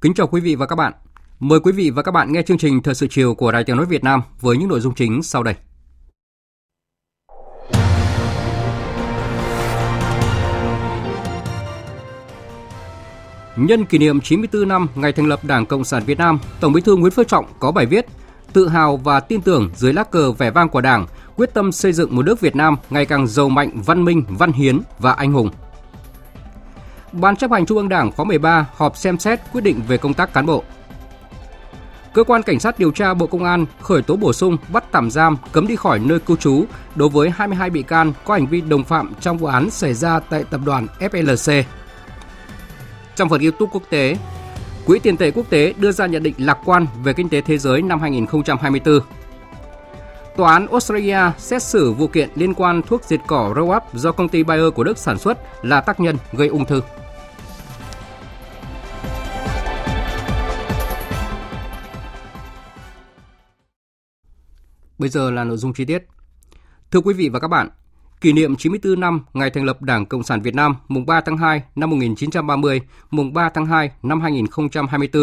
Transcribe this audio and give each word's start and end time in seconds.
Kính 0.00 0.14
chào 0.14 0.26
quý 0.26 0.40
vị 0.40 0.54
và 0.54 0.66
các 0.66 0.76
bạn. 0.76 0.92
Mời 1.40 1.60
quý 1.60 1.72
vị 1.72 1.90
và 1.90 2.02
các 2.02 2.12
bạn 2.12 2.32
nghe 2.32 2.42
chương 2.42 2.58
trình 2.58 2.82
Thời 2.82 2.94
sự 2.94 3.06
chiều 3.10 3.34
của 3.34 3.52
Đài 3.52 3.64
Tiếng 3.64 3.76
nói 3.76 3.86
Việt 3.86 4.04
Nam 4.04 4.22
với 4.40 4.56
những 4.56 4.68
nội 4.68 4.80
dung 4.80 4.94
chính 4.94 5.22
sau 5.22 5.42
đây. 5.42 5.54
Nhân 13.56 13.84
kỷ 13.84 13.98
niệm 13.98 14.20
94 14.20 14.68
năm 14.68 14.86
ngày 14.94 15.12
thành 15.12 15.26
lập 15.26 15.44
Đảng 15.44 15.66
Cộng 15.66 15.84
sản 15.84 16.02
Việt 16.06 16.18
Nam, 16.18 16.38
Tổng 16.60 16.72
Bí 16.72 16.80
thư 16.80 16.96
Nguyễn 16.96 17.12
Phú 17.12 17.24
Trọng 17.24 17.46
có 17.58 17.72
bài 17.72 17.86
viết 17.86 18.06
Tự 18.52 18.68
hào 18.68 18.96
và 18.96 19.20
tin 19.20 19.40
tưởng 19.40 19.70
dưới 19.76 19.92
lá 19.92 20.04
cờ 20.04 20.32
vẻ 20.32 20.50
vang 20.50 20.68
của 20.68 20.80
Đảng, 20.80 21.06
quyết 21.36 21.54
tâm 21.54 21.72
xây 21.72 21.92
dựng 21.92 22.16
một 22.16 22.22
nước 22.22 22.40
Việt 22.40 22.56
Nam 22.56 22.76
ngày 22.90 23.06
càng 23.06 23.26
giàu 23.26 23.48
mạnh, 23.48 23.70
văn 23.86 24.04
minh, 24.04 24.24
văn 24.28 24.52
hiến 24.52 24.80
và 24.98 25.12
anh 25.12 25.32
hùng. 25.32 25.50
Ban 27.12 27.36
chấp 27.36 27.50
hành 27.50 27.66
Trung 27.66 27.78
ương 27.78 27.88
Đảng 27.88 28.12
khóa 28.12 28.24
13 28.24 28.66
họp 28.76 28.96
xem 28.96 29.18
xét 29.18 29.40
quyết 29.52 29.60
định 29.60 29.80
về 29.88 29.96
công 29.96 30.14
tác 30.14 30.32
cán 30.32 30.46
bộ. 30.46 30.62
Cơ 32.14 32.24
quan 32.24 32.42
Cảnh 32.42 32.60
sát 32.60 32.78
điều 32.78 32.90
tra 32.90 33.14
Bộ 33.14 33.26
Công 33.26 33.44
an 33.44 33.66
khởi 33.80 34.02
tố 34.02 34.16
bổ 34.16 34.32
sung 34.32 34.56
bắt 34.72 34.84
tạm 34.92 35.10
giam 35.10 35.36
cấm 35.52 35.66
đi 35.66 35.76
khỏi 35.76 35.98
nơi 35.98 36.18
cư 36.18 36.36
trú 36.36 36.64
đối 36.94 37.08
với 37.08 37.30
22 37.30 37.70
bị 37.70 37.82
can 37.82 38.12
có 38.24 38.34
hành 38.34 38.46
vi 38.46 38.60
đồng 38.60 38.84
phạm 38.84 39.12
trong 39.20 39.38
vụ 39.38 39.46
án 39.46 39.70
xảy 39.70 39.94
ra 39.94 40.20
tại 40.20 40.44
tập 40.50 40.60
đoàn 40.64 40.86
FLC. 41.00 41.62
Trong 43.16 43.28
phần 43.28 43.40
YouTube 43.40 43.70
quốc 43.72 43.82
tế, 43.90 44.16
Quỹ 44.86 44.98
tiền 44.98 45.16
tệ 45.16 45.30
quốc 45.30 45.50
tế 45.50 45.74
đưa 45.76 45.92
ra 45.92 46.06
nhận 46.06 46.22
định 46.22 46.34
lạc 46.38 46.58
quan 46.64 46.86
về 47.04 47.12
kinh 47.12 47.28
tế 47.28 47.40
thế 47.40 47.58
giới 47.58 47.82
năm 47.82 48.00
2024. 48.00 49.00
Tòa 50.38 50.52
án 50.52 50.66
Australia 50.66 51.18
xét 51.38 51.62
xử 51.62 51.92
vụ 51.92 52.06
kiện 52.06 52.28
liên 52.34 52.54
quan 52.54 52.82
thuốc 52.82 53.04
diệt 53.04 53.20
cỏ 53.26 53.52
Roundup 53.56 53.82
do 53.94 54.12
công 54.12 54.28
ty 54.28 54.42
Bayer 54.42 54.74
của 54.74 54.84
Đức 54.84 54.98
sản 54.98 55.18
xuất 55.18 55.38
là 55.64 55.80
tác 55.80 56.00
nhân 56.00 56.16
gây 56.32 56.48
ung 56.48 56.64
thư. 56.64 56.80
Bây 64.98 65.08
giờ 65.08 65.30
là 65.30 65.44
nội 65.44 65.56
dung 65.56 65.72
chi 65.72 65.84
tiết. 65.84 66.06
Thưa 66.90 67.00
quý 67.00 67.14
vị 67.14 67.28
và 67.28 67.40
các 67.40 67.48
bạn, 67.48 67.68
kỷ 68.20 68.32
niệm 68.32 68.56
94 68.56 69.00
năm 69.00 69.24
ngày 69.32 69.50
thành 69.50 69.64
lập 69.64 69.82
Đảng 69.82 70.06
Cộng 70.06 70.22
sản 70.22 70.42
Việt 70.42 70.54
Nam 70.54 70.76
mùng 70.88 71.06
3 71.06 71.20
tháng 71.20 71.36
2 71.36 71.62
năm 71.76 71.90
1930, 71.90 72.80
mùng 73.10 73.32
3 73.32 73.50
tháng 73.54 73.66
2 73.66 73.90
năm 74.02 74.20
2024, 74.20 75.22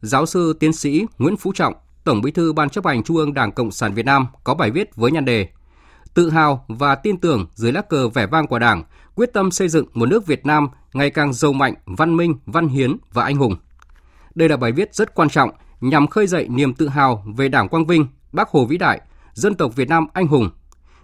giáo 0.00 0.26
sư 0.26 0.56
tiến 0.60 0.72
sĩ 0.72 1.06
Nguyễn 1.18 1.36
Phú 1.36 1.52
Trọng, 1.52 1.74
Tổng 2.06 2.22
Bí 2.22 2.30
thư 2.30 2.52
Ban 2.52 2.70
chấp 2.70 2.86
hành 2.86 3.02
Trung 3.02 3.16
ương 3.16 3.34
Đảng 3.34 3.52
Cộng 3.52 3.70
sản 3.70 3.94
Việt 3.94 4.06
Nam 4.06 4.26
có 4.44 4.54
bài 4.54 4.70
viết 4.70 4.96
với 4.96 5.10
nhan 5.10 5.24
đề 5.24 5.48
Tự 6.14 6.30
hào 6.30 6.64
và 6.68 6.94
tin 6.94 7.16
tưởng 7.20 7.46
dưới 7.54 7.72
lá 7.72 7.82
cờ 7.82 8.08
vẻ 8.08 8.26
vang 8.26 8.46
của 8.46 8.58
Đảng, 8.58 8.82
quyết 9.14 9.32
tâm 9.32 9.50
xây 9.50 9.68
dựng 9.68 9.86
một 9.94 10.06
nước 10.06 10.26
Việt 10.26 10.46
Nam 10.46 10.68
ngày 10.92 11.10
càng 11.10 11.32
giàu 11.32 11.52
mạnh, 11.52 11.74
văn 11.86 12.16
minh, 12.16 12.38
văn 12.46 12.68
hiến 12.68 12.96
và 13.12 13.24
anh 13.24 13.36
hùng. 13.36 13.56
Đây 14.34 14.48
là 14.48 14.56
bài 14.56 14.72
viết 14.72 14.94
rất 14.94 15.14
quan 15.14 15.28
trọng 15.28 15.50
nhằm 15.80 16.06
khơi 16.06 16.26
dậy 16.26 16.48
niềm 16.48 16.74
tự 16.74 16.88
hào 16.88 17.24
về 17.36 17.48
Đảng 17.48 17.68
Quang 17.68 17.86
Vinh, 17.86 18.06
Bác 18.32 18.48
Hồ 18.48 18.66
vĩ 18.66 18.78
đại, 18.78 19.00
dân 19.32 19.54
tộc 19.54 19.76
Việt 19.76 19.88
Nam 19.88 20.06
anh 20.12 20.26
hùng, 20.26 20.50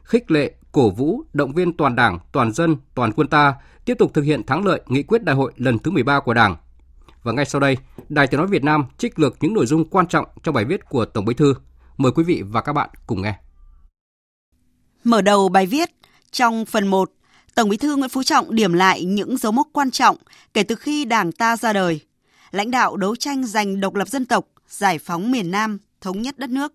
khích 0.03 0.31
lệ, 0.31 0.53
cổ 0.73 0.91
vũ, 0.91 1.23
động 1.33 1.53
viên 1.53 1.77
toàn 1.77 1.97
Đảng, 1.97 2.19
toàn 2.33 2.53
dân, 2.53 2.77
toàn 2.95 3.12
quân 3.12 3.29
ta 3.29 3.55
tiếp 3.85 3.95
tục 3.99 4.15
thực 4.15 4.23
hiện 4.23 4.47
thắng 4.47 4.67
lợi 4.67 4.81
nghị 4.87 5.03
quyết 5.03 5.25
đại 5.25 5.37
hội 5.37 5.53
lần 5.57 5.79
thứ 5.79 5.91
13 5.91 6.21
của 6.21 6.35
Đảng. 6.35 6.57
Và 7.22 7.33
ngay 7.33 7.44
sau 7.44 7.60
đây, 7.60 7.77
Đài 8.09 8.27
Tiếng 8.27 8.38
nói 8.38 8.47
Việt 8.47 8.65
Nam 8.65 8.84
trích 8.99 9.19
lược 9.19 9.37
những 9.41 9.55
nội 9.55 9.66
dung 9.66 9.88
quan 9.88 10.06
trọng 10.06 10.27
trong 10.43 10.55
bài 10.55 10.65
viết 10.65 10.88
của 10.88 11.05
Tổng 11.05 11.25
Bí 11.25 11.34
thư. 11.34 11.55
Mời 11.97 12.12
quý 12.12 12.25
vị 12.25 12.43
và 12.47 12.60
các 12.60 12.72
bạn 12.72 12.91
cùng 13.06 13.22
nghe. 13.22 13.34
Mở 15.05 15.22
đầu 15.22 15.49
bài 15.49 15.66
viết, 15.66 15.91
trong 16.31 16.66
phần 16.66 16.88
1, 16.88 17.11
Tổng 17.55 17.69
Bí 17.69 17.77
thư 17.77 17.97
Nguyễn 17.97 18.11
Phú 18.11 18.22
Trọng 18.22 18.55
điểm 18.55 18.72
lại 18.72 19.05
những 19.05 19.37
dấu 19.37 19.53
mốc 19.53 19.69
quan 19.72 19.91
trọng 19.91 20.16
kể 20.55 20.62
từ 20.62 20.75
khi 20.75 21.05
Đảng 21.05 21.32
ta 21.32 21.56
ra 21.56 21.72
đời, 21.72 22.00
lãnh 22.50 22.71
đạo 22.71 22.97
đấu 22.97 23.16
tranh 23.16 23.44
giành 23.44 23.81
độc 23.81 23.94
lập 23.94 24.09
dân 24.09 24.27
tộc, 24.27 24.47
giải 24.69 24.99
phóng 24.99 25.31
miền 25.32 25.50
Nam, 25.50 25.78
thống 26.00 26.22
nhất 26.22 26.38
đất 26.38 26.50
nước. 26.50 26.72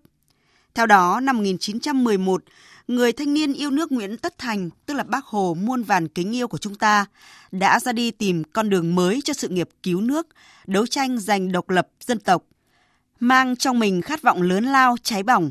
Theo 0.74 0.86
đó, 0.86 1.20
năm 1.20 1.36
1911, 1.36 2.42
người 2.88 3.12
thanh 3.12 3.34
niên 3.34 3.52
yêu 3.52 3.70
nước 3.70 3.92
Nguyễn 3.92 4.16
Tất 4.16 4.38
Thành, 4.38 4.70
tức 4.86 4.94
là 4.94 5.02
bác 5.02 5.24
Hồ 5.24 5.56
muôn 5.60 5.82
vàn 5.82 6.08
kính 6.08 6.36
yêu 6.36 6.48
của 6.48 6.58
chúng 6.58 6.74
ta, 6.74 7.06
đã 7.52 7.80
ra 7.80 7.92
đi 7.92 8.10
tìm 8.10 8.44
con 8.44 8.70
đường 8.70 8.94
mới 8.94 9.20
cho 9.24 9.32
sự 9.32 9.48
nghiệp 9.48 9.68
cứu 9.82 10.00
nước, 10.00 10.26
đấu 10.66 10.86
tranh 10.86 11.18
giành 11.18 11.52
độc 11.52 11.70
lập 11.70 11.88
dân 12.00 12.18
tộc. 12.18 12.44
Mang 13.20 13.56
trong 13.56 13.78
mình 13.78 14.02
khát 14.02 14.22
vọng 14.22 14.42
lớn 14.42 14.64
lao, 14.64 14.96
cháy 15.02 15.22
bỏng, 15.22 15.50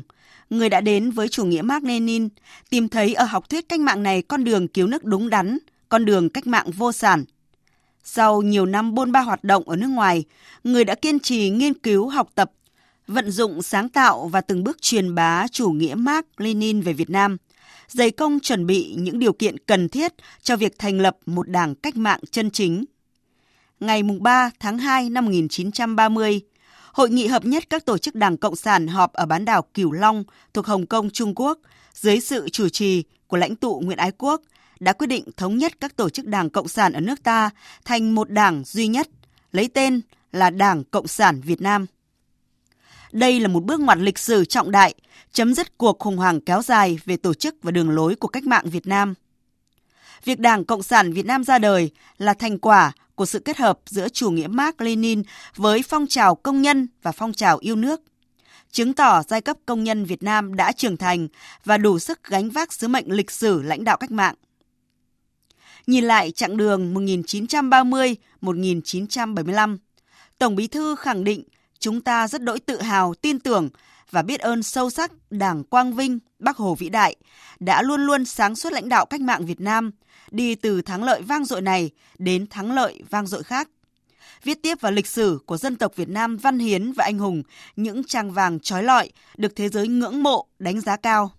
người 0.50 0.68
đã 0.68 0.80
đến 0.80 1.10
với 1.10 1.28
chủ 1.28 1.44
nghĩa 1.44 1.62
Mark 1.62 1.84
Lenin, 1.84 2.28
tìm 2.70 2.88
thấy 2.88 3.14
ở 3.14 3.24
học 3.24 3.48
thuyết 3.48 3.68
cách 3.68 3.80
mạng 3.80 4.02
này 4.02 4.22
con 4.22 4.44
đường 4.44 4.68
cứu 4.68 4.86
nước 4.86 5.04
đúng 5.04 5.30
đắn, 5.30 5.58
con 5.88 6.04
đường 6.04 6.28
cách 6.28 6.46
mạng 6.46 6.70
vô 6.70 6.92
sản. 6.92 7.24
Sau 8.04 8.42
nhiều 8.42 8.66
năm 8.66 8.94
bôn 8.94 9.12
ba 9.12 9.20
hoạt 9.20 9.44
động 9.44 9.68
ở 9.68 9.76
nước 9.76 9.88
ngoài, 9.88 10.24
người 10.64 10.84
đã 10.84 10.94
kiên 10.94 11.20
trì 11.20 11.50
nghiên 11.50 11.74
cứu 11.74 12.08
học 12.08 12.28
tập 12.34 12.52
vận 13.08 13.30
dụng 13.30 13.62
sáng 13.62 13.88
tạo 13.88 14.28
và 14.28 14.40
từng 14.40 14.64
bước 14.64 14.82
truyền 14.82 15.14
bá 15.14 15.46
chủ 15.48 15.70
nghĩa 15.70 15.94
Mark 15.94 16.26
Lenin 16.36 16.80
về 16.80 16.92
Việt 16.92 17.10
Nam, 17.10 17.36
dày 17.88 18.10
công 18.10 18.40
chuẩn 18.40 18.66
bị 18.66 18.94
những 18.98 19.18
điều 19.18 19.32
kiện 19.32 19.58
cần 19.58 19.88
thiết 19.88 20.12
cho 20.42 20.56
việc 20.56 20.78
thành 20.78 21.00
lập 21.00 21.16
một 21.26 21.48
đảng 21.48 21.74
cách 21.74 21.96
mạng 21.96 22.20
chân 22.30 22.50
chính. 22.50 22.84
Ngày 23.80 24.02
3 24.02 24.50
tháng 24.60 24.78
2 24.78 25.10
năm 25.10 25.24
1930, 25.24 26.40
Hội 26.92 27.10
nghị 27.10 27.26
hợp 27.26 27.44
nhất 27.44 27.70
các 27.70 27.84
tổ 27.84 27.98
chức 27.98 28.14
Đảng 28.14 28.36
Cộng 28.36 28.56
sản 28.56 28.86
họp 28.86 29.12
ở 29.12 29.26
bán 29.26 29.44
đảo 29.44 29.62
Cửu 29.74 29.92
Long 29.92 30.24
thuộc 30.54 30.66
Hồng 30.66 30.86
Kông, 30.86 31.10
Trung 31.10 31.32
Quốc 31.36 31.58
dưới 31.94 32.20
sự 32.20 32.48
chủ 32.48 32.68
trì 32.68 33.04
của 33.26 33.36
lãnh 33.36 33.56
tụ 33.56 33.80
Nguyễn 33.84 33.98
Ái 33.98 34.12
Quốc 34.18 34.42
đã 34.80 34.92
quyết 34.92 35.06
định 35.06 35.24
thống 35.36 35.58
nhất 35.58 35.72
các 35.80 35.96
tổ 35.96 36.08
chức 36.08 36.26
Đảng 36.26 36.50
Cộng 36.50 36.68
sản 36.68 36.92
ở 36.92 37.00
nước 37.00 37.22
ta 37.22 37.50
thành 37.84 38.14
một 38.14 38.30
đảng 38.30 38.62
duy 38.64 38.86
nhất, 38.86 39.08
lấy 39.52 39.68
tên 39.68 40.00
là 40.32 40.50
Đảng 40.50 40.84
Cộng 40.84 41.06
sản 41.06 41.40
Việt 41.40 41.60
Nam. 41.60 41.86
Đây 43.12 43.40
là 43.40 43.48
một 43.48 43.64
bước 43.64 43.80
ngoặt 43.80 43.98
lịch 43.98 44.18
sử 44.18 44.44
trọng 44.44 44.70
đại, 44.70 44.94
chấm 45.32 45.54
dứt 45.54 45.78
cuộc 45.78 45.98
khủng 45.98 46.16
hoảng 46.16 46.40
kéo 46.40 46.62
dài 46.62 46.98
về 47.04 47.16
tổ 47.16 47.34
chức 47.34 47.56
và 47.62 47.70
đường 47.70 47.90
lối 47.90 48.14
của 48.14 48.28
cách 48.28 48.46
mạng 48.46 48.70
Việt 48.70 48.86
Nam. 48.86 49.14
Việc 50.24 50.40
Đảng 50.40 50.64
Cộng 50.64 50.82
sản 50.82 51.12
Việt 51.12 51.26
Nam 51.26 51.44
ra 51.44 51.58
đời 51.58 51.90
là 52.18 52.34
thành 52.34 52.58
quả 52.58 52.92
của 53.14 53.26
sự 53.26 53.38
kết 53.38 53.56
hợp 53.56 53.78
giữa 53.86 54.08
chủ 54.08 54.30
nghĩa 54.30 54.46
Mark 54.46 54.80
Lenin 54.80 55.22
với 55.56 55.82
phong 55.82 56.06
trào 56.06 56.34
công 56.34 56.62
nhân 56.62 56.88
và 57.02 57.12
phong 57.12 57.32
trào 57.32 57.58
yêu 57.58 57.76
nước, 57.76 58.00
chứng 58.70 58.92
tỏ 58.92 59.22
giai 59.28 59.40
cấp 59.40 59.56
công 59.66 59.84
nhân 59.84 60.04
Việt 60.04 60.22
Nam 60.22 60.56
đã 60.56 60.72
trưởng 60.72 60.96
thành 60.96 61.28
và 61.64 61.78
đủ 61.78 61.98
sức 61.98 62.24
gánh 62.24 62.50
vác 62.50 62.72
sứ 62.72 62.88
mệnh 62.88 63.12
lịch 63.12 63.30
sử 63.30 63.62
lãnh 63.62 63.84
đạo 63.84 63.96
cách 63.96 64.10
mạng. 64.10 64.34
Nhìn 65.86 66.04
lại 66.04 66.30
chặng 66.30 66.56
đường 66.56 66.94
1930-1975, 66.94 69.76
Tổng 70.38 70.56
Bí 70.56 70.66
thư 70.66 70.96
khẳng 70.96 71.24
định 71.24 71.44
chúng 71.78 72.00
ta 72.00 72.28
rất 72.28 72.42
đỗi 72.42 72.60
tự 72.60 72.82
hào, 72.82 73.14
tin 73.14 73.38
tưởng 73.38 73.68
và 74.10 74.22
biết 74.22 74.40
ơn 74.40 74.62
sâu 74.62 74.90
sắc 74.90 75.12
Đảng 75.30 75.64
Quang 75.64 75.92
Vinh, 75.92 76.18
Bác 76.38 76.56
Hồ 76.56 76.74
vĩ 76.74 76.88
đại 76.88 77.16
đã 77.60 77.82
luôn 77.82 78.00
luôn 78.00 78.24
sáng 78.24 78.56
suốt 78.56 78.72
lãnh 78.72 78.88
đạo 78.88 79.06
cách 79.06 79.20
mạng 79.20 79.46
Việt 79.46 79.60
Nam, 79.60 79.90
đi 80.30 80.54
từ 80.54 80.82
thắng 80.82 81.04
lợi 81.04 81.22
vang 81.22 81.44
dội 81.44 81.62
này 81.62 81.90
đến 82.18 82.46
thắng 82.46 82.72
lợi 82.72 83.02
vang 83.10 83.26
dội 83.26 83.42
khác. 83.42 83.68
Viết 84.42 84.62
tiếp 84.62 84.80
vào 84.80 84.92
lịch 84.92 85.06
sử 85.06 85.38
của 85.46 85.56
dân 85.56 85.76
tộc 85.76 85.96
Việt 85.96 86.08
Nam 86.08 86.36
văn 86.36 86.58
hiến 86.58 86.92
và 86.92 87.04
anh 87.04 87.18
hùng 87.18 87.42
những 87.76 88.04
trang 88.04 88.32
vàng 88.32 88.60
trói 88.60 88.82
lọi 88.82 89.10
được 89.36 89.56
thế 89.56 89.68
giới 89.68 89.88
ngưỡng 89.88 90.22
mộ, 90.22 90.46
đánh 90.58 90.80
giá 90.80 90.96
cao. 90.96 91.30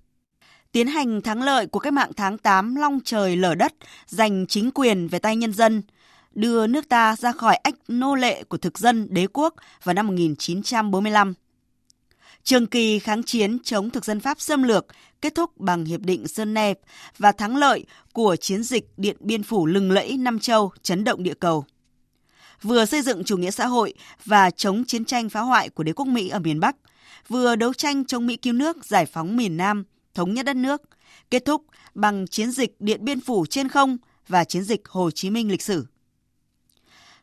Tiến 0.71 0.88
hành 0.88 1.21
thắng 1.21 1.41
lợi 1.41 1.68
của 1.68 1.80
cách 1.80 1.94
mạng 1.94 2.12
tháng 2.18 2.38
8 2.38 2.75
long 2.75 3.00
trời 3.06 3.36
lở 3.36 3.56
đất, 3.56 3.74
giành 4.06 4.47
chính 4.47 4.71
quyền 4.71 5.07
về 5.07 5.19
tay 5.19 5.36
nhân 5.36 5.53
dân– 5.53 5.81
đưa 6.31 6.68
nước 6.68 6.90
ta 6.90 7.16
ra 7.16 7.31
khỏi 7.31 7.56
ách 7.56 7.76
nô 7.88 8.16
lệ 8.16 8.44
của 8.44 8.58
thực 8.58 8.80
dân 8.80 9.08
đế 9.10 9.28
quốc 9.34 9.54
vào 9.84 9.94
năm 9.94 10.08
1945. 10.08 11.34
Trường 12.44 12.68
kỳ 12.68 13.00
kháng 13.00 13.24
chiến 13.24 13.58
chống 13.64 13.90
thực 13.90 14.06
dân 14.06 14.20
Pháp 14.20 14.42
xâm 14.42 14.64
lược 14.64 14.86
kết 15.22 15.36
thúc 15.36 15.58
bằng 15.58 15.86
Hiệp 15.86 16.02
định 16.02 16.26
Geneva 16.38 16.80
và 17.18 17.31
thắng 17.31 17.56
lợi 17.56 17.86
của 18.14 18.36
chiến 18.36 18.64
dịch 18.64 18.90
Điện 18.98 19.18
Biên 19.20 19.44
Phủ 19.44 19.66
lừng 19.66 19.92
lẫy 19.92 20.18
Nam 20.18 20.40
Châu 20.40 20.72
chấn 20.81 21.04
động 21.04 21.24
địa 21.24 21.34
cầu. 21.34 21.66
Vừa 22.62 22.86
xây 22.86 23.02
dựng 23.02 23.24
chủ 23.24 23.38
nghĩa 23.38 23.52
xã 23.52 23.66
hội 23.68 23.94
và 24.25 24.52
chống 24.52 24.84
chiến 24.86 25.06
tranh 25.06 25.30
phá 25.30 25.42
hoại 25.42 25.70
của 25.70 25.84
đế 25.84 25.94
quốc 25.94 26.06
Mỹ 26.06 26.30
ở 26.30 26.40
miền 26.40 26.60
Bắc, 26.60 26.75
vừa 27.28 27.56
đấu 27.56 27.74
tranh 27.74 28.06
chống 28.06 28.28
Mỹ 28.28 28.38
cứu 28.38 28.54
nước 28.54 28.86
giải 28.86 29.06
phóng 29.06 29.38
miền 29.38 29.58
Nam, 29.58 29.84
thống 30.14 30.34
nhất 30.34 30.46
đất 30.46 30.56
nước, 30.56 30.82
kết 31.32 31.46
thúc 31.46 31.66
bằng 31.96 32.28
chiến 32.28 32.52
dịch 32.52 32.75
Điện 32.80 33.06
Biên 33.06 33.22
Phủ 33.22 33.46
trên 33.46 33.70
không 33.70 33.98
và 34.28 34.44
chiến 34.44 34.64
dịch 34.64 34.88
Hồ 34.88 35.12
Chí 35.12 35.30
Minh 35.30 35.52
lịch 35.52 35.62
sử. 35.62 35.86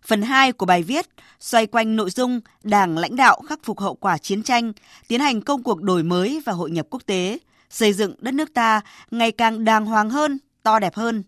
Phần 0.06 0.22
2 0.22 0.52
của 0.52 0.66
bài 0.66 0.82
viết 0.82 1.06
xoay 1.40 1.66
quanh 1.66 1.96
nội 1.96 2.10
dung 2.10 2.40
Đảng 2.62 2.98
lãnh 2.98 3.16
đạo 3.16 3.40
khắc 3.48 3.58
phục 3.62 3.80
hậu 3.80 3.94
quả 3.94 4.18
chiến 4.18 4.42
tranh, 4.42 4.72
tiến 5.08 5.20
hành 5.20 5.40
công 5.40 5.62
cuộc 5.62 5.82
đổi 5.82 6.02
mới 6.02 6.42
và 6.46 6.52
hội 6.52 6.70
nhập 6.70 6.86
quốc 6.90 7.02
tế, 7.06 7.38
xây 7.70 7.92
dựng 7.92 8.14
đất 8.18 8.34
nước 8.34 8.54
ta 8.54 8.80
ngày 9.10 9.32
càng 9.32 9.64
đàng 9.64 9.86
hoàng 9.86 10.10
hơn, 10.10 10.38
to 10.62 10.78
đẹp 10.78 10.94
hơn. 10.94 11.22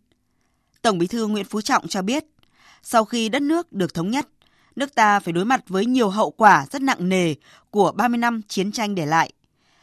Tổng 0.82 0.98
Bí 0.98 1.06
thư 1.06 1.26
Nguyễn 1.26 1.44
Phú 1.44 1.60
Trọng 1.60 1.88
cho 1.88 2.02
biết, 2.02 2.24
sau 2.82 3.04
khi 3.04 3.28
đất 3.28 3.42
nước 3.42 3.72
được 3.72 3.94
thống 3.94 4.10
nhất, 4.10 4.28
nước 4.76 4.94
ta 4.94 5.20
phải 5.20 5.32
đối 5.32 5.44
mặt 5.44 5.60
với 5.68 5.86
nhiều 5.86 6.08
hậu 6.08 6.30
quả 6.30 6.66
rất 6.70 6.82
nặng 6.82 7.08
nề 7.08 7.34
của 7.70 7.92
30 7.92 8.18
năm 8.18 8.40
chiến 8.48 8.72
tranh 8.72 8.94
để 8.94 9.06
lại. 9.06 9.32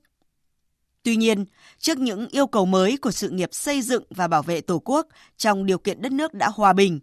Tuy 1.02 1.16
nhiên, 1.16 1.44
trước 1.78 1.98
những 1.98 2.28
yêu 2.28 2.46
cầu 2.46 2.66
mới 2.66 2.96
của 2.96 3.10
sự 3.10 3.30
nghiệp 3.30 3.48
xây 3.52 3.82
dựng 3.82 4.04
và 4.10 4.28
bảo 4.28 4.42
vệ 4.42 4.60
Tổ 4.60 4.78
quốc 4.84 5.06
trong 5.36 5.66
điều 5.66 5.78
kiện 5.78 6.02
đất 6.02 6.12
nước 6.12 6.34
đã 6.34 6.48
hòa 6.48 6.72
bình, 6.72 7.00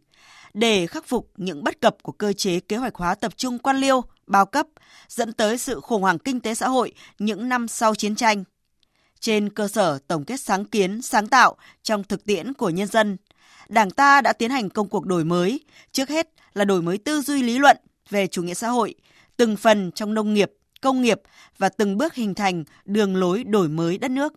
để 0.54 0.88
khắc 0.88 1.08
phục 1.08 1.32
những 1.38 1.64
bất 1.64 1.82
cập 1.82 2.04
của 2.04 2.12
cơ 2.12 2.34
chế 2.34 2.60
kế 2.60 2.78
hoạch 2.78 2.96
hóa 2.96 3.16
tập 3.16 3.38
trung 3.38 3.60
quan 3.60 3.78
liêu, 3.78 4.02
bao 4.28 4.46
cấp, 4.46 4.68
dẫn 5.08 5.34
tới 5.34 5.58
sự 5.58 5.80
khủng 5.80 6.02
hoảng 6.02 6.20
kinh 6.20 6.40
tế 6.40 6.56
xã 6.56 6.68
hội 6.68 6.94
những 7.20 7.50
năm 7.50 7.68
sau 7.68 7.96
chiến 7.96 8.16
tranh. 8.16 8.44
Trên 9.20 9.50
cơ 9.50 9.68
sở 9.68 10.00
tổng 10.08 10.24
kết 10.24 10.40
sáng 10.40 10.66
kiến, 10.66 11.02
sáng 11.02 11.28
tạo 11.28 11.56
trong 11.84 12.04
thực 12.04 12.26
tiễn 12.26 12.54
của 12.54 12.70
nhân 12.70 12.88
dân, 12.88 13.18
Đảng 13.70 13.92
ta 13.92 14.22
đã 14.22 14.34
tiến 14.34 14.52
hành 14.52 14.70
công 14.70 14.90
cuộc 14.90 15.06
đổi 15.06 15.24
mới, 15.24 15.60
trước 15.92 16.10
hết 16.10 16.30
là 16.54 16.66
đổi 16.66 16.82
mới 16.82 16.98
tư 16.98 17.22
duy 17.22 17.44
lý 17.44 17.58
luận 17.58 17.78
về 18.10 18.28
chủ 18.28 18.44
nghĩa 18.44 18.54
xã 18.54 18.70
hội, 18.70 18.96
từng 19.38 19.56
phần 19.56 19.92
trong 19.92 20.14
nông 20.14 20.34
nghiệp, 20.34 20.52
công 20.82 21.02
nghiệp 21.02 21.22
và 21.58 21.70
từng 21.70 21.98
bước 21.98 22.16
hình 22.16 22.34
thành 22.36 22.64
đường 22.86 23.16
lối 23.16 23.44
đổi 23.44 23.70
mới 23.70 23.98
đất 23.98 24.12
nước. 24.12 24.34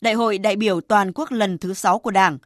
Đại 0.00 0.14
hội 0.14 0.38
đại 0.38 0.56
biểu 0.56 0.80
toàn 0.80 1.12
quốc 1.12 1.32
lần 1.32 1.58
thứ 1.58 1.74
6 1.74 1.98
của 1.98 2.10
Đảng 2.10 2.38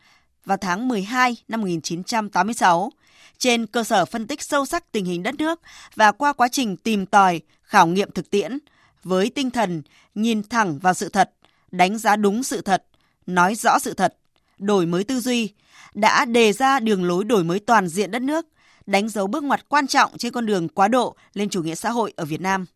vào 0.44 0.56
tháng 0.56 0.88
12 0.88 1.36
năm 1.48 1.60
1986, 1.60 2.90
trên 3.38 3.66
cơ 3.66 3.84
sở 3.84 4.04
phân 4.04 4.26
tích 4.26 4.42
sâu 4.42 4.66
sắc 4.66 4.92
tình 4.92 5.04
hình 5.04 5.22
đất 5.22 5.34
nước 5.34 5.60
và 5.94 6.12
qua 6.12 6.32
quá 6.32 6.48
trình 6.48 6.76
tìm 6.76 7.06
tòi, 7.06 7.40
khảo 7.62 7.86
nghiệm 7.86 8.10
thực 8.10 8.30
tiễn, 8.30 8.58
với 9.02 9.30
tinh 9.30 9.50
thần 9.50 9.82
nhìn 10.14 10.42
thẳng 10.42 10.78
vào 10.78 10.94
sự 10.94 11.08
thật, 11.08 11.30
đánh 11.70 11.98
giá 11.98 12.16
đúng 12.16 12.42
sự 12.42 12.60
thật, 12.60 12.84
nói 13.26 13.54
rõ 13.54 13.78
sự 13.78 13.94
thật, 13.94 14.16
đổi 14.58 14.86
mới 14.86 15.04
tư 15.04 15.20
duy, 15.20 15.52
đã 15.94 16.24
đề 16.24 16.52
ra 16.52 16.80
đường 16.80 17.04
lối 17.04 17.24
đổi 17.24 17.44
mới 17.44 17.60
toàn 17.60 17.88
diện 17.88 18.10
đất 18.10 18.22
nước, 18.22 18.46
đánh 18.86 19.08
dấu 19.08 19.26
bước 19.26 19.44
ngoặt 19.44 19.68
quan 19.68 19.86
trọng 19.86 20.18
trên 20.18 20.32
con 20.32 20.46
đường 20.46 20.68
quá 20.68 20.88
độ 20.88 21.16
lên 21.34 21.48
chủ 21.48 21.62
nghĩa 21.62 21.74
xã 21.74 21.90
hội 21.90 22.12
ở 22.16 22.24
Việt 22.24 22.40
Nam 22.40 22.66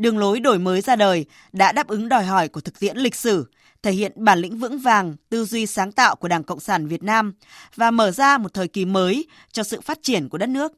đường 0.00 0.18
lối 0.18 0.40
đổi 0.40 0.58
mới 0.58 0.80
ra 0.80 0.96
đời 0.96 1.24
đã 1.52 1.72
đáp 1.72 1.88
ứng 1.88 2.08
đòi 2.08 2.24
hỏi 2.24 2.48
của 2.48 2.60
thực 2.60 2.80
tiễn 2.80 2.96
lịch 2.96 3.14
sử, 3.14 3.46
thể 3.82 3.92
hiện 3.92 4.12
bản 4.16 4.38
lĩnh 4.38 4.58
vững 4.58 4.78
vàng, 4.78 5.16
tư 5.28 5.44
duy 5.44 5.66
sáng 5.66 5.92
tạo 5.92 6.16
của 6.16 6.28
Đảng 6.28 6.44
Cộng 6.44 6.60
sản 6.60 6.86
Việt 6.86 7.02
Nam 7.02 7.34
và 7.76 7.90
mở 7.90 8.10
ra 8.10 8.38
một 8.38 8.54
thời 8.54 8.68
kỳ 8.68 8.84
mới 8.84 9.26
cho 9.52 9.62
sự 9.62 9.80
phát 9.80 9.98
triển 10.02 10.28
của 10.28 10.38
đất 10.38 10.48
nước. 10.48 10.72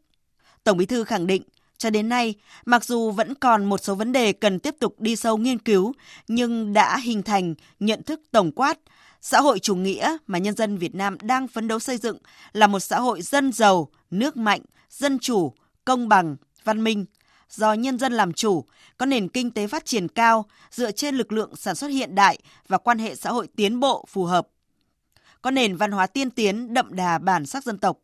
Tổng 0.65 0.77
Bí 0.77 0.87
thư 0.87 1.05
khẳng 1.05 1.27
định, 1.27 1.43
cho 1.79 1.91
đến 1.91 2.09
nay, 2.09 2.35
mặc 2.67 2.85
dù 2.85 3.11
vẫn 3.11 3.35
còn 3.35 3.65
một 3.65 3.79
số 3.79 3.95
vấn 3.95 4.13
đề 4.13 4.33
cần 4.33 4.59
tiếp 4.59 4.75
tục 4.81 5.01
đi 5.01 5.17
sâu 5.17 5.37
nghiên 5.37 5.59
cứu, 5.59 5.93
nhưng 6.29 6.73
đã 6.73 6.99
hình 6.99 7.23
thành 7.23 7.55
nhận 7.81 8.03
thức 8.03 8.21
tổng 8.31 8.53
quát, 8.53 8.79
xã 9.21 9.41
hội 9.41 9.59
chủ 9.59 9.75
nghĩa 9.75 10.17
mà 10.27 10.39
nhân 10.39 10.57
dân 10.57 10.79
Việt 10.79 10.95
Nam 10.95 11.17
đang 11.23 11.49
phấn 11.49 11.69
đấu 11.69 11.79
xây 11.79 11.97
dựng 11.97 12.19
là 12.53 12.67
một 12.67 12.81
xã 12.81 13.01
hội 13.01 13.23
dân 13.23 13.53
giàu, 13.53 13.89
nước 14.11 14.37
mạnh, 14.37 14.61
dân 14.91 15.19
chủ, 15.19 15.53
công 15.85 16.09
bằng, 16.09 16.37
văn 16.65 16.85
minh, 16.85 17.05
do 17.55 17.73
nhân 17.73 17.99
dân 17.99 18.13
làm 18.13 18.33
chủ, 18.33 18.65
có 18.99 19.07
nền 19.07 19.29
kinh 19.29 19.51
tế 19.51 19.67
phát 19.67 19.85
triển 19.85 20.09
cao 20.09 20.45
dựa 20.71 20.91
trên 20.91 21.15
lực 21.15 21.33
lượng 21.33 21.57
sản 21.57 21.75
xuất 21.75 21.89
hiện 21.89 22.15
đại 22.15 22.39
và 22.69 22.79
quan 22.79 22.99
hệ 22.99 23.15
xã 23.15 23.31
hội 23.31 23.49
tiến 23.57 23.81
bộ 23.81 24.05
phù 24.09 24.25
hợp. 24.25 24.49
Có 25.43 25.51
nền 25.51 25.77
văn 25.77 25.93
hóa 25.93 26.07
tiên 26.07 26.31
tiến 26.31 26.75
đậm 26.75 26.95
đà 26.95 27.19
bản 27.19 27.47
sắc 27.47 27.65
dân 27.65 27.79
tộc. 27.79 27.99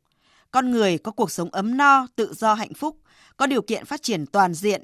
Con 0.50 0.70
người 0.70 0.98
có 0.98 1.12
cuộc 1.12 1.30
sống 1.30 1.50
ấm 1.50 1.76
no, 1.76 2.06
tự 2.16 2.34
do 2.34 2.54
hạnh 2.54 2.74
phúc, 2.74 2.96
có 3.36 3.46
điều 3.46 3.62
kiện 3.62 3.84
phát 3.84 4.02
triển 4.02 4.26
toàn 4.26 4.54
diện. 4.54 4.82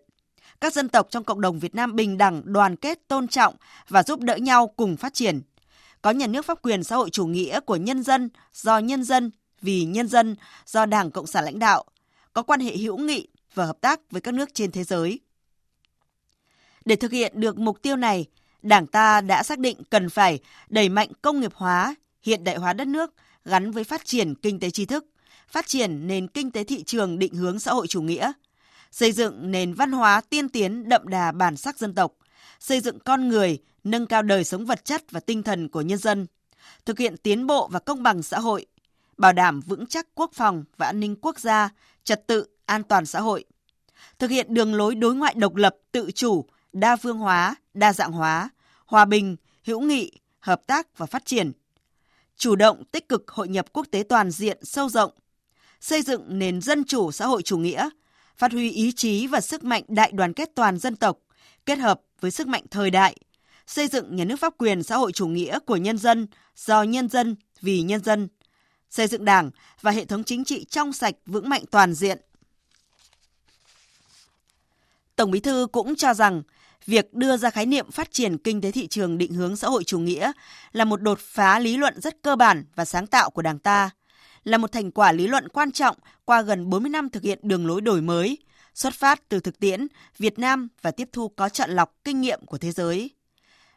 Các 0.61 0.73
dân 0.73 0.89
tộc 0.89 1.07
trong 1.11 1.25
cộng 1.25 1.41
đồng 1.41 1.59
Việt 1.59 1.75
Nam 1.75 1.97
bình 1.97 2.19
đẳng, 2.19 2.43
đoàn 2.45 2.77
kết, 2.77 3.09
tôn 3.09 3.29
trọng 3.29 3.55
và 3.89 4.03
giúp 4.03 4.21
đỡ 4.21 4.37
nhau 4.37 4.67
cùng 4.67 4.97
phát 4.97 5.15
triển. 5.15 5.43
Có 6.03 6.11
nhà 6.11 6.27
nước 6.27 6.47
pháp 6.47 6.63
quyền 6.63 6.85
xã 6.85 6.97
hội 6.97 7.11
chủ 7.11 7.27
nghĩa 7.27 7.61
của 7.61 7.77
nhân 7.77 8.03
dân, 8.03 8.29
do 8.53 8.79
nhân 8.79 9.05
dân, 9.05 9.31
vì 9.61 9.85
nhân 9.85 10.09
dân, 10.09 10.37
do 10.67 10.87
Đảng 10.87 11.11
Cộng 11.11 11.27
sản 11.27 11.45
lãnh 11.45 11.59
đạo. 11.59 11.85
Có 12.33 12.43
quan 12.43 12.61
hệ 12.61 12.77
hữu 12.77 12.99
nghị, 12.99 13.29
và 13.55 13.65
hợp 13.65 13.81
tác 13.81 14.01
với 14.11 14.21
các 14.21 14.35
nước 14.35 14.55
trên 14.55 14.71
thế 14.71 14.85
giới. 14.85 15.21
Để 16.85 16.97
thực 16.97 17.13
hiện 17.13 17.41
được 17.41 17.59
mục 17.59 17.83
tiêu 17.83 17.97
này, 17.97 18.27
Đảng 18.63 18.87
ta 18.87 19.21
đã 19.21 19.43
xác 19.43 19.59
định 19.59 19.83
cần 19.91 20.11
phải 20.11 20.39
đẩy 20.69 20.89
mạnh 20.89 21.09
công 21.23 21.41
nghiệp 21.41 21.53
hóa, 21.55 21.95
hiện 22.23 22.45
đại 22.45 22.57
hóa 22.57 22.73
đất 22.73 22.89
nước 22.89 23.15
gắn 23.45 23.71
với 23.71 23.85
phát 23.85 24.05
triển 24.05 24.35
kinh 24.35 24.61
tế 24.61 24.71
tri 24.71 24.87
thức, 24.87 25.07
phát 25.49 25.67
triển 25.67 26.07
nền 26.07 26.29
kinh 26.29 26.51
tế 26.51 26.65
thị 26.65 26.83
trường 26.83 27.19
định 27.19 27.35
hướng 27.35 27.59
xã 27.59 27.73
hội 27.73 27.87
chủ 27.87 28.03
nghĩa, 28.03 28.33
xây 28.91 29.13
dựng 29.13 29.51
nền 29.51 29.75
văn 29.75 29.93
hóa 29.93 30.21
tiên 30.21 30.49
tiến 30.49 30.89
đậm 30.89 31.09
đà 31.09 31.33
bản 31.33 31.57
sắc 31.57 31.79
dân 31.79 31.95
tộc, 31.95 32.13
xây 32.61 32.81
dựng 32.81 32.99
con 32.99 33.29
người, 33.29 33.59
nâng 33.85 34.07
cao 34.07 34.23
đời 34.23 34.45
sống 34.45 34.67
vật 34.67 34.85
chất 34.85 35.11
và 35.11 35.21
tinh 35.21 35.43
thần 35.43 35.69
của 35.69 35.81
nhân 35.81 35.99
dân, 35.99 36.27
thực 36.85 36.99
hiện 36.99 37.17
tiến 37.17 37.47
bộ 37.47 37.69
và 37.69 37.79
công 37.79 38.03
bằng 38.03 38.23
xã 38.23 38.39
hội, 38.39 38.67
bảo 39.17 39.33
đảm 39.33 39.61
vững 39.61 39.87
chắc 39.87 40.07
quốc 40.15 40.31
phòng 40.35 40.65
và 40.77 40.87
an 40.87 41.01
ninh 41.01 41.17
quốc 41.21 41.39
gia, 41.39 41.71
trật 42.05 42.27
tự 42.27 42.47
an 42.67 42.83
toàn 42.83 43.07
xã 43.07 43.21
hội. 43.21 43.45
Thực 44.19 44.31
hiện 44.31 44.55
đường 44.55 44.75
lối 44.75 44.95
đối 44.95 45.15
ngoại 45.15 45.35
độc 45.37 45.55
lập, 45.55 45.77
tự 45.93 46.11
chủ, 46.15 46.45
đa 46.73 46.97
phương 46.97 47.19
hóa, 47.19 47.55
đa 47.75 47.93
dạng 47.93 48.13
hóa, 48.13 48.51
hòa 48.87 49.05
bình, 49.05 49.37
hữu 49.65 49.81
nghị, 49.81 50.13
hợp 50.41 50.67
tác 50.67 50.99
và 50.99 51.07
phát 51.07 51.25
triển. 51.27 51.53
Chủ 52.37 52.57
động 52.57 52.85
tích 52.85 53.09
cực 53.09 53.31
hội 53.31 53.49
nhập 53.49 53.67
quốc 53.73 53.87
tế 53.91 54.03
toàn 54.09 54.31
diện 54.31 54.59
sâu 54.63 54.89
rộng, 54.89 55.13
xây 55.81 56.03
dựng 56.03 56.39
nền 56.39 56.61
dân 56.61 56.85
chủ 56.85 57.13
xã 57.13 57.27
hội 57.27 57.43
chủ 57.43 57.59
nghĩa, 57.59 57.89
phát 58.37 58.53
huy 58.53 58.71
ý 58.71 58.93
chí 58.93 59.27
và 59.27 59.41
sức 59.41 59.65
mạnh 59.65 59.83
đại 59.89 60.13
đoàn 60.13 60.33
kết 60.33 60.51
toàn 60.55 60.79
dân 60.79 60.97
tộc, 60.97 61.19
kết 61.67 61.79
hợp 61.79 62.01
với 62.21 62.31
sức 62.31 62.47
mạnh 62.47 62.65
thời 62.71 62.91
đại, 62.91 63.17
xây 63.67 63.89
dựng 63.89 64.17
nhà 64.17 64.25
nước 64.25 64.37
pháp 64.37 64.55
quyền 64.59 64.83
xã 64.83 64.97
hội 64.97 65.13
chủ 65.13 65.27
nghĩa 65.27 65.59
của 65.59 65.77
nhân 65.77 65.99
dân, 65.99 66.27
do 66.57 66.83
nhân 66.83 67.09
dân, 67.09 67.37
vì 67.61 67.83
nhân 67.83 68.05
dân, 68.05 68.29
xây 68.91 69.07
dựng 69.07 69.25
đảng 69.25 69.51
và 69.81 69.91
hệ 69.91 70.05
thống 70.05 70.25
chính 70.25 70.45
trị 70.45 70.65
trong 70.65 70.93
sạch 70.93 71.15
vững 71.27 71.49
mạnh 71.49 71.63
toàn 71.71 71.95
diện, 71.95 72.19
Tổng 75.17 75.31
Bí 75.31 75.41
thư 75.41 75.67
cũng 75.73 75.97
cho 75.97 76.15
rằng 76.15 76.43
việc 76.87 77.15
đưa 77.15 77.37
ra 77.37 77.51
khái 77.51 77.67
niệm 77.67 77.91
phát 77.91 78.13
triển 78.13 78.39
kinh 78.39 78.61
tế 78.61 78.71
thị 78.71 78.87
trường 78.87 79.19
định 79.19 79.33
hướng 79.33 79.57
xã 79.57 79.69
hội 79.69 79.85
chủ 79.85 79.99
nghĩa 79.99 80.33
là 80.73 80.85
một 80.85 81.03
đột 81.03 81.19
phá 81.21 81.59
lý 81.59 81.77
luận 81.77 82.01
rất 82.01 82.23
cơ 82.23 82.37
bản 82.37 82.65
và 82.75 82.85
sáng 82.85 83.07
tạo 83.07 83.31
của 83.31 83.43
Đảng 83.43 83.59
ta, 83.59 83.91
là 84.45 84.59
một 84.59 84.73
thành 84.73 84.91
quả 84.91 85.13
lý 85.13 85.27
luận 85.27 85.49
quan 85.49 85.73
trọng 85.73 85.97
qua 86.25 86.43
gần 86.43 86.71
40 86.71 86.91
năm 86.91 87.11
thực 87.11 87.23
hiện 87.23 87.39
đường 87.43 87.67
lối 87.67 87.81
đổi 87.81 88.01
mới, 88.01 88.39
xuất 88.75 88.95
phát 88.95 89.29
từ 89.29 89.41
thực 89.41 89.59
tiễn 89.59 89.87
Việt 90.19 90.39
Nam 90.39 90.69
và 90.83 90.91
tiếp 90.91 91.09
thu 91.13 91.29
có 91.29 91.49
chọn 91.49 91.71
lọc 91.71 91.95
kinh 92.05 92.21
nghiệm 92.21 92.47
của 92.47 92.59
thế 92.59 92.73
giới. 92.73 93.11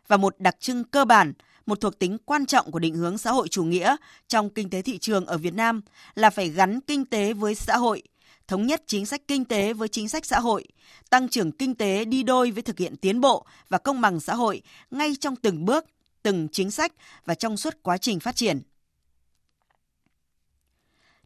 Và 0.07 0.17
một 0.17 0.35
đặc 0.39 0.55
trưng 0.59 0.83
cơ 0.83 1.05
bản, 1.05 1.33
một 1.65 1.81
thuộc 1.81 1.99
tính 1.99 2.17
quan 2.25 2.45
trọng 2.45 2.71
của 2.71 2.79
định 2.79 2.95
hướng 2.95 3.17
xã 3.17 3.31
hội 3.31 3.47
chủ 3.47 3.63
nghĩa 3.63 3.95
trong 4.27 4.49
kinh 4.49 4.69
tế 4.69 4.81
thị 4.81 4.97
trường 4.97 5.25
ở 5.25 5.37
Việt 5.37 5.53
Nam 5.53 5.81
là 6.15 6.29
phải 6.29 6.49
gắn 6.49 6.81
kinh 6.81 7.05
tế 7.05 7.33
với 7.33 7.55
xã 7.55 7.77
hội– 7.77 8.03
thống 8.47 8.67
nhất 8.67 8.83
chính 8.87 9.05
sách 9.05 9.21
kinh 9.27 9.45
tế 9.45 9.73
với 9.73 9.87
chính 9.87 10.09
sách 10.09 10.25
xã 10.25 10.39
hội, 10.39 10.67
tăng 11.09 11.29
trưởng 11.29 11.51
kinh 11.51 11.75
tế 11.75 12.05
đi 12.05 12.23
đôi 12.23 12.51
với 12.51 12.63
thực 12.63 12.79
hiện 12.79 12.95
tiến 12.95 13.21
bộ 13.21 13.45
và 13.69 13.77
công 13.77 14.01
bằng 14.01 14.19
xã 14.19 14.35
hội 14.35 14.61
ngay 14.91 15.15
trong 15.19 15.35
từng 15.35 15.65
bước, 15.65 15.85
từng 16.23 16.47
chính 16.51 16.71
sách 16.71 16.93
và 17.25 17.35
trong 17.35 17.57
suốt 17.57 17.75
quá 17.83 17.97
trình 17.97 18.19
phát 18.19 18.35
triển. 18.35 18.61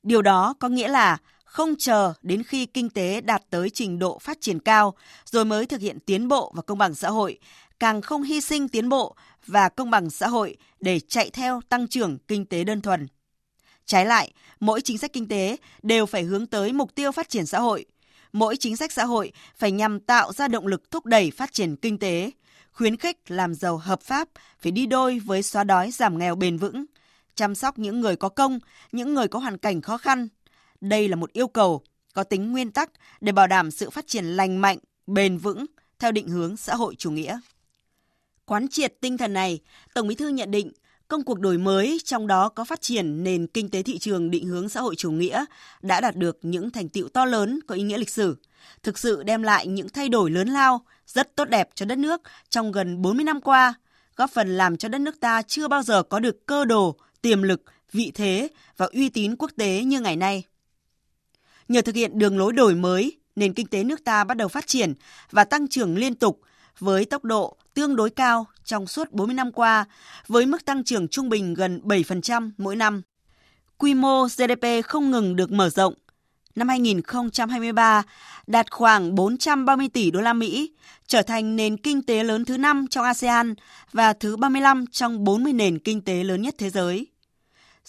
Điều 0.04 0.22
đó 0.22 0.54
có 0.60 0.70
nghĩa 0.70 0.88
là 0.88 1.18
không 1.46 1.75
chờ 1.80 2.13
đến 2.22 2.44
khi 2.44 2.66
kinh 2.66 2.90
tế 2.90 3.22
đạt 3.22 3.44
tới 3.50 3.70
trình 3.70 4.00
độ 4.00 4.20
phát 4.20 4.38
triển 4.42 4.60
cao 4.60 4.94
rồi 5.25 5.46
mới 5.46 5.66
thực 5.66 5.82
hiện 5.82 6.00
tiến 6.00 6.28
bộ 6.28 6.51
và 6.56 6.62
công 6.62 6.78
bằng 6.78 6.96
xã 6.96 7.10
hội, 7.10 7.40
càng 7.80 8.01
không 8.01 8.24
hy 8.24 8.42
sinh 8.42 8.68
tiến 8.68 8.90
bộ 8.90 9.16
và 9.48 9.70
công 9.70 9.92
bằng 9.92 10.10
xã 10.10 10.28
hội 10.28 10.58
để 10.80 11.00
chạy 11.00 11.30
theo 11.30 11.62
tăng 11.70 11.88
trưởng 11.88 12.18
kinh 12.28 12.46
tế 12.46 12.63
đơn 12.63 12.82
thuần. 12.82 13.08
Trái 13.91 14.05
lại, 14.05 14.31
mỗi 14.60 14.81
chính 14.81 14.98
sách 14.98 15.13
kinh 15.13 15.27
tế 15.27 15.57
đều 15.83 16.05
phải 16.05 16.24
hướng 16.24 16.45
tới 16.45 16.74
mục 16.74 16.95
tiêu 16.95 17.12
phát 17.12 17.29
triển 17.29 17.45
xã 17.45 17.60
hội. 17.60 17.86
Mỗi 18.33 18.57
chính 18.57 18.77
sách 18.77 18.91
xã 18.91 19.05
hội 19.05 19.31
phải 19.55 19.71
nhằm 19.71 20.00
tạo 20.00 20.33
ra 20.33 20.48
động 20.48 20.67
lực 20.67 20.91
thúc 20.91 21.05
đẩy 21.05 21.31
phát 21.31 21.53
triển 21.53 21.75
kinh 21.75 22.00
tế, 22.00 22.31
khuyến 22.71 22.98
khích 22.98 23.31
làm 23.31 23.53
giàu 23.53 23.77
hợp 23.77 24.01
pháp 24.01 24.29
phải 24.60 24.71
đi 24.71 24.86
đôi 24.86 25.19
với 25.19 25.43
xóa 25.43 25.63
đói 25.63 25.91
giảm 25.91 26.17
nghèo 26.17 26.36
bền 26.36 26.57
vững, 26.57 26.86
chăm 27.36 27.55
sóc 27.55 27.79
những 27.79 28.01
người 28.01 28.15
có 28.15 28.29
công, 28.29 28.60
những 28.91 29.13
người 29.13 29.27
có 29.27 29.39
hoàn 29.39 29.57
cảnh 29.57 29.81
khó 29.81 29.98
khăn. 29.98 30.27
Đây 30.81 31.07
là 31.07 31.15
một 31.15 31.33
yêu 31.33 31.48
cầu 31.48 31.81
có 32.13 32.24
tính 32.24 32.51
nguyên 32.51 32.71
tắc 32.71 32.91
để 33.21 33.31
bảo 33.31 33.48
đảm 33.48 33.71
sự 33.71 33.89
phát 33.89 34.07
triển 34.07 34.25
lành 34.25 34.62
mạnh, 34.62 34.77
bền 35.07 35.38
vững 35.38 35.65
theo 36.00 36.12
định 36.12 36.27
hướng 36.27 36.57
xã 36.57 36.75
hội 36.75 36.95
chủ 36.95 37.12
nghĩa. 37.12 37.39
Quán 38.45 38.67
triệt 38.67 38.93
tinh 39.01 39.17
thần 39.17 39.33
này, 39.33 39.60
Tổng 39.93 40.07
Bí 40.07 40.15
thư 40.15 40.27
nhận 40.27 40.51
định 40.51 40.71
công 41.12 41.24
cuộc 41.24 41.39
đổi 41.39 41.58
mới 41.58 41.98
trong 42.03 42.27
đó 42.27 42.50
có 42.50 42.65
phát 42.65 42.82
triển 42.82 43.24
nền 43.24 43.48
kinh 43.48 43.70
tế 43.70 43.84
thị 43.84 43.98
trường 43.98 44.32
định 44.32 44.46
hướng 44.46 44.70
xã 44.70 44.82
hội 44.82 44.96
chủ 44.96 45.12
nghĩa 45.12 45.46
đã 45.82 46.01
đạt 46.01 46.15
được 46.15 46.39
những 46.41 46.72
thành 46.72 46.89
tiệu 46.89 47.10
to 47.10 47.25
lớn 47.25 47.60
có 47.68 47.75
ý 47.75 47.84
nghĩa 47.84 47.98
lịch 47.98 48.10
sử, 48.10 48.38
thực 48.84 48.98
sự 48.98 49.24
đem 49.24 49.44
lại 49.44 49.68
những 49.68 49.89
thay 49.89 50.10
đổi 50.10 50.32
lớn 50.32 50.48
lao, 50.48 50.82
rất 51.08 51.36
tốt 51.36 51.50
đẹp 51.50 51.70
cho 51.75 51.86
đất 51.86 51.98
nước 51.98 52.22
trong 52.50 52.72
gần 52.72 53.01
40 53.01 53.24
năm 53.24 53.41
qua, 53.41 53.74
góp 54.15 54.32
phần 54.32 54.58
làm 54.58 54.77
cho 54.77 54.89
đất 54.89 55.01
nước 55.01 55.20
ta 55.20 55.41
chưa 55.41 55.68
bao 55.68 55.84
giờ 55.84 56.03
có 56.03 56.20
được 56.20 56.46
cơ 56.46 56.65
đồ, 56.65 56.96
tiềm 57.22 57.41
lực, 57.41 57.63
vị 57.91 58.12
thế 58.15 58.48
và 58.77 58.88
uy 58.94 59.10
tín 59.10 59.36
quốc 59.36 59.51
tế 59.58 59.84
như 59.84 60.01
ngày 60.01 60.15
nay. 60.15 60.44
Nhờ 61.68 61.82
thực 61.82 61.96
hiện 61.96 62.20
đường 62.20 62.38
lối 62.38 62.53
đổi 62.53 62.75
mới, 62.75 63.18
nền 63.36 63.53
kinh 63.53 63.68
tế 63.68 63.84
nước 63.84 64.03
ta 64.03 64.24
bắt 64.24 64.38
đầu 64.38 64.48
phát 64.48 64.68
triển 64.68 64.94
và 65.32 65.44
tăng 65.44 65.68
trưởng 65.68 65.98
liên 65.98 66.15
tục 66.15 66.41
với 66.82 67.06
tốc 67.06 67.24
độ 67.24 67.58
tương 67.74 67.96
đối 67.96 68.10
cao 68.10 68.46
trong 68.64 68.88
suốt 68.88 69.12
40 69.12 69.36
năm 69.36 69.52
qua, 69.52 69.86
với 70.28 70.46
mức 70.46 70.66
tăng 70.66 70.84
trưởng 70.84 71.08
trung 71.08 71.30
bình 71.30 71.54
gần 71.54 71.82
7% 71.84 72.52
mỗi 72.58 72.76
năm. 72.76 73.02
Quy 73.78 73.94
mô 73.94 74.28
GDP 74.28 74.86
không 74.86 75.12
ngừng 75.12 75.36
được 75.36 75.52
mở 75.52 75.70
rộng. 75.70 75.94
Năm 76.56 76.68
2023 76.68 78.04
đạt 78.48 78.72
khoảng 78.72 79.16
430 79.16 79.90
tỷ 79.94 80.12
đô 80.12 80.22
la 80.22 80.34
Mỹ, 80.34 80.72
trở 81.08 81.22
thành 81.22 81.56
nền 81.56 81.78
kinh 81.78 82.02
tế 82.02 82.24
lớn 82.24 82.46
thứ 82.46 82.58
5 82.58 82.88
trong 82.90 83.06
ASEAN 83.06 83.56
và 83.92 84.14
thứ 84.14 84.38
35 84.38 84.86
trong 84.92 85.24
40 85.24 85.54
nền 85.54 85.80
kinh 85.80 86.02
tế 86.02 86.24
lớn 86.24 86.42
nhất 86.42 86.56
thế 86.58 86.70
giới. 86.70 87.08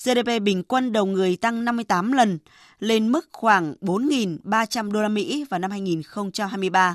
GDP 0.05 0.43
bình 0.43 0.63
quân 0.63 0.93
đầu 0.93 1.07
người 1.07 1.37
tăng 1.37 1.65
58 1.65 2.13
lần, 2.13 2.39
lên 2.79 3.13
mức 3.13 3.29
khoảng 3.33 3.75
4.300 3.81 4.93
đô 4.93 5.03
la 5.03 5.09
Mỹ 5.09 5.45
vào 5.51 5.61
năm 5.61 5.71
2023. 5.71 6.95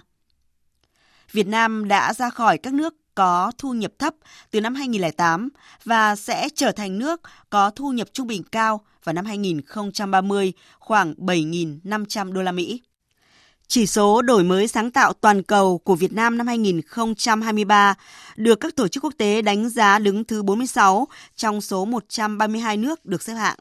Việt 1.31 1.48
Nam 1.48 1.88
đã 1.88 2.13
ra 2.13 2.29
khỏi 2.29 2.57
các 2.57 2.74
nước 2.74 2.96
có 3.15 3.51
thu 3.57 3.74
nhập 3.74 3.91
thấp 4.00 4.13
từ 4.51 4.62
năm 4.62 4.75
2008 4.75 5.50
và 5.84 6.15
sẽ 6.15 6.50
trở 6.55 6.72
thành 6.72 7.00
nước 7.00 7.22
có 7.50 7.69
thu 7.69 7.91
nhập 7.91 8.07
trung 8.13 8.27
bình 8.27 8.43
cao 8.51 8.81
vào 9.03 9.13
năm 9.13 9.25
2030 9.25 10.53
khoảng 10.79 11.13
7.500 11.13 12.31
đô 12.34 12.41
la 12.41 12.51
Mỹ. 12.51 12.81
Chỉ 13.67 13.88
số 13.88 14.22
đổi 14.22 14.43
mới 14.43 14.67
sáng 14.67 14.91
tạo 14.91 15.13
toàn 15.13 15.43
cầu 15.43 15.77
của 15.77 15.96
Việt 15.96 16.13
Nam 16.13 16.38
năm 16.38 16.48
2023 16.48 17.96
được 18.36 18.55
các 18.55 18.75
tổ 18.75 18.88
chức 18.88 19.03
quốc 19.03 19.13
tế 19.17 19.41
đánh 19.41 19.69
giá 19.69 20.00
đứng 20.00 20.24
thứ 20.24 20.43
46 20.43 21.07
trong 21.36 21.62
số 21.62 21.86
132 21.86 22.77
nước 22.77 23.05
được 23.05 23.24
xếp 23.24 23.34
hạng. 23.34 23.57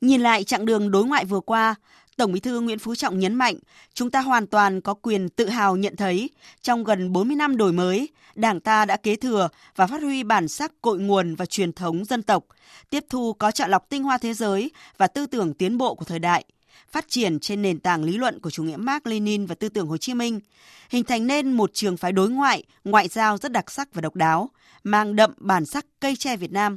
Nhìn 0.00 0.20
lại 0.20 0.44
chặng 0.44 0.66
đường 0.66 0.90
đối 0.90 1.04
ngoại 1.04 1.24
vừa 1.24 1.40
qua, 1.40 1.74
Tổng 2.20 2.32
Bí 2.32 2.40
thư 2.40 2.60
Nguyễn 2.60 2.78
Phú 2.78 2.94
Trọng 2.94 3.18
nhấn 3.18 3.34
mạnh, 3.34 3.56
chúng 3.94 4.10
ta 4.10 4.20
hoàn 4.20 4.46
toàn 4.46 4.80
có 4.80 4.94
quyền 4.94 5.28
tự 5.28 5.48
hào 5.48 5.76
nhận 5.76 5.96
thấy, 5.96 6.30
trong 6.62 6.84
gần 6.84 7.12
40 7.12 7.36
năm 7.36 7.56
đổi 7.56 7.72
mới, 7.72 8.08
Đảng 8.34 8.60
ta 8.60 8.84
đã 8.84 8.96
kế 8.96 9.16
thừa 9.16 9.48
và 9.76 9.86
phát 9.86 10.02
huy 10.02 10.22
bản 10.22 10.48
sắc 10.48 10.72
cội 10.82 10.98
nguồn 10.98 11.34
và 11.34 11.46
truyền 11.46 11.72
thống 11.72 12.04
dân 12.04 12.22
tộc, 12.22 12.44
tiếp 12.90 13.04
thu 13.08 13.32
có 13.32 13.50
chọn 13.50 13.70
lọc 13.70 13.88
tinh 13.88 14.02
hoa 14.02 14.18
thế 14.18 14.34
giới 14.34 14.70
và 14.96 15.06
tư 15.06 15.26
tưởng 15.26 15.54
tiến 15.54 15.78
bộ 15.78 15.94
của 15.94 16.04
thời 16.04 16.18
đại, 16.18 16.44
phát 16.90 17.04
triển 17.08 17.40
trên 17.40 17.62
nền 17.62 17.80
tảng 17.80 18.04
lý 18.04 18.16
luận 18.16 18.40
của 18.40 18.50
chủ 18.50 18.62
nghĩa 18.62 18.76
Mark 18.76 19.06
Lenin 19.06 19.46
và 19.46 19.54
tư 19.54 19.68
tưởng 19.68 19.86
Hồ 19.86 19.96
Chí 19.96 20.14
Minh, 20.14 20.40
hình 20.90 21.04
thành 21.04 21.26
nên 21.26 21.52
một 21.52 21.70
trường 21.74 21.96
phái 21.96 22.12
đối 22.12 22.30
ngoại, 22.30 22.64
ngoại 22.84 23.08
giao 23.08 23.38
rất 23.38 23.52
đặc 23.52 23.70
sắc 23.70 23.94
và 23.94 24.00
độc 24.00 24.14
đáo, 24.14 24.50
mang 24.84 25.16
đậm 25.16 25.32
bản 25.36 25.66
sắc 25.66 25.86
cây 26.00 26.16
tre 26.16 26.36
Việt 26.36 26.52
Nam. 26.52 26.76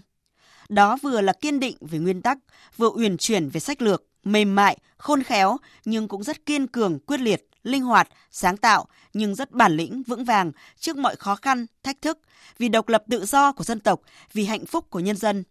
Đó 0.69 0.97
vừa 1.01 1.21
là 1.21 1.33
kiên 1.33 1.59
định 1.59 1.77
về 1.81 1.99
nguyên 1.99 2.21
tắc, 2.21 2.37
vừa 2.77 2.89
uyển 2.89 3.17
chuyển 3.17 3.49
về 3.49 3.59
sách 3.59 3.81
lược, 3.81 4.03
mềm 4.23 4.55
mại, 4.55 4.77
khôn 4.97 5.23
khéo 5.23 5.57
nhưng 5.85 6.07
cũng 6.07 6.23
rất 6.23 6.45
kiên 6.45 6.67
cường, 6.67 6.99
quyết 6.99 7.19
liệt, 7.19 7.47
linh 7.63 7.83
hoạt, 7.83 8.09
sáng 8.31 8.57
tạo 8.57 8.85
nhưng 9.13 9.35
rất 9.35 9.51
bản 9.51 9.71
lĩnh, 9.77 10.03
vững 10.03 10.25
vàng 10.25 10.51
trước 10.79 10.97
mọi 10.97 11.15
khó 11.15 11.35
khăn, 11.35 11.65
thách 11.83 12.01
thức, 12.01 12.19
vì 12.57 12.69
độc 12.69 12.89
lập 12.89 13.03
tự 13.09 13.25
do 13.25 13.51
của 13.51 13.63
dân 13.63 13.79
tộc, 13.79 14.01
vì 14.33 14.45
hạnh 14.45 14.65
phúc 14.65 14.89
của 14.89 14.99
nhân 14.99 15.15
dân. 15.15 15.43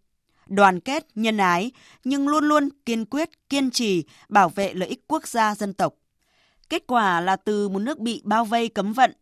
Đoàn 0.46 0.80
kết, 0.80 1.06
nhân 1.14 1.36
ái 1.36 1.70
nhưng 2.04 2.28
luôn 2.28 2.44
luôn 2.44 2.68
kiên 2.86 3.04
quyết, 3.04 3.30
kiên 3.48 3.70
trì 3.70 4.04
bảo 4.28 4.48
vệ 4.48 4.74
lợi 4.74 4.88
ích 4.88 5.04
quốc 5.08 5.28
gia 5.28 5.54
dân 5.54 5.74
tộc. 5.74 5.94
Kết 6.68 6.82
quả 6.86 7.20
là 7.20 7.36
từ 7.36 7.68
một 7.68 7.78
nước 7.78 7.98
bị 7.98 8.22
bao 8.24 8.44
vây 8.44 8.68
cấm 8.68 8.92
vận, 8.92 9.12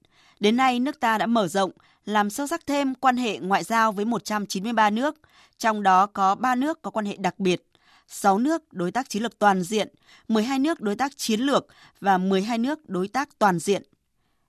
đến 0.41 0.57
nay 0.57 0.81
nước 0.81 1.01
ta 1.01 1.19
đã 1.19 1.27
mở 1.27 1.49
rộng, 1.49 1.71
làm 2.05 2.31
sâu 2.31 2.47
sắc 2.47 2.67
thêm 2.67 2.95
quan 2.95 3.17
hệ 3.17 3.39
ngoại 3.39 3.65
giao 3.65 3.93
với 3.93 4.05
193 4.05 4.91
nước, 4.91 5.17
trong 5.59 5.83
đó 5.83 6.07
có 6.07 6.35
3 6.35 6.55
nước 6.55 6.83
có 6.83 6.91
quan 6.91 7.07
hệ 7.07 7.17
đặc 7.17 7.39
biệt 7.39 7.70
6 8.13 8.39
nước 8.39 8.73
đối 8.73 8.91
tác 8.91 9.09
chiến 9.09 9.23
lược 9.23 9.39
toàn 9.39 9.63
diện, 9.63 9.89
12 10.29 10.59
nước 10.59 10.81
đối 10.81 10.97
tác 10.97 11.17
chiến 11.17 11.41
lược 11.41 11.67
và 12.01 12.19
12 12.19 12.59
nước 12.59 12.89
đối 12.89 13.09
tác 13.09 13.39
toàn 13.39 13.59
diện. 13.59 13.83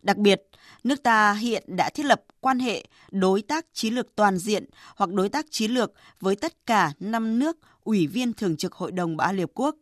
Đặc 0.03 0.17
biệt, 0.17 0.41
nước 0.83 1.03
ta 1.03 1.33
hiện 1.33 1.63
đã 1.67 1.89
thiết 1.89 2.05
lập 2.05 2.23
quan 2.39 2.59
hệ 2.59 2.85
đối 3.11 3.41
tác 3.41 3.65
chiến 3.73 3.93
lược 3.93 4.15
toàn 4.15 4.37
diện 4.37 4.65
hoặc 4.95 5.09
đối 5.09 5.29
tác 5.29 5.45
chiến 5.49 5.71
lược 5.71 5.93
với 6.19 6.35
tất 6.35 6.65
cả 6.65 6.91
5 6.99 7.39
nước 7.39 7.57
ủy 7.83 8.07
viên 8.07 8.33
thường 8.33 8.57
trực 8.57 8.73
Hội 8.73 8.91
đồng 8.91 9.17
Bảo 9.17 9.27
an 9.27 9.35
Liên 9.35 9.43
Hợp 9.43 9.51
Quốc 9.53 9.75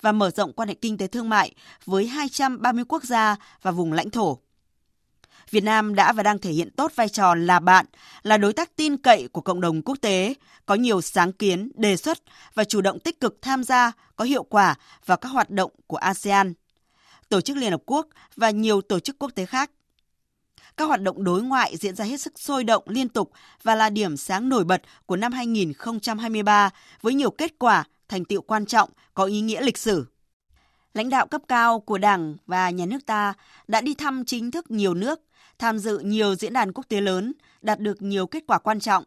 và 0.00 0.12
mở 0.12 0.30
rộng 0.30 0.52
quan 0.52 0.68
hệ 0.68 0.74
kinh 0.74 0.98
tế 0.98 1.06
thương 1.06 1.28
mại 1.28 1.54
với 1.84 2.06
230 2.06 2.84
quốc 2.88 3.04
gia 3.04 3.36
và 3.62 3.70
vùng 3.70 3.92
lãnh 3.92 4.10
thổ. 4.10 4.38
Việt 5.54 5.64
Nam 5.64 5.94
đã 5.94 6.12
và 6.12 6.22
đang 6.22 6.38
thể 6.38 6.50
hiện 6.50 6.70
tốt 6.70 6.92
vai 6.96 7.08
trò 7.08 7.34
là 7.34 7.60
bạn, 7.60 7.86
là 8.22 8.36
đối 8.36 8.52
tác 8.52 8.76
tin 8.76 8.96
cậy 8.96 9.28
của 9.32 9.40
cộng 9.40 9.60
đồng 9.60 9.82
quốc 9.82 9.98
tế, 10.00 10.34
có 10.66 10.74
nhiều 10.74 11.00
sáng 11.00 11.32
kiến, 11.32 11.70
đề 11.74 11.96
xuất 11.96 12.18
và 12.54 12.64
chủ 12.64 12.80
động 12.80 12.98
tích 13.00 13.20
cực 13.20 13.42
tham 13.42 13.64
gia 13.64 13.92
có 14.16 14.24
hiệu 14.24 14.42
quả 14.42 14.74
vào 15.06 15.16
các 15.16 15.28
hoạt 15.28 15.50
động 15.50 15.70
của 15.86 15.96
ASEAN, 15.96 16.54
Tổ 17.28 17.40
chức 17.40 17.56
Liên 17.56 17.70
Hợp 17.70 17.82
Quốc 17.86 18.06
và 18.36 18.50
nhiều 18.50 18.80
tổ 18.80 19.00
chức 19.00 19.18
quốc 19.18 19.30
tế 19.34 19.46
khác. 19.46 19.70
Các 20.76 20.84
hoạt 20.84 21.02
động 21.02 21.24
đối 21.24 21.42
ngoại 21.42 21.76
diễn 21.76 21.96
ra 21.96 22.04
hết 22.04 22.20
sức 22.20 22.32
sôi 22.38 22.64
động 22.64 22.84
liên 22.86 23.08
tục 23.08 23.32
và 23.62 23.74
là 23.74 23.90
điểm 23.90 24.16
sáng 24.16 24.48
nổi 24.48 24.64
bật 24.64 24.82
của 25.06 25.16
năm 25.16 25.32
2023 25.32 26.70
với 27.02 27.14
nhiều 27.14 27.30
kết 27.30 27.58
quả, 27.58 27.84
thành 28.08 28.24
tiệu 28.24 28.42
quan 28.42 28.66
trọng 28.66 28.90
có 29.14 29.24
ý 29.24 29.40
nghĩa 29.40 29.60
lịch 29.60 29.78
sử 29.78 30.06
lãnh 30.94 31.10
đạo 31.10 31.26
cấp 31.26 31.42
cao 31.48 31.80
của 31.80 31.98
Đảng 31.98 32.36
và 32.46 32.70
nhà 32.70 32.86
nước 32.86 33.06
ta 33.06 33.34
đã 33.68 33.80
đi 33.80 33.94
thăm 33.94 34.24
chính 34.24 34.50
thức 34.50 34.70
nhiều 34.70 34.94
nước, 34.94 35.20
tham 35.64 35.78
dự 35.78 35.98
nhiều 35.98 36.34
diễn 36.34 36.52
đàn 36.52 36.72
quốc 36.72 36.88
tế 36.88 37.00
lớn, 37.00 37.32
đạt 37.62 37.80
được 37.80 38.02
nhiều 38.02 38.26
kết 38.26 38.44
quả 38.46 38.58
quan 38.58 38.80
trọng. 38.80 39.04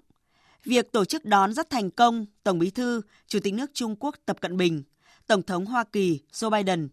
Việc 0.63 0.91
tổ 0.91 1.05
chức 1.05 1.25
đón 1.25 1.53
rất 1.53 1.69
thành 1.69 1.91
công 1.91 2.25
Tổng 2.43 2.59
Bí 2.59 2.69
thư, 2.69 3.01
Chủ 3.27 3.39
tịch 3.39 3.53
nước 3.53 3.71
Trung 3.73 3.95
Quốc 3.99 4.15
Tập 4.25 4.37
Cận 4.41 4.57
Bình, 4.57 4.83
Tổng 5.27 5.43
thống 5.43 5.65
Hoa 5.65 5.83
Kỳ 5.83 6.19
Joe 6.33 6.49
Biden, 6.49 6.89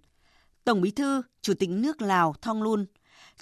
Tổng 0.64 0.80
Bí 0.80 0.90
thư, 0.90 1.22
Chủ 1.42 1.54
tịch 1.54 1.68
nước 1.68 2.02
Lào 2.02 2.34
Thong 2.42 2.62
Lun, 2.62 2.86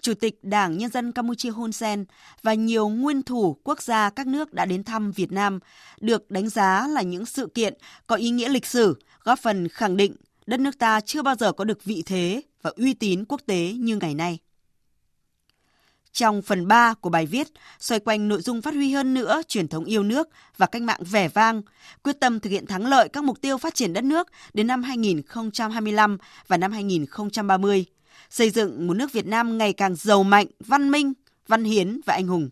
Chủ 0.00 0.14
tịch 0.14 0.44
Đảng 0.44 0.78
Nhân 0.78 0.90
dân 0.90 1.12
Campuchia 1.12 1.50
Hun 1.50 1.72
Sen 1.72 2.04
và 2.42 2.54
nhiều 2.54 2.88
nguyên 2.88 3.22
thủ 3.22 3.56
quốc 3.64 3.82
gia 3.82 4.10
các 4.10 4.26
nước 4.26 4.52
đã 4.52 4.64
đến 4.64 4.84
thăm 4.84 5.12
Việt 5.12 5.32
Nam 5.32 5.58
được 6.00 6.30
đánh 6.30 6.48
giá 6.48 6.86
là 6.88 7.02
những 7.02 7.26
sự 7.26 7.46
kiện 7.46 7.74
có 8.06 8.16
ý 8.16 8.30
nghĩa 8.30 8.48
lịch 8.48 8.66
sử, 8.66 8.98
góp 9.24 9.38
phần 9.38 9.68
khẳng 9.68 9.96
định 9.96 10.16
đất 10.46 10.60
nước 10.60 10.78
ta 10.78 11.00
chưa 11.00 11.22
bao 11.22 11.34
giờ 11.34 11.52
có 11.52 11.64
được 11.64 11.84
vị 11.84 12.02
thế 12.06 12.42
và 12.62 12.72
uy 12.76 12.94
tín 12.94 13.24
quốc 13.24 13.40
tế 13.46 13.72
như 13.78 13.96
ngày 13.96 14.14
nay. 14.14 14.38
Trong 16.12 16.42
phần 16.42 16.68
3 16.68 16.94
của 16.94 17.10
bài 17.10 17.26
viết, 17.26 17.48
xoay 17.78 18.00
quanh 18.00 18.28
nội 18.28 18.42
dung 18.42 18.62
phát 18.62 18.74
huy 18.74 18.92
hơn 18.92 19.14
nữa 19.14 19.42
truyền 19.48 19.68
thống 19.68 19.84
yêu 19.84 20.02
nước 20.02 20.28
và 20.56 20.66
cách 20.66 20.82
mạng 20.82 21.00
vẻ 21.10 21.28
vang, 21.28 21.62
quyết 22.02 22.20
tâm 22.20 22.40
thực 22.40 22.50
hiện 22.50 22.66
thắng 22.66 22.86
lợi 22.86 23.08
các 23.08 23.24
mục 23.24 23.40
tiêu 23.40 23.58
phát 23.58 23.74
triển 23.74 23.92
đất 23.92 24.04
nước 24.04 24.28
đến 24.54 24.66
năm 24.66 24.82
2025 24.82 26.18
và 26.46 26.56
năm 26.56 26.72
2030, 26.72 27.84
xây 28.30 28.50
dựng 28.50 28.86
một 28.86 28.94
nước 28.94 29.12
Việt 29.12 29.26
Nam 29.26 29.58
ngày 29.58 29.72
càng 29.72 29.94
giàu 29.94 30.22
mạnh, 30.22 30.46
văn 30.60 30.90
minh, 30.90 31.12
văn 31.48 31.64
hiến 31.64 32.00
và 32.06 32.14
anh 32.14 32.26
hùng. 32.26 32.48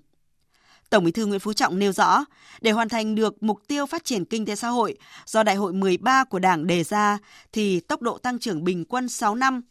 Tổng 0.91 1.05
Bí 1.05 1.13
thư 1.13 1.27
Nguyễn 1.27 1.41
Phú 1.41 1.53
Trọng 1.53 1.79
nêu 1.79 1.93
rõ, 1.93 2.25
để 2.61 2.71
hoàn 2.71 2.89
thành 2.89 3.15
được 3.15 3.43
mục 3.43 3.61
tiêu 3.69 3.87
phát 3.87 4.05
triển 4.05 4.25
kinh 4.25 4.47
tế 4.47 4.57
xã 4.57 4.69
hội 4.69 4.97
do 5.27 5.43
Đại 5.43 5.57
hội 5.57 5.73
13 5.73 6.25
của 6.25 6.39
Đảng 6.39 6.67
đề 6.67 6.85
ra 6.85 7.19
thì 7.53 7.81
tốc 7.81 8.03
độ 8.03 8.19
tăng 8.19 8.39
trưởng 8.39 8.65
bình 8.65 8.85
quân 8.85 9.09
6 9.09 9.35
năm 9.35 9.63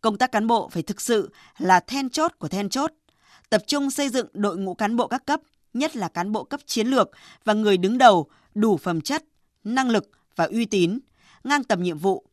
Công 0.00 0.18
tác 0.18 0.32
cán 0.32 0.46
bộ 0.46 0.68
phải 0.68 0.82
thực 0.82 1.00
sự 1.00 1.30
là 1.58 1.80
then 1.80 2.10
chốt 2.10 2.32
của 2.38 2.48
then 2.48 2.68
chốt, 2.68 2.92
tập 3.50 3.62
trung 3.66 3.90
xây 3.90 4.08
dựng 4.08 4.26
đội 4.32 4.56
ngũ 4.56 4.74
cán 4.74 4.96
bộ 4.96 5.06
các 5.06 5.26
cấp, 5.26 5.40
nhất 5.74 5.96
là 5.96 6.08
cán 6.08 6.32
bộ 6.32 6.44
cấp 6.44 6.60
chiến 6.66 6.86
lược 6.86 7.10
và 7.44 7.52
người 7.52 7.76
đứng 7.76 7.98
đầu 7.98 8.26
đủ 8.54 8.76
phẩm 8.76 9.00
chất, 9.00 9.24
năng 9.64 9.90
lực 9.90 10.10
và 10.36 10.44
uy 10.44 10.64
tín, 10.64 10.98
ngang 11.44 11.64
tầm 11.64 11.82
nhiệm 11.82 11.98
vụ, 11.98 12.24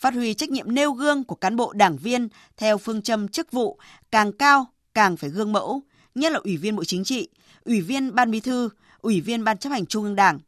phát 0.00 0.14
huy 0.14 0.34
trách 0.34 0.50
nhiệm 0.50 0.74
nêu 0.74 0.92
gương 0.92 1.24
của 1.24 1.34
cán 1.34 1.56
bộ 1.56 1.72
đảng 1.72 1.96
viên 1.96 2.28
theo 2.56 2.78
phương 2.78 3.02
châm 3.02 3.28
chức 3.28 3.52
vụ 3.52 3.78
càng 4.10 4.32
cao 4.32 4.66
càng 4.94 5.16
phải 5.16 5.30
gương 5.30 5.52
mẫu, 5.52 5.82
nhất 6.14 6.32
là 6.32 6.40
ủy 6.44 6.56
viên 6.56 6.76
Bộ 6.76 6.84
Chính 6.84 7.04
trị, 7.04 7.28
ủy 7.64 7.80
viên 7.80 8.14
Ban 8.14 8.30
Bí 8.30 8.40
thư, 8.40 8.68
ủy 9.00 9.20
viên 9.20 9.44
Ban 9.44 9.58
chấp 9.58 9.70
hành 9.70 9.86
Trung 9.86 10.04
ương 10.04 10.16
Đảng. 10.16 10.38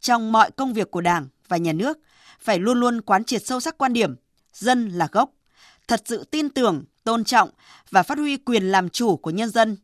Trong 0.00 0.32
mọi 0.32 0.50
công 0.50 0.72
việc 0.72 0.90
của 0.90 1.00
Đảng 1.00 1.28
và 1.48 1.56
nhà 1.56 1.72
nước, 1.72 1.98
phải 2.40 2.58
luôn 2.58 2.80
luôn 2.80 3.00
quán 3.00 3.24
triệt 3.24 3.46
sâu 3.46 3.60
sắc 3.60 3.78
quan 3.78 3.92
điểm 3.92 4.16
dân 4.52 4.88
là 4.88 5.08
gốc, 5.12 5.30
thật 5.88 6.02
sự 6.04 6.24
tin 6.24 6.48
tưởng, 6.48 6.84
tôn 7.04 7.24
trọng 7.24 7.50
và 7.90 8.02
phát 8.02 8.18
huy 8.18 8.36
quyền 8.36 8.64
làm 8.64 8.88
chủ 8.88 9.16
của 9.16 9.30
nhân 9.30 9.50
dân, 9.50 9.76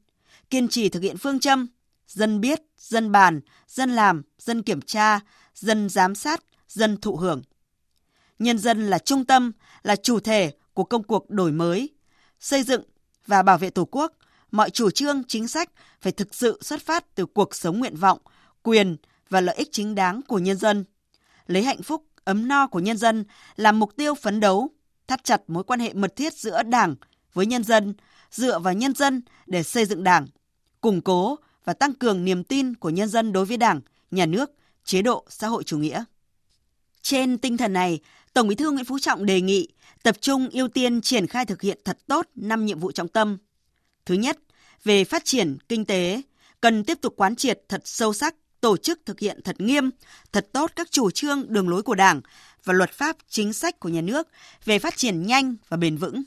kiên 0.50 0.68
trì 0.68 0.88
thực 0.88 1.02
hiện 1.02 1.16
phương 1.18 1.40
châm 1.40 1.68
dân 2.06 2.40
biết, 2.40 2.60
dân 2.78 3.12
bàn, 3.12 3.40
dân 3.68 3.90
làm, 3.90 4.22
dân 4.38 4.62
kiểm 4.62 4.80
tra, 4.80 5.20
dân 5.54 5.88
giám 5.88 6.14
sát, 6.14 6.42
dân 6.68 6.96
thụ 6.96 7.16
hưởng. 7.16 7.42
Nhân 8.40 8.58
dân 8.58 8.90
là 8.90 8.98
trung 8.98 9.24
tâm, 9.24 9.52
là 9.82 9.96
chủ 9.96 10.20
thể 10.20 10.52
của 10.74 10.84
công 10.84 11.02
cuộc 11.02 11.30
đổi 11.30 11.52
mới, 11.52 11.90
xây 12.40 12.62
dựng 12.62 12.82
và 13.26 13.42
bảo 13.42 13.58
vệ 13.58 13.70
Tổ 13.70 13.84
quốc, 13.90 14.12
mọi 14.50 14.70
chủ 14.70 14.90
trương, 14.90 15.22
chính 15.28 15.48
sách 15.48 15.70
phải 16.00 16.12
thực 16.12 16.34
sự 16.34 16.58
xuất 16.62 16.82
phát 16.86 17.14
từ 17.14 17.26
cuộc 17.26 17.54
sống 17.54 17.78
nguyện 17.78 17.96
vọng, 17.96 18.18
quyền 18.62 18.96
và 19.28 19.40
lợi 19.40 19.56
ích 19.56 19.68
chính 19.72 19.94
đáng 19.94 20.20
của 20.28 20.38
nhân 20.38 20.56
dân. 20.56 20.84
Lấy 21.46 21.62
hạnh 21.62 21.82
phúc, 21.82 22.04
ấm 22.24 22.48
no 22.48 22.66
của 22.66 22.80
nhân 22.80 22.96
dân 22.96 23.24
làm 23.56 23.78
mục 23.78 23.96
tiêu 23.96 24.14
phấn 24.14 24.40
đấu, 24.40 24.68
thắt 25.06 25.24
chặt 25.24 25.42
mối 25.46 25.64
quan 25.64 25.80
hệ 25.80 25.92
mật 25.92 26.16
thiết 26.16 26.34
giữa 26.34 26.62
Đảng 26.62 26.94
với 27.32 27.46
nhân 27.46 27.64
dân, 27.64 27.94
dựa 28.30 28.58
vào 28.58 28.74
nhân 28.74 28.94
dân 28.94 29.22
để 29.46 29.62
xây 29.62 29.84
dựng 29.84 30.04
Đảng, 30.04 30.26
củng 30.80 31.00
cố 31.00 31.36
và 31.64 31.72
tăng 31.72 31.94
cường 31.94 32.24
niềm 32.24 32.44
tin 32.44 32.74
của 32.74 32.90
nhân 32.90 33.08
dân 33.08 33.32
đối 33.32 33.44
với 33.44 33.56
Đảng, 33.56 33.80
nhà 34.10 34.26
nước, 34.26 34.50
chế 34.84 35.02
độ 35.02 35.24
xã 35.28 35.48
hội 35.48 35.64
chủ 35.64 35.78
nghĩa. 35.78 36.04
Trên 37.02 37.38
tinh 37.38 37.56
thần 37.56 37.72
này, 37.72 38.00
Tổng 38.32 38.48
Bí 38.48 38.54
thư 38.54 38.70
Nguyễn 38.70 38.84
Phú 38.84 38.98
Trọng 38.98 39.26
đề 39.26 39.40
nghị 39.40 39.68
tập 40.02 40.16
trung 40.20 40.48
ưu 40.52 40.68
tiên 40.68 41.00
triển 41.00 41.26
khai 41.26 41.46
thực 41.46 41.62
hiện 41.62 41.78
thật 41.84 41.98
tốt 42.06 42.26
năm 42.34 42.66
nhiệm 42.66 42.78
vụ 42.78 42.92
trọng 42.92 43.08
tâm. 43.08 43.38
Thứ 44.06 44.14
nhất, 44.14 44.38
về 44.84 45.04
phát 45.04 45.24
triển 45.24 45.56
kinh 45.68 45.84
tế, 45.84 46.22
cần 46.60 46.84
tiếp 46.84 46.98
tục 47.00 47.14
quán 47.16 47.36
triệt 47.36 47.60
thật 47.68 47.82
sâu 47.84 48.12
sắc, 48.12 48.34
tổ 48.60 48.76
chức 48.76 49.00
thực 49.06 49.20
hiện 49.20 49.40
thật 49.44 49.60
nghiêm, 49.60 49.90
thật 50.32 50.48
tốt 50.52 50.70
các 50.76 50.90
chủ 50.90 51.10
trương, 51.10 51.44
đường 51.48 51.68
lối 51.68 51.82
của 51.82 51.94
Đảng 51.94 52.20
và 52.64 52.72
luật 52.72 52.92
pháp 52.92 53.16
chính 53.28 53.52
sách 53.52 53.80
của 53.80 53.88
nhà 53.88 54.00
nước 54.00 54.28
về 54.64 54.78
phát 54.78 54.96
triển 54.96 55.26
nhanh 55.26 55.56
và 55.68 55.76
bền 55.76 55.96
vững. 55.96 56.22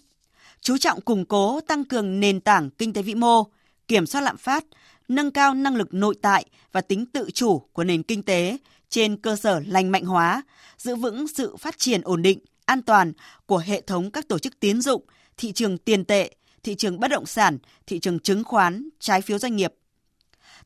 Chú 0.61 0.77
trọng 0.77 1.01
củng 1.01 1.25
cố, 1.25 1.61
tăng 1.61 1.85
cường 1.85 2.19
nền 2.19 2.41
tảng 2.41 2.69
kinh 2.69 2.93
tế 2.93 3.01
vĩ 3.01 3.15
mô, 3.15 3.43
kiểm 3.87 4.05
soát 4.05 4.21
lạm 4.21 4.37
phát, 4.37 4.63
nâng 5.07 5.31
cao 5.31 5.53
năng 5.53 5.75
lực 5.75 5.93
nội 5.93 6.15
tại 6.21 6.45
và 6.71 6.81
tính 6.81 7.05
tự 7.05 7.29
chủ 7.33 7.59
của 7.59 7.83
nền 7.83 8.03
kinh 8.03 8.23
tế 8.23 8.57
trên 8.93 9.17
cơ 9.17 9.35
sở 9.35 9.61
lành 9.67 9.91
mạnh 9.91 10.05
hóa, 10.05 10.43
giữ 10.77 10.95
vững 10.95 11.27
sự 11.27 11.55
phát 11.55 11.77
triển 11.77 12.01
ổn 12.01 12.21
định, 12.21 12.39
an 12.65 12.81
toàn 12.81 13.13
của 13.45 13.57
hệ 13.57 13.81
thống 13.81 14.11
các 14.11 14.27
tổ 14.27 14.39
chức 14.39 14.59
tiến 14.59 14.81
dụng, 14.81 15.03
thị 15.37 15.51
trường 15.51 15.77
tiền 15.77 16.05
tệ, 16.05 16.35
thị 16.63 16.75
trường 16.75 16.99
bất 16.99 17.07
động 17.07 17.25
sản, 17.25 17.57
thị 17.87 17.99
trường 17.99 18.19
chứng 18.19 18.43
khoán, 18.43 18.89
trái 18.99 19.21
phiếu 19.21 19.37
doanh 19.37 19.55
nghiệp. 19.55 19.73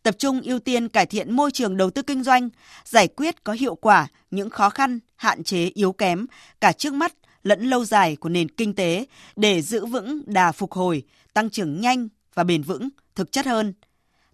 Tập 0.04 0.16
trung 0.18 0.42
ưu 0.42 0.60
tiên 0.60 0.90
cải 0.90 1.06
thiện 1.06 1.36
môi 1.36 1.52
trường 1.52 1.78
đầu 1.78 1.90
tư 1.90 2.02
kinh 2.02 2.24
doanh, 2.24 2.50
giải 2.86 3.08
quyết 3.08 3.44
có 3.44 3.54
hiệu 3.54 3.76
quả 3.76 4.08
những 4.32 4.50
khó 4.50 4.70
khăn, 4.70 5.00
hạn 5.16 5.44
chế 5.44 5.66
yếu 5.74 5.92
kém 5.92 6.26
cả 6.62 6.72
trước 6.72 6.94
mắt 6.94 7.14
lẫn 7.44 7.70
lâu 7.70 7.86
dài 7.86 8.16
của 8.16 8.30
nền 8.30 8.50
kinh 8.50 8.76
tế 8.76 9.06
để 9.36 9.62
giữ 9.62 9.86
vững 9.86 10.22
đà 10.26 10.52
phục 10.52 10.72
hồi, 10.72 11.04
tăng 11.34 11.50
trưởng 11.50 11.82
nhanh 11.82 12.08
và 12.34 12.44
bền 12.44 12.64
vững, 12.64 12.90
thực 13.16 13.32
chất 13.32 13.46
hơn– 13.46 13.74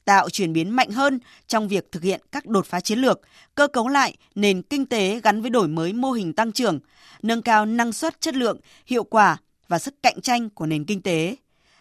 tạo 0.06 0.30
chuyển 0.30 0.54
biến 0.54 0.70
mạnh 0.70 0.92
hơn 0.92 1.20
trong 1.48 1.68
việc 1.68 1.92
thực 1.92 2.04
hiện 2.04 2.22
các 2.32 2.46
đột 2.46 2.66
phá 2.66 2.80
chiến 2.80 3.00
lược, 3.00 3.22
cơ 3.56 3.68
cấu 3.68 3.88
lại 3.88 4.18
nền 4.36 4.62
kinh 4.62 4.86
tế 4.86 5.22
gắn 5.24 5.42
với 5.42 5.50
đổi 5.50 5.68
mới 5.68 5.94
mô 5.94 6.12
hình 6.12 6.34
tăng 6.34 6.52
trưởng, 6.52 6.80
nâng 7.22 7.42
cao 7.42 7.66
năng 7.66 7.94
suất, 7.94 8.22
chất 8.22 8.36
lượng, 8.36 8.60
hiệu 8.86 9.04
quả 9.04 9.38
và 9.68 9.80
sức 9.80 9.94
cạnh 10.04 10.22
tranh 10.22 10.50
của 10.50 10.66
nền 10.66 10.86
kinh 10.86 11.02
tế, 11.02 11.36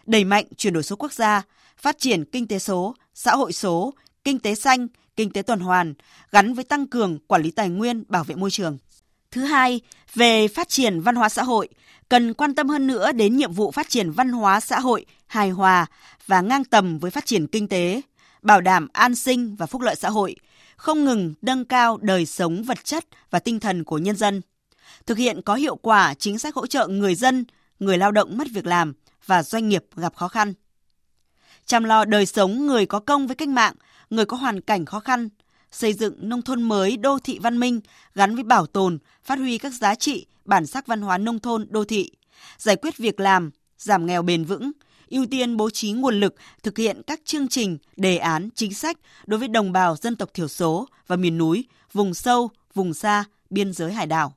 đẩy 0.05 0.23
mạnh 0.23 0.45
chuyển 0.57 0.73
đổi 0.73 0.83
số 0.83 0.95
quốc 0.95 1.13
gia, 1.13 1.41
phát 1.77 1.99
triển 1.99 2.25
kinh 2.25 2.47
tế 2.47 2.59
số, 2.59 2.95
xã 3.13 3.35
hội 3.35 3.53
số, 3.53 3.93
kinh 4.23 4.39
tế 4.39 4.55
xanh, 4.55 4.87
kinh 5.15 5.29
tế 5.29 5.41
tuần 5.41 5.59
hoàn 5.59 5.93
gắn 6.31 6.53
với 6.53 6.63
tăng 6.63 6.87
cường 6.87 7.19
quản 7.27 7.41
lý 7.41 7.51
tài 7.51 7.69
nguyên, 7.69 8.03
bảo 8.07 8.23
vệ 8.23 8.35
môi 8.35 8.51
trường. 8.51 8.77
Thứ 9.31 9.41
hai, 9.41 9.81
về 10.13 10.47
phát 10.47 10.69
triển 10.69 11.01
văn 11.01 11.15
hóa 11.15 11.29
xã 11.29 11.43
hội, 11.43 11.69
cần 12.09 12.33
quan 12.33 12.55
tâm 12.55 12.69
hơn 12.69 12.87
nữa 12.87 13.11
đến 13.11 13.37
nhiệm 13.37 13.51
vụ 13.51 13.71
phát 13.71 13.89
triển 13.89 14.11
văn 14.11 14.31
hóa 14.31 14.59
xã 14.59 14.79
hội 14.79 15.05
hài 15.27 15.49
hòa 15.49 15.85
và 16.27 16.41
ngang 16.41 16.63
tầm 16.63 16.99
với 16.99 17.11
phát 17.11 17.25
triển 17.25 17.47
kinh 17.47 17.67
tế, 17.67 18.01
bảo 18.43 18.61
đảm 18.61 18.87
an 18.93 19.15
sinh 19.15 19.55
và 19.55 19.65
phúc 19.65 19.81
lợi 19.81 19.95
xã 19.95 20.09
hội, 20.09 20.35
không 20.77 21.05
ngừng 21.05 21.33
nâng 21.41 21.65
cao 21.65 21.97
đời 22.01 22.25
sống 22.25 22.63
vật 22.63 22.85
chất 22.85 23.05
và 23.29 23.39
tinh 23.39 23.59
thần 23.59 23.83
của 23.83 23.97
nhân 23.97 24.15
dân, 24.15 24.41
thực 25.05 25.17
hiện 25.17 25.41
có 25.41 25.55
hiệu 25.55 25.75
quả 25.75 26.13
chính 26.13 26.39
sách 26.39 26.55
hỗ 26.55 26.67
trợ 26.67 26.87
người 26.87 27.15
dân, 27.15 27.45
người 27.79 27.97
lao 27.97 28.11
động 28.11 28.37
mất 28.37 28.47
việc 28.53 28.65
làm 28.65 28.93
và 29.25 29.43
doanh 29.43 29.69
nghiệp 29.69 29.85
gặp 29.95 30.15
khó 30.15 30.27
khăn. 30.27 30.53
Chăm 31.65 31.83
lo 31.83 32.05
đời 32.05 32.25
sống 32.25 32.67
người 32.67 32.85
có 32.85 32.99
công 32.99 33.27
với 33.27 33.35
cách 33.35 33.49
mạng, 33.49 33.73
người 34.09 34.25
có 34.25 34.37
hoàn 34.37 34.61
cảnh 34.61 34.85
khó 34.85 34.99
khăn, 34.99 35.29
xây 35.71 35.93
dựng 35.93 36.29
nông 36.29 36.41
thôn 36.41 36.61
mới 36.61 36.97
đô 36.97 37.19
thị 37.19 37.39
văn 37.39 37.59
minh 37.59 37.81
gắn 38.15 38.35
với 38.35 38.43
bảo 38.43 38.65
tồn, 38.65 38.97
phát 39.23 39.39
huy 39.39 39.57
các 39.57 39.73
giá 39.73 39.95
trị, 39.95 40.25
bản 40.45 40.65
sắc 40.65 40.87
văn 40.87 41.01
hóa 41.01 41.17
nông 41.17 41.39
thôn 41.39 41.67
đô 41.69 41.83
thị, 41.83 42.11
giải 42.57 42.75
quyết 42.75 42.97
việc 42.97 43.19
làm, 43.19 43.51
giảm 43.77 44.05
nghèo 44.05 44.21
bền 44.21 44.45
vững, 44.45 44.71
ưu 45.13 45.25
tiên 45.25 45.57
bố 45.57 45.69
trí 45.69 45.91
nguồn 45.91 46.19
lực 46.19 46.35
thực 46.63 46.77
hiện 46.77 47.01
các 47.07 47.21
chương 47.25 47.47
trình, 47.47 47.77
đề 47.97 48.17
án, 48.17 48.49
chính 48.55 48.73
sách 48.73 48.97
đối 49.25 49.39
với 49.39 49.47
đồng 49.47 49.71
bào 49.71 49.95
dân 49.95 50.15
tộc 50.15 50.33
thiểu 50.33 50.47
số 50.47 50.87
và 51.07 51.15
miền 51.15 51.37
núi, 51.37 51.65
vùng 51.91 52.13
sâu, 52.13 52.49
vùng 52.73 52.93
xa, 52.93 53.23
biên 53.49 53.73
giới 53.73 53.93
hải 53.93 54.07
đảo. 54.07 54.33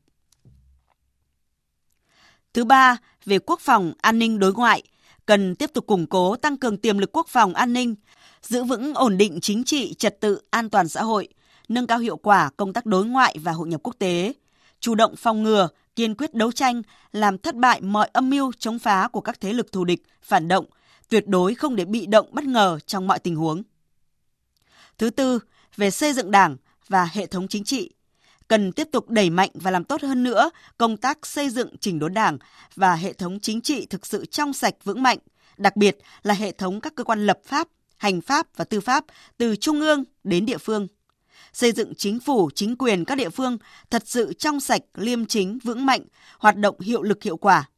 Thứ 2.54 2.64
ba, 2.64 2.96
về 3.24 3.38
quốc 3.38 3.60
phòng, 3.60 3.92
an 3.98 4.18
ninh 4.18 4.38
đối 4.38 4.52
ngoại, 4.52 4.82
cần 5.26 5.54
tiếp 5.54 5.70
tục 5.74 5.86
củng 5.86 6.06
cố 6.06 6.36
tăng 6.36 6.56
cường 6.56 6.76
tiềm 6.76 6.98
lực 6.98 7.16
quốc 7.16 7.28
phòng 7.28 7.54
an 7.54 7.72
ninh, 7.72 7.94
giữ 8.42 8.64
vững 8.64 8.94
ổn 8.94 9.18
định 9.18 9.38
chính 9.40 9.64
trị, 9.64 9.94
trật 9.94 10.20
tự, 10.20 10.40
an 10.50 10.70
toàn 10.70 10.88
xã 10.88 11.02
hội, 11.02 11.28
nâng 11.68 11.86
cao 11.86 11.98
hiệu 11.98 12.16
quả 12.16 12.50
công 12.56 12.72
tác 12.72 12.86
đối 12.86 13.04
ngoại 13.04 13.36
và 13.42 13.52
hội 13.52 13.68
nhập 13.68 13.80
quốc 13.82 13.94
tế, 13.98 14.32
chủ 14.80 14.94
động 14.94 15.16
phòng 15.16 15.42
ngừa, 15.42 15.68
kiên 15.96 16.14
quyết 16.14 16.35
đấu 16.35 16.52
tranh, 16.52 16.82
làm 17.12 17.38
thất 17.38 17.54
bại 17.54 17.80
mọi 17.80 18.11
âm 18.12 18.30
mưu 18.30 18.52
chống 18.59 18.78
phá 18.78 19.09
của 19.09 19.20
các 19.20 19.40
thế 19.40 19.52
lực 19.52 19.72
thù 19.72 19.85
địch, 19.85 20.02
phản 20.22 20.48
động, 20.48 20.66
tuyệt 21.09 21.28
đối 21.28 21.54
không 21.54 21.76
để 21.76 21.85
bị 21.85 22.06
động 22.06 22.28
bất 22.32 22.44
ngờ 22.44 22.78
trong 22.87 23.06
mọi 23.06 23.18
tình 23.18 23.37
huống. 23.37 23.62
Thứ 24.98 25.11
tư, 25.11 25.38
về 25.76 25.90
xây 25.90 26.12
dựng 26.12 26.30
Đảng 26.30 26.56
và 26.88 27.09
hệ 27.12 27.26
thống 27.26 27.48
chính 27.48 27.64
trị, 27.64 27.90
cần 28.48 28.72
tiếp 28.72 28.88
tục 28.92 29.11
đẩy 29.11 29.30
mạnh 29.30 29.50
và 29.54 29.70
làm 29.70 29.85
tốt 29.85 30.02
hơn 30.02 30.22
nữa 30.24 30.50
công 30.78 30.96
tác 30.96 31.26
xây 31.26 31.50
dựng 31.50 31.76
chỉnh 31.80 31.98
đốn 31.98 32.14
Đảng 32.14 32.38
và 32.74 32.94
hệ 32.94 33.12
thống 33.12 33.40
chính 33.40 33.61
trị 33.61 33.87
thực 33.87 34.06
sự 34.06 34.26
trong 34.26 34.52
sạch 34.52 34.74
vững 34.85 35.02
mạnh, 35.02 35.18
đặc 35.56 35.76
biệt 35.76 35.98
là 36.22 36.35
hệ 36.35 36.52
thống 36.52 36.80
các 36.80 36.94
cơ 36.94 37.04
quan 37.04 37.26
lập 37.26 37.38
pháp, 37.44 37.68
hành 37.96 38.20
pháp 38.20 38.46
và 38.56 38.64
tư 38.64 38.80
pháp 38.80 39.04
từ 39.37 39.56
trung 39.56 39.80
ương 39.80 40.04
đến 40.24 40.46
địa 40.46 40.59
phương 40.59 40.87
xây 41.56 41.72
dựng 41.72 41.94
chính 41.94 42.20
phủ, 42.20 42.50
chính 42.54 42.76
quyền 42.76 43.04
các 43.04 43.14
địa 43.14 43.30
phương 43.30 43.58
thật 43.90 44.02
sự 44.06 44.32
trong 44.32 44.60
sạch, 44.60 44.82
liêm 44.94 45.26
chính, 45.26 45.58
vững 45.64 45.86
mạnh, 45.86 46.00
hoạt 46.38 46.56
động 46.56 46.80
hiệu 46.80 47.02
lực 47.02 47.22
hiệu 47.22 47.36
quả. 47.36 47.68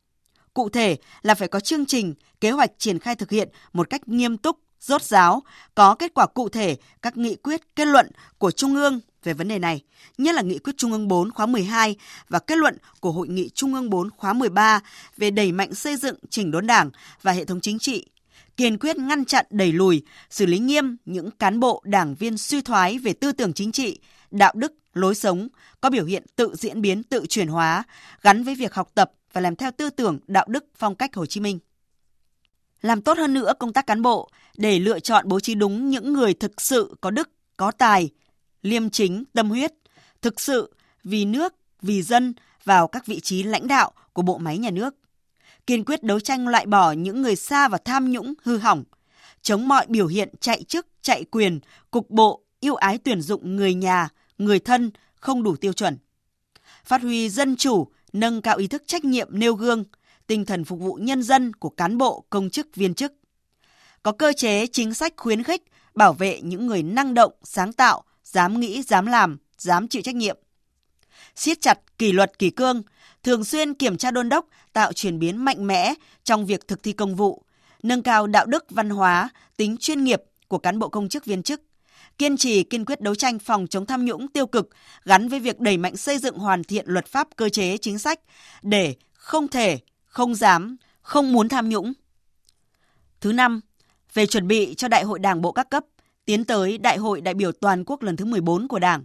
Cụ 0.54 0.68
thể 0.68 0.96
là 1.22 1.34
phải 1.34 1.48
có 1.48 1.60
chương 1.60 1.86
trình, 1.86 2.14
kế 2.40 2.50
hoạch 2.50 2.70
triển 2.78 2.98
khai 2.98 3.16
thực 3.16 3.30
hiện 3.30 3.48
một 3.72 3.90
cách 3.90 4.08
nghiêm 4.08 4.36
túc, 4.36 4.58
rốt 4.80 5.02
ráo, 5.02 5.42
có 5.74 5.94
kết 5.94 6.14
quả 6.14 6.26
cụ 6.26 6.48
thể 6.48 6.76
các 7.02 7.16
nghị 7.16 7.36
quyết, 7.36 7.60
kết 7.76 7.84
luận 7.84 8.10
của 8.38 8.50
Trung 8.50 8.74
ương 8.74 9.00
về 9.24 9.32
vấn 9.32 9.48
đề 9.48 9.58
này, 9.58 9.82
nhất 10.18 10.34
là 10.34 10.42
nghị 10.42 10.58
quyết 10.58 10.72
Trung 10.76 10.92
ương 10.92 11.08
4 11.08 11.30
khóa 11.30 11.46
12 11.46 11.96
và 12.28 12.38
kết 12.38 12.58
luận 12.58 12.78
của 13.00 13.12
Hội 13.12 13.28
nghị 13.28 13.48
Trung 13.48 13.74
ương 13.74 13.90
4 13.90 14.10
khóa 14.10 14.32
13 14.32 14.80
về 15.16 15.30
đẩy 15.30 15.52
mạnh 15.52 15.74
xây 15.74 15.96
dựng 15.96 16.16
chỉnh 16.30 16.50
đốn 16.50 16.66
đảng 16.66 16.90
và 17.22 17.32
hệ 17.32 17.44
thống 17.44 17.60
chính 17.60 17.78
trị, 17.78 18.06
kiên 18.59 18.79
quyết 18.79 18.99
ngăn 18.99 19.25
chặn 19.25 19.47
đẩy 19.51 19.73
lùi, 19.73 20.03
xử 20.31 20.47
lý 20.47 20.59
nghiêm 20.59 20.97
những 21.05 21.31
cán 21.31 21.61
bộ 21.61 21.83
đảng 21.85 22.14
viên 22.14 22.38
suy 22.38 22.62
thoái 22.62 22.99
về 22.99 23.12
tư 23.12 23.33
tưởng 23.33 23.53
chính 23.53 23.73
trị, 23.73 24.01
đạo 24.31 24.53
đức, 24.57 24.73
lối 24.94 25.14
sống, 25.14 25.49
có 25.81 25.90
biểu 25.90 26.05
hiện 26.05 26.23
tự 26.37 26.55
diễn 26.57 26.81
biến, 26.81 27.03
tự 27.03 27.27
chuyển 27.29 27.49
hóa, 27.49 27.83
gắn 28.23 28.44
với 28.44 28.55
việc 28.55 28.75
học 28.75 28.90
tập 28.94 29.12
và 29.33 29.40
làm 29.40 29.57
theo 29.57 29.71
tư 29.71 29.90
tưởng, 29.90 30.18
đạo 30.27 30.47
đức, 30.49 30.64
phong 30.77 30.94
cách 30.94 31.14
Hồ 31.14 31.27
Chí 31.27 31.40
Minh. 31.40 31.59
Làm 32.81 33.03
tốt 33.03 33.18
hơn 33.18 33.35
nữa 33.35 33.53
công 33.59 33.73
tác 33.73 33.87
cán 33.87 34.03
bộ 34.03 34.31
để 34.57 34.79
lựa 34.79 35.01
chọn 35.01 35.29
bố 35.29 35.40
trí 35.40 35.55
đúng 35.55 35.90
những 35.90 36.12
người 36.12 36.35
thực 36.35 36.61
sự 36.61 36.97
có 37.01 37.11
đức, 37.11 37.31
có 37.57 37.71
tài, 37.71 38.11
liêm 38.62 38.90
chính, 38.90 39.25
tâm 39.33 39.49
huyết, 39.49 39.73
thực 40.23 40.40
sự 40.40 40.75
vì 41.05 41.25
nước, 41.25 41.55
vì 41.83 42.03
dân 42.03 42.35
vào 42.64 42.88
các 42.88 43.07
vị 43.07 43.21
trí 43.21 43.42
lãnh 43.42 43.68
đạo 43.68 43.92
của 44.12 44.23
bộ 44.23 44.38
máy 44.38 44.59
nhà 44.59 44.71
nước. 44.71 44.94
Kiên 45.68 45.85
quyết 45.85 46.02
đấu 46.02 46.20
tranh 46.20 46.48
loại 46.48 46.66
bỏ 46.66 46.92
những 46.92 47.22
người 47.22 47.37
xa 47.37 47.68
và 47.68 47.78
tham 47.85 48.11
nhũng 48.11 48.35
hư 48.42 48.59
hỏng, 48.59 48.85
chống 49.42 49.68
mọi 49.68 49.87
biểu 49.88 50.07
hiện 50.07 50.28
chạy 50.40 50.62
chức, 50.62 50.87
chạy 51.02 51.24
quyền, 51.24 51.61
cục 51.90 52.11
bộ, 52.11 52.42
yêu 52.61 52.74
ái 52.74 52.98
tuyển 52.98 53.20
dụng 53.20 53.57
người 53.57 53.74
nhà, 53.74 54.09
người 54.38 54.59
thân 54.59 54.90
không 55.14 55.42
đủ 55.42 55.57
tiêu 55.57 55.72
chuẩn. 55.72 55.98
Phát 56.85 57.02
huy 57.02 57.31
dân 57.31 57.57
chủ, 57.57 57.88
nâng 58.12 58.42
cao 58.42 58.57
ý 58.57 58.66
thức 58.66 58.83
trách 58.87 59.04
nhiệm 59.04 59.28
nêu 59.31 59.54
gương, 59.54 59.85
tinh 60.26 60.44
thần 60.44 60.64
phục 60.64 60.81
vụ 60.81 60.94
nhân 60.94 61.22
dân 61.22 61.52
của 61.52 61.70
cán 61.70 61.98
bộ, 61.98 62.24
công 62.31 62.50
chức, 62.50 62.76
viên 62.76 62.94
chức. 62.94 63.12
Có 64.02 64.12
cơ 64.12 64.33
chế 64.37 64.66
chính 64.66 64.94
sách 64.94 65.12
khuyến 65.16 65.42
khích, 65.42 65.62
bảo 65.94 66.12
vệ 66.12 66.40
những 66.40 66.66
người 66.66 66.83
năng 66.83 67.14
động, 67.14 67.33
sáng 67.42 67.72
tạo, 67.72 68.02
dám 68.24 68.61
nghĩ, 68.61 68.83
dám 68.83 69.07
làm, 69.07 69.38
dám 69.59 69.88
chịu 69.88 70.02
trách 70.02 70.14
nhiệm. 70.14 70.37
Siết 71.37 71.61
chặt 71.61 71.98
kỷ 71.98 72.12
luật 72.12 72.38
kỷ 72.38 72.50
cương, 72.50 72.83
thường 73.22 73.44
xuyên 73.44 73.74
kiểm 73.74 73.96
tra 73.96 74.11
đôn 74.11 74.28
đốc, 74.28 74.46
tạo 74.72 74.92
chuyển 74.92 75.18
biến 75.18 75.37
mạnh 75.37 75.66
mẽ 75.66 75.94
trong 76.24 76.46
việc 76.46 76.68
thực 76.68 76.83
thi 76.83 76.92
công 76.92 77.16
vụ, 77.16 77.42
nâng 77.83 78.02
cao 78.02 78.26
đạo 78.26 78.46
đức 78.46 78.64
văn 78.70 78.90
hóa, 78.90 79.28
tính 79.57 79.76
chuyên 79.81 80.04
nghiệp 80.04 80.22
của 80.48 80.59
cán 80.59 80.78
bộ 80.78 80.88
công 80.88 81.09
chức 81.09 81.24
viên 81.24 81.42
chức, 81.42 81.62
kiên 82.18 82.37
trì 82.37 82.62
kiên 82.64 82.85
quyết 82.85 83.00
đấu 83.00 83.14
tranh 83.14 83.38
phòng 83.38 83.66
chống 83.66 83.87
tham 83.87 84.04
nhũng 84.04 84.28
tiêu 84.28 84.46
cực 84.46 84.68
gắn 85.04 85.28
với 85.28 85.40
việc 85.40 85.61
đẩy 85.61 85.76
mạnh 85.76 85.96
xây 85.96 86.18
dựng 86.18 86.38
hoàn 86.38 86.64
thiện 86.64 86.85
luật 86.88 87.07
pháp 87.07 87.28
cơ 87.37 87.48
chế 87.48 87.76
chính 87.76 87.98
sách 87.98 88.20
để 88.62 88.94
không 89.14 89.48
thể, 89.48 89.78
không 90.07 90.35
dám, 90.35 90.76
không 91.00 91.33
muốn 91.33 91.48
tham 91.48 91.68
nhũng. 91.68 91.92
Thứ 93.20 93.33
năm, 93.33 93.61
về 94.14 94.26
chuẩn 94.26 94.48
bị 94.48 94.74
cho 94.74 94.88
Đại 94.88 95.04
hội 95.04 95.18
Đảng 95.18 95.42
bộ 95.42 95.52
các 95.52 95.70
cấp, 95.70 95.85
tiến 96.24 96.44
tới 96.44 96.78
Đại 96.78 96.96
hội 96.96 97.20
đại 97.20 97.35
biểu 97.35 97.52
toàn 97.52 97.85
quốc 97.87 98.02
lần 98.02 98.16
thứ 98.16 98.24
14 98.24 98.68
của 98.68 98.78
Đảng. 98.78 99.04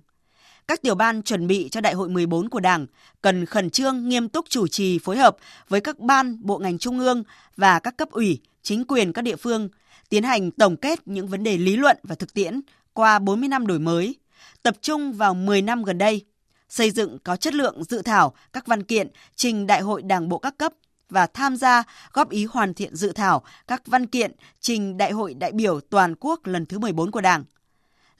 Các 0.67 0.81
tiểu 0.81 0.95
ban 0.95 1.21
chuẩn 1.21 1.47
bị 1.47 1.69
cho 1.71 1.81
Đại 1.81 1.93
hội 1.93 2.09
14 2.09 2.49
của 2.49 2.59
Đảng 2.59 2.85
cần 3.21 3.45
khẩn 3.45 3.69
trương 3.69 4.09
nghiêm 4.09 4.29
túc 4.29 4.45
chủ 4.49 4.67
trì 4.67 4.99
phối 4.99 5.17
hợp 5.17 5.37
với 5.69 5.81
các 5.81 5.99
ban, 5.99 6.37
bộ 6.41 6.57
ngành 6.57 6.77
trung 6.77 6.99
ương 6.99 7.23
và 7.57 7.79
các 7.79 7.97
cấp 7.97 8.11
ủy, 8.11 8.41
chính 8.61 8.85
quyền 8.87 9.13
các 9.13 9.21
địa 9.21 9.35
phương 9.35 9.69
tiến 10.09 10.23
hành 10.23 10.51
tổng 10.51 10.77
kết 10.77 10.99
những 11.05 11.27
vấn 11.27 11.43
đề 11.43 11.57
lý 11.57 11.75
luận 11.75 11.97
và 12.03 12.15
thực 12.15 12.33
tiễn 12.33 12.61
qua 12.93 13.19
40 13.19 13.49
năm 13.49 13.67
đổi 13.67 13.79
mới, 13.79 14.15
tập 14.63 14.75
trung 14.81 15.13
vào 15.13 15.33
10 15.33 15.61
năm 15.61 15.83
gần 15.83 15.97
đây, 15.97 16.25
xây 16.69 16.91
dựng 16.91 17.17
có 17.23 17.35
chất 17.35 17.53
lượng 17.53 17.83
dự 17.83 18.01
thảo 18.01 18.33
các 18.53 18.67
văn 18.67 18.83
kiện 18.83 19.07
trình 19.35 19.67
Đại 19.67 19.81
hội 19.81 20.01
Đảng 20.01 20.29
bộ 20.29 20.37
các 20.37 20.57
cấp 20.57 20.73
và 21.09 21.27
tham 21.27 21.55
gia 21.57 21.83
góp 22.13 22.29
ý 22.29 22.45
hoàn 22.45 22.73
thiện 22.73 22.95
dự 22.95 23.11
thảo 23.11 23.43
các 23.67 23.87
văn 23.87 24.05
kiện 24.05 24.31
trình 24.59 24.97
Đại 24.97 25.11
hội 25.11 25.33
đại 25.33 25.51
biểu 25.51 25.79
toàn 25.79 26.15
quốc 26.19 26.47
lần 26.47 26.65
thứ 26.65 26.79
14 26.79 27.11
của 27.11 27.21
Đảng. 27.21 27.43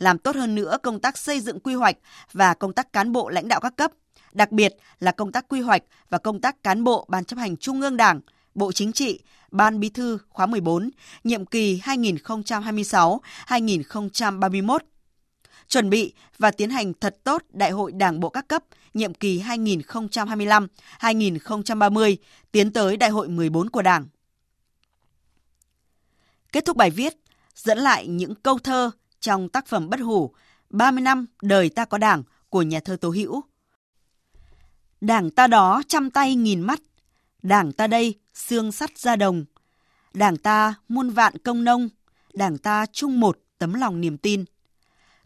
Làm 0.04 0.18
tốt 0.18 0.36
hơn 0.36 0.56
nữa 0.56 0.78
công 0.84 1.00
tác 1.00 1.18
xây 1.18 1.40
dựng 1.40 1.60
quy 1.60 1.74
hoạch 1.74 1.98
và 2.32 2.54
công 2.54 2.74
tác 2.74 2.94
cán 2.94 3.12
bộ 3.12 3.30
lãnh 3.30 3.48
đạo 3.48 3.60
các 3.60 3.76
cấp, 3.76 3.92
đặc 4.34 4.52
biệt 4.52 4.74
là 5.00 5.12
công 5.12 5.32
tác 5.32 5.48
quy 5.48 5.62
hoạch 5.62 5.84
và 6.10 6.18
công 6.18 6.42
tác 6.42 6.64
cán 6.64 6.84
bộ 6.84 7.06
Ban 7.10 7.26
chấp 7.26 7.40
hành 7.40 7.58
Trung 7.58 7.82
ương 7.82 7.98
Đảng, 7.98 8.22
Bộ 8.56 8.72
Chính 8.72 8.94
trị, 8.94 9.20
Ban 9.52 9.80
Bí 9.80 9.90
thư 9.90 10.18
khóa 10.30 10.46
14, 10.46 10.90
nhiệm 11.24 11.46
kỳ 11.46 11.82
2026-2031. 11.84 14.78
Chuẩn 15.68 15.90
bị 15.90 16.14
và 16.38 16.52
tiến 16.52 16.70
hành 16.70 16.94
thật 16.94 17.16
tốt 17.24 17.44
Đại 17.50 17.72
hội 17.72 17.92
Đảng 17.92 18.20
bộ 18.20 18.30
các 18.30 18.48
cấp 18.48 18.64
nhiệm 18.94 19.14
kỳ 19.14 19.42
2025-2030 19.42 22.16
tiến 22.52 22.74
tới 22.74 22.98
Đại 22.98 23.10
hội 23.10 23.28
14 23.28 23.70
của 23.70 23.82
Đảng. 23.82 24.08
Kết 26.52 26.66
thúc 26.66 26.78
bài 26.78 26.90
viết, 26.90 27.14
dẫn 27.56 27.78
lại 27.78 28.08
những 28.08 28.36
câu 28.36 28.60
thơ 28.60 28.92
trong 29.24 29.50
tác 29.50 29.68
phẩm 29.68 29.90
bất 29.90 30.00
hủ 30.00 30.34
30 30.70 31.02
năm 31.02 31.26
đời 31.42 31.70
ta 31.70 31.86
có 31.86 31.98
Đảng 31.98 32.24
của 32.50 32.62
nhà 32.62 32.80
thơ 32.80 32.98
Tố 33.02 33.10
Hữu. 33.10 33.42
Đảng 35.02 35.30
ta 35.30 35.48
đó 35.48 35.82
trăm 35.88 36.10
tay 36.10 36.36
nghìn 36.36 36.62
mắt, 36.62 36.80
Đảng 37.44 37.72
ta 37.72 37.88
đây 37.88 38.20
xương 38.34 38.72
sắt 38.72 38.98
ra 38.98 39.16
đồng, 39.16 39.46
Đảng 40.14 40.38
ta 40.38 40.74
muôn 40.88 41.10
vạn 41.10 41.38
công 41.38 41.64
nông, 41.64 41.90
Đảng 42.34 42.58
ta 42.58 42.86
chung 42.92 43.20
một 43.20 43.40
tấm 43.58 43.74
lòng 43.74 44.02
niềm 44.02 44.18
tin. 44.18 44.46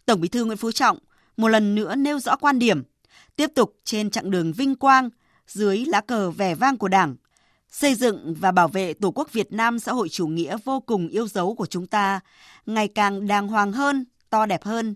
Tổng 0.06 0.22
Bí 0.22 0.28
thư 0.28 0.46
Nguyễn 0.46 0.58
Phú 0.58 0.72
Trọng 0.72 0.98
một 1.38 1.48
lần 1.48 1.76
nữa 1.76 1.96
nêu 1.96 2.20
rõ 2.20 2.36
quan 2.36 2.60
điểm 2.60 2.84
tiếp 3.36 3.52
tục 3.56 3.76
trên 3.84 4.10
chặng 4.10 4.32
đường 4.32 4.54
vinh 4.54 4.76
quang 4.76 5.10
dưới 5.48 5.86
lá 5.86 6.02
cờ 6.02 6.32
vẻ 6.32 6.56
vang 6.56 6.78
của 6.78 6.88
Đảng, 6.88 7.16
xây 7.72 7.96
dựng 7.96 8.36
và 8.40 8.52
bảo 8.52 8.68
vệ 8.68 8.94
Tổ 8.94 9.12
quốc 9.12 9.34
Việt 9.34 9.54
Nam 9.54 9.80
xã 9.80 9.92
hội 9.92 10.10
chủ 10.10 10.28
nghĩa 10.28 10.58
vô 10.64 10.80
cùng 10.80 11.08
yêu 11.08 11.28
dấu 11.28 11.56
của 11.56 11.66
chúng 11.66 11.88
ta 11.88 12.20
ngày 12.66 12.88
càng 12.88 13.28
đàng 13.28 13.48
hoàng 13.48 13.72
hơn, 13.72 14.06
to 14.30 14.46
đẹp 14.46 14.64
hơn. 14.64 14.96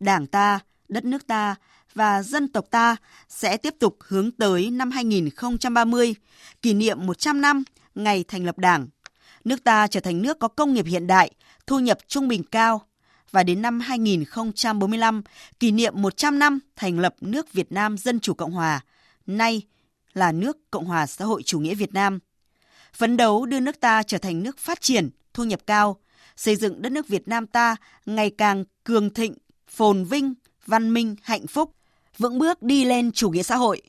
Đảng 0.00 0.26
ta, 0.26 0.60
đất 0.88 1.04
nước 1.04 1.26
ta 1.26 1.54
và 1.94 2.22
dân 2.22 2.48
tộc 2.48 2.64
ta 2.70 2.96
sẽ 3.28 3.56
tiếp 3.56 3.74
tục 3.78 3.96
hướng 4.00 4.30
tới 4.30 4.70
năm 4.70 4.90
2030, 4.90 6.14
kỷ 6.62 6.74
niệm 6.74 7.06
100 7.06 7.40
năm 7.40 7.64
ngày 7.94 8.24
thành 8.28 8.44
lập 8.44 8.58
Đảng. 8.58 8.88
Nước 9.44 9.64
ta 9.64 9.86
trở 9.86 10.00
thành 10.00 10.22
nước 10.22 10.38
có 10.38 10.48
công 10.48 10.74
nghiệp 10.74 10.86
hiện 10.86 11.06
đại, 11.06 11.30
thu 11.66 11.78
nhập 11.78 11.98
trung 12.08 12.28
bình 12.28 12.42
cao, 12.44 12.82
và 13.30 13.42
đến 13.42 13.62
năm 13.62 13.80
2045, 13.80 15.22
kỷ 15.60 15.70
niệm 15.70 16.02
100 16.02 16.38
năm 16.38 16.58
thành 16.76 16.98
lập 16.98 17.14
nước 17.20 17.52
Việt 17.52 17.72
Nam 17.72 17.98
Dân 17.98 18.20
Chủ 18.20 18.34
Cộng 18.34 18.52
Hòa, 18.52 18.80
nay 19.26 19.62
là 20.14 20.32
nước 20.32 20.70
Cộng 20.70 20.84
Hòa 20.84 21.06
Xã 21.06 21.24
hội 21.24 21.42
Chủ 21.42 21.58
nghĩa 21.58 21.74
Việt 21.74 21.94
Nam. 21.94 22.18
Phấn 22.94 23.16
đấu 23.16 23.46
đưa 23.46 23.60
nước 23.60 23.80
ta 23.80 24.02
trở 24.02 24.18
thành 24.18 24.42
nước 24.42 24.58
phát 24.58 24.80
triển, 24.80 25.10
thu 25.34 25.44
nhập 25.44 25.60
cao, 25.66 25.96
xây 26.36 26.56
dựng 26.56 26.82
đất 26.82 26.92
nước 26.92 27.08
Việt 27.08 27.28
Nam 27.28 27.46
ta 27.46 27.76
ngày 28.06 28.30
càng 28.30 28.64
cường 28.84 29.14
thịnh, 29.14 29.34
phồn 29.68 30.04
vinh, 30.04 30.34
văn 30.66 30.94
minh, 30.94 31.16
hạnh 31.22 31.46
phúc, 31.46 31.74
vững 32.18 32.38
bước 32.38 32.62
đi 32.62 32.84
lên 32.84 33.12
chủ 33.12 33.30
nghĩa 33.30 33.42
xã 33.42 33.56
hội. 33.56 33.82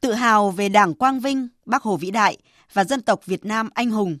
Tự 0.00 0.12
hào 0.12 0.50
về 0.50 0.68
Đảng 0.68 0.94
Quang 0.94 1.20
Vinh, 1.20 1.48
Bác 1.66 1.82
Hồ 1.82 1.96
vĩ 1.96 2.10
đại 2.10 2.38
và 2.72 2.84
dân 2.84 3.00
tộc 3.00 3.26
Việt 3.26 3.44
Nam 3.44 3.68
anh 3.74 3.90
hùng. 3.90 4.18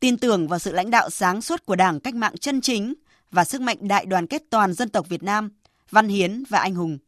Tin 0.00 0.18
tưởng 0.18 0.48
vào 0.48 0.58
sự 0.58 0.72
lãnh 0.72 0.90
đạo 0.90 1.10
sáng 1.10 1.42
suốt 1.42 1.66
của 1.66 1.76
Đảng 1.76 2.00
cách 2.00 2.14
mạng 2.14 2.36
chân 2.40 2.60
chính, 2.60 2.94
và 3.30 3.44
sức 3.44 3.60
mạnh 3.60 3.88
đại 3.88 4.06
đoàn 4.06 4.26
kết 4.26 4.42
toàn 4.50 4.74
dân 4.74 4.88
tộc 4.88 5.08
Việt 5.08 5.22
Nam, 5.22 5.50
văn 5.90 6.08
hiến 6.08 6.44
và 6.48 6.58
anh 6.58 6.74
hùng. 6.74 6.98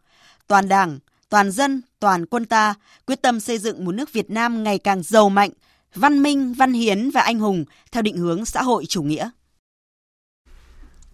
Toàn 0.46 0.68
Đảng, 0.68 0.98
toàn 1.30 1.50
dân, 1.50 1.82
toàn 2.00 2.26
quân 2.26 2.44
ta 2.44 2.74
quyết 3.06 3.22
tâm 3.22 3.40
xây 3.40 3.58
dựng 3.58 3.84
một 3.84 3.92
nước 3.92 4.12
Việt 4.12 4.30
Nam 4.30 4.62
ngày 4.64 4.78
càng 4.78 5.02
giàu 5.02 5.28
mạnh, 5.28 5.50
văn 5.94 6.22
minh, 6.22 6.54
văn 6.54 6.72
hiến 6.72 7.10
và 7.10 7.20
anh 7.20 7.38
hùng 7.38 7.64
theo 7.92 8.02
định 8.02 8.16
hướng 8.16 8.44
xã 8.44 8.62
hội 8.62 8.86
chủ 8.86 9.02
nghĩa. 9.02 9.30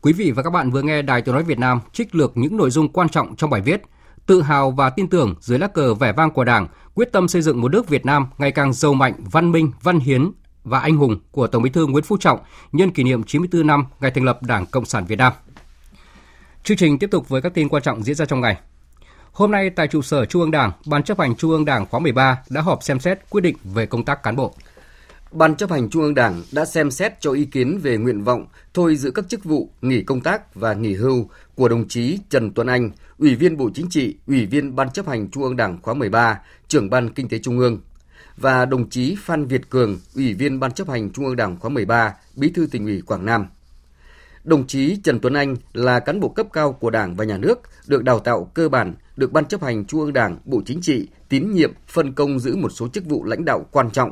Quý 0.00 0.12
vị 0.12 0.30
và 0.30 0.42
các 0.42 0.50
bạn 0.50 0.70
vừa 0.70 0.82
nghe 0.82 1.02
Đài 1.02 1.22
Tiếng 1.22 1.34
nói 1.34 1.44
Việt 1.44 1.58
Nam 1.58 1.80
trích 1.92 2.14
lược 2.14 2.36
những 2.36 2.56
nội 2.56 2.70
dung 2.70 2.88
quan 2.88 3.08
trọng 3.08 3.36
trong 3.36 3.50
bài 3.50 3.60
viết 3.60 3.82
Tự 4.26 4.42
hào 4.42 4.70
và 4.70 4.90
tin 4.90 5.08
tưởng 5.08 5.34
dưới 5.40 5.58
lá 5.58 5.66
cờ 5.66 5.94
vẻ 5.94 6.12
vang 6.12 6.30
của 6.30 6.44
Đảng, 6.44 6.66
quyết 6.94 7.12
tâm 7.12 7.28
xây 7.28 7.42
dựng 7.42 7.60
một 7.60 7.72
nước 7.72 7.88
Việt 7.88 8.06
Nam 8.06 8.26
ngày 8.38 8.52
càng 8.52 8.72
giàu 8.72 8.94
mạnh, 8.94 9.14
văn 9.30 9.52
minh, 9.52 9.72
văn 9.82 9.98
hiến, 9.98 10.30
và 10.64 10.80
anh 10.80 10.96
hùng 10.96 11.20
của 11.30 11.46
Tổng 11.46 11.62
Bí 11.62 11.70
thư 11.70 11.86
Nguyễn 11.86 12.04
Phú 12.04 12.16
Trọng 12.16 12.38
nhân 12.72 12.90
kỷ 12.90 13.02
niệm 13.02 13.22
94 13.22 13.66
năm 13.66 13.84
ngày 14.00 14.10
thành 14.10 14.24
lập 14.24 14.42
Đảng 14.42 14.66
Cộng 14.66 14.84
sản 14.84 15.04
Việt 15.04 15.16
Nam. 15.16 15.32
Chương 16.62 16.76
trình 16.76 16.98
tiếp 16.98 17.10
tục 17.10 17.28
với 17.28 17.42
các 17.42 17.54
tin 17.54 17.68
quan 17.68 17.82
trọng 17.82 18.02
diễn 18.02 18.14
ra 18.14 18.24
trong 18.24 18.40
ngày. 18.40 18.56
Hôm 19.36 19.50
nay 19.50 19.70
tại 19.70 19.88
trụ 19.88 20.02
sở 20.02 20.24
Trung 20.24 20.42
ương 20.42 20.50
Đảng, 20.50 20.72
Ban 20.86 21.02
chấp 21.02 21.18
hành 21.18 21.36
Trung 21.36 21.50
ương 21.50 21.64
Đảng 21.64 21.86
khóa 21.86 22.00
13 22.00 22.42
đã 22.50 22.60
họp 22.60 22.82
xem 22.82 23.00
xét 23.00 23.30
quyết 23.30 23.40
định 23.40 23.56
về 23.64 23.86
công 23.86 24.04
tác 24.04 24.22
cán 24.22 24.36
bộ. 24.36 24.54
Ban 25.32 25.56
chấp 25.56 25.70
hành 25.70 25.90
Trung 25.90 26.02
ương 26.02 26.14
Đảng 26.14 26.42
đã 26.52 26.64
xem 26.64 26.90
xét 26.90 27.20
cho 27.20 27.32
ý 27.32 27.44
kiến 27.44 27.78
về 27.82 27.96
nguyện 27.96 28.24
vọng 28.24 28.46
thôi 28.74 28.96
giữ 28.96 29.10
các 29.10 29.28
chức 29.28 29.44
vụ 29.44 29.70
nghỉ 29.82 30.02
công 30.02 30.20
tác 30.20 30.54
và 30.54 30.74
nghỉ 30.74 30.94
hưu 30.94 31.28
của 31.54 31.68
đồng 31.68 31.88
chí 31.88 32.18
Trần 32.30 32.50
Tuấn 32.54 32.66
Anh, 32.66 32.90
Ủy 33.18 33.34
viên 33.34 33.56
Bộ 33.56 33.70
Chính 33.74 33.86
trị, 33.90 34.16
Ủy 34.26 34.46
viên 34.46 34.76
Ban 34.76 34.90
chấp 34.90 35.08
hành 35.08 35.30
Trung 35.30 35.42
ương 35.42 35.56
Đảng 35.56 35.78
khóa 35.82 35.94
13, 35.94 36.40
trưởng 36.68 36.90
Ban 36.90 37.10
Kinh 37.10 37.28
tế 37.28 37.38
Trung 37.38 37.58
ương, 37.58 37.80
và 38.36 38.64
đồng 38.64 38.90
chí 38.90 39.16
Phan 39.20 39.46
Việt 39.46 39.70
Cường, 39.70 39.98
Ủy 40.14 40.34
viên 40.34 40.60
Ban 40.60 40.72
chấp 40.72 40.88
hành 40.88 41.10
Trung 41.10 41.26
ương 41.26 41.36
Đảng 41.36 41.56
khóa 41.58 41.70
13, 41.70 42.14
Bí 42.36 42.50
thư 42.50 42.66
tỉnh 42.70 42.84
ủy 42.86 43.02
Quảng 43.06 43.24
Nam. 43.26 43.46
Đồng 44.44 44.66
chí 44.66 44.96
Trần 45.04 45.20
Tuấn 45.20 45.34
Anh 45.34 45.56
là 45.72 46.00
cán 46.00 46.20
bộ 46.20 46.28
cấp 46.28 46.46
cao 46.52 46.72
của 46.72 46.90
Đảng 46.90 47.16
và 47.16 47.24
Nhà 47.24 47.36
nước, 47.36 47.60
được 47.86 48.04
đào 48.04 48.18
tạo 48.18 48.50
cơ 48.54 48.68
bản, 48.68 48.94
được 49.16 49.32
Ban 49.32 49.44
chấp 49.44 49.62
hành 49.62 49.84
Trung 49.84 50.00
ương 50.00 50.12
Đảng, 50.12 50.38
Bộ 50.44 50.62
Chính 50.66 50.80
trị 50.80 51.08
tín 51.28 51.50
nhiệm 51.50 51.72
phân 51.88 52.12
công 52.12 52.38
giữ 52.38 52.56
một 52.56 52.68
số 52.68 52.88
chức 52.88 53.04
vụ 53.04 53.24
lãnh 53.24 53.44
đạo 53.44 53.66
quan 53.72 53.90
trọng. 53.90 54.10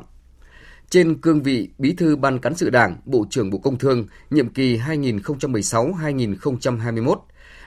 Trên 0.90 1.20
cương 1.20 1.42
vị 1.42 1.68
Bí 1.78 1.92
thư 1.92 2.16
Ban 2.16 2.38
cán 2.38 2.54
sự 2.54 2.70
Đảng, 2.70 2.96
Bộ 3.04 3.26
trưởng 3.30 3.50
Bộ 3.50 3.58
Công 3.58 3.78
Thương, 3.78 4.06
nhiệm 4.30 4.48
kỳ 4.48 4.78
2016-2021, 4.78 7.16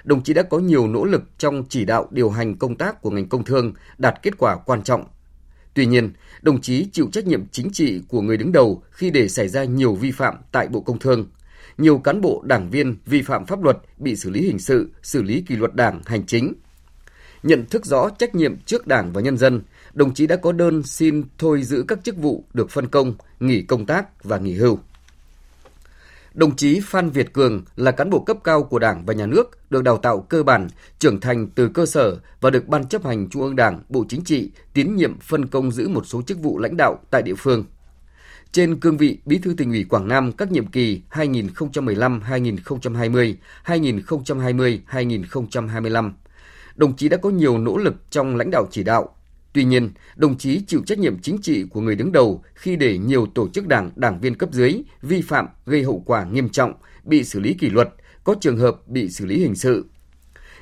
đồng 0.04 0.24
chí 0.24 0.34
đã 0.34 0.44
có 0.44 0.60
nhiều 0.60 0.88
nỗ 0.88 1.06
lực 1.06 1.24
trong 1.38 1.64
chỉ 1.70 1.86
đạo 1.86 2.08
điều 2.12 2.30
hành 2.30 2.58
công 2.58 2.76
tác 2.76 3.02
của 3.02 3.10
ngành 3.10 3.30
công 3.30 3.44
thương 3.44 3.74
đạt 3.98 4.16
kết 4.22 4.38
quả 4.38 4.58
quan 4.66 4.84
trọng. 4.84 5.04
Tuy 5.74 5.86
nhiên, 5.86 6.14
đồng 6.42 6.62
chí 6.62 6.88
chịu 6.92 7.10
trách 7.12 7.28
nhiệm 7.28 7.48
chính 7.52 7.72
trị 7.72 8.02
của 8.08 8.22
người 8.22 8.38
đứng 8.38 8.52
đầu 8.52 8.84
khi 8.92 9.10
để 9.10 9.28
xảy 9.28 9.48
ra 9.48 9.64
nhiều 9.64 9.96
vi 9.96 10.12
phạm 10.12 10.36
tại 10.52 10.68
Bộ 10.68 10.82
Công 10.82 11.00
Thương. 11.00 11.28
Nhiều 11.78 11.98
cán 11.98 12.22
bộ 12.22 12.44
đảng 12.46 12.70
viên 12.70 12.96
vi 13.06 13.22
phạm 13.22 13.46
pháp 13.46 13.64
luật 13.64 13.78
bị 13.98 14.16
xử 14.16 14.30
lý 14.30 14.42
hình 14.42 14.60
sự, 14.60 14.92
xử 15.02 15.24
lý 15.24 15.44
kỷ 15.48 15.56
luật 15.56 15.76
đảng 15.76 16.02
hành 16.06 16.26
chính. 16.26 16.54
Nhận 17.44 17.66
thức 17.66 17.86
rõ 17.86 18.10
trách 18.10 18.36
nhiệm 18.36 18.58
trước 18.58 18.88
đảng 18.88 19.14
và 19.14 19.22
nhân 19.22 19.38
dân, 19.38 19.62
đồng 19.94 20.14
chí 20.14 20.28
đã 20.28 20.36
có 20.36 20.52
đơn 20.52 20.84
xin 20.84 21.24
thôi 21.38 21.64
giữ 21.64 21.84
các 21.88 22.04
chức 22.04 22.18
vụ 22.18 22.44
được 22.54 22.70
phân 22.70 22.88
công, 22.88 23.14
nghỉ 23.40 23.62
công 23.62 23.86
tác 23.86 24.24
và 24.24 24.38
nghỉ 24.38 24.54
hưu. 24.54 24.80
Đồng 26.34 26.56
chí 26.56 26.80
Phan 26.84 27.10
Việt 27.10 27.34
Cường 27.34 27.64
là 27.76 27.92
cán 27.92 28.10
bộ 28.10 28.20
cấp 28.20 28.38
cao 28.44 28.64
của 28.64 28.80
Đảng 28.80 29.06
và 29.06 29.14
Nhà 29.14 29.26
nước, 29.26 29.58
được 29.70 29.84
đào 29.84 29.98
tạo 29.98 30.20
cơ 30.20 30.44
bản, 30.44 30.68
trưởng 31.00 31.20
thành 31.20 31.48
từ 31.48 31.68
cơ 31.68 31.86
sở 31.86 32.18
và 32.42 32.50
được 32.50 32.68
Ban 32.68 32.88
chấp 32.88 33.06
hành 33.06 33.30
Trung 33.30 33.42
ương 33.42 33.56
Đảng, 33.56 33.82
Bộ 33.90 34.06
Chính 34.10 34.24
trị 34.24 34.52
tín 34.74 34.96
nhiệm 34.96 35.20
phân 35.20 35.48
công 35.48 35.72
giữ 35.72 35.88
một 35.88 36.06
số 36.06 36.22
chức 36.22 36.40
vụ 36.40 36.60
lãnh 36.60 36.78
đạo 36.78 37.00
tại 37.12 37.22
địa 37.22 37.36
phương. 37.38 37.66
Trên 38.52 38.80
cương 38.80 38.98
vị 38.98 39.18
Bí 39.26 39.38
thư 39.38 39.54
tỉnh 39.58 39.72
ủy 39.72 39.84
Quảng 39.84 40.08
Nam 40.08 40.32
các 40.32 40.52
nhiệm 40.52 40.68
kỳ 40.68 41.02
2015-2020, 41.12 43.36
2020-2025, 43.66 46.12
đồng 46.78 46.96
chí 46.96 47.10
đã 47.10 47.18
có 47.18 47.30
nhiều 47.30 47.58
nỗ 47.58 47.78
lực 47.78 47.96
trong 48.10 48.36
lãnh 48.36 48.52
đạo 48.52 48.68
chỉ 48.72 48.84
đạo, 48.84 49.18
Tuy 49.58 49.64
nhiên, 49.64 49.92
đồng 50.16 50.38
chí 50.38 50.62
chịu 50.68 50.82
trách 50.86 51.00
nhiệm 51.00 51.20
chính 51.20 51.38
trị 51.42 51.64
của 51.64 51.82
người 51.82 51.96
đứng 51.96 52.12
đầu 52.12 52.44
khi 52.54 52.76
để 52.76 52.98
nhiều 52.98 53.26
tổ 53.26 53.48
chức 53.50 53.68
đảng, 53.68 53.92
đảng 53.96 54.20
viên 54.20 54.36
cấp 54.36 54.50
dưới 54.52 54.82
vi 55.02 55.22
phạm 55.22 55.48
gây 55.66 55.84
hậu 55.84 56.04
quả 56.06 56.24
nghiêm 56.24 56.50
trọng, 56.50 56.74
bị 57.04 57.24
xử 57.24 57.40
lý 57.40 57.54
kỷ 57.54 57.70
luật, 57.70 57.90
có 58.24 58.36
trường 58.42 58.58
hợp 58.58 58.88
bị 58.88 59.10
xử 59.10 59.26
lý 59.26 59.40
hình 59.40 59.56
sự. 59.56 59.86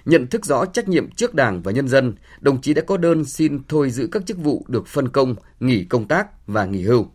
Nhận 0.06 0.28
thức 0.28 0.46
rõ 0.46 0.66
trách 0.66 0.88
nhiệm 0.90 1.12
trước 1.12 1.34
Đảng 1.34 1.62
và 1.62 1.72
nhân 1.72 1.88
dân, 1.88 2.16
đồng 2.40 2.62
chí 2.62 2.74
đã 2.74 2.82
có 2.82 2.98
đơn 2.98 3.26
xin 3.26 3.60
thôi 3.68 3.90
giữ 3.90 4.08
các 4.12 4.26
chức 4.26 4.38
vụ 4.38 4.66
được 4.68 4.88
phân 4.88 5.10
công, 5.10 5.36
nghỉ 5.60 5.84
công 5.84 6.08
tác 6.08 6.48
và 6.48 6.66
nghỉ 6.66 6.84
hưu. 6.84 7.08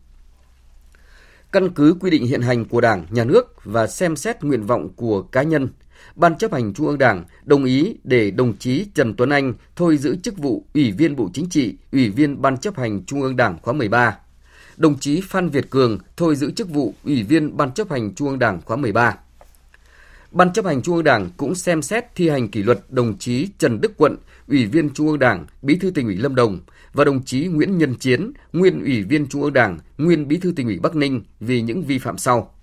Căn 1.52 1.70
cứ 1.74 1.96
quy 2.00 2.10
định 2.10 2.26
hiện 2.26 2.40
hành 2.40 2.64
của 2.64 2.80
Đảng, 2.80 3.06
Nhà 3.10 3.24
nước 3.24 3.64
và 3.64 3.86
xem 3.86 4.16
xét 4.16 4.44
nguyện 4.44 4.66
vọng 4.66 4.88
của 4.96 5.22
cá 5.22 5.42
nhân, 5.42 5.68
Ban 6.14 6.38
chấp 6.38 6.52
hành 6.52 6.74
Trung 6.74 6.86
ương 6.86 6.98
Đảng 6.98 7.24
đồng 7.44 7.64
ý 7.64 7.96
để 8.04 8.30
đồng 8.30 8.56
chí 8.58 8.86
Trần 8.94 9.14
Tuấn 9.14 9.30
Anh 9.30 9.54
thôi 9.76 9.96
giữ 9.96 10.16
chức 10.16 10.38
vụ 10.38 10.64
Ủy 10.74 10.92
viên 10.92 11.16
Bộ 11.16 11.30
Chính 11.34 11.48
trị, 11.48 11.74
Ủy 11.92 12.10
viên 12.10 12.42
Ban 12.42 12.56
chấp 12.56 12.76
hành 12.76 13.04
Trung 13.04 13.22
ương 13.22 13.36
Đảng 13.36 13.58
khóa 13.62 13.74
13. 13.74 14.18
Đồng 14.76 14.98
chí 14.98 15.20
Phan 15.20 15.48
Việt 15.48 15.70
Cường 15.70 15.98
thôi 16.16 16.36
giữ 16.36 16.50
chức 16.50 16.70
vụ 16.70 16.94
Ủy 17.04 17.22
viên 17.22 17.56
Ban 17.56 17.72
chấp 17.72 17.90
hành 17.90 18.14
Trung 18.14 18.28
ương 18.28 18.38
Đảng 18.38 18.60
khóa 18.64 18.76
13. 18.76 19.16
Ban 20.30 20.52
chấp 20.52 20.64
hành 20.64 20.82
Trung 20.82 20.94
ương 20.94 21.04
Đảng 21.04 21.30
cũng 21.36 21.54
xem 21.54 21.82
xét 21.82 22.04
thi 22.14 22.28
hành 22.28 22.48
kỷ 22.48 22.62
luật 22.62 22.80
đồng 22.88 23.18
chí 23.18 23.48
Trần 23.58 23.80
Đức 23.80 23.92
Quận, 23.96 24.16
Ủy 24.48 24.66
viên 24.66 24.90
Trung 24.90 25.08
ương 25.08 25.18
Đảng, 25.18 25.46
Bí 25.62 25.76
thư 25.76 25.90
tỉnh 25.90 26.06
ủy 26.06 26.16
Lâm 26.16 26.34
Đồng 26.34 26.60
và 26.92 27.04
đồng 27.04 27.24
chí 27.24 27.46
Nguyễn 27.46 27.78
Nhân 27.78 27.94
Chiến, 27.94 28.32
nguyên 28.52 28.84
Ủy 28.84 29.02
viên 29.02 29.26
Trung 29.26 29.42
ương 29.42 29.52
Đảng, 29.52 29.78
nguyên 29.98 30.28
Bí 30.28 30.36
thư 30.36 30.52
tỉnh 30.56 30.66
ủy 30.66 30.78
Bắc 30.78 30.96
Ninh 30.96 31.22
vì 31.40 31.62
những 31.62 31.82
vi 31.82 31.98
phạm 31.98 32.18
sau 32.18 32.54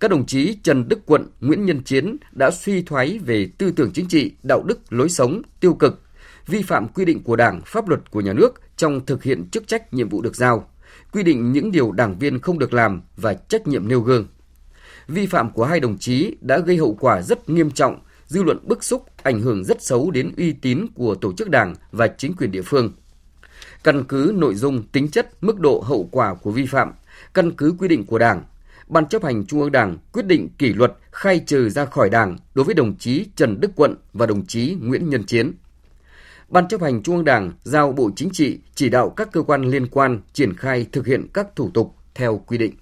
các 0.00 0.10
đồng 0.10 0.26
chí 0.26 0.54
Trần 0.62 0.88
Đức 0.88 1.06
Quận, 1.06 1.26
Nguyễn 1.40 1.66
Nhân 1.66 1.82
Chiến 1.84 2.16
đã 2.32 2.50
suy 2.50 2.82
thoái 2.82 3.18
về 3.18 3.50
tư 3.58 3.72
tưởng 3.76 3.90
chính 3.92 4.08
trị, 4.08 4.32
đạo 4.42 4.62
đức, 4.62 4.92
lối 4.92 5.08
sống, 5.08 5.42
tiêu 5.60 5.74
cực, 5.74 6.02
vi 6.46 6.62
phạm 6.62 6.88
quy 6.88 7.04
định 7.04 7.22
của 7.22 7.36
Đảng, 7.36 7.60
pháp 7.66 7.88
luật 7.88 8.10
của 8.10 8.20
nhà 8.20 8.32
nước 8.32 8.54
trong 8.76 9.06
thực 9.06 9.22
hiện 9.22 9.48
chức 9.50 9.66
trách 9.66 9.94
nhiệm 9.94 10.08
vụ 10.08 10.22
được 10.22 10.36
giao, 10.36 10.70
quy 11.12 11.22
định 11.22 11.52
những 11.52 11.72
điều 11.72 11.92
đảng 11.92 12.18
viên 12.18 12.38
không 12.38 12.58
được 12.58 12.72
làm 12.72 13.02
và 13.16 13.34
trách 13.34 13.66
nhiệm 13.66 13.88
nêu 13.88 14.00
gương. 14.00 14.26
Vi 15.08 15.26
phạm 15.26 15.50
của 15.50 15.64
hai 15.64 15.80
đồng 15.80 15.98
chí 15.98 16.36
đã 16.40 16.58
gây 16.58 16.76
hậu 16.76 16.96
quả 17.00 17.22
rất 17.22 17.48
nghiêm 17.48 17.70
trọng, 17.70 18.00
dư 18.26 18.42
luận 18.42 18.58
bức 18.62 18.84
xúc, 18.84 19.06
ảnh 19.22 19.40
hưởng 19.40 19.64
rất 19.64 19.82
xấu 19.82 20.10
đến 20.10 20.32
uy 20.36 20.52
tín 20.52 20.86
của 20.94 21.14
tổ 21.14 21.32
chức 21.32 21.50
đảng 21.50 21.74
và 21.92 22.08
chính 22.08 22.32
quyền 22.36 22.50
địa 22.50 22.62
phương. 22.62 22.92
Căn 23.84 24.04
cứ 24.04 24.32
nội 24.34 24.54
dung, 24.54 24.82
tính 24.82 25.08
chất, 25.08 25.30
mức 25.40 25.60
độ 25.60 25.84
hậu 25.86 26.08
quả 26.12 26.34
của 26.34 26.50
vi 26.50 26.66
phạm, 26.66 26.92
căn 27.34 27.50
cứ 27.52 27.74
quy 27.78 27.88
định 27.88 28.06
của 28.06 28.18
Đảng, 28.18 28.44
Ban 28.88 29.06
chấp 29.06 29.24
hành 29.24 29.46
Trung 29.46 29.60
ương 29.60 29.72
Đảng 29.72 29.96
quyết 30.12 30.26
định 30.26 30.48
kỷ 30.58 30.72
luật 30.72 30.92
khai 31.12 31.40
trừ 31.46 31.70
ra 31.70 31.84
khỏi 31.84 32.10
Đảng 32.10 32.36
đối 32.54 32.64
với 32.64 32.74
đồng 32.74 32.96
chí 32.96 33.26
Trần 33.36 33.60
Đức 33.60 33.70
Quận 33.76 33.94
và 34.12 34.26
đồng 34.26 34.46
chí 34.46 34.76
Nguyễn 34.80 35.10
Nhân 35.10 35.24
Chiến. 35.24 35.52
Ban 36.48 36.68
chấp 36.68 36.82
hành 36.82 37.02
Trung 37.02 37.16
ương 37.16 37.24
Đảng 37.24 37.52
giao 37.62 37.92
Bộ 37.92 38.10
Chính 38.16 38.30
trị 38.32 38.58
chỉ 38.74 38.88
đạo 38.88 39.10
các 39.10 39.32
cơ 39.32 39.42
quan 39.42 39.62
liên 39.62 39.86
quan 39.86 40.20
triển 40.32 40.56
khai 40.56 40.86
thực 40.92 41.06
hiện 41.06 41.28
các 41.34 41.56
thủ 41.56 41.70
tục 41.74 41.94
theo 42.14 42.42
quy 42.46 42.58
định. 42.58 42.74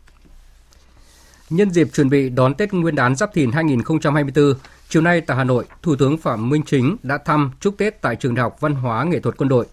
Nhân 1.51 1.71
dịp 1.71 1.89
chuẩn 1.93 2.11
bị 2.11 2.29
đón 2.29 2.55
Tết 2.55 2.73
Nguyên 2.73 2.95
đán 2.95 3.17
Giáp 3.17 3.35
Thìn 3.35 3.51
2024, 3.53 4.55
chiều 4.89 5.03
nay 5.03 5.21
tại 5.21 5.37
Hà 5.37 5.45
Nội, 5.45 5.65
Thủ 5.83 5.97
tướng 5.97 6.19
Phạm 6.19 6.49
Minh 6.49 6.63
Chính 6.67 6.97
đã 7.03 7.19
thăm 7.19 7.51
chúc 7.61 7.79
Tết 7.79 8.03
tại 8.03 8.17
Trường 8.17 8.35
Đại 8.35 8.43
học 8.43 8.57
Văn 8.61 8.75
hóa 8.75 9.05
Nghệ 9.05 9.21
thuật 9.21 9.37
Quân 9.37 9.49
đội. 9.49 9.67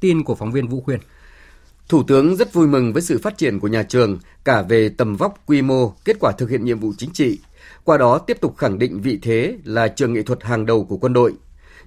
Tin 0.00 0.24
của 0.24 0.34
phóng 0.34 0.52
viên 0.52 0.68
Vũ 0.68 0.80
Khuyên. 0.80 1.00
Thủ 1.88 2.02
tướng 2.02 2.36
rất 2.36 2.52
vui 2.52 2.66
mừng 2.66 2.92
với 2.92 3.02
sự 3.02 3.18
phát 3.18 3.38
triển 3.38 3.60
của 3.60 3.68
nhà 3.68 3.82
trường 3.82 4.18
cả 4.44 4.62
về 4.62 4.88
tầm 4.88 5.16
vóc, 5.16 5.34
quy 5.46 5.62
mô, 5.62 5.92
kết 6.04 6.16
quả 6.20 6.32
thực 6.38 6.50
hiện 6.50 6.64
nhiệm 6.64 6.78
vụ 6.78 6.92
chính 6.98 7.10
trị. 7.10 7.38
Qua 7.84 7.98
đó 7.98 8.18
tiếp 8.18 8.40
tục 8.40 8.56
khẳng 8.56 8.78
định 8.78 9.00
vị 9.00 9.18
thế 9.22 9.58
là 9.64 9.88
trường 9.88 10.12
nghệ 10.12 10.22
thuật 10.22 10.42
hàng 10.42 10.66
đầu 10.66 10.84
của 10.84 10.96
quân 10.96 11.12
đội. 11.12 11.32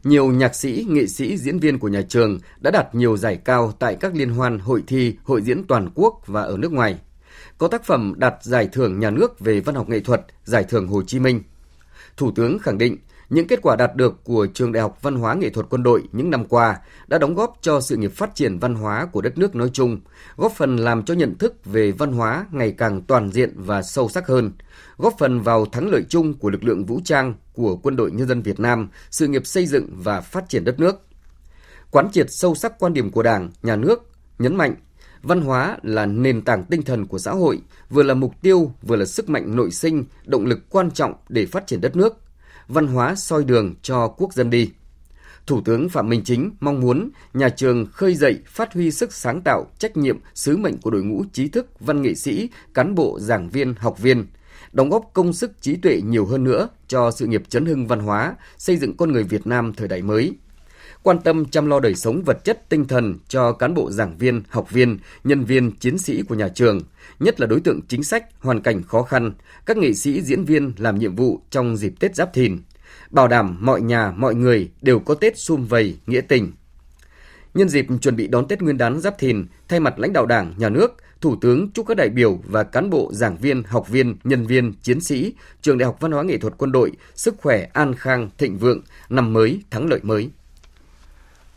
Nhiều 0.04 0.28
nhạc 0.28 0.56
sĩ, 0.56 0.86
nghệ 0.90 1.08
sĩ, 1.08 1.38
diễn 1.38 1.60
viên 1.60 1.80
của 1.80 1.88
nhà 1.88 2.02
trường 2.02 2.40
đã 2.60 2.72
đạt 2.72 2.96
nhiều 2.96 3.18
giải 3.18 3.38
cao 3.46 3.74
tại 3.80 3.96
các 4.00 4.16
liên 4.16 4.30
hoan, 4.30 4.60
hội 4.60 4.84
thi, 4.88 5.16
hội 5.24 5.42
diễn 5.42 5.64
toàn 5.64 5.90
quốc 5.96 6.22
và 6.28 6.42
ở 6.42 6.58
nước 6.58 6.72
ngoài. 6.72 7.00
Có 7.58 7.68
tác 7.68 7.86
phẩm 7.86 8.14
đạt 8.18 8.34
giải 8.42 8.70
thưởng 8.72 9.00
nhà 9.00 9.10
nước 9.10 9.40
về 9.40 9.60
văn 9.60 9.76
học 9.76 9.90
nghệ 9.90 10.00
thuật, 10.00 10.26
giải 10.44 10.64
thưởng 10.64 10.88
Hồ 10.88 11.04
Chí 11.04 11.20
Minh. 11.20 11.42
Thủ 12.18 12.32
tướng 12.32 12.60
khẳng 12.60 12.78
định 12.78 12.98
những 13.30 13.48
kết 13.48 13.62
quả 13.62 13.76
đạt 13.76 13.96
được 13.96 14.24
của 14.24 14.48
Trường 14.54 14.72
Đại 14.72 14.82
học 14.82 14.98
Văn 15.02 15.16
hóa 15.16 15.34
Nghệ 15.34 15.50
thuật 15.50 15.66
Quân 15.70 15.84
đội 15.84 16.04
những 16.12 16.30
năm 16.30 16.46
qua 16.46 16.78
đã 17.08 17.18
đóng 17.18 17.36
góp 17.36 17.58
cho 17.62 17.82
sự 17.82 17.98
nghiệp 17.98 18.12
phát 18.16 18.36
triển 18.36 18.60
văn 18.60 18.76
hóa 18.76 19.06
của 19.06 19.22
đất 19.22 19.38
nước 19.38 19.56
nói 19.56 19.70
chung, 19.74 20.00
góp 20.38 20.52
phần 20.52 20.78
làm 20.78 21.04
cho 21.04 21.14
nhận 21.14 21.38
thức 21.38 21.66
về 21.66 21.92
văn 21.92 22.12
hóa 22.12 22.46
ngày 22.52 22.72
càng 22.72 23.02
toàn 23.02 23.32
diện 23.32 23.54
và 23.56 23.82
sâu 23.82 24.10
sắc 24.10 24.28
hơn, 24.28 24.52
góp 24.98 25.14
phần 25.20 25.42
vào 25.42 25.66
thắng 25.66 25.90
lợi 25.90 26.04
chung 26.10 26.34
của 26.34 26.50
lực 26.50 26.64
lượng 26.64 26.86
vũ 26.86 27.00
trang 27.04 27.34
của 27.54 27.76
Quân 27.76 27.96
đội 27.96 28.12
Nhân 28.12 28.28
dân 28.28 28.42
Việt 28.42 28.60
Nam, 28.60 28.90
sự 29.12 29.28
nghiệp 29.28 29.48
xây 29.48 29.66
dựng 29.66 29.90
và 29.92 30.22
phát 30.22 30.50
triển 30.50 30.64
đất 30.64 30.80
nước. 30.80 31.02
Quán 31.92 32.12
triệt 32.12 32.28
sâu 32.30 32.56
sắc 32.56 32.80
quan 32.80 32.94
điểm 32.94 33.12
của 33.12 33.24
Đảng, 33.24 33.52
Nhà 33.64 33.76
nước, 33.76 34.10
nhấn 34.40 34.56
mạnh 34.56 34.76
văn 35.24 35.42
hóa 35.42 35.78
là 35.84 36.06
nền 36.06 36.42
tảng 36.42 36.64
tinh 36.64 36.82
thần 36.82 37.06
của 37.06 37.20
xã 37.20 37.32
hội, 37.32 37.62
vừa 37.90 38.04
là 38.04 38.14
mục 38.14 38.34
tiêu, 38.42 38.72
vừa 38.82 38.96
là 38.96 39.06
sức 39.06 39.30
mạnh 39.30 39.56
nội 39.56 39.72
sinh, 39.72 40.06
động 40.26 40.46
lực 40.46 40.60
quan 40.70 40.92
trọng 40.92 41.14
để 41.30 41.46
phát 41.46 41.68
triển 41.68 41.82
đất 41.82 41.96
nước, 41.96 42.18
văn 42.68 42.88
hóa 42.88 43.16
soi 43.16 43.44
đường 43.44 43.76
cho 43.82 44.08
quốc 44.08 44.34
dân 44.34 44.50
đi. 44.50 44.72
Thủ 45.46 45.62
tướng 45.62 45.90
Phạm 45.90 46.10
Minh 46.10 46.22
Chính 46.26 46.52
mong 46.60 46.80
muốn 46.80 47.10
nhà 47.34 47.50
trường 47.50 47.86
khơi 47.86 48.16
dậy, 48.16 48.40
phát 48.48 48.74
huy 48.74 48.92
sức 48.92 49.14
sáng 49.14 49.42
tạo, 49.42 49.68
trách 49.80 49.98
nhiệm, 49.98 50.20
sứ 50.34 50.58
mệnh 50.58 50.78
của 50.78 50.90
đội 50.90 51.04
ngũ 51.04 51.24
trí 51.34 51.48
thức, 51.48 51.80
văn 51.80 52.02
nghệ 52.02 52.16
sĩ, 52.16 52.50
cán 52.74 52.96
bộ, 52.96 53.20
giảng 53.20 53.50
viên, 53.50 53.74
học 53.74 54.00
viên, 54.00 54.26
đóng 54.72 54.90
góp 54.90 55.12
công 55.14 55.34
sức 55.34 55.62
trí 55.62 55.76
tuệ 55.76 56.02
nhiều 56.06 56.26
hơn 56.26 56.44
nữa 56.44 56.70
cho 56.88 57.12
sự 57.12 57.26
nghiệp 57.26 57.44
chấn 57.50 57.66
hưng 57.66 57.88
văn 57.88 58.00
hóa, 58.00 58.36
xây 58.58 58.78
dựng 58.78 58.98
con 58.98 59.12
người 59.12 59.24
Việt 59.24 59.48
Nam 59.48 59.74
thời 59.74 59.88
đại 59.88 60.02
mới. 60.02 60.34
Quan 61.04 61.20
tâm 61.20 61.46
chăm 61.46 61.68
lo 61.68 61.80
đời 61.80 61.96
sống 61.96 62.22
vật 62.26 62.44
chất 62.44 62.70
tinh 62.70 62.88
thần 62.88 63.16
cho 63.28 63.52
cán 63.52 63.74
bộ 63.74 63.92
giảng 63.92 64.18
viên, 64.18 64.44
học 64.50 64.72
viên, 64.72 64.98
nhân 65.24 65.44
viên, 65.44 65.72
chiến 65.72 65.98
sĩ 65.98 66.22
của 66.22 66.36
nhà 66.36 66.48
trường, 66.48 66.82
nhất 67.20 67.40
là 67.40 67.48
đối 67.48 67.60
tượng 67.60 67.80
chính 67.88 68.04
sách, 68.04 68.26
hoàn 68.40 68.62
cảnh 68.62 68.84
khó 68.84 69.04
khăn, 69.04 69.32
các 69.66 69.78
nghệ 69.78 69.94
sĩ 69.94 70.22
diễn 70.22 70.44
viên 70.44 70.74
làm 70.78 71.00
nhiệm 71.00 71.16
vụ 71.16 71.42
trong 71.50 71.78
dịp 71.78 71.94
Tết 72.00 72.16
Giáp 72.16 72.34
Thìn, 72.34 72.58
bảo 73.10 73.28
đảm 73.28 73.58
mọi 73.62 73.82
nhà, 73.82 74.12
mọi 74.12 74.36
người 74.36 74.70
đều 74.82 75.00
có 75.00 75.16
Tết 75.16 75.38
sum 75.38 75.66
vầy, 75.66 75.98
nghĩa 76.08 76.22
tình. 76.22 76.52
Nhân 77.54 77.70
dịp 77.70 77.86
chuẩn 78.02 78.16
bị 78.16 78.28
đón 78.28 78.48
Tết 78.48 78.62
Nguyên 78.62 78.78
đán 78.78 79.00
Giáp 79.00 79.20
Thìn, 79.20 79.46
thay 79.68 79.80
mặt 79.80 80.00
lãnh 80.00 80.14
đạo 80.14 80.26
Đảng, 80.26 80.54
Nhà 80.58 80.70
nước, 80.70 80.98
Thủ 81.22 81.36
tướng 81.42 81.72
chúc 81.72 81.88
các 81.88 81.98
đại 81.98 82.10
biểu 82.10 82.40
và 82.48 82.64
cán 82.64 82.90
bộ, 82.90 83.10
giảng 83.14 83.38
viên, 83.38 83.64
học 83.64 83.90
viên, 83.90 84.16
nhân 84.24 84.46
viên, 84.46 84.74
chiến 84.74 85.02
sĩ, 85.02 85.34
Trường 85.62 85.78
Đại 85.78 85.86
học 85.86 85.98
Văn 86.00 86.12
hóa 86.12 86.24
Nghệ 86.24 86.38
thuật 86.38 86.54
Quân 86.58 86.72
đội 86.72 86.92
sức 87.16 87.36
khỏe, 87.38 87.68
an 87.74 87.96
khang, 87.96 88.30
thịnh 88.38 88.58
vượng, 88.58 88.82
năm 89.10 89.34
mới, 89.34 89.62
thắng 89.70 89.90
lợi 89.90 90.00
mới. 90.04 90.30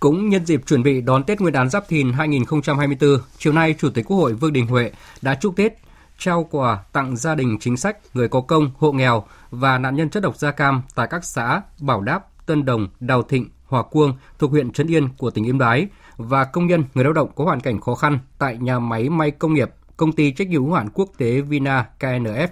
Cũng 0.01 0.29
nhân 0.29 0.47
dịp 0.47 0.61
chuẩn 0.67 0.83
bị 0.83 1.01
đón 1.01 1.25
Tết 1.25 1.41
Nguyên 1.41 1.53
đán 1.53 1.69
Giáp 1.71 1.89
Thìn 1.89 2.13
2024, 2.13 3.19
chiều 3.39 3.53
nay 3.53 3.75
Chủ 3.79 3.91
tịch 3.91 4.05
Quốc 4.09 4.17
hội 4.17 4.35
Vương 4.35 4.53
Đình 4.53 4.67
Huệ 4.67 4.91
đã 5.23 5.35
chúc 5.35 5.57
Tết 5.57 5.73
trao 6.19 6.49
quà 6.51 6.85
tặng 6.93 7.17
gia 7.17 7.35
đình 7.35 7.59
chính 7.61 7.77
sách, 7.77 7.97
người 8.15 8.29
có 8.29 8.41
công, 8.41 8.71
hộ 8.79 8.93
nghèo 8.93 9.25
và 9.51 9.79
nạn 9.79 9.97
nhân 9.97 10.11
chất 10.11 10.23
độc 10.23 10.37
da 10.37 10.51
cam 10.51 10.83
tại 10.95 11.07
các 11.11 11.25
xã 11.25 11.63
Bảo 11.81 12.01
Đáp, 12.01 12.47
Tân 12.47 12.65
Đồng, 12.65 12.89
Đào 13.01 13.23
Thịnh, 13.23 13.49
Hòa 13.67 13.83
Cuông 13.83 14.13
thuộc 14.39 14.51
huyện 14.51 14.73
Trấn 14.73 14.87
Yên 14.87 15.09
của 15.19 15.31
tỉnh 15.31 15.47
Yên 15.47 15.59
Bái 15.59 15.87
và 16.17 16.45
công 16.45 16.67
nhân 16.67 16.85
người 16.95 17.05
lao 17.05 17.13
động 17.13 17.31
có 17.35 17.45
hoàn 17.45 17.61
cảnh 17.61 17.81
khó 17.81 17.95
khăn 17.95 18.19
tại 18.39 18.57
nhà 18.57 18.79
máy 18.79 19.09
may 19.09 19.31
công 19.31 19.55
nghiệp 19.55 19.71
công 19.97 20.13
ty 20.13 20.33
trách 20.33 20.49
nhiệm 20.49 20.65
hữu 20.65 20.73
hạn 20.73 20.89
quốc 20.95 21.09
tế 21.19 21.41
Vina 21.41 21.87
KNF. 22.01 22.49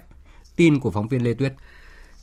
Tin 0.57 0.81
của 0.81 0.91
phóng 0.91 1.09
viên 1.09 1.25
Lê 1.25 1.35
Tuyết. 1.35 1.53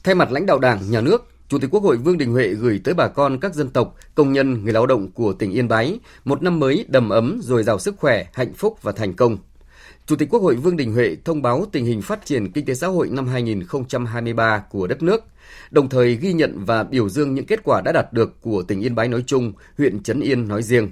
Thay 0.04 0.16
mặt 0.16 0.32
lãnh 0.32 0.46
đạo 0.46 0.60
Đảng, 0.60 0.92
Nhà 0.92 1.02
nước, 1.02 1.35
Chủ 1.50 1.58
tịch 1.60 1.70
Quốc 1.72 1.84
hội 1.84 1.98
Vương 1.98 2.18
Đình 2.18 2.32
Huệ 2.32 2.48
gửi 2.48 2.82
tới 2.84 2.94
bà 2.94 3.08
con 3.08 3.40
các 3.40 3.54
dân 3.54 3.70
tộc, 3.70 3.96
công 4.16 4.34
nhân, 4.34 4.64
người 4.64 4.74
lao 4.74 4.86
động 4.86 5.12
của 5.12 5.34
tỉnh 5.34 5.52
Yên 5.52 5.68
Bái 5.68 6.00
một 6.24 6.44
năm 6.44 6.60
mới 6.60 6.86
đầm 6.88 7.10
ấm, 7.10 7.40
dồi 7.44 7.64
dào 7.64 7.80
sức 7.80 7.96
khỏe, 7.98 8.26
hạnh 8.34 8.54
phúc 8.54 8.78
và 8.82 8.92
thành 8.92 9.14
công. 9.14 9.38
Chủ 10.06 10.16
tịch 10.16 10.30
Quốc 10.30 10.42
hội 10.42 10.56
Vương 10.56 10.78
Đình 10.78 10.94
Huệ 10.94 11.18
thông 11.26 11.42
báo 11.42 11.66
tình 11.72 11.86
hình 11.86 12.02
phát 12.02 12.26
triển 12.26 12.52
kinh 12.52 12.66
tế 12.66 12.74
xã 12.74 12.88
hội 12.88 13.10
năm 13.12 13.28
2023 13.28 14.64
của 14.70 14.88
đất 14.88 15.04
nước, 15.04 15.24
đồng 15.72 15.90
thời 15.90 16.16
ghi 16.16 16.34
nhận 16.34 16.66
và 16.66 16.84
biểu 16.84 17.10
dương 17.10 17.34
những 17.34 17.46
kết 17.46 17.60
quả 17.64 17.82
đã 17.86 17.92
đạt 17.92 18.14
được 18.14 18.42
của 18.42 18.64
tỉnh 18.64 18.82
Yên 18.82 18.96
Bái 18.96 19.08
nói 19.08 19.24
chung, 19.28 19.54
huyện 19.78 20.04
Trấn 20.04 20.22
Yên 20.22 20.48
nói 20.48 20.64
riêng. 20.64 20.90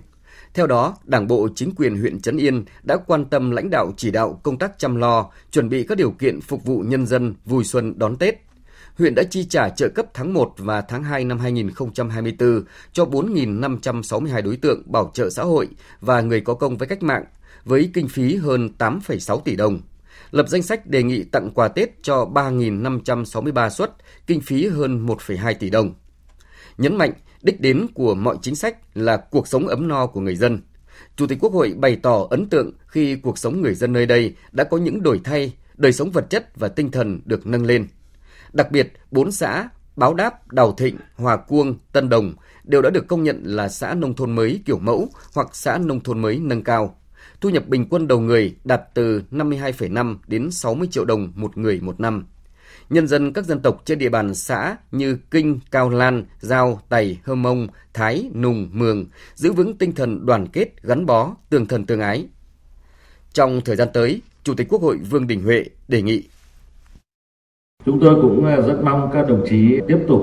Theo 0.54 0.68
đó, 0.68 0.98
Đảng 1.04 1.28
bộ 1.28 1.48
chính 1.56 1.76
quyền 1.76 1.98
huyện 1.98 2.20
Trấn 2.20 2.38
Yên 2.38 2.66
đã 2.84 2.98
quan 2.98 3.26
tâm 3.26 3.52
lãnh 3.52 3.70
đạo 3.70 3.94
chỉ 3.98 4.12
đạo 4.12 4.39
công 4.44 4.58
tác 4.58 4.80
chăm 4.80 4.96
lo, 4.96 5.30
chuẩn 5.52 5.70
bị 5.70 5.84
các 5.84 5.98
điều 5.98 6.12
kiện 6.12 6.42
phục 6.42 6.63
vụ 6.66 6.80
nhân 6.80 7.06
dân 7.06 7.36
vui 7.46 7.63
xuân 7.63 8.00
đón 8.00 8.16
Tết. 8.16 8.42
Huyện 8.97 9.15
đã 9.15 9.23
chi 9.23 9.45
trả 9.45 9.69
trợ 9.69 9.89
cấp 9.89 10.06
tháng 10.13 10.34
1 10.34 10.53
và 10.58 10.82
tháng 10.82 11.03
2 11.03 11.25
năm 11.25 11.39
2024 11.39 12.63
cho 12.91 13.06
4.562 13.06 14.41
đối 14.41 14.58
tượng 14.58 14.82
bảo 14.86 15.12
trợ 15.13 15.29
xã 15.29 15.43
hội 15.43 15.67
và 16.01 16.21
người 16.21 16.41
có 16.41 16.53
công 16.53 16.77
với 16.77 16.88
cách 16.88 17.03
mạng, 17.03 17.23
với 17.65 17.89
kinh 17.93 18.08
phí 18.08 18.36
hơn 18.36 18.69
8,6 18.77 19.39
tỷ 19.39 19.56
đồng. 19.56 19.79
Lập 20.32 20.45
danh 20.49 20.63
sách 20.63 20.88
đề 20.88 21.03
nghị 21.03 21.23
tặng 21.23 21.49
quà 21.56 21.67
Tết 21.67 22.03
cho 22.03 22.25
3.563 22.34 23.69
suất, 23.69 23.91
kinh 24.27 24.41
phí 24.41 24.67
hơn 24.67 25.06
1,2 25.06 25.53
tỷ 25.60 25.69
đồng. 25.69 25.93
Nhấn 26.77 26.95
mạnh, 26.95 27.12
đích 27.41 27.62
đến 27.62 27.88
của 27.93 28.15
mọi 28.15 28.38
chính 28.41 28.56
sách 28.56 28.77
là 28.97 29.17
cuộc 29.17 29.47
sống 29.47 29.67
ấm 29.67 29.88
no 29.88 30.06
của 30.08 30.21
người 30.21 30.36
dân. 30.36 30.62
Chủ 31.15 31.27
tịch 31.27 31.38
Quốc 31.41 31.53
hội 31.53 31.73
bày 31.77 31.95
tỏ 31.95 32.27
ấn 32.29 32.49
tượng 32.49 32.71
khi 32.88 33.15
cuộc 33.15 33.38
sống 33.38 33.62
người 33.62 33.73
dân 33.73 33.93
nơi 33.93 34.06
đây 34.06 34.36
đã 34.51 34.63
có 34.63 34.77
những 34.77 35.03
đổi 35.03 35.21
thay, 35.23 35.53
đời 35.75 35.93
sống 35.93 36.12
vật 36.12 36.29
chất 36.29 36.49
và 36.56 36.67
tinh 36.67 36.91
thần 36.91 37.21
được 37.25 37.47
nâng 37.47 37.65
lên. 37.65 37.88
Đặc 38.54 38.72
biệt, 38.72 38.94
bốn 39.12 39.32
xã 39.32 39.70
Báo 39.96 40.13
Đáp, 40.13 40.52
Đào 40.52 40.74
Thịnh, 40.74 40.98
Hòa 41.16 41.38
Cuông, 41.38 41.76
Tân 41.92 42.10
Đồng 42.10 42.34
đều 42.63 42.82
đã 42.82 42.89
được 42.89 43.08
công 43.08 43.24
nhận 43.24 43.42
là 43.44 43.70
xã 43.70 43.94
nông 43.94 44.16
thôn 44.16 44.32
mới 44.32 44.62
kiểu 44.66 44.80
mẫu 44.80 45.08
hoặc 45.34 45.48
xã 45.54 45.78
nông 45.78 46.00
thôn 46.00 46.20
mới 46.22 46.39
nâng 46.39 46.63
cao. 46.63 46.96
Thu 47.42 47.50
nhập 47.50 47.68
bình 47.68 47.88
quân 47.89 48.08
đầu 48.08 48.20
người 48.20 48.56
đạt 48.63 48.82
từ 48.94 49.24
52,5 49.32 50.18
đến 50.28 50.52
60 50.52 50.88
triệu 50.92 51.06
đồng 51.06 51.34
một 51.36 51.58
người 51.58 51.80
một 51.82 52.00
năm. 52.00 52.26
Nhân 52.89 53.08
dân 53.08 53.34
các 53.34 53.46
dân 53.46 53.62
tộc 53.62 53.82
trên 53.86 54.00
địa 54.00 54.10
bàn 54.10 54.36
xã 54.36 54.78
như 54.92 55.18
Kinh, 55.32 55.60
Cao 55.72 55.89
Lan, 55.89 56.26
Giao, 56.39 56.82
Tày, 56.89 57.20
Hơ 57.24 57.36
Mông, 57.36 57.68
Thái, 57.94 58.30
Nùng, 58.34 58.70
Mường 58.74 59.06
giữ 59.36 59.54
vững 59.54 59.78
tinh 59.78 59.92
thần 59.92 60.26
đoàn 60.26 60.48
kết, 60.48 60.84
gắn 60.84 61.06
bó, 61.06 61.36
tương 61.50 61.66
thân 61.66 61.86
tương 61.86 62.00
ái. 62.00 62.28
Trong 63.34 63.62
thời 63.62 63.76
gian 63.76 63.88
tới, 63.94 64.22
Chủ 64.44 64.54
tịch 64.54 64.68
Quốc 64.70 64.82
hội 64.82 64.98
Vương 64.98 65.28
Đình 65.28 65.44
Huệ 65.44 65.66
đề 65.88 66.02
nghị 66.02 66.24
Chúng 67.86 68.00
tôi 68.00 68.22
cũng 68.22 68.46
ờ, 68.46 68.62
rất 68.62 68.84
mong 68.84 69.10
các 69.13 69.28
đồng 69.28 69.41
chí 69.50 69.80
tiếp 69.88 70.00
tục 70.08 70.22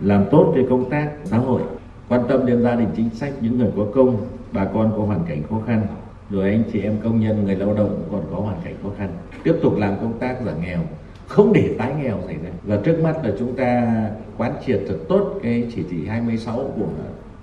làm 0.00 0.24
tốt 0.30 0.52
cái 0.54 0.64
công 0.70 0.90
tác 0.90 1.10
xã 1.24 1.38
hội, 1.38 1.60
quan 2.08 2.20
tâm 2.28 2.46
đến 2.46 2.62
gia 2.62 2.74
đình 2.74 2.88
chính 2.96 3.10
sách, 3.10 3.32
những 3.40 3.58
người 3.58 3.70
có 3.76 3.86
công, 3.94 4.16
bà 4.52 4.64
con 4.64 4.92
có 4.96 5.02
hoàn 5.02 5.20
cảnh 5.28 5.42
khó 5.50 5.56
khăn, 5.66 5.86
rồi 6.30 6.50
anh 6.50 6.62
chị 6.72 6.80
em 6.80 6.96
công 7.04 7.20
nhân, 7.20 7.44
người 7.44 7.56
lao 7.56 7.74
động 7.74 8.02
còn 8.12 8.22
có 8.30 8.36
hoàn 8.36 8.56
cảnh 8.64 8.74
khó 8.82 8.88
khăn. 8.98 9.08
Tiếp 9.42 9.54
tục 9.62 9.76
làm 9.76 9.96
công 10.00 10.18
tác 10.18 10.36
giảm 10.46 10.60
nghèo, 10.62 10.78
không 11.26 11.52
để 11.52 11.74
tái 11.78 11.92
nghèo 12.02 12.18
xảy 12.26 12.34
ra. 12.34 12.50
Và 12.64 12.76
trước 12.84 13.00
mắt 13.02 13.24
là 13.24 13.32
chúng 13.38 13.56
ta 13.56 13.92
quán 14.38 14.52
triệt 14.66 14.80
thật 14.88 14.96
tốt 15.08 15.34
cái 15.42 15.66
chỉ 15.74 15.82
thị 15.90 16.06
26 16.06 16.56
của 16.56 16.86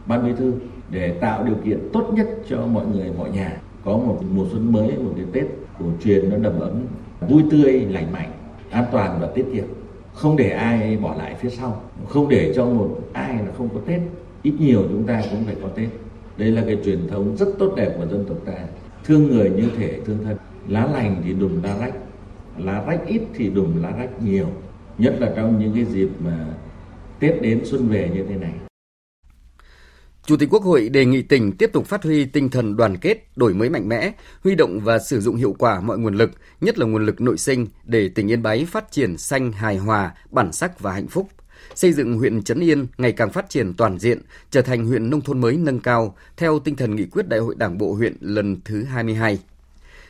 Ban 0.05 0.25
Bí 0.25 0.31
thư 0.37 0.53
để 0.89 1.13
tạo 1.13 1.43
điều 1.43 1.55
kiện 1.65 1.79
tốt 1.93 2.11
nhất 2.13 2.27
cho 2.49 2.57
mọi 2.67 2.85
người 2.85 3.11
mọi 3.17 3.29
nhà 3.29 3.57
có 3.85 3.91
một 3.91 4.19
mùa 4.35 4.45
xuân 4.51 4.71
mới, 4.71 4.97
một 4.97 5.11
cái 5.15 5.25
Tết 5.33 5.45
cổ 5.79 5.85
truyền 6.03 6.29
nó 6.29 6.37
đầm 6.37 6.59
ấm, 6.59 6.81
vui 7.29 7.43
tươi, 7.51 7.79
lành 7.89 8.11
mạnh 8.11 8.29
an 8.73 8.85
toàn 8.91 9.17
và 9.21 9.27
tiết 9.27 9.45
kiệm. 9.53 9.65
Không 10.13 10.37
để 10.37 10.49
ai 10.49 10.97
bỏ 10.97 11.15
lại 11.15 11.35
phía 11.39 11.49
sau. 11.49 11.81
Không 12.07 12.29
để 12.29 12.53
cho 12.55 12.65
một 12.65 12.99
ai 13.13 13.33
là 13.33 13.51
không 13.57 13.69
có 13.73 13.79
tết. 13.85 14.01
Ít 14.43 14.53
nhiều 14.59 14.83
chúng 14.89 15.03
ta 15.03 15.21
cũng 15.31 15.43
phải 15.45 15.55
có 15.61 15.67
tết. 15.67 15.87
Đây 16.37 16.51
là 16.51 16.63
cái 16.65 16.77
truyền 16.85 17.07
thống 17.07 17.37
rất 17.37 17.47
tốt 17.59 17.73
đẹp 17.75 17.93
của 17.97 18.05
dân 18.05 18.25
tộc 18.27 18.37
ta. 18.45 18.53
Thương 19.03 19.27
người 19.27 19.49
như 19.49 19.69
thể 19.77 19.99
thương 20.05 20.17
thân. 20.23 20.37
Lá 20.67 20.85
lành 20.93 21.21
thì 21.25 21.33
đùm 21.33 21.63
lá 21.63 21.77
rách. 21.79 21.93
Lá 22.57 22.83
rách 22.87 23.07
ít 23.07 23.21
thì 23.33 23.49
đùm 23.49 23.81
lá 23.81 23.91
rách 23.97 24.23
nhiều. 24.23 24.47
Nhất 24.97 25.15
là 25.19 25.31
trong 25.35 25.59
những 25.59 25.73
cái 25.75 25.85
dịp 25.85 26.09
mà 26.19 26.47
tết 27.19 27.41
đến 27.41 27.61
xuân 27.63 27.87
về 27.87 28.09
như 28.13 28.23
thế 28.29 28.35
này. 28.35 28.53
Chủ 30.25 30.37
tịch 30.37 30.49
Quốc 30.51 30.63
hội 30.63 30.89
đề 30.89 31.05
nghị 31.05 31.21
tỉnh 31.21 31.51
tiếp 31.57 31.69
tục 31.73 31.85
phát 31.85 32.03
huy 32.03 32.25
tinh 32.25 32.49
thần 32.49 32.75
đoàn 32.75 32.97
kết, 32.97 33.37
đổi 33.37 33.53
mới 33.53 33.69
mạnh 33.69 33.89
mẽ, 33.89 34.11
huy 34.43 34.55
động 34.55 34.79
và 34.79 34.99
sử 34.99 35.21
dụng 35.21 35.35
hiệu 35.35 35.55
quả 35.59 35.81
mọi 35.81 35.97
nguồn 35.97 36.15
lực, 36.15 36.31
nhất 36.61 36.79
là 36.79 36.85
nguồn 36.85 37.05
lực 37.05 37.21
nội 37.21 37.37
sinh 37.37 37.67
để 37.83 38.09
tỉnh 38.09 38.31
Yên 38.31 38.43
Bái 38.43 38.65
phát 38.65 38.91
triển 38.91 39.17
xanh 39.17 39.51
hài 39.51 39.77
hòa, 39.77 40.13
bản 40.31 40.51
sắc 40.51 40.79
và 40.79 40.91
hạnh 40.91 41.07
phúc. 41.07 41.29
Xây 41.75 41.93
dựng 41.93 42.17
huyện 42.17 42.43
Trấn 42.43 42.59
Yên 42.59 42.87
ngày 42.97 43.11
càng 43.11 43.31
phát 43.31 43.49
triển 43.49 43.73
toàn 43.73 43.99
diện, 43.99 44.21
trở 44.51 44.61
thành 44.61 44.85
huyện 44.85 45.09
nông 45.09 45.21
thôn 45.21 45.41
mới 45.41 45.57
nâng 45.57 45.79
cao 45.79 46.15
theo 46.37 46.59
tinh 46.59 46.75
thần 46.75 46.95
nghị 46.95 47.05
quyết 47.05 47.27
Đại 47.27 47.39
hội 47.39 47.55
Đảng 47.57 47.77
bộ 47.77 47.93
huyện 47.93 48.17
lần 48.19 48.61
thứ 48.65 48.83
22. 48.83 49.39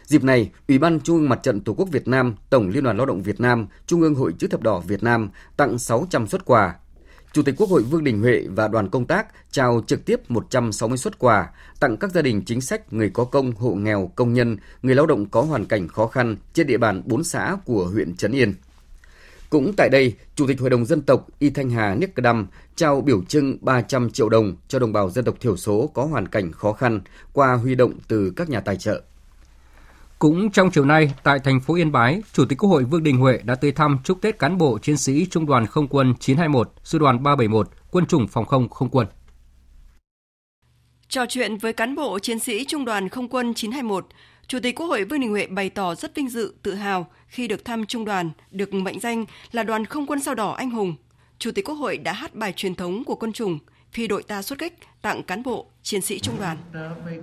Dịp 0.06 0.24
này, 0.24 0.52
Ủy 0.68 0.78
ban 0.78 1.00
Trung 1.00 1.18
ương 1.18 1.30
Mặt 1.30 1.40
trận 1.44 1.62
Tổ 1.62 1.74
quốc 1.74 1.90
Việt 1.92 2.08
Nam, 2.08 2.36
Tổng 2.50 2.70
Liên 2.70 2.84
đoàn 2.84 2.98
Lao 2.98 3.06
động 3.06 3.24
Việt 3.24 3.40
Nam, 3.40 3.68
Trung 3.88 4.02
ương 4.02 4.16
Hội 4.16 4.34
chữ 4.40 4.48
thập 4.48 4.62
đỏ 4.62 4.80
Việt 4.80 5.04
Nam 5.04 5.30
tặng 5.58 5.78
600 5.78 6.28
xuất 6.28 6.46
quà 6.46 6.76
Chủ 7.34 7.44
tịch 7.44 7.56
Quốc 7.58 7.70
hội 7.70 7.84
Vương 7.84 8.04
Đình 8.04 8.22
Huệ 8.22 8.44
và 8.50 8.68
đoàn 8.68 8.90
công 8.90 9.06
tác 9.06 9.28
trao 9.52 9.84
trực 9.88 10.06
tiếp 10.06 10.32
160 10.32 10.98
xuất 10.98 11.20
quà 11.20 11.50
tặng 11.80 11.98
các 11.98 12.12
gia 12.12 12.22
đình 12.22 12.42
chính 12.46 12.62
sách, 12.62 12.94
người 12.94 13.10
có 13.10 13.26
công, 13.26 13.52
hộ 13.52 13.74
nghèo, 13.74 14.12
công 14.16 14.34
nhân, 14.34 14.58
người 14.84 14.96
lao 14.96 15.06
động 15.06 15.26
có 15.26 15.42
hoàn 15.42 15.66
cảnh 15.66 15.88
khó 15.88 16.08
khăn 16.08 16.38
trên 16.54 16.68
địa 16.68 16.78
bàn 16.78 17.02
4 17.06 17.24
xã 17.24 17.58
của 17.66 17.86
huyện 17.86 18.16
Trấn 18.16 18.32
Yên. 18.32 18.54
Cũng 19.50 19.74
tại 19.78 19.90
đây, 19.90 20.16
Chủ 20.36 20.48
tịch 20.48 20.60
Hội 20.60 20.70
đồng 20.70 20.86
Dân 20.86 21.02
tộc 21.02 21.28
Y 21.40 21.50
Thanh 21.50 21.70
Hà 21.70 21.96
Niếc 21.96 22.16
Đâm 22.16 22.48
trao 22.76 23.02
biểu 23.02 23.24
trưng 23.24 23.58
300 23.62 24.10
triệu 24.10 24.30
đồng 24.30 24.56
cho 24.68 24.80
đồng 24.80 24.94
bào 24.94 25.10
dân 25.10 25.26
tộc 25.26 25.36
thiểu 25.40 25.58
số 25.58 25.92
có 25.94 26.06
hoàn 26.06 26.28
cảnh 26.28 26.52
khó 26.52 26.74
khăn 26.74 27.02
qua 27.34 27.54
huy 27.54 27.76
động 27.76 27.94
từ 28.08 28.34
các 28.36 28.50
nhà 28.50 28.60
tài 28.60 28.78
trợ. 28.78 29.02
Cũng 30.24 30.52
trong 30.52 30.72
chiều 30.72 30.86
nay, 30.86 31.14
tại 31.24 31.40
thành 31.40 31.60
phố 31.60 31.76
Yên 31.76 31.92
Bái, 31.92 32.22
Chủ 32.34 32.46
tịch 32.46 32.58
Quốc 32.58 32.70
hội 32.70 32.84
Vương 32.84 33.04
Đình 33.04 33.18
Huệ 33.18 33.40
đã 33.44 33.56
tới 33.56 33.72
thăm 33.72 33.98
chúc 34.04 34.22
Tết 34.22 34.40
cán 34.40 34.58
bộ 34.58 34.80
chiến 34.82 34.98
sĩ 34.98 35.26
Trung 35.26 35.46
đoàn 35.46 35.66
Không 35.66 35.88
quân 35.88 36.14
921, 36.20 36.72
Sư 36.84 37.00
đoàn 37.00 37.24
371, 37.24 37.70
Quân 37.92 38.06
chủng 38.06 38.28
Phòng 38.28 38.46
không 38.46 38.70
Không 38.70 38.90
quân. 38.90 39.08
Trò 41.10 41.26
chuyện 41.30 41.58
với 41.58 41.74
cán 41.74 41.96
bộ 41.96 42.20
chiến 42.20 42.40
sĩ 42.40 42.66
Trung 42.66 42.86
đoàn 42.86 43.10
Không 43.10 43.28
quân 43.28 43.54
921, 43.54 44.08
Chủ 44.48 44.60
tịch 44.64 44.76
Quốc 44.76 44.88
hội 44.88 45.04
Vương 45.04 45.20
Đình 45.20 45.30
Huệ 45.30 45.48
bày 45.48 45.70
tỏ 45.70 45.96
rất 45.96 46.16
vinh 46.16 46.30
dự, 46.30 46.54
tự 46.64 46.74
hào 46.74 47.08
khi 47.28 47.48
được 47.48 47.66
thăm 47.66 47.86
trung 47.86 48.06
đoàn, 48.06 48.32
được 48.52 48.74
mệnh 48.74 49.00
danh 49.00 49.26
là 49.52 49.64
đoàn 49.64 49.86
không 49.86 50.08
quân 50.08 50.20
sao 50.20 50.36
đỏ 50.36 50.52
anh 50.52 50.70
hùng. 50.70 50.96
Chủ 51.40 51.52
tịch 51.52 51.66
Quốc 51.66 51.76
hội 51.76 51.98
đã 51.98 52.14
hát 52.14 52.36
bài 52.36 52.54
truyền 52.56 52.76
thống 52.76 53.04
của 53.04 53.16
quân 53.16 53.34
chủng, 53.34 53.60
phi 53.94 54.08
đội 54.08 54.24
ta 54.24 54.42
xuất 54.42 54.60
kích 54.60 54.74
tặng 55.02 55.24
cán 55.24 55.44
bộ 55.44 55.66
chiến 55.84 56.02
sĩ 56.02 56.20
trung 56.20 56.36
đoàn. 56.40 56.58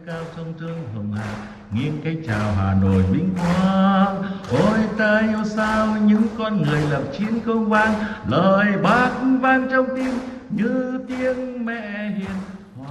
cao 0.07 0.25
sông 0.37 0.55
thương 0.59 0.79
hồng 0.95 1.13
hà, 1.17 1.47
nghiêng 1.75 2.01
cái 2.05 2.17
chào 2.27 2.53
Hà 2.53 2.75
Nội 2.83 3.03
vinh 3.13 3.31
quang. 3.35 4.23
Ôi 4.51 4.79
ta 4.99 5.23
yêu 5.29 5.45
sao 5.57 5.97
những 6.01 6.23
con 6.39 6.63
người 6.63 6.81
lập 6.91 7.03
chiến 7.19 7.41
công 7.47 7.71
vang, 7.71 7.95
lời 8.29 8.67
bác 8.83 9.11
vang 9.41 9.69
trong 9.71 9.87
tim 9.97 10.13
như 10.51 11.01
tiếng 11.09 11.65
mẹ 11.65 12.11
hiền. 12.19 12.31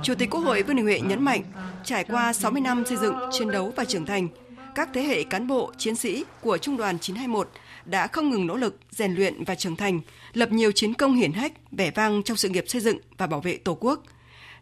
Chủ 0.04 0.16
tịch 0.16 0.30
Quốc 0.30 0.42
hội 0.42 0.64
Vương 0.64 0.76
Đình 0.76 0.86
Huệ 0.86 1.00
nhấn 1.00 1.24
mạnh, 1.24 1.42
trải 1.84 2.04
qua 2.04 2.34
60 2.34 2.62
năm 2.62 2.84
xây 2.86 2.98
dựng, 2.98 3.16
chiến 3.32 3.52
đấu 3.52 3.74
và 3.76 3.86
trưởng 3.86 4.06
thành, 4.06 4.28
các 4.76 4.90
thế 4.94 5.02
hệ 5.02 5.24
cán 5.24 5.48
bộ, 5.48 5.72
chiến 5.78 5.96
sĩ 5.96 6.24
của 6.42 6.58
Trung 6.58 6.78
đoàn 6.78 7.00
921 7.00 7.50
đã 7.86 8.08
không 8.08 8.30
ngừng 8.30 8.48
nỗ 8.48 8.56
lực, 8.56 8.80
rèn 8.92 9.16
luyện 9.16 9.44
và 9.44 9.56
trưởng 9.56 9.76
thành, 9.76 10.00
lập 10.34 10.52
nhiều 10.52 10.72
chiến 10.72 10.94
công 10.94 11.16
hiển 11.16 11.32
hách, 11.32 11.54
vẻ 11.72 11.92
vang 11.92 12.24
trong 12.24 12.38
sự 12.38 12.50
nghiệp 12.50 12.66
xây 12.68 12.82
dựng 12.82 12.98
và 13.18 13.28
bảo 13.28 13.42
vệ 13.42 13.58
Tổ 13.58 13.78
quốc. 13.80 14.04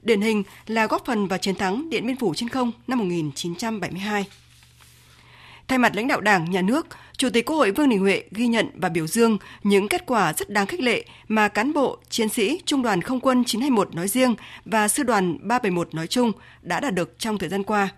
Điển 0.02 0.22
hình 0.22 0.44
là 0.68 0.88
góp 0.88 1.06
phần 1.06 1.28
vào 1.28 1.40
chiến 1.40 1.56
thắng 1.56 1.90
Điện 1.90 2.08
Biên 2.08 2.18
Phủ 2.18 2.34
trên 2.34 2.50
không 2.50 2.72
năm 2.88 3.00
1972. 3.00 4.26
Thay 5.68 5.78
mặt 5.78 5.96
lãnh 5.96 6.08
đạo 6.08 6.22
Đảng, 6.22 6.52
Nhà 6.52 6.62
nước, 6.62 6.88
Chủ 7.18 7.30
tịch 7.30 7.46
Quốc 7.46 7.58
hội 7.58 7.72
Vương 7.72 7.90
Đình 7.90 8.00
Huệ 8.00 8.24
ghi 8.32 8.48
nhận 8.48 8.68
và 8.76 8.90
biểu 8.90 9.08
dương 9.08 9.38
những 9.64 9.88
kết 9.88 10.06
quả 10.06 10.34
rất 10.34 10.50
đáng 10.50 10.68
khích 10.68 10.80
lệ 10.80 11.06
mà 11.28 11.48
cán 11.48 11.74
bộ, 11.74 11.98
chiến 12.10 12.30
sĩ 12.30 12.62
Trung 12.66 12.82
đoàn 12.82 13.02
Không 13.02 13.20
quân 13.20 13.44
921 13.44 13.96
nói 13.96 14.08
riêng 14.08 14.36
và 14.66 14.88
Sư 14.88 15.04
đoàn 15.04 15.38
371 15.42 15.94
nói 15.94 16.08
chung 16.08 16.32
đã 16.62 16.80
đạt 16.80 16.94
được 16.94 17.20
trong 17.20 17.38
thời 17.38 17.50
gian 17.50 17.64
qua. 17.64 17.90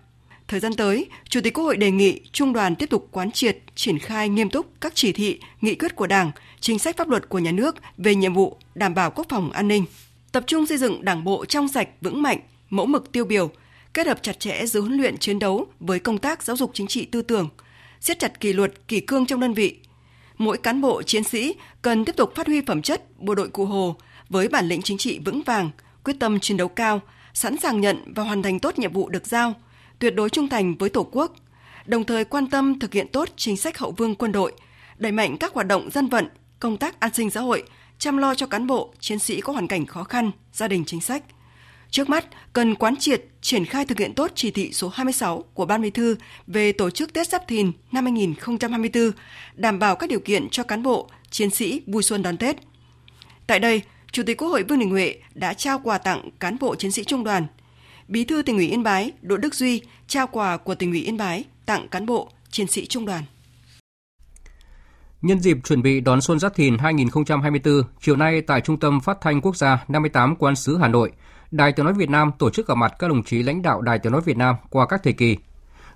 Thời 0.48 0.60
gian 0.60 0.74
tới, 0.74 1.06
Chủ 1.28 1.40
tịch 1.40 1.54
Quốc 1.54 1.64
hội 1.64 1.76
đề 1.76 1.90
nghị 1.90 2.20
Trung 2.32 2.52
đoàn 2.52 2.74
tiếp 2.76 2.90
tục 2.90 3.08
quán 3.10 3.30
triệt, 3.30 3.58
triển 3.74 3.98
khai 3.98 4.28
nghiêm 4.28 4.50
túc 4.50 4.66
các 4.80 4.92
chỉ 4.94 5.12
thị, 5.12 5.40
nghị 5.60 5.74
quyết 5.74 5.96
của 5.96 6.06
Đảng, 6.06 6.30
chính 6.60 6.78
sách 6.78 6.96
pháp 6.96 7.08
luật 7.08 7.28
của 7.28 7.38
nhà 7.38 7.52
nước 7.52 7.76
về 7.96 8.14
nhiệm 8.14 8.34
vụ 8.34 8.56
đảm 8.74 8.94
bảo 8.94 9.10
quốc 9.10 9.26
phòng 9.28 9.50
an 9.50 9.68
ninh. 9.68 9.84
Tập 10.32 10.44
trung 10.46 10.66
xây 10.66 10.78
dựng 10.78 11.04
đảng 11.04 11.24
bộ 11.24 11.44
trong 11.44 11.68
sạch, 11.68 11.88
vững 12.00 12.22
mạnh, 12.22 12.38
mẫu 12.70 12.86
mực 12.86 13.12
tiêu 13.12 13.24
biểu, 13.24 13.50
kết 13.94 14.06
hợp 14.06 14.22
chặt 14.22 14.40
chẽ 14.40 14.66
giữa 14.66 14.80
huấn 14.80 14.96
luyện 14.96 15.18
chiến 15.18 15.38
đấu 15.38 15.66
với 15.80 15.98
công 15.98 16.18
tác 16.18 16.42
giáo 16.42 16.56
dục 16.56 16.70
chính 16.74 16.86
trị 16.86 17.04
tư 17.04 17.22
tưởng, 17.22 17.48
siết 18.00 18.18
chặt 18.18 18.40
kỷ 18.40 18.52
luật, 18.52 18.88
kỷ 18.88 19.00
cương 19.00 19.26
trong 19.26 19.40
đơn 19.40 19.54
vị. 19.54 19.76
Mỗi 20.38 20.56
cán 20.58 20.80
bộ 20.80 21.02
chiến 21.02 21.24
sĩ 21.24 21.54
cần 21.82 22.04
tiếp 22.04 22.16
tục 22.16 22.32
phát 22.34 22.46
huy 22.46 22.60
phẩm 22.60 22.82
chất 22.82 23.20
bộ 23.20 23.34
đội 23.34 23.48
cụ 23.48 23.64
Hồ 23.64 23.96
với 24.28 24.48
bản 24.48 24.68
lĩnh 24.68 24.82
chính 24.82 24.98
trị 24.98 25.20
vững 25.24 25.42
vàng, 25.42 25.70
quyết 26.04 26.14
tâm 26.20 26.40
chiến 26.40 26.56
đấu 26.56 26.68
cao, 26.68 27.00
sẵn 27.34 27.56
sàng 27.56 27.80
nhận 27.80 28.12
và 28.14 28.22
hoàn 28.22 28.42
thành 28.42 28.58
tốt 28.58 28.78
nhiệm 28.78 28.92
vụ 28.92 29.08
được 29.08 29.26
giao– 29.26 29.54
tuyệt 30.00 30.14
đối 30.14 30.30
trung 30.30 30.48
thành 30.48 30.74
với 30.78 30.88
Tổ 30.88 31.06
quốc, 31.12 31.32
đồng 31.86 32.04
thời 32.04 32.24
quan 32.24 32.50
tâm 32.50 32.78
thực 32.78 32.92
hiện 32.92 33.08
tốt 33.08 33.28
chính 33.36 33.56
sách 33.56 33.78
hậu 33.78 33.90
vương 33.90 34.14
quân 34.14 34.32
đội, 34.32 34.52
đẩy 34.98 35.12
mạnh 35.12 35.36
các 35.36 35.54
hoạt 35.54 35.66
động 35.66 35.90
dân 35.90 36.06
vận, 36.06 36.28
công 36.60 36.76
tác 36.76 37.00
an 37.00 37.14
sinh 37.14 37.30
xã 37.30 37.40
hội, 37.40 37.62
chăm 37.98 38.16
lo 38.16 38.34
cho 38.34 38.46
cán 38.46 38.66
bộ, 38.66 38.94
chiến 39.00 39.18
sĩ 39.18 39.40
có 39.40 39.52
hoàn 39.52 39.66
cảnh 39.66 39.86
khó 39.86 40.04
khăn, 40.04 40.30
gia 40.52 40.68
đình 40.68 40.84
chính 40.86 41.00
sách. 41.00 41.22
Trước 41.90 42.08
mắt, 42.08 42.26
cần 42.52 42.74
quán 42.74 42.96
triệt, 42.96 43.24
triển 43.40 43.64
khai 43.64 43.84
thực 43.84 43.98
hiện 43.98 44.14
tốt 44.14 44.30
chỉ 44.34 44.50
thị 44.50 44.72
số 44.72 44.88
26 44.88 45.44
của 45.54 45.64
Ban 45.64 45.82
Bí 45.82 45.90
thư 45.90 46.16
về 46.46 46.72
tổ 46.72 46.90
chức 46.90 47.12
Tết 47.12 47.28
Giáp 47.28 47.48
Thìn 47.48 47.72
năm 47.92 48.04
2024, 48.04 49.10
đảm 49.54 49.78
bảo 49.78 49.96
các 49.96 50.10
điều 50.10 50.20
kiện 50.20 50.48
cho 50.50 50.62
cán 50.62 50.82
bộ, 50.82 51.08
chiến 51.30 51.50
sĩ 51.50 51.82
vui 51.86 52.02
xuân 52.02 52.22
đón 52.22 52.36
Tết. 52.36 52.56
Tại 53.46 53.58
đây, 53.58 53.82
Chủ 54.12 54.22
tịch 54.26 54.36
Quốc 54.36 54.48
hội 54.48 54.62
Vương 54.62 54.78
Đình 54.78 54.90
Huệ 54.90 55.14
đã 55.34 55.54
trao 55.54 55.78
quà 55.78 55.98
tặng 55.98 56.30
cán 56.40 56.56
bộ 56.60 56.74
chiến 56.74 56.90
sĩ 56.90 57.04
trung 57.04 57.24
đoàn. 57.24 57.46
Bí 58.08 58.24
thư 58.24 58.42
tỉnh 58.42 58.56
ủy 58.56 58.68
Yên 58.68 58.82
Bái 58.82 59.12
Đỗ 59.22 59.36
Đức 59.36 59.54
Duy 59.54 59.82
trao 60.06 60.26
quà 60.26 60.56
của 60.56 60.74
tỉnh 60.74 60.90
ủy 60.90 61.02
Yên 61.02 61.16
Bái 61.16 61.44
tặng 61.66 61.88
cán 61.88 62.06
bộ 62.06 62.28
chiến 62.50 62.66
sĩ 62.66 62.86
trung 62.86 63.06
đoàn. 63.06 63.24
Nhân 65.22 65.40
dịp 65.40 65.58
chuẩn 65.64 65.82
bị 65.82 66.00
đón 66.00 66.20
Xuân 66.20 66.38
Giáp 66.38 66.54
Thìn 66.54 66.78
2024, 66.78 67.82
chiều 68.00 68.16
nay 68.16 68.40
tại 68.40 68.60
Trung 68.60 68.80
tâm 68.80 69.00
Phát 69.00 69.18
thanh 69.20 69.40
Quốc 69.40 69.56
gia 69.56 69.84
58 69.88 70.36
Quan 70.36 70.56
sứ 70.56 70.76
Hà 70.76 70.88
Nội, 70.88 71.12
Đài 71.50 71.72
Tiếng 71.72 71.84
nói 71.84 71.94
Việt 71.94 72.10
Nam 72.10 72.30
tổ 72.38 72.50
chức 72.50 72.68
gặp 72.68 72.74
mặt 72.74 72.94
các 72.98 73.08
đồng 73.08 73.22
chí 73.22 73.42
lãnh 73.42 73.62
đạo 73.62 73.80
Đài 73.80 73.98
Tiếng 73.98 74.12
nói 74.12 74.20
Việt 74.20 74.36
Nam 74.36 74.56
qua 74.70 74.86
các 74.86 75.00
thời 75.04 75.12
kỳ. 75.12 75.36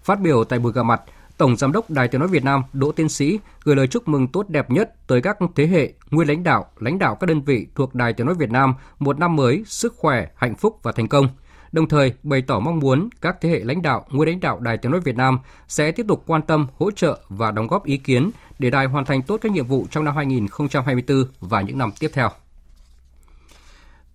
Phát 0.03 0.21
biểu 0.21 0.45
tại 0.45 0.59
buổi 0.59 0.73
gặp 0.73 0.83
mặt, 0.83 1.01
Tổng 1.39 1.57
Giám 1.57 1.73
đốc 1.73 1.91
Đài 1.91 2.09
Tiếng 2.09 2.19
nói 2.19 2.29
Việt 2.29 2.45
Nam 2.45 2.63
Đỗ 2.73 2.93
Tiến 2.93 3.09
Sĩ 3.09 3.39
gửi 3.65 3.77
lời 3.77 3.87
chúc 3.87 4.09
mừng 4.09 4.29
tốt 4.29 4.49
đẹp 4.49 4.71
nhất 4.71 4.95
tới 5.07 5.21
các 5.21 5.37
thế 5.55 5.67
hệ 5.67 5.93
nguyên 6.11 6.29
lãnh 6.29 6.43
đạo, 6.43 6.67
lãnh 6.79 6.99
đạo 6.99 7.15
các 7.15 7.27
đơn 7.27 7.43
vị 7.43 7.67
thuộc 7.75 7.95
Đài 7.95 8.13
Tiếng 8.13 8.27
nói 8.27 8.37
Việt 8.39 8.51
Nam 8.51 8.75
một 8.99 9.19
năm 9.19 9.37
mới 9.37 9.63
sức 9.67 9.95
khỏe, 9.97 10.27
hạnh 10.37 10.55
phúc 10.55 10.79
và 10.83 10.93
thành 10.93 11.09
công. 11.09 11.29
Đồng 11.75 11.89
thời 11.89 12.13
bày 12.23 12.43
tỏ 12.43 12.61
mong 12.61 12.79
muốn 12.79 13.09
các 13.21 13.37
thế 13.41 13.49
hệ 13.49 13.59
lãnh 13.59 13.83
đạo, 13.83 14.07
nguyên 14.11 14.29
lãnh 14.29 14.41
đạo 14.41 14.61
Đài 14.61 14.79
Tiếng 14.79 14.93
nói 14.93 15.01
Việt 15.01 15.17
Nam 15.17 15.39
sẽ 15.69 15.93
tiếp 15.93 16.07
tục 16.09 16.23
quan 16.27 16.43
tâm, 16.43 16.67
hỗ 16.79 16.91
trợ 16.91 17.21
và 17.29 17.51
đóng 17.51 17.67
góp 17.67 17.85
ý 17.85 17.97
kiến 17.97 18.31
để 18.59 18.71
đài 18.71 18.87
hoàn 18.87 19.05
thành 19.05 19.23
tốt 19.23 19.39
các 19.43 19.53
nhiệm 19.53 19.67
vụ 19.67 19.87
trong 19.91 20.05
năm 20.05 20.17
2024 20.17 21.25
và 21.41 21.61
những 21.61 21.79
năm 21.79 21.91
tiếp 21.99 22.11
theo. 22.13 22.29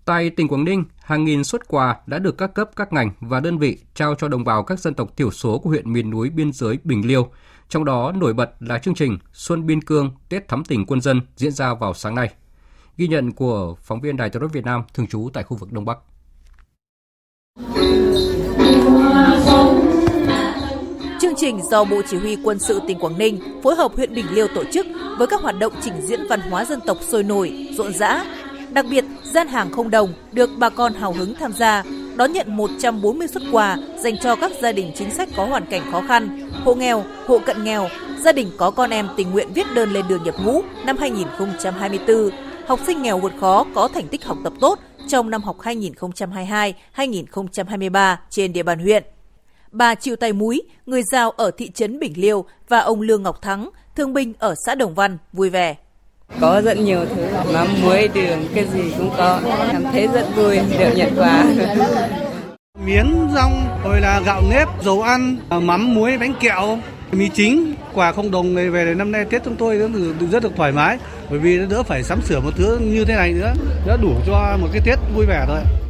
Tại 0.05 0.29
tỉnh 0.29 0.47
Quảng 0.47 0.63
Ninh, 0.63 0.83
hàng 1.01 1.23
nghìn 1.23 1.43
xuất 1.43 1.67
quà 1.67 1.95
đã 2.07 2.19
được 2.19 2.37
các 2.37 2.53
cấp, 2.53 2.69
các 2.75 2.93
ngành 2.93 3.11
và 3.19 3.39
đơn 3.39 3.57
vị 3.57 3.77
trao 3.93 4.15
cho 4.15 4.27
đồng 4.27 4.43
bào 4.43 4.63
các 4.63 4.79
dân 4.79 4.93
tộc 4.93 5.17
thiểu 5.17 5.31
số 5.31 5.59
của 5.59 5.69
huyện 5.69 5.93
miền 5.93 6.09
núi 6.09 6.29
biên 6.29 6.53
giới 6.53 6.79
Bình 6.83 7.07
Liêu. 7.07 7.31
Trong 7.69 7.85
đó 7.85 8.11
nổi 8.11 8.33
bật 8.33 8.51
là 8.59 8.79
chương 8.79 8.95
trình 8.95 9.17
Xuân 9.33 9.65
Biên 9.65 9.81
Cương 9.81 10.11
Tết 10.29 10.47
Thắm 10.47 10.63
Tỉnh 10.63 10.85
Quân 10.85 11.01
dân 11.01 11.21
diễn 11.35 11.51
ra 11.51 11.73
vào 11.73 11.93
sáng 11.93 12.15
nay. 12.15 12.29
Ghi 12.97 13.07
nhận 13.07 13.31
của 13.31 13.75
phóng 13.81 14.01
viên 14.01 14.17
Đài 14.17 14.29
Tiếng 14.29 14.41
nói 14.41 14.49
Việt 14.53 14.65
Nam 14.65 14.83
thường 14.93 15.07
trú 15.07 15.29
tại 15.33 15.43
khu 15.43 15.57
vực 15.57 15.71
Đông 15.71 15.85
Bắc. 15.85 15.97
Trình 21.39 21.59
do 21.71 21.83
Bộ 21.83 22.01
Chỉ 22.09 22.17
huy 22.17 22.37
Quân 22.43 22.59
sự 22.59 22.81
tỉnh 22.87 22.99
Quảng 22.99 23.17
Ninh 23.17 23.39
phối 23.63 23.75
hợp 23.75 23.95
huyện 23.95 24.13
Bình 24.13 24.25
Liêu 24.31 24.47
tổ 24.47 24.63
chức 24.71 24.87
với 25.17 25.27
các 25.27 25.41
hoạt 25.41 25.59
động 25.59 25.73
trình 25.81 25.93
diễn 26.01 26.27
văn 26.27 26.41
hóa 26.41 26.65
dân 26.65 26.79
tộc 26.85 26.97
sôi 27.07 27.23
nổi, 27.23 27.67
rộn 27.77 27.93
rã. 27.93 28.25
Đặc 28.69 28.85
biệt, 28.89 29.05
gian 29.23 29.47
hàng 29.47 29.71
không 29.71 29.89
đồng 29.89 30.13
được 30.31 30.49
bà 30.57 30.69
con 30.69 30.93
hào 30.93 31.13
hứng 31.13 31.35
tham 31.35 31.53
gia, 31.53 31.83
đón 32.15 32.33
nhận 32.33 32.57
140 32.57 33.27
xuất 33.27 33.43
quà 33.51 33.77
dành 33.97 34.17
cho 34.17 34.35
các 34.35 34.51
gia 34.61 34.71
đình 34.71 34.91
chính 34.95 35.11
sách 35.11 35.29
có 35.35 35.45
hoàn 35.45 35.65
cảnh 35.65 35.91
khó 35.91 36.01
khăn, 36.07 36.49
hộ 36.65 36.75
nghèo, 36.75 37.03
hộ 37.27 37.39
cận 37.39 37.63
nghèo, 37.63 37.89
gia 38.23 38.31
đình 38.31 38.51
có 38.57 38.71
con 38.71 38.89
em 38.89 39.07
tình 39.17 39.31
nguyện 39.31 39.47
viết 39.53 39.65
đơn 39.75 39.91
lên 39.91 40.05
đường 40.09 40.23
nhập 40.23 40.35
ngũ 40.45 40.61
năm 40.85 40.97
2024, 40.97 42.29
học 42.67 42.79
sinh 42.87 43.01
nghèo 43.01 43.19
vượt 43.19 43.33
khó 43.39 43.65
có 43.75 43.87
thành 43.87 44.07
tích 44.07 44.25
học 44.25 44.37
tập 44.43 44.53
tốt 44.59 44.79
trong 45.07 45.29
năm 45.29 45.41
học 45.41 45.57
2022-2023 45.59 48.15
trên 48.29 48.53
địa 48.53 48.63
bàn 48.63 48.79
huyện. 48.79 49.03
Bà 49.71 49.95
Triệu 49.95 50.15
Tài 50.15 50.33
Múi, 50.33 50.61
người 50.85 51.01
giao 51.11 51.31
ở 51.31 51.51
thị 51.57 51.71
trấn 51.71 51.99
Bình 51.99 52.13
Liêu 52.15 52.45
và 52.67 52.79
ông 52.79 53.01
Lương 53.01 53.23
Ngọc 53.23 53.41
Thắng, 53.41 53.69
thương 53.95 54.13
binh 54.13 54.33
ở 54.39 54.55
xã 54.65 54.75
Đồng 54.75 54.95
Văn, 54.95 55.17
vui 55.33 55.49
vẻ. 55.49 55.75
Có 56.41 56.61
rất 56.65 56.77
nhiều 56.77 57.05
thứ, 57.05 57.27
mắm 57.53 57.67
muối 57.83 58.07
đường, 58.13 58.47
cái 58.55 58.65
gì 58.73 58.93
cũng 58.97 59.09
có. 59.17 59.41
Cảm 59.71 59.83
thấy 59.91 60.07
rất 60.13 60.27
vui 60.35 60.59
được 60.79 60.93
nhận 60.95 61.15
quà. 61.17 61.43
Miến 62.85 63.07
rong, 63.35 63.79
rồi 63.83 64.01
là 64.01 64.21
gạo 64.25 64.41
nếp, 64.49 64.67
dầu 64.83 65.01
ăn, 65.01 65.37
mắm 65.49 65.95
muối, 65.95 66.17
bánh 66.17 66.33
kẹo, 66.39 66.79
mì 67.11 67.29
chính, 67.29 67.73
quà 67.93 68.11
không 68.11 68.31
đồng 68.31 68.55
này 68.55 68.69
về 68.69 68.95
năm 68.97 69.11
nay 69.11 69.25
Tết 69.25 69.43
chúng 69.45 69.55
tôi 69.55 69.77
rất 70.31 70.43
được 70.43 70.51
thoải 70.55 70.71
mái 70.71 70.97
bởi 71.29 71.39
vì 71.39 71.57
nó 71.57 71.65
đỡ 71.69 71.83
phải 71.83 72.03
sắm 72.03 72.21
sửa 72.21 72.39
một 72.39 72.51
thứ 72.55 72.79
như 72.81 73.05
thế 73.05 73.15
này 73.15 73.33
nữa, 73.33 73.53
đã 73.87 73.97
đủ 74.01 74.13
cho 74.27 74.57
một 74.61 74.67
cái 74.73 74.81
Tết 74.85 74.99
vui 75.15 75.25
vẻ 75.25 75.45
thôi. 75.47 75.88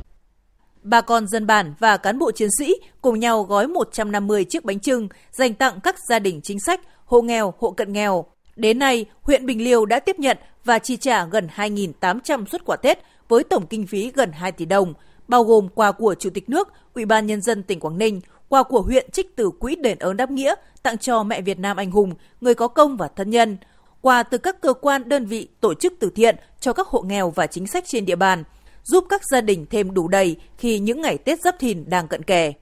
Bà 0.90 1.02
con 1.02 1.28
dân 1.28 1.48
bản 1.48 1.74
và 1.80 1.98
cán 1.98 2.20
bộ 2.20 2.32
chiến 2.32 2.50
sĩ 2.60 2.76
cùng 3.02 3.20
nhau 3.20 3.44
gói 3.44 3.68
150 3.68 4.46
chiếc 4.46 4.66
bánh 4.66 4.80
trưng 4.80 5.08
dành 5.32 5.54
tặng 5.54 5.80
các 5.84 5.96
gia 6.10 6.20
đình 6.20 6.42
chính 6.44 6.60
sách, 6.60 6.82
hộ 7.06 7.22
nghèo, 7.22 7.54
hộ 7.60 7.72
cận 7.72 7.94
nghèo. 7.94 8.26
Đến 8.56 8.80
nay, 8.80 9.06
huyện 9.22 9.46
Bình 9.46 9.64
Liêu 9.64 9.86
đã 9.86 10.00
tiếp 10.00 10.20
nhận 10.20 10.38
và 10.66 10.80
chi 10.80 10.98
trả 10.98 11.26
gần 11.26 11.48
2.800 11.56 12.46
xuất 12.46 12.66
quà 12.66 12.76
Tết 12.76 13.00
với 13.28 13.44
tổng 13.44 13.68
kinh 13.68 13.88
phí 13.88 14.12
gần 14.16 14.32
2 14.32 14.52
tỷ 14.52 14.66
đồng, 14.66 14.94
bao 15.28 15.44
gồm 15.44 15.70
quà 15.76 15.92
của 15.92 16.16
Chủ 16.20 16.30
tịch 16.30 16.50
nước, 16.50 16.68
Ủy 16.94 17.06
ban 17.06 17.28
Nhân 17.28 17.42
dân 17.42 17.64
tỉnh 17.64 17.80
Quảng 17.80 17.98
Ninh, 17.98 18.22
quà 18.50 18.64
của 18.64 18.82
huyện 18.82 19.12
trích 19.12 19.36
từ 19.36 19.50
Quỹ 19.60 19.76
đền 19.76 20.00
ơn 20.00 20.18
đáp 20.18 20.32
nghĩa 20.32 20.56
tặng 20.84 20.98
cho 20.98 21.24
mẹ 21.24 21.42
Việt 21.42 21.60
Nam 21.60 21.78
anh 21.78 21.92
hùng, 21.92 22.14
người 22.42 22.56
có 22.56 22.68
công 22.68 22.98
và 22.98 23.08
thân 23.16 23.30
nhân, 23.30 23.58
quà 24.02 24.24
từ 24.24 24.38
các 24.38 24.62
cơ 24.62 24.74
quan, 24.74 25.10
đơn 25.10 25.26
vị, 25.26 25.48
tổ 25.62 25.74
chức 25.74 25.94
từ 26.00 26.10
thiện 26.16 26.36
cho 26.60 26.74
các 26.74 26.88
hộ 26.88 27.02
nghèo 27.02 27.30
và 27.30 27.48
chính 27.48 27.68
sách 27.68 27.84
trên 27.88 28.06
địa 28.06 28.16
bàn, 28.16 28.44
giúp 28.90 29.06
các 29.10 29.22
gia 29.32 29.42
đình 29.42 29.66
thêm 29.70 29.94
đủ 29.94 30.08
đầy 30.08 30.38
khi 30.58 30.80
những 30.80 31.02
ngày 31.02 31.18
Tết 31.18 31.42
Giáp 31.42 31.56
Thìn 31.60 31.90
đang 31.90 32.08
cận 32.08 32.24
kề. 32.24 32.54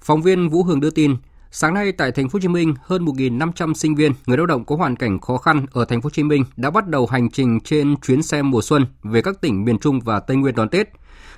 Phóng 0.00 0.22
viên 0.22 0.48
Vũ 0.48 0.62
Hường 0.62 0.80
đưa 0.80 0.90
tin, 0.90 1.16
sáng 1.50 1.74
nay 1.74 1.92
tại 1.92 2.12
thành 2.12 2.28
phố 2.28 2.36
Hồ 2.36 2.40
Chí 2.40 2.48
Minh, 2.48 2.74
hơn 2.82 3.04
1.500 3.04 3.74
sinh 3.74 3.94
viên, 3.94 4.12
người 4.26 4.36
lao 4.36 4.46
động 4.46 4.64
có 4.64 4.76
hoàn 4.76 4.96
cảnh 4.96 5.20
khó 5.20 5.36
khăn 5.36 5.66
ở 5.72 5.84
thành 5.84 6.02
phố 6.02 6.06
Hồ 6.06 6.10
Chí 6.10 6.22
Minh 6.22 6.44
đã 6.56 6.70
bắt 6.70 6.88
đầu 6.88 7.06
hành 7.06 7.30
trình 7.30 7.60
trên 7.60 7.96
chuyến 7.96 8.22
xe 8.22 8.42
mùa 8.42 8.62
xuân 8.62 8.86
về 9.02 9.22
các 9.22 9.40
tỉnh 9.40 9.64
miền 9.64 9.78
Trung 9.78 10.00
và 10.00 10.20
Tây 10.20 10.36
Nguyên 10.36 10.54
đón 10.54 10.68
Tết. 10.68 10.88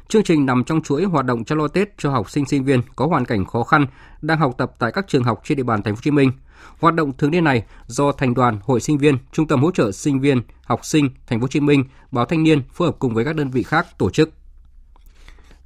Chương 0.09 0.23
trình 0.23 0.47
nằm 0.47 0.65
trong 0.65 0.83
chuỗi 0.83 1.05
hoạt 1.05 1.25
động 1.25 1.45
chăm 1.45 1.59
lo 1.59 1.69
Tết 1.69 1.89
cho 1.99 2.11
học 2.11 2.31
sinh 2.31 2.47
sinh 2.47 2.65
viên 2.65 2.81
có 2.97 3.07
hoàn 3.07 3.25
cảnh 3.25 3.45
khó 3.45 3.63
khăn 3.63 3.87
đang 4.23 4.39
học 4.39 4.55
tập 4.59 4.73
tại 4.79 4.93
các 4.93 5.09
trường 5.09 5.25
học 5.25 5.41
trên 5.45 5.57
địa 5.57 5.65
bàn 5.65 5.83
thành 5.83 5.95
phố 5.95 5.99
Hồ 5.99 6.03
Chí 6.03 6.11
Minh. 6.11 6.33
Hoạt 6.79 6.95
động 6.95 7.13
thường 7.19 7.31
niên 7.31 7.45
này 7.45 7.63
do 7.87 8.13
Thành 8.13 8.35
đoàn 8.35 8.59
Hội 8.63 8.81
Sinh 8.81 8.99
viên, 8.99 9.19
Trung 9.33 9.47
tâm 9.47 9.63
hỗ 9.63 9.71
trợ 9.71 9.93
sinh 9.93 10.21
viên, 10.21 10.43
học 10.65 10.85
sinh 10.85 11.09
Thành 11.27 11.41
phố 11.41 11.45
Hồ 11.45 11.49
Chí 11.49 11.61
Minh, 11.61 11.85
Báo 12.11 12.25
Thanh 12.25 12.43
niên 12.43 12.63
phối 12.73 12.89
hợp 12.89 12.97
cùng 12.99 13.15
với 13.15 13.25
các 13.25 13.37
đơn 13.37 13.51
vị 13.51 13.63
khác 13.63 13.87
tổ 13.99 14.11
chức. 14.11 14.33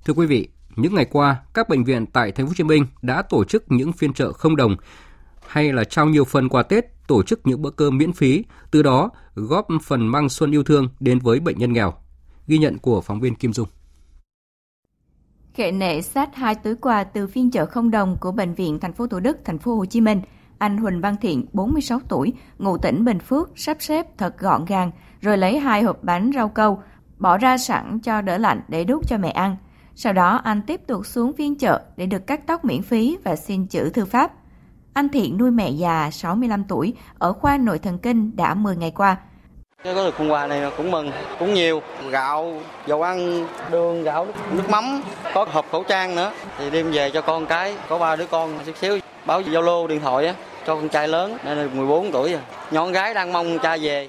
Thưa 0.05 0.15
quý 0.15 0.27
vị, 0.27 0.49
những 0.77 0.95
ngày 0.95 1.05
qua, 1.05 1.37
các 1.55 1.69
bệnh 1.69 1.85
viện 1.85 2.07
tại 2.07 2.33
Thành 2.33 2.47
phố 2.47 2.51
Hồ 2.51 2.55
Chí 2.57 2.65
Minh 2.65 2.87
đã 3.03 3.23
tổ 3.23 3.45
chức 3.45 3.65
những 3.69 3.93
phiên 3.93 4.13
chợ 4.13 4.33
không 4.33 4.57
đồng 4.57 4.77
hay 5.47 5.73
là 5.73 5.85
trao 5.85 6.07
nhiều 6.07 6.25
phần 6.25 6.49
quà 6.49 6.63
Tết, 6.63 6.85
tổ 7.07 7.23
chức 7.23 7.41
những 7.47 7.63
bữa 7.63 7.71
cơm 7.71 7.99
miễn 7.99 8.13
phí, 8.13 8.45
từ 8.71 8.83
đó 8.83 9.11
góp 9.35 9.67
phần 9.83 10.07
mang 10.07 10.29
xuân 10.29 10.51
yêu 10.51 10.65
thương 10.65 10.89
đến 11.01 11.19
với 11.19 11.41
bệnh 11.41 11.59
nhân 11.59 11.73
nghèo. 11.73 11.95
Ghi 12.47 12.59
nhận 12.59 12.79
của 12.79 13.01
phóng 13.01 13.21
viên 13.21 13.35
Kim 13.35 13.53
Dung. 13.53 13.69
Khệ 15.55 15.73
nệ 15.73 16.03
sát 16.03 16.35
hai 16.35 16.55
túi 16.55 16.75
quà 16.75 17.05
từ 17.05 17.27
phiên 17.27 17.51
chợ 17.51 17.67
không 17.67 17.91
đồng 17.91 18.17
của 18.21 18.33
bệnh 18.33 18.55
viện 18.55 18.81
thành 18.81 18.93
phố 18.93 19.07
Thủ 19.07 19.21
Đức, 19.21 19.37
thành 19.45 19.59
phố 19.59 19.77
Hồ 19.77 19.85
Chí 19.85 20.01
Minh. 20.01 20.21
Anh 20.63 20.77
Huỳnh 20.77 21.01
Văn 21.01 21.17
Thiện, 21.21 21.47
46 21.53 21.99
tuổi, 22.09 22.33
ngụ 22.59 22.79
tỉnh 22.79 23.05
Bình 23.05 23.19
Phước, 23.19 23.51
sắp 23.57 23.77
xếp 23.81 24.07
thật 24.19 24.39
gọn 24.39 24.65
gàng, 24.65 24.91
rồi 25.21 25.39
lấy 25.39 25.59
hai 25.59 25.83
hộp 25.83 25.99
bánh 26.03 26.31
rau 26.35 26.49
câu, 26.49 26.83
bỏ 27.19 27.39
ra 27.39 27.59
sẵn 27.59 27.99
cho 28.01 28.21
đỡ 28.21 28.39
lạnh 28.39 28.61
để 28.69 28.85
đút 28.85 29.09
cho 29.09 29.19
mẹ 29.19 29.31
ăn. 29.31 29.57
Sau 29.95 30.13
đó 30.13 30.41
anh 30.45 30.63
tiếp 30.63 30.81
tục 30.87 31.07
xuống 31.07 31.33
phiên 31.33 31.59
chợ 31.59 31.81
để 31.97 32.07
được 32.07 32.27
cắt 32.27 32.47
tóc 32.47 32.65
miễn 32.65 32.83
phí 32.83 33.17
và 33.25 33.37
xin 33.37 33.67
chữ 33.67 33.91
thư 33.91 34.05
pháp. 34.05 34.33
Anh 34.93 35.09
Thiện 35.09 35.39
nuôi 35.39 35.51
mẹ 35.51 35.71
già 35.71 36.11
65 36.11 36.65
tuổi 36.65 36.95
ở 37.19 37.33
khoa 37.33 37.57
nội 37.57 37.79
thần 37.79 37.99
kinh 37.99 38.37
đã 38.37 38.55
10 38.55 38.77
ngày 38.77 38.91
qua. 38.91 39.17
Có 39.85 39.95
được 39.95 40.15
phần 40.19 40.33
quà 40.33 40.47
này 40.47 40.71
cũng 40.77 40.91
mừng, 40.91 41.11
cũng 41.39 41.55
nhiều. 41.55 41.81
Gạo, 42.11 42.61
dầu 42.87 43.03
ăn, 43.03 43.47
đường, 43.71 44.03
gạo, 44.03 44.27
nước 44.53 44.71
mắm, 44.71 45.03
có 45.35 45.47
hộp 45.53 45.67
khẩu 45.73 45.85
trang 45.85 46.17
nữa. 46.17 46.33
Thì 46.59 46.71
đem 46.71 46.93
về 46.93 47.11
cho 47.11 47.23
con 47.23 47.47
cái, 47.47 47.77
có 47.89 47.99
ba 47.99 48.17
đứa 48.17 48.27
con 48.27 48.59
chút 48.67 48.77
xíu. 48.77 48.99
Báo 49.27 49.43
Zalo 49.43 49.87
điện 49.87 50.01
thoại 50.01 50.27
á, 50.27 50.35
cho 50.67 50.77
con 50.77 50.89
trai 50.89 51.09
lớn, 51.09 51.37
nên 51.45 51.59
là 51.59 51.69
14 51.75 52.13
tuổi 52.13 52.33
rồi. 52.33 52.41
Nhọn 52.71 52.93
gái 52.93 53.15
đang 53.15 53.33
mong 53.33 53.59
cha 53.63 53.77
về. 53.77 54.09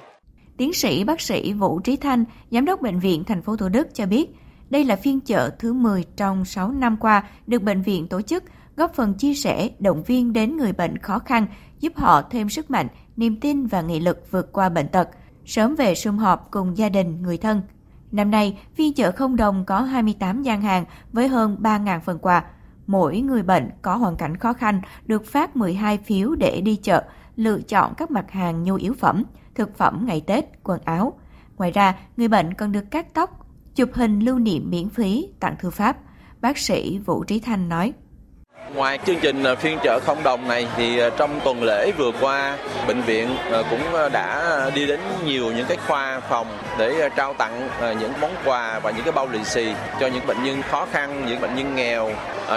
Tiến 0.56 0.72
sĩ 0.72 1.04
bác 1.04 1.20
sĩ 1.20 1.52
Vũ 1.52 1.80
Trí 1.80 1.96
Thanh, 1.96 2.24
giám 2.50 2.64
đốc 2.64 2.80
bệnh 2.80 2.98
viện 2.98 3.24
thành 3.24 3.42
phố 3.42 3.56
Thủ 3.56 3.68
Đức 3.68 3.94
cho 3.94 4.06
biết, 4.06 4.30
đây 4.70 4.84
là 4.84 4.96
phiên 4.96 5.20
chợ 5.20 5.50
thứ 5.58 5.72
10 5.72 6.04
trong 6.16 6.44
6 6.44 6.72
năm 6.72 6.96
qua 6.96 7.24
được 7.46 7.62
bệnh 7.62 7.82
viện 7.82 8.08
tổ 8.08 8.22
chức, 8.22 8.44
góp 8.76 8.94
phần 8.94 9.14
chia 9.14 9.34
sẻ, 9.34 9.70
động 9.78 10.02
viên 10.02 10.32
đến 10.32 10.56
người 10.56 10.72
bệnh 10.72 10.98
khó 10.98 11.18
khăn, 11.18 11.46
giúp 11.80 11.92
họ 11.96 12.22
thêm 12.22 12.48
sức 12.48 12.70
mạnh, 12.70 12.88
niềm 13.16 13.40
tin 13.40 13.66
và 13.66 13.82
nghị 13.82 14.00
lực 14.00 14.30
vượt 14.30 14.52
qua 14.52 14.68
bệnh 14.68 14.88
tật, 14.88 15.08
sớm 15.46 15.74
về 15.74 15.94
sum 15.94 16.16
họp 16.16 16.48
cùng 16.50 16.78
gia 16.78 16.88
đình, 16.88 17.22
người 17.22 17.38
thân. 17.38 17.62
Năm 18.12 18.30
nay, 18.30 18.58
phiên 18.74 18.94
chợ 18.94 19.12
không 19.12 19.36
đồng 19.36 19.64
có 19.64 19.80
28 19.80 20.42
gian 20.42 20.62
hàng 20.62 20.84
với 21.12 21.28
hơn 21.28 21.56
3.000 21.60 22.00
phần 22.00 22.18
quà. 22.18 22.44
Mỗi 22.86 23.20
người 23.20 23.42
bệnh 23.42 23.70
có 23.82 23.96
hoàn 23.96 24.16
cảnh 24.16 24.36
khó 24.36 24.52
khăn 24.52 24.80
được 25.06 25.26
phát 25.26 25.56
12 25.56 25.98
phiếu 25.98 26.34
để 26.34 26.60
đi 26.60 26.76
chợ, 26.76 27.04
lựa 27.36 27.60
chọn 27.60 27.94
các 27.96 28.10
mặt 28.10 28.30
hàng 28.30 28.62
nhu 28.64 28.74
yếu 28.74 28.94
phẩm, 28.94 29.22
thực 29.54 29.78
phẩm 29.78 30.04
ngày 30.06 30.22
Tết, 30.26 30.44
quần 30.62 30.80
áo. 30.84 31.18
Ngoài 31.56 31.70
ra, 31.70 31.94
người 32.16 32.28
bệnh 32.28 32.54
còn 32.54 32.72
được 32.72 32.84
cắt 32.90 33.14
tóc, 33.14 33.46
chụp 33.74 33.90
hình 33.94 34.20
lưu 34.20 34.38
niệm 34.38 34.70
miễn 34.70 34.88
phí 34.88 35.28
tặng 35.40 35.56
thư 35.58 35.70
pháp. 35.70 35.96
Bác 36.40 36.58
sĩ 36.58 36.98
Vũ 36.98 37.24
Trí 37.24 37.40
Thanh 37.40 37.68
nói. 37.68 37.92
Ngoài 38.72 38.98
chương 39.06 39.16
trình 39.22 39.42
à, 39.42 39.54
phiên 39.54 39.78
chợ 39.82 40.00
không 40.00 40.22
đồng 40.22 40.48
này 40.48 40.68
thì 40.76 40.98
à, 40.98 41.10
trong 41.18 41.40
tuần 41.44 41.62
lễ 41.62 41.92
vừa 41.98 42.12
qua 42.20 42.58
bệnh 42.88 43.00
viện 43.00 43.28
à, 43.52 43.62
cũng 43.70 43.80
đã 44.12 44.70
đi 44.74 44.86
đến 44.86 45.00
nhiều 45.24 45.52
những 45.52 45.66
cái 45.68 45.76
khoa 45.86 46.20
phòng 46.20 46.46
để 46.78 47.10
trao 47.16 47.34
tặng 47.34 47.68
những 48.00 48.12
món 48.20 48.30
quà 48.44 48.80
và 48.80 48.90
những 48.90 49.04
cái 49.04 49.12
bao 49.12 49.28
lì 49.28 49.44
xì 49.44 49.74
cho 50.00 50.06
những 50.06 50.26
bệnh 50.26 50.44
nhân 50.44 50.62
khó 50.62 50.86
khăn, 50.92 51.26
những 51.28 51.40
bệnh 51.40 51.56
nhân 51.56 51.76
nghèo. 51.76 52.10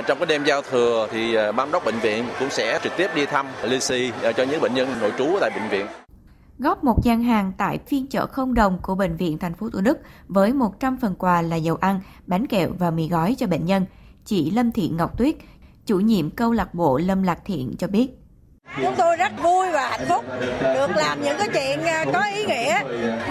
Trong 0.07 0.19
cái 0.19 0.25
đêm 0.25 0.43
giao 0.43 0.61
thừa 0.61 1.07
thì 1.11 1.37
ban 1.55 1.71
đốc 1.71 1.85
bệnh 1.85 1.99
viện 1.99 2.25
cũng 2.39 2.49
sẽ 2.49 2.79
trực 2.83 2.97
tiếp 2.97 3.09
đi 3.15 3.25
thăm 3.25 3.47
lì 3.63 3.79
xì 3.79 4.11
cho 4.37 4.43
những 4.43 4.61
bệnh 4.61 4.73
nhân 4.73 4.89
nội 5.01 5.11
trú 5.17 5.37
tại 5.41 5.49
bệnh 5.49 5.69
viện 5.69 5.87
góp 6.59 6.83
một 6.83 7.03
gian 7.03 7.23
hàng 7.23 7.51
tại 7.57 7.79
phiên 7.87 8.07
chợ 8.07 8.25
không 8.25 8.53
đồng 8.53 8.79
của 8.81 8.95
Bệnh 8.95 9.15
viện 9.15 9.37
thành 9.37 9.53
phố 9.53 9.69
Thủ 9.69 9.81
Đức 9.81 9.97
với 10.27 10.53
100 10.53 10.97
phần 10.97 11.15
quà 11.15 11.41
là 11.41 11.55
dầu 11.55 11.75
ăn, 11.75 11.99
bánh 12.27 12.47
kẹo 12.47 12.69
và 12.79 12.91
mì 12.91 13.07
gói 13.07 13.35
cho 13.37 13.47
bệnh 13.47 13.65
nhân. 13.65 13.85
Chị 14.25 14.51
Lâm 14.51 14.71
Thị 14.71 14.89
Ngọc 14.89 15.17
Tuyết, 15.17 15.35
chủ 15.87 15.99
nhiệm 15.99 16.29
câu 16.29 16.51
lạc 16.51 16.73
bộ 16.73 16.97
Lâm 16.97 17.23
Lạc 17.23 17.39
Thiện 17.45 17.75
cho 17.79 17.87
biết. 17.87 18.07
Chúng 18.81 18.95
tôi 18.97 19.15
rất 19.15 19.31
vui 19.43 19.71
và 19.71 19.89
hạnh 19.89 20.05
phúc 20.09 20.25
được 20.61 20.95
làm 20.95 21.21
những 21.23 21.37
cái 21.37 21.47
chuyện 21.53 21.81
à, 21.81 22.05
có 22.13 22.25
ý 22.35 22.45
nghĩa, 22.45 22.81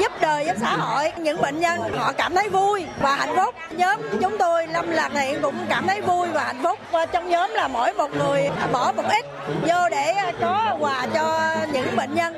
giúp 0.00 0.12
đời, 0.22 0.46
giúp 0.46 0.56
xã 0.60 0.76
hội. 0.76 1.04
Những 1.18 1.40
bệnh 1.42 1.60
nhân 1.60 1.80
họ 1.92 2.12
cảm 2.12 2.34
thấy 2.34 2.48
vui 2.48 2.84
và 3.00 3.16
hạnh 3.16 3.36
phúc. 3.36 3.54
Nhóm 3.76 4.00
chúng 4.22 4.36
tôi 4.38 4.66
Lâm 4.66 4.88
Lạc 4.90 5.10
Thiện 5.14 5.38
cũng 5.42 5.54
cảm 5.68 5.86
thấy 5.86 6.00
vui 6.00 6.28
và 6.34 6.44
hạnh 6.44 6.60
phúc. 6.62 6.78
Và 6.92 7.06
trong 7.06 7.28
nhóm 7.28 7.50
là 7.54 7.68
mỗi 7.68 7.92
một 7.92 8.10
người 8.18 8.48
bỏ 8.72 8.92
một 8.92 9.04
ít 9.08 9.24
vô 9.62 9.88
để 9.90 10.14
có 10.40 10.76
quà 10.80 11.06
cho 11.14 11.56
những 11.72 11.96
bệnh 11.96 12.14
nhân. 12.14 12.34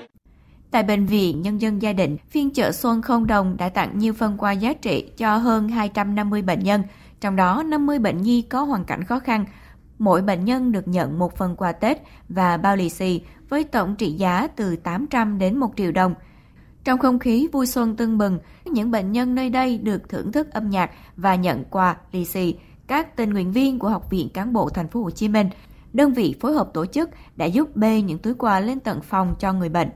Tại 0.71 0.83
Bệnh 0.83 1.07
viện 1.07 1.43
Nhân 1.43 1.61
dân 1.61 1.83
Gia 1.83 1.93
Định, 1.93 2.17
phiên 2.31 2.51
chợ 2.51 2.73
Xuân 2.73 3.03
Không 3.03 3.27
Đồng 3.27 3.57
đã 3.57 3.69
tặng 3.69 3.99
nhiều 3.99 4.13
phần 4.13 4.37
quà 4.39 4.53
giá 4.53 4.73
trị 4.73 5.11
cho 5.17 5.37
hơn 5.37 5.69
250 5.69 6.43
bệnh 6.43 6.65
nhân, 6.65 6.83
trong 7.21 7.37
đó 7.37 7.63
50 7.67 7.99
bệnh 7.99 8.23
nhi 8.23 8.43
có 8.43 8.63
hoàn 8.63 8.85
cảnh 8.85 9.05
khó 9.05 9.19
khăn. 9.19 9.45
Mỗi 9.99 10.23
bệnh 10.23 10.45
nhân 10.45 10.73
được 10.73 10.89
nhận 10.89 11.19
một 11.19 11.37
phần 11.37 11.57
quà 11.57 11.73
Tết 11.73 11.99
và 12.29 12.57
bao 12.57 12.77
lì 12.77 12.89
xì 12.89 13.23
với 13.49 13.65
tổng 13.65 13.97
trị 13.97 14.13
giá 14.13 14.49
từ 14.57 14.77
800 14.77 15.39
đến 15.39 15.57
1 15.57 15.73
triệu 15.77 15.93
đồng. 15.93 16.15
Trong 16.85 16.99
không 16.99 17.19
khí 17.19 17.49
vui 17.53 17.67
xuân 17.67 17.97
tưng 17.97 18.19
bừng, 18.19 18.39
những 18.65 18.91
bệnh 18.91 19.13
nhân 19.13 19.35
nơi 19.35 19.51
đây 19.51 19.79
được 19.79 20.09
thưởng 20.09 20.33
thức 20.33 20.51
âm 20.51 20.71
nhạc 20.71 20.91
và 21.17 21.35
nhận 21.35 21.65
quà 21.65 21.97
lì 22.13 22.25
xì. 22.25 22.55
Các 22.87 23.17
tình 23.17 23.31
nguyện 23.31 23.53
viên 23.53 23.79
của 23.79 23.89
Học 23.89 24.11
viện 24.11 24.29
Cán 24.29 24.53
bộ 24.53 24.69
Thành 24.69 24.89
phố 24.89 25.03
Hồ 25.03 25.11
Chí 25.11 25.29
Minh, 25.29 25.49
đơn 25.93 26.13
vị 26.13 26.35
phối 26.41 26.53
hợp 26.53 26.71
tổ 26.75 26.87
chức 26.87 27.11
đã 27.37 27.47
giúp 27.47 27.77
bê 27.77 28.03
những 28.03 28.19
túi 28.19 28.35
quà 28.35 28.61
lên 28.61 28.81
tận 28.81 29.01
phòng 29.01 29.35
cho 29.39 29.53
người 29.53 29.69
bệnh. 29.69 29.89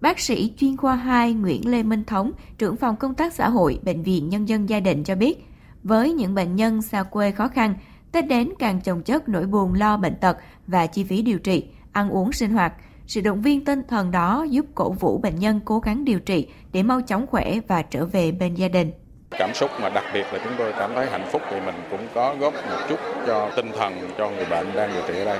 Bác 0.00 0.20
sĩ 0.20 0.54
chuyên 0.58 0.76
khoa 0.76 0.94
2 0.96 1.34
Nguyễn 1.34 1.70
Lê 1.70 1.82
Minh 1.82 2.04
Thống, 2.04 2.32
trưởng 2.58 2.76
phòng 2.76 2.96
công 2.96 3.14
tác 3.14 3.34
xã 3.34 3.48
hội 3.48 3.80
Bệnh 3.82 4.02
viện 4.02 4.28
Nhân 4.28 4.48
dân 4.48 4.68
Gia 4.68 4.80
Định 4.80 5.04
cho 5.04 5.14
biết, 5.14 5.44
với 5.82 6.12
những 6.12 6.34
bệnh 6.34 6.56
nhân 6.56 6.82
xa 6.82 7.02
quê 7.02 7.30
khó 7.30 7.48
khăn, 7.48 7.74
Tết 8.14 8.28
đến 8.28 8.52
càng 8.58 8.80
chồng 8.80 9.02
chất 9.02 9.28
nỗi 9.28 9.46
buồn 9.46 9.74
lo 9.74 9.96
bệnh 9.96 10.16
tật 10.16 10.36
và 10.66 10.86
chi 10.86 11.04
phí 11.04 11.22
điều 11.22 11.38
trị, 11.38 11.64
ăn 11.92 12.10
uống 12.10 12.32
sinh 12.32 12.50
hoạt. 12.50 12.72
Sự 13.06 13.20
động 13.20 13.42
viên 13.42 13.64
tinh 13.64 13.82
thần 13.88 14.10
đó 14.10 14.46
giúp 14.50 14.66
cổ 14.74 14.92
vũ 14.92 15.18
bệnh 15.18 15.36
nhân 15.36 15.60
cố 15.64 15.78
gắng 15.78 16.04
điều 16.04 16.20
trị 16.20 16.48
để 16.72 16.82
mau 16.82 17.00
chóng 17.00 17.26
khỏe 17.26 17.60
và 17.68 17.82
trở 17.82 18.06
về 18.06 18.32
bên 18.32 18.54
gia 18.54 18.68
đình. 18.68 18.92
Cảm 19.30 19.50
xúc 19.54 19.70
mà 19.82 19.88
đặc 19.88 20.04
biệt 20.14 20.24
là 20.32 20.40
chúng 20.44 20.52
tôi 20.58 20.72
cảm 20.78 20.90
thấy 20.94 21.06
hạnh 21.10 21.28
phúc 21.32 21.42
vì 21.52 21.60
mình 21.60 21.74
cũng 21.90 22.06
có 22.14 22.36
góp 22.40 22.54
một 22.54 22.86
chút 22.88 22.98
cho 23.26 23.50
tinh 23.56 23.70
thần 23.78 23.92
cho 24.18 24.30
người 24.30 24.46
bệnh 24.50 24.66
đang 24.74 24.90
điều 24.92 25.02
trị 25.08 25.18
ở 25.18 25.24
đây. 25.24 25.38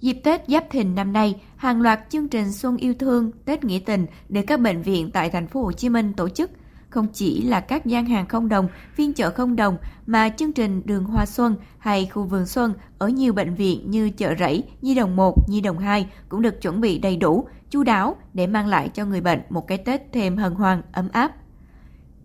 Dịp 0.00 0.20
Tết 0.24 0.40
Giáp 0.48 0.64
Thìn 0.70 0.94
năm 0.94 1.12
nay, 1.12 1.40
hàng 1.56 1.82
loạt 1.82 2.00
chương 2.08 2.28
trình 2.28 2.52
Xuân 2.52 2.76
yêu 2.76 2.94
thương, 2.98 3.30
Tết 3.44 3.64
nghĩa 3.64 3.80
tình 3.86 4.06
được 4.28 4.42
các 4.46 4.60
bệnh 4.60 4.82
viện 4.82 5.10
tại 5.10 5.30
thành 5.30 5.46
phố 5.46 5.62
Hồ 5.62 5.72
Chí 5.72 5.88
Minh 5.88 6.12
tổ 6.12 6.28
chức. 6.28 6.50
Không 6.90 7.06
chỉ 7.12 7.42
là 7.42 7.60
các 7.60 7.86
gian 7.86 8.06
hàng 8.06 8.26
không 8.26 8.48
đồng, 8.48 8.68
phiên 8.94 9.12
chợ 9.12 9.30
không 9.30 9.56
đồng 9.56 9.76
mà 10.06 10.28
chương 10.28 10.52
trình 10.52 10.82
Đường 10.84 11.04
Hoa 11.04 11.26
Xuân 11.26 11.56
hay 11.78 12.06
khu 12.06 12.24
vườn 12.24 12.46
xuân 12.46 12.74
ở 12.98 13.08
nhiều 13.08 13.32
bệnh 13.32 13.54
viện 13.54 13.90
như 13.90 14.10
chợ 14.10 14.34
rẫy, 14.38 14.64
Nhi 14.82 14.94
đồng 14.94 15.16
1, 15.16 15.48
Nhi 15.48 15.60
đồng 15.60 15.78
2 15.78 16.08
cũng 16.28 16.42
được 16.42 16.62
chuẩn 16.62 16.80
bị 16.80 16.98
đầy 16.98 17.16
đủ, 17.16 17.48
chu 17.70 17.82
đáo 17.82 18.16
để 18.34 18.46
mang 18.46 18.66
lại 18.66 18.88
cho 18.88 19.04
người 19.04 19.20
bệnh 19.20 19.40
một 19.50 19.66
cái 19.66 19.78
Tết 19.78 20.12
thêm 20.12 20.36
hân 20.36 20.54
hoan, 20.54 20.82
ấm 20.92 21.08
áp. 21.12 21.32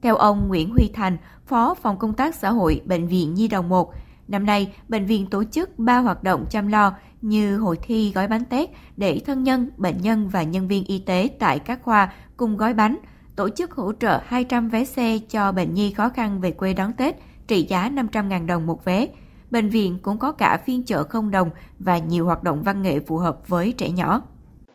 Theo 0.01 0.16
ông 0.16 0.47
Nguyễn 0.47 0.70
Huy 0.70 0.89
Thành, 0.93 1.18
Phó 1.45 1.74
Phòng 1.74 1.97
Công 1.97 2.13
tác 2.13 2.36
Xã 2.36 2.49
hội 2.49 2.82
Bệnh 2.86 3.07
viện 3.07 3.34
Nhi 3.34 3.47
đồng 3.47 3.70
1, 3.70 3.93
năm 4.28 4.45
nay 4.45 4.74
bệnh 4.88 5.05
viện 5.05 5.28
tổ 5.30 5.43
chức 5.43 5.80
3 5.80 5.97
hoạt 5.97 6.24
động 6.24 6.45
chăm 6.49 6.68
lo 6.68 6.93
như 7.22 7.57
hội 7.57 7.78
thi 7.84 8.11
gói 8.16 8.28
bánh 8.28 8.45
Tết 8.45 8.70
để 8.97 9.22
thân 9.26 9.43
nhân, 9.43 9.70
bệnh 9.78 10.01
nhân 10.01 10.30
và 10.30 10.43
nhân 10.43 10.68
viên 10.68 10.86
y 10.86 10.99
tế 10.99 11.30
tại 11.39 11.59
các 11.59 11.80
khoa 11.84 12.13
cùng 12.38 12.57
gói 12.57 12.74
bánh, 12.74 12.97
tổ 13.36 13.50
chức 13.50 13.72
hỗ 13.72 13.92
trợ 14.00 14.20
200 14.26 14.70
vé 14.70 14.84
xe 14.84 15.18
cho 15.30 15.52
bệnh 15.52 15.74
nhi 15.74 15.92
khó 15.92 16.10
khăn 16.10 16.42
về 16.42 16.52
quê 16.52 16.74
đón 16.74 16.94
Tết, 16.94 17.16
trị 17.48 17.64
giá 17.64 17.90
500.000 17.90 18.46
đồng 18.46 18.66
một 18.66 18.86
vé. 18.86 19.08
Bệnh 19.52 19.70
viện 19.70 20.00
cũng 20.02 20.18
có 20.18 20.32
cả 20.32 20.60
phiên 20.66 20.84
chợ 20.84 21.04
không 21.04 21.32
đồng 21.32 21.50
và 21.80 21.98
nhiều 21.98 22.26
hoạt 22.26 22.44
động 22.44 22.64
văn 22.64 22.82
nghệ 22.82 23.00
phù 23.08 23.18
hợp 23.18 23.48
với 23.48 23.74
trẻ 23.78 23.90
nhỏ. 23.90 24.22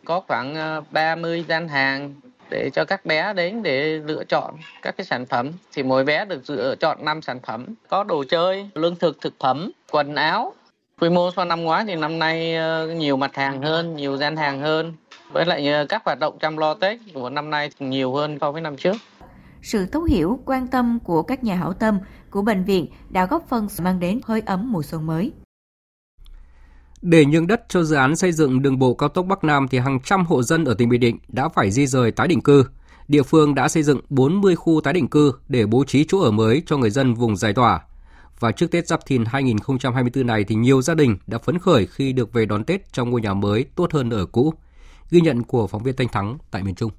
Có 0.05 0.21
khoảng 0.29 0.55
ờ, 0.55 0.83
30 0.91 1.45
gian 1.49 1.69
hàng 1.69 2.15
để 2.51 2.71
cho 2.73 2.85
các 2.85 3.07
bé 3.07 3.33
đến 3.33 3.63
để 3.63 3.99
lựa 4.07 4.25
chọn 4.25 4.55
các 4.83 4.97
cái 4.97 5.05
sản 5.05 5.27
phẩm 5.27 5.51
thì 5.73 5.83
mỗi 5.83 6.05
bé 6.05 6.25
được 6.25 6.51
lựa 6.51 6.69
ờ, 6.69 6.75
chọn 6.75 7.05
5 7.05 7.23
sản 7.23 7.41
phẩm 7.47 7.67
có 7.89 8.05
đồ 8.05 8.25
chơi 8.29 8.71
lương 8.75 8.97
thực 8.97 9.21
thực 9.21 9.35
phẩm 9.39 9.71
quần 9.91 10.15
áo 10.15 10.55
Quy 11.01 11.09
mô 11.09 11.31
so 11.37 11.45
năm 11.45 11.63
ngoái 11.63 11.85
thì 11.85 11.95
năm 11.95 12.19
nay 12.19 12.55
ờ, 12.55 12.89
nhiều 12.89 13.17
mặt 13.17 13.37
hàng 13.37 13.63
hơn, 13.63 13.97
nhiều 13.97 14.17
gian 14.17 14.37
hàng 14.37 14.61
hơn. 14.61 14.95
Với 15.33 15.47
lại 15.47 15.68
ờ, 15.68 15.87
các 15.89 16.03
hoạt 16.05 16.18
động 16.18 16.39
chăm 16.41 16.57
lo 16.57 16.74
Tết 16.74 16.99
của 17.14 17.31
năm 17.31 17.51
nay 17.51 17.70
nhiều 17.78 18.14
hơn 18.14 18.39
so 18.41 18.53
với 18.53 18.62
năm 18.62 18.76
trước. 18.76 18.97
Sự 19.62 19.87
thấu 19.87 20.03
hiểu, 20.03 20.39
quan 20.45 20.66
tâm 20.66 20.99
của 21.05 21.22
các 21.22 21.45
nhà 21.45 21.55
hảo 21.57 21.72
tâm 21.72 21.99
của 22.31 22.43
bệnh 22.43 22.64
viện 22.64 22.87
đã 23.11 23.26
góp 23.26 23.49
phần 23.49 23.66
mang 23.83 24.01
đến 24.01 24.20
hơi 24.24 24.43
ấm 24.47 24.72
mùa 24.72 24.83
xuân 24.83 25.07
mới. 25.07 25.33
Để 27.03 27.24
nhường 27.24 27.47
đất 27.47 27.61
cho 27.68 27.83
dự 27.83 27.97
án 27.97 28.16
xây 28.16 28.33
dựng 28.33 28.62
đường 28.62 28.78
bộ 28.78 28.95
cao 28.95 29.09
tốc 29.09 29.26
Bắc 29.26 29.45
Nam 29.45 29.68
thì 29.68 29.78
hàng 29.78 30.01
trăm 30.05 30.26
hộ 30.26 30.43
dân 30.43 30.64
ở 30.64 30.74
tỉnh 30.74 30.89
Bình 30.89 31.01
Định 31.01 31.18
đã 31.28 31.49
phải 31.49 31.70
di 31.70 31.87
rời 31.87 32.11
tái 32.11 32.28
định 32.28 32.41
cư. 32.41 32.64
Địa 33.09 33.22
phương 33.22 33.55
đã 33.55 33.68
xây 33.68 33.83
dựng 33.83 34.01
40 34.09 34.57
khu 34.57 34.81
tái 34.81 34.95
định 34.95 35.09
cư 35.09 35.33
để 35.49 35.66
bố 35.66 35.85
trí 35.85 36.05
chỗ 36.09 36.20
ở 36.20 36.31
mới 36.31 36.62
cho 36.66 36.76
người 36.76 36.91
dân 36.91 37.14
vùng 37.14 37.37
giải 37.37 37.53
tỏa. 37.53 37.81
Và 38.41 38.53
trước 38.53 38.70
Tết 38.70 38.87
Giáp 38.87 39.07
Thìn 39.07 39.24
2024 39.24 40.26
này 40.26 40.45
thì 40.45 40.55
nhiều 40.55 40.83
gia 40.83 40.95
đình 40.95 41.16
đã 41.26 41.39
phấn 41.39 41.59
khởi 41.59 41.87
khi 41.87 42.12
được 42.12 42.33
về 42.33 42.47
đón 42.47 42.64
Tết 42.64 42.93
trong 42.93 43.11
ngôi 43.11 43.20
nhà 43.20 43.35
mới 43.35 43.64
tốt 43.74 43.93
hơn 43.93 44.11
ở 44.11 44.26
cũ. 44.26 44.55
Ghi 45.11 45.21
nhận 45.21 45.43
của 45.43 45.67
phóng 45.67 45.83
viên 45.83 45.97
Thanh 45.97 46.09
Thắng 46.09 46.39
tại 46.51 46.63
miền 46.63 46.75
Trung. 46.75 46.91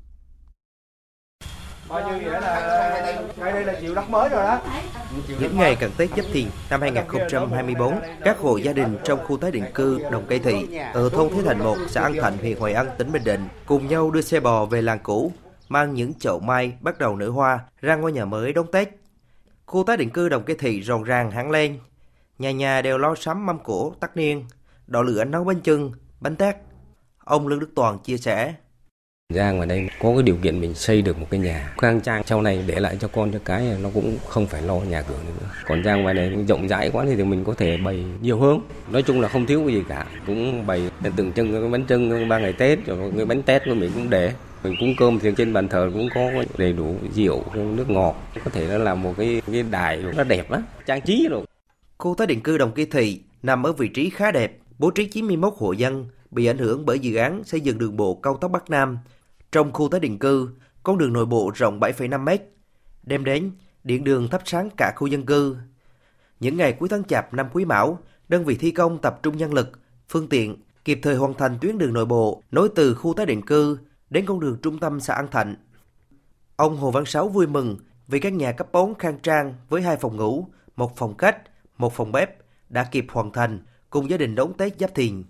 Những 5.40 5.58
ngày 5.58 5.76
cận 5.76 5.92
Tết 5.98 6.10
Giáp 6.18 6.26
Thìn 6.34 6.48
năm 6.70 6.82
2024, 6.82 8.00
các 8.24 8.40
hộ 8.40 8.58
gia 8.58 8.74
đình 8.74 8.98
trong 9.04 9.26
khu 9.26 9.38
tái 9.38 9.52
định 9.52 9.66
cư 9.74 10.00
Đồng 10.12 10.26
Cây 10.28 10.40
Thị 10.40 10.78
ở 10.94 11.10
thôn 11.10 11.30
Thế 11.30 11.42
Thành 11.46 11.60
1, 11.60 11.78
xã 11.90 12.02
An 12.02 12.14
Thạnh, 12.22 12.38
huyện 12.38 12.60
Hoài 12.60 12.74
An, 12.74 12.88
tỉnh 12.98 13.12
Bình 13.12 13.24
Định 13.24 13.48
cùng 13.66 13.88
nhau 13.88 14.12
đưa 14.12 14.22
xe 14.22 14.40
bò 14.40 14.66
về 14.66 14.82
làng 14.82 15.00
cũ, 15.04 15.32
mang 15.70 15.94
những 15.94 16.14
chậu 16.14 16.40
mai 16.40 16.74
bắt 16.82 17.00
đầu 17.00 17.16
nở 17.16 17.30
hoa 17.30 17.60
ra 17.82 17.96
ngôi 17.96 18.12
nhà 18.12 18.26
mới 18.26 18.54
đón 18.54 18.72
Tết. 18.72 18.90
Khu 19.66 19.84
tái 19.84 19.98
định 19.98 20.10
cư 20.10 20.30
Đồng 20.30 20.44
Cây 20.44 20.56
Thị 20.60 20.82
rộn 20.82 21.04
ràng 21.04 21.32
hẳn 21.32 21.52
lên. 21.52 21.80
Nhà 22.40 22.52
nhà 22.52 22.82
đều 22.82 22.98
lo 22.98 23.16
sắm 23.16 23.46
mâm 23.46 23.60
cỗ 23.60 23.94
tất 24.00 24.18
niên, 24.18 24.46
đỏ 24.88 25.02
lửa 25.02 25.24
nấu 25.24 25.44
bánh 25.44 25.62
chưng, 25.62 25.92
bánh 26.20 26.36
tét. 26.36 26.56
Ông 27.32 27.48
Lương 27.48 27.60
Đức 27.60 27.70
Toàn 27.76 28.00
chia 28.00 28.18
sẻ. 28.18 28.54
Ra 29.34 29.52
ngoài 29.52 29.68
đây 29.68 29.90
có 30.00 30.14
cái 30.14 30.24
điều 30.24 30.36
kiện 30.36 30.62
mình 30.62 30.74
xây 30.74 31.02
được 31.02 31.20
một 31.20 31.28
cái 31.30 31.40
nhà 31.40 31.74
khang 31.82 32.02
trang 32.02 32.24
sau 32.26 32.42
này 32.42 32.64
để 32.68 32.80
lại 32.80 32.98
cho 33.00 33.08
con 33.08 33.32
cho 33.32 33.40
cái 33.46 33.78
nó 33.82 33.90
cũng 33.94 34.18
không 34.28 34.48
phải 34.48 34.62
lo 34.62 34.76
nhà 34.76 35.02
cửa 35.02 35.20
nữa. 35.26 35.48
Còn 35.68 35.82
ra 35.82 35.96
ngoài 35.96 36.14
này 36.14 36.30
rộng 36.48 36.68
rãi 36.68 36.90
quá 36.94 37.06
thì 37.08 37.24
mình 37.24 37.44
có 37.44 37.54
thể 37.54 37.78
bày 37.78 38.04
nhiều 38.22 38.40
hướng. 38.40 38.60
Nói 38.92 39.04
chung 39.04 39.22
là 39.22 39.28
không 39.28 39.46
thiếu 39.46 39.64
cái 39.66 39.76
gì 39.76 39.84
cả. 39.90 40.06
Cũng 40.28 40.66
bày 40.68 40.92
tượng 41.16 41.34
trưng 41.34 41.52
cái 41.52 41.70
bánh 41.70 41.86
trưng 41.88 42.30
ba 42.30 42.40
ngày 42.40 42.54
Tết 42.54 42.86
rồi 42.86 43.12
cái 43.18 43.26
bánh 43.26 43.44
tét 43.44 43.66
của 43.66 43.74
mình 43.74 43.92
cũng 43.94 44.10
để 44.10 44.34
mình 44.64 44.76
cúng 44.80 44.94
cơm 44.98 45.20
thì 45.20 45.32
trên 45.38 45.54
bàn 45.54 45.68
thờ 45.68 45.92
cũng 45.94 46.10
có 46.16 46.32
đầy 46.58 46.74
đủ 46.74 46.96
rượu 47.16 47.44
nước 47.54 47.90
ngọt 47.90 48.16
có 48.46 48.52
thể 48.52 48.68
nó 48.68 48.78
làm 48.78 49.02
một 49.02 49.14
cái 49.18 49.42
cái 49.52 49.64
đài 49.64 50.04
nó 50.18 50.24
đẹp 50.24 50.52
á 50.52 50.62
trang 50.86 51.02
trí 51.02 51.28
rồi 51.32 51.46
khu 51.98 52.16
tái 52.18 52.28
định 52.28 52.42
cư 52.42 52.58
đồng 52.58 52.72
kỳ 52.72 52.86
thị 52.86 53.22
nằm 53.44 53.64
ở 53.64 53.72
vị 53.72 53.88
trí 53.88 54.10
khá 54.10 54.32
đẹp 54.32 54.58
bố 54.80 54.92
trí 54.92 55.06
91 55.06 55.54
hộ 55.58 55.72
dân 55.72 56.06
bị 56.32 56.46
ảnh 56.46 56.58
hưởng 56.58 56.86
bởi 56.86 57.00
dự 57.00 57.16
án 57.16 57.44
xây 57.44 57.62
dựng 57.62 57.78
đường 57.78 57.98
bộ 57.98 58.16
cao 58.16 58.38
tốc 58.38 58.52
Bắc 58.52 58.70
Nam 58.70 58.98
trong 59.52 59.74
khu 59.74 59.90
tái 59.90 60.00
định 60.00 60.20
cư 60.20 60.50
con 60.84 60.98
đường 60.98 61.14
nội 61.14 61.26
bộ 61.26 61.52
rộng 61.56 61.80
7,5 61.80 62.24
mét 62.24 62.42
đem 63.04 63.24
đến 63.24 63.52
điện 63.84 64.04
đường 64.04 64.28
thắp 64.28 64.42
sáng 64.46 64.70
cả 64.78 64.94
khu 64.96 65.08
dân 65.08 65.26
cư 65.26 65.58
những 66.40 66.58
ngày 66.58 66.74
cuối 66.74 66.90
tháng 66.90 67.04
chạp 67.04 67.34
năm 67.34 67.48
quý 67.54 67.66
mão 67.66 68.00
đơn 68.30 68.46
vị 68.46 68.56
thi 68.56 68.72
công 68.72 68.98
tập 68.98 69.20
trung 69.24 69.38
nhân 69.38 69.54
lực 69.54 69.80
phương 70.10 70.30
tiện 70.30 70.58
kịp 70.86 71.00
thời 71.04 71.16
hoàn 71.16 71.34
thành 71.34 71.58
tuyến 71.62 71.78
đường 71.78 71.94
nội 71.94 72.06
bộ 72.06 72.44
nối 72.52 72.70
từ 72.76 72.94
khu 72.96 73.14
tái 73.14 73.26
định 73.26 73.46
cư 73.46 73.78
đến 74.10 74.26
con 74.26 74.40
đường 74.40 74.58
trung 74.62 74.80
tâm 74.80 75.00
xã 75.00 75.14
An 75.14 75.28
Thạnh. 75.28 75.56
Ông 76.56 76.78
Hồ 76.78 76.92
Văn 76.92 77.06
Sáu 77.06 77.30
vui 77.30 77.48
mừng 77.48 77.78
vì 78.08 78.20
các 78.20 78.34
nhà 78.34 78.52
cấp 78.52 78.68
4 78.72 78.96
khang 78.96 79.20
trang 79.20 79.56
với 79.70 79.82
hai 79.82 79.98
phòng 79.98 80.18
ngủ, 80.18 80.48
một 80.76 80.98
phòng 80.98 81.18
khách, 81.18 81.38
một 81.78 81.94
phòng 81.94 82.12
bếp 82.12 82.38
đã 82.70 82.84
kịp 82.84 83.06
hoàn 83.10 83.32
thành 83.32 83.60
cùng 83.90 84.10
gia 84.10 84.18
đình 84.18 84.36
đón 84.36 84.54
Tết 84.58 84.80
Giáp 84.80 84.96
Thìn. 84.96 85.24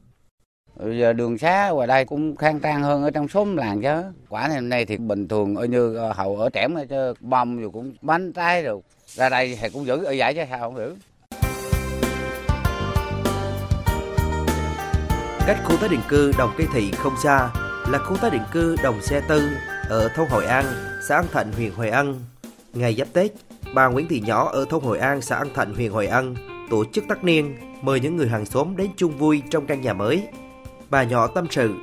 Ừ, 0.78 0.92
giờ 0.92 1.14
đường 1.14 1.38
xá 1.38 1.70
ngoài 1.70 1.88
đây 1.88 2.06
cũng 2.06 2.36
khang 2.36 2.60
trang 2.60 2.84
hơn 2.84 3.04
ở 3.04 3.12
trong 3.12 3.28
xóm 3.28 3.58
làng 3.58 3.82
chứ. 3.82 4.04
Quả 4.30 4.48
này 4.48 4.56
hôm 4.56 4.70
nay 4.70 4.86
thì 4.86 4.98
bình 4.98 5.28
thường 5.28 5.56
ở 5.56 5.66
như 5.66 5.98
hầu 5.98 6.14
hậu 6.14 6.38
ở 6.38 6.50
trẻm 6.50 6.76
chứ 6.90 7.14
bông 7.20 7.62
rồi 7.62 7.70
cũng 7.74 7.94
bánh 8.02 8.34
tay 8.34 8.64
rồi. 8.64 8.82
Ra 9.08 9.30
đây 9.30 9.58
thì 9.62 9.70
cũng 9.70 9.86
giữ 9.86 10.04
ở 10.04 10.12
giải 10.12 10.34
chứ 10.34 10.42
sao 10.50 10.60
không 10.60 10.78
giữ. 10.78 10.96
Cách 15.48 15.58
khu 15.64 15.78
tái 15.78 15.90
định 15.90 16.02
cư 16.10 16.32
Đồng 16.38 16.52
Cây 16.58 16.68
Thị 16.74 16.92
không 16.92 17.14
xa 17.24 17.50
là 17.90 17.98
khu 17.98 18.18
tái 18.18 18.32
định 18.32 18.44
cư 18.52 18.76
Đồng 18.84 19.02
Xe 19.02 19.22
Tư 19.28 19.50
ở 19.90 20.10
thôn 20.16 20.28
Hội 20.30 20.46
An, 20.46 20.66
xã 21.08 21.16
An 21.16 21.26
Thạnh, 21.32 21.52
huyện 21.52 21.72
Hội 21.72 21.90
An. 21.90 22.16
Ngày 22.74 22.96
giáp 22.96 23.08
Tết, 23.14 23.32
bà 23.74 23.88
Nguyễn 23.88 24.08
Thị 24.08 24.24
Nhỏ 24.26 24.50
ở 24.54 24.66
thôn 24.70 24.84
Hội 24.84 25.00
An, 25.00 25.22
xã 25.22 25.36
An 25.36 25.48
Thạnh, 25.56 25.74
huyện 25.74 25.92
Hội 25.92 26.08
An 26.08 26.36
tổ 26.70 26.84
chức 26.94 27.04
tất 27.10 27.24
niên 27.24 27.56
mời 27.82 28.00
những 28.00 28.16
người 28.16 28.28
hàng 28.28 28.46
xóm 28.46 28.78
đến 28.78 28.88
chung 28.98 29.18
vui 29.18 29.42
trong 29.50 29.66
căn 29.66 29.82
nhà 29.82 29.94
mới. 29.94 30.24
Bà 30.92 31.04
Nhỏ 31.04 31.28
tâm 31.28 31.48
sự, 31.50 31.74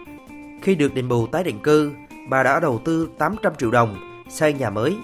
khi 0.63 0.75
được 0.75 0.95
đền 0.95 1.09
bù 1.09 1.27
tái 1.27 1.45
định 1.45 1.61
cư, 1.63 1.93
bà 2.29 2.43
đã 2.43 2.61
đầu 2.61 2.81
tư 2.85 3.09
800 3.19 3.55
triệu 3.55 3.71
đồng 3.71 3.97
xây 4.29 4.53
nhà 4.53 4.71
mới. 4.71 4.97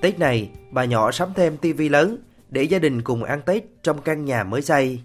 Tết 0.00 0.18
này, 0.18 0.50
bà 0.70 0.84
Nhỏ 0.84 1.10
sắm 1.10 1.28
thêm 1.34 1.56
tivi 1.56 1.88
lớn 1.88 2.16
để 2.48 2.62
gia 2.62 2.78
đình 2.78 3.02
cùng 3.02 3.24
ăn 3.24 3.40
Tết 3.46 3.64
trong 3.82 4.00
căn 4.00 4.24
nhà 4.24 4.44
mới 4.44 4.62
xây. 4.62 5.00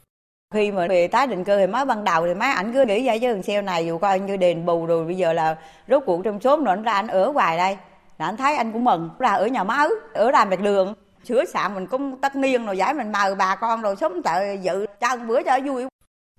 Khi 0.54 0.72
mà 0.72 0.88
về 0.90 1.08
tái 1.08 1.28
định 1.28 1.44
cư 1.44 1.58
thì 1.58 1.68
mới 1.68 1.86
ban 1.86 2.04
đầu 2.04 2.28
thì 2.28 2.34
mấy 2.34 2.50
ảnh 2.50 2.74
cứ 2.74 2.86
nghĩ 2.86 3.08
vậy 3.08 3.20
chứ 3.20 3.34
thằng 3.34 3.44
xeo 3.44 3.62
này 3.62 3.86
dù 3.86 3.98
coi 3.98 4.20
như 4.20 4.38
đền 4.38 4.66
bù 4.66 4.86
rồi 4.86 5.06
bây 5.06 5.18
giờ 5.18 5.34
là 5.34 5.58
rốt 5.88 6.04
cuộc 6.06 6.24
trong 6.24 6.40
xóm 6.40 6.64
rồi 6.64 6.76
anh 6.76 6.84
ra 6.84 6.94
anh 6.94 7.08
ở 7.08 7.32
hoài 7.32 7.58
đây. 7.58 7.78
Là 8.18 8.26
anh 8.26 8.38
thấy 8.38 8.56
anh 8.56 8.72
cũng 8.72 8.84
mừng, 8.84 9.10
là 9.20 9.34
ở 9.34 9.48
nhà 9.48 9.64
máu, 9.64 9.90
ở 10.14 10.32
làm 10.32 10.50
việc 10.50 10.62
đường. 10.62 10.94
Sửa 11.24 11.46
sạn 11.46 11.76
mình 11.76 11.88
cũng 11.88 12.22
tất 12.22 12.36
niên 12.36 12.66
rồi 12.66 12.78
giải 12.78 12.94
mình 12.94 13.12
mời 13.12 13.36
bà 13.36 13.56
con 13.56 13.82
rồi 13.82 13.96
sống 13.96 14.22
tại 14.24 14.60
dự 14.64 14.86
cho 15.00 15.18
bữa 15.28 15.44
cho 15.44 15.60
vui. 15.66 15.86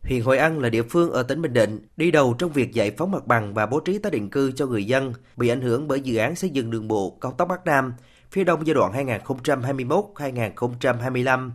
Huyện 0.03 0.23
Hội 0.23 0.39
An 0.39 0.59
là 0.59 0.69
địa 0.69 0.83
phương 0.83 1.11
ở 1.11 1.23
tỉnh 1.23 1.43
Bình 1.43 1.53
Định 1.53 1.79
đi 1.97 2.11
đầu 2.11 2.35
trong 2.39 2.53
việc 2.53 2.73
giải 2.73 2.91
phóng 2.91 3.11
mặt 3.11 3.27
bằng 3.27 3.55
và 3.55 3.67
bố 3.67 3.81
trí 3.81 3.99
tái 3.99 4.13
định 4.13 4.31
cư 4.31 4.53
cho 4.53 4.67
người 4.67 4.85
dân 4.85 5.13
bị 5.37 5.49
ảnh 5.49 5.61
hưởng 5.61 5.89
bởi 5.89 6.01
dự 6.01 6.17
án 6.17 6.35
xây 6.35 6.51
dựng 6.51 6.71
đường 6.71 6.89
bộ 6.89 7.19
cao 7.21 7.33
tốc 7.33 7.49
Bắc 7.49 7.67
Nam 7.67 7.93
phía 8.31 8.45
đông 8.45 8.67
giai 8.67 8.75
đoạn 8.75 9.07
2021-2025. 9.07 11.51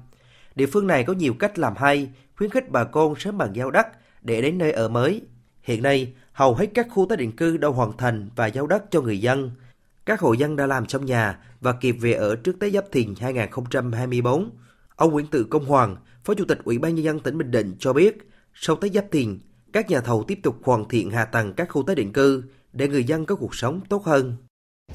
Địa 0.56 0.66
phương 0.66 0.88
này 0.88 1.04
có 1.04 1.14
nhiều 1.14 1.34
cách 1.40 1.60
làm 1.60 1.74
hay, 1.78 2.10
khuyến 2.38 2.50
khích 2.50 2.72
bà 2.72 2.84
con 2.84 3.16
sớm 3.16 3.38
bàn 3.38 3.54
giao 3.54 3.72
đất 3.72 3.88
để 4.22 4.42
đến 4.42 4.58
nơi 4.58 4.72
ở 4.72 4.90
mới. 4.90 5.22
Hiện 5.62 5.84
nay, 5.84 6.14
hầu 6.32 6.56
hết 6.56 6.68
các 6.74 6.88
khu 6.92 7.06
tái 7.10 7.18
định 7.18 7.32
cư 7.32 7.58
đã 7.58 7.68
hoàn 7.68 7.98
thành 7.98 8.30
và 8.36 8.48
giao 8.48 8.68
đất 8.68 8.84
cho 8.92 9.02
người 9.02 9.20
dân. 9.20 9.52
Các 10.06 10.20
hộ 10.20 10.34
dân 10.34 10.56
đã 10.56 10.66
làm 10.66 10.90
xong 10.90 11.06
nhà 11.06 11.40
và 11.62 11.74
kịp 11.74 11.92
về 11.92 12.14
ở 12.14 12.36
trước 12.36 12.60
Tết 12.60 12.74
Giáp 12.74 12.86
Thìn 12.92 13.14
2024. 13.22 14.50
Ông 14.96 15.12
Nguyễn 15.12 15.28
Tự 15.28 15.44
Công 15.44 15.66
Hoàng, 15.66 15.96
Phó 16.24 16.34
Chủ 16.34 16.46
tịch 16.46 16.60
Ủy 16.64 16.78
ban 16.78 16.96
Nhân 16.96 17.04
dân 17.04 17.20
tỉnh 17.20 17.38
Bình 17.38 17.52
Định 17.52 17.76
cho 17.80 17.94
biết, 17.94 18.18
sau 18.56 18.76
Tết 18.76 18.92
Giáp 18.92 19.06
Thìn, 19.12 19.40
các 19.74 19.90
nhà 19.90 20.02
thầu 20.02 20.24
tiếp 20.28 20.40
tục 20.44 20.56
hoàn 20.64 20.88
thiện 20.90 21.12
hạ 21.12 21.26
tầng 21.26 21.54
các 21.54 21.70
khu 21.70 21.84
tái 21.84 21.96
định 21.96 22.14
cư 22.14 22.44
để 22.74 22.88
người 22.88 23.04
dân 23.04 23.26
có 23.26 23.36
cuộc 23.36 23.56
sống 23.56 23.82
tốt 23.90 24.04
hơn. 24.06 24.36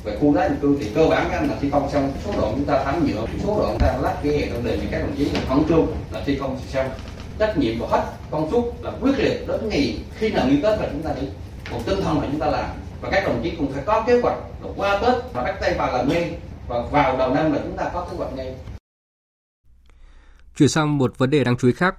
Về 0.04 0.18
khu 0.20 0.34
tái 0.36 0.48
định 0.48 0.58
cư 0.62 0.76
thì 0.80 0.90
cơ 0.94 1.06
bản 1.10 1.30
anh 1.30 1.48
là 1.48 1.58
thi 1.60 1.68
công 1.72 1.90
xong 1.90 2.12
số 2.24 2.32
đoạn 2.40 2.52
chúng 2.56 2.64
ta 2.64 2.84
thắng 2.84 3.06
nhựa, 3.06 3.26
số 3.42 3.58
đoạn 3.58 3.76
ta 3.78 3.98
lát 4.02 4.20
vỉa 4.22 4.30
hè 4.30 4.62
đề 4.62 4.78
thì 4.80 4.86
các 4.90 5.00
đồng 5.00 5.16
chí 5.16 5.30
khẩn 5.48 5.58
trương 5.68 5.86
là 6.12 6.22
thi 6.26 6.38
công 6.40 6.60
xong 6.68 6.90
trách 7.38 7.58
nhiệm 7.58 7.78
và 7.78 7.86
hết 7.90 8.12
công 8.30 8.50
suất 8.50 8.64
là 8.82 8.90
quyết 9.00 9.12
liệt 9.18 9.48
đến 9.48 9.68
ngày 9.68 9.98
khi 10.18 10.30
nào 10.30 10.48
như 10.48 10.54
Tết 10.62 10.80
là 10.80 10.88
chúng 10.92 11.02
ta 11.02 11.14
đi 11.20 11.28
một 11.70 11.80
tinh 11.86 12.00
thần 12.02 12.20
là 12.20 12.28
chúng 12.30 12.40
ta 12.40 12.46
làm 12.46 12.70
và 13.00 13.10
các 13.10 13.24
đồng 13.26 13.40
chí 13.42 13.50
cũng 13.58 13.72
phải 13.72 13.82
có 13.86 14.04
kế 14.06 14.20
hoạch 14.20 14.38
là 14.62 14.70
qua 14.76 14.98
Tết 15.02 15.32
và 15.32 15.42
bắt 15.42 15.58
tay 15.60 15.74
vào 15.78 15.96
làm 15.96 16.08
ngay 16.08 16.38
và 16.68 16.82
vào 16.90 17.16
đầu 17.16 17.34
năm 17.34 17.52
là 17.52 17.60
chúng 17.62 17.76
ta 17.76 17.90
có 17.94 18.08
kế 18.10 18.16
hoạch 18.16 18.32
ngay. 18.32 18.54
Chuyển 20.56 20.68
sang 20.68 20.98
một 20.98 21.18
vấn 21.18 21.30
đề 21.30 21.44
đáng 21.44 21.56
chú 21.56 21.68
ý 21.68 21.74
khác. 21.74 21.94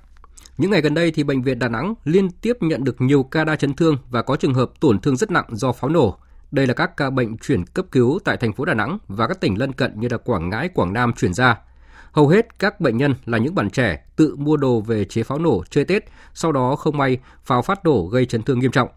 Những 0.62 0.72
ngày 0.72 0.82
gần 0.82 0.94
đây 0.94 1.12
thì 1.12 1.24
bệnh 1.24 1.42
viện 1.42 1.60
Đà 1.60 1.68
Nẵng 1.68 1.94
liên 2.04 2.30
tiếp 2.30 2.58
nhận 2.62 2.84
được 2.84 3.02
nhiều 3.02 3.24
ca 3.24 3.44
đa 3.44 3.56
chấn 3.56 3.74
thương 3.74 3.98
và 4.10 4.22
có 4.22 4.36
trường 4.36 4.54
hợp 4.54 4.72
tổn 4.80 5.00
thương 5.00 5.16
rất 5.16 5.32
nặng 5.32 5.46
do 5.50 5.72
pháo 5.72 5.90
nổ. 5.90 6.18
Đây 6.52 6.68
là 6.68 6.74
các 6.74 6.98
ca 6.98 7.10
bệnh 7.10 7.38
chuyển 7.38 7.66
cấp 7.66 7.86
cứu 7.92 8.20
tại 8.26 8.38
thành 8.38 8.54
phố 8.54 8.66
Đà 8.66 8.74
Nẵng 8.74 8.98
và 9.08 9.28
các 9.28 9.42
tỉnh 9.42 9.60
lân 9.60 9.74
cận 9.74 10.00
như 10.00 10.08
là 10.12 10.18
Quảng 10.18 10.50
Ngãi, 10.50 10.70
Quảng 10.70 10.94
Nam 10.94 11.14
chuyển 11.14 11.34
ra. 11.34 11.60
Hầu 12.12 12.28
hết 12.28 12.60
các 12.60 12.80
bệnh 12.80 12.98
nhân 12.98 13.16
là 13.26 13.38
những 13.38 13.56
bạn 13.56 13.70
trẻ 13.70 14.06
tự 14.16 14.36
mua 14.36 14.58
đồ 14.58 14.82
về 14.82 15.06
chế 15.06 15.24
pháo 15.24 15.40
nổ 15.40 15.64
chơi 15.70 15.86
Tết, 15.86 16.06
sau 16.34 16.52
đó 16.52 16.76
không 16.76 16.98
may 16.98 17.18
pháo 17.44 17.62
phát 17.62 17.86
nổ 17.86 18.06
gây 18.06 18.26
chấn 18.26 18.44
thương 18.44 18.60
nghiêm 18.60 18.72
trọng. 18.72 18.90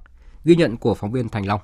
Ghi 0.45 0.57
nhận 0.57 0.77
của 0.77 0.95
phóng 0.95 1.13
viên 1.13 1.29
Thành 1.29 1.47
Long. 1.47 1.61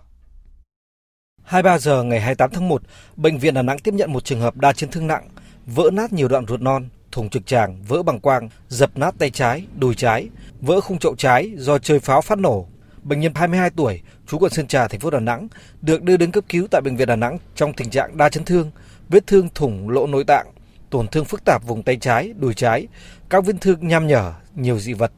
23 1.42 1.78
giờ 1.78 2.02
ngày 2.02 2.20
28 2.20 2.50
tháng 2.52 2.68
1, 2.68 2.82
bệnh 3.16 3.38
viện 3.38 3.54
Đà 3.54 3.62
Nẵng 3.62 3.78
tiếp 3.78 3.94
nhận 3.94 4.12
một 4.12 4.24
trường 4.24 4.40
hợp 4.40 4.56
đa 4.56 4.72
chấn 4.72 4.90
thương 4.90 5.06
nặng, 5.06 5.28
vỡ 5.66 5.90
nát 5.92 6.12
nhiều 6.12 6.28
đoạn 6.28 6.46
ruột 6.46 6.60
non, 6.60 6.88
thùng 7.12 7.28
trực 7.28 7.46
tràng, 7.46 7.82
vỡ 7.82 8.02
bằng 8.02 8.20
quang, 8.20 8.48
dập 8.68 8.90
nát 8.98 9.14
tay 9.18 9.30
trái, 9.30 9.66
đùi 9.76 9.94
trái, 9.94 10.28
vỡ 10.60 10.80
khung 10.80 10.98
chậu 10.98 11.14
trái 11.16 11.50
do 11.56 11.78
chơi 11.78 12.00
pháo 12.00 12.20
phát 12.20 12.38
nổ. 12.38 12.66
Bệnh 13.02 13.20
nhân 13.20 13.32
22 13.34 13.70
tuổi, 13.70 14.00
trú 14.26 14.38
quận 14.38 14.52
Sơn 14.52 14.66
Trà, 14.66 14.88
thành 14.88 15.00
phố 15.00 15.10
Đà 15.10 15.20
Nẵng, 15.20 15.48
được 15.82 16.02
đưa 16.02 16.16
đến 16.16 16.30
cấp 16.30 16.44
cứu 16.48 16.66
tại 16.70 16.80
bệnh 16.80 16.96
viện 16.96 17.08
Đà 17.08 17.16
Nẵng 17.16 17.38
trong 17.54 17.72
tình 17.72 17.90
trạng 17.90 18.16
đa 18.16 18.28
chấn 18.28 18.44
thương, 18.44 18.70
vết 19.08 19.26
thương 19.26 19.48
thủng 19.54 19.88
lỗ 19.88 20.06
nội 20.06 20.24
tạng, 20.24 20.46
tổn 20.90 21.08
thương 21.08 21.24
phức 21.24 21.44
tạp 21.44 21.66
vùng 21.66 21.82
tay 21.82 21.96
trái, 21.96 22.32
đùi 22.38 22.54
trái, 22.54 22.86
các 23.30 23.44
vết 23.44 23.52
thương 23.60 23.88
nham 23.88 24.06
nhở, 24.06 24.32
nhiều 24.54 24.78
dị 24.78 24.92
vật. 24.92 25.12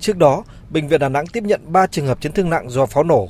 Trước 0.00 0.16
đó, 0.16 0.44
bệnh 0.70 0.88
viện 0.88 1.00
Đà 1.00 1.08
Nẵng 1.08 1.26
tiếp 1.26 1.42
nhận 1.42 1.72
3 1.72 1.86
trường 1.86 2.06
hợp 2.06 2.20
chấn 2.20 2.32
thương 2.32 2.50
nặng 2.50 2.70
do 2.70 2.86
pháo 2.86 3.04
nổ. 3.04 3.28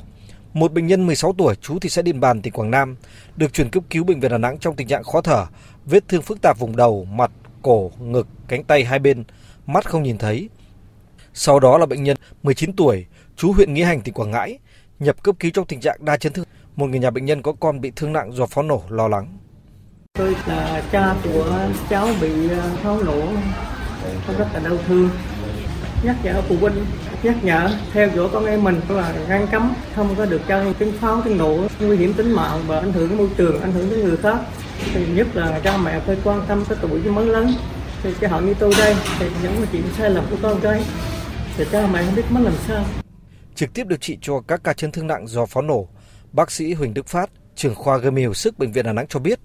Một 0.53 0.71
bệnh 0.73 0.87
nhân 0.87 1.05
16 1.05 1.33
tuổi 1.37 1.55
trú 1.55 1.79
thị 1.79 1.89
xã 1.89 2.01
Điện 2.01 2.19
Bàn, 2.19 2.41
tỉnh 2.41 2.53
Quảng 2.53 2.71
Nam, 2.71 2.95
được 3.35 3.53
chuyển 3.53 3.69
cấp 3.69 3.83
cứu 3.89 4.03
bệnh 4.03 4.19
viện 4.19 4.31
Đà 4.31 4.37
Nẵng 4.37 4.57
trong 4.59 4.75
tình 4.75 4.87
trạng 4.87 5.03
khó 5.03 5.21
thở, 5.21 5.45
vết 5.85 6.07
thương 6.07 6.21
phức 6.21 6.41
tạp 6.41 6.59
vùng 6.59 6.75
đầu, 6.75 7.05
mặt, 7.05 7.31
cổ, 7.65 7.91
ngực, 7.99 8.27
cánh 8.47 8.63
tay 8.63 8.83
hai 8.83 8.99
bên, 8.99 9.23
mắt 9.65 9.85
không 9.85 10.03
nhìn 10.03 10.17
thấy. 10.17 10.49
Sau 11.33 11.59
đó 11.59 11.77
là 11.77 11.85
bệnh 11.85 12.03
nhân 12.03 12.17
19 12.43 12.73
tuổi, 12.73 13.05
chú 13.35 13.53
huyện 13.53 13.73
Nghĩa 13.73 13.85
Hành, 13.85 14.01
tỉnh 14.01 14.13
Quảng 14.13 14.31
Ngãi, 14.31 14.59
nhập 14.99 15.23
cấp 15.23 15.35
cứu 15.39 15.51
trong 15.53 15.65
tình 15.65 15.79
trạng 15.79 16.05
đa 16.05 16.17
chấn 16.17 16.33
thương. 16.33 16.45
Một 16.75 16.85
người 16.87 16.99
nhà 16.99 17.09
bệnh 17.09 17.25
nhân 17.25 17.41
có 17.41 17.53
con 17.59 17.81
bị 17.81 17.91
thương 17.95 18.13
nặng 18.13 18.31
do 18.31 18.45
pháo 18.45 18.63
nổ 18.63 18.83
lo 18.89 19.07
lắng. 19.07 19.37
Tôi 20.13 20.35
là 20.47 20.83
cha 20.91 21.15
của 21.23 21.69
cháu 21.89 22.07
bị 22.21 22.49
ờ, 22.49 22.75
pháo 22.83 23.03
nổ, 23.03 23.27
rất 24.37 24.47
là 24.53 24.59
đau 24.59 24.77
thương. 24.87 25.09
Nhắc 26.05 26.15
nhở 26.23 26.41
phụ 26.41 26.55
huynh, 26.61 26.85
nhắc 27.23 27.43
nhở 27.43 27.69
theo 27.93 28.09
dõi 28.15 28.29
con 28.33 28.45
em 28.45 28.63
mình 28.63 28.81
là 28.89 29.13
ngăn 29.29 29.47
cấm, 29.51 29.73
không 29.95 30.15
có 30.17 30.25
được 30.25 30.41
cho 30.47 30.73
tiếng 30.79 30.91
pháo, 30.91 31.21
tiếng 31.25 31.37
nổ 31.37 31.57
nguy 31.79 31.97
hiểm 31.97 32.13
tính 32.13 32.31
mạng 32.31 32.63
và 32.67 32.79
ảnh 32.79 32.91
hưởng 32.91 33.17
môi 33.17 33.29
trường, 33.37 33.61
ảnh 33.61 33.71
hưởng 33.71 33.89
đến 33.89 33.99
người 33.99 34.17
khác. 34.17 34.39
Thì 34.93 35.05
nhất 35.07 35.27
là 35.33 35.59
cha 35.63 35.77
mẹ 35.77 35.99
phải 35.99 36.17
quan 36.23 36.41
tâm 36.47 36.63
tới 36.69 36.77
tuổi 36.81 37.03
mới 37.03 37.25
lớn. 37.25 37.53
Thì 38.03 38.09
cái 38.19 38.29
họ 38.29 38.39
như 38.39 38.53
tôi 38.53 38.73
đây, 38.77 38.95
thì 39.19 39.25
những 39.43 39.65
chuyện 39.71 39.83
sai 39.97 40.09
lầm 40.09 40.25
của 40.29 40.37
con 40.41 40.59
cái, 40.61 40.83
thì 41.57 41.65
cha 41.71 41.87
mẹ 41.93 42.03
không 42.05 42.15
biết 42.15 42.23
mất 42.29 42.41
làm 42.43 42.53
sao. 42.67 42.85
Trực 43.55 43.73
tiếp 43.73 43.87
điều 43.87 43.97
trị 43.97 44.17
cho 44.21 44.41
các 44.47 44.63
ca 44.63 44.73
chấn 44.73 44.91
thương 44.91 45.07
nặng 45.07 45.27
do 45.27 45.45
pháo 45.45 45.61
nổ, 45.61 45.87
bác 46.31 46.51
sĩ 46.51 46.73
Huỳnh 46.73 46.93
Đức 46.93 47.07
Phát, 47.07 47.29
trưởng 47.55 47.75
khoa 47.75 47.97
gây 47.97 48.11
mê 48.11 48.25
hồi 48.25 48.35
sức 48.35 48.59
bệnh 48.59 48.71
viện 48.71 48.85
Đà 48.85 48.93
Nẵng 48.93 49.07
cho 49.09 49.19
biết, 49.19 49.39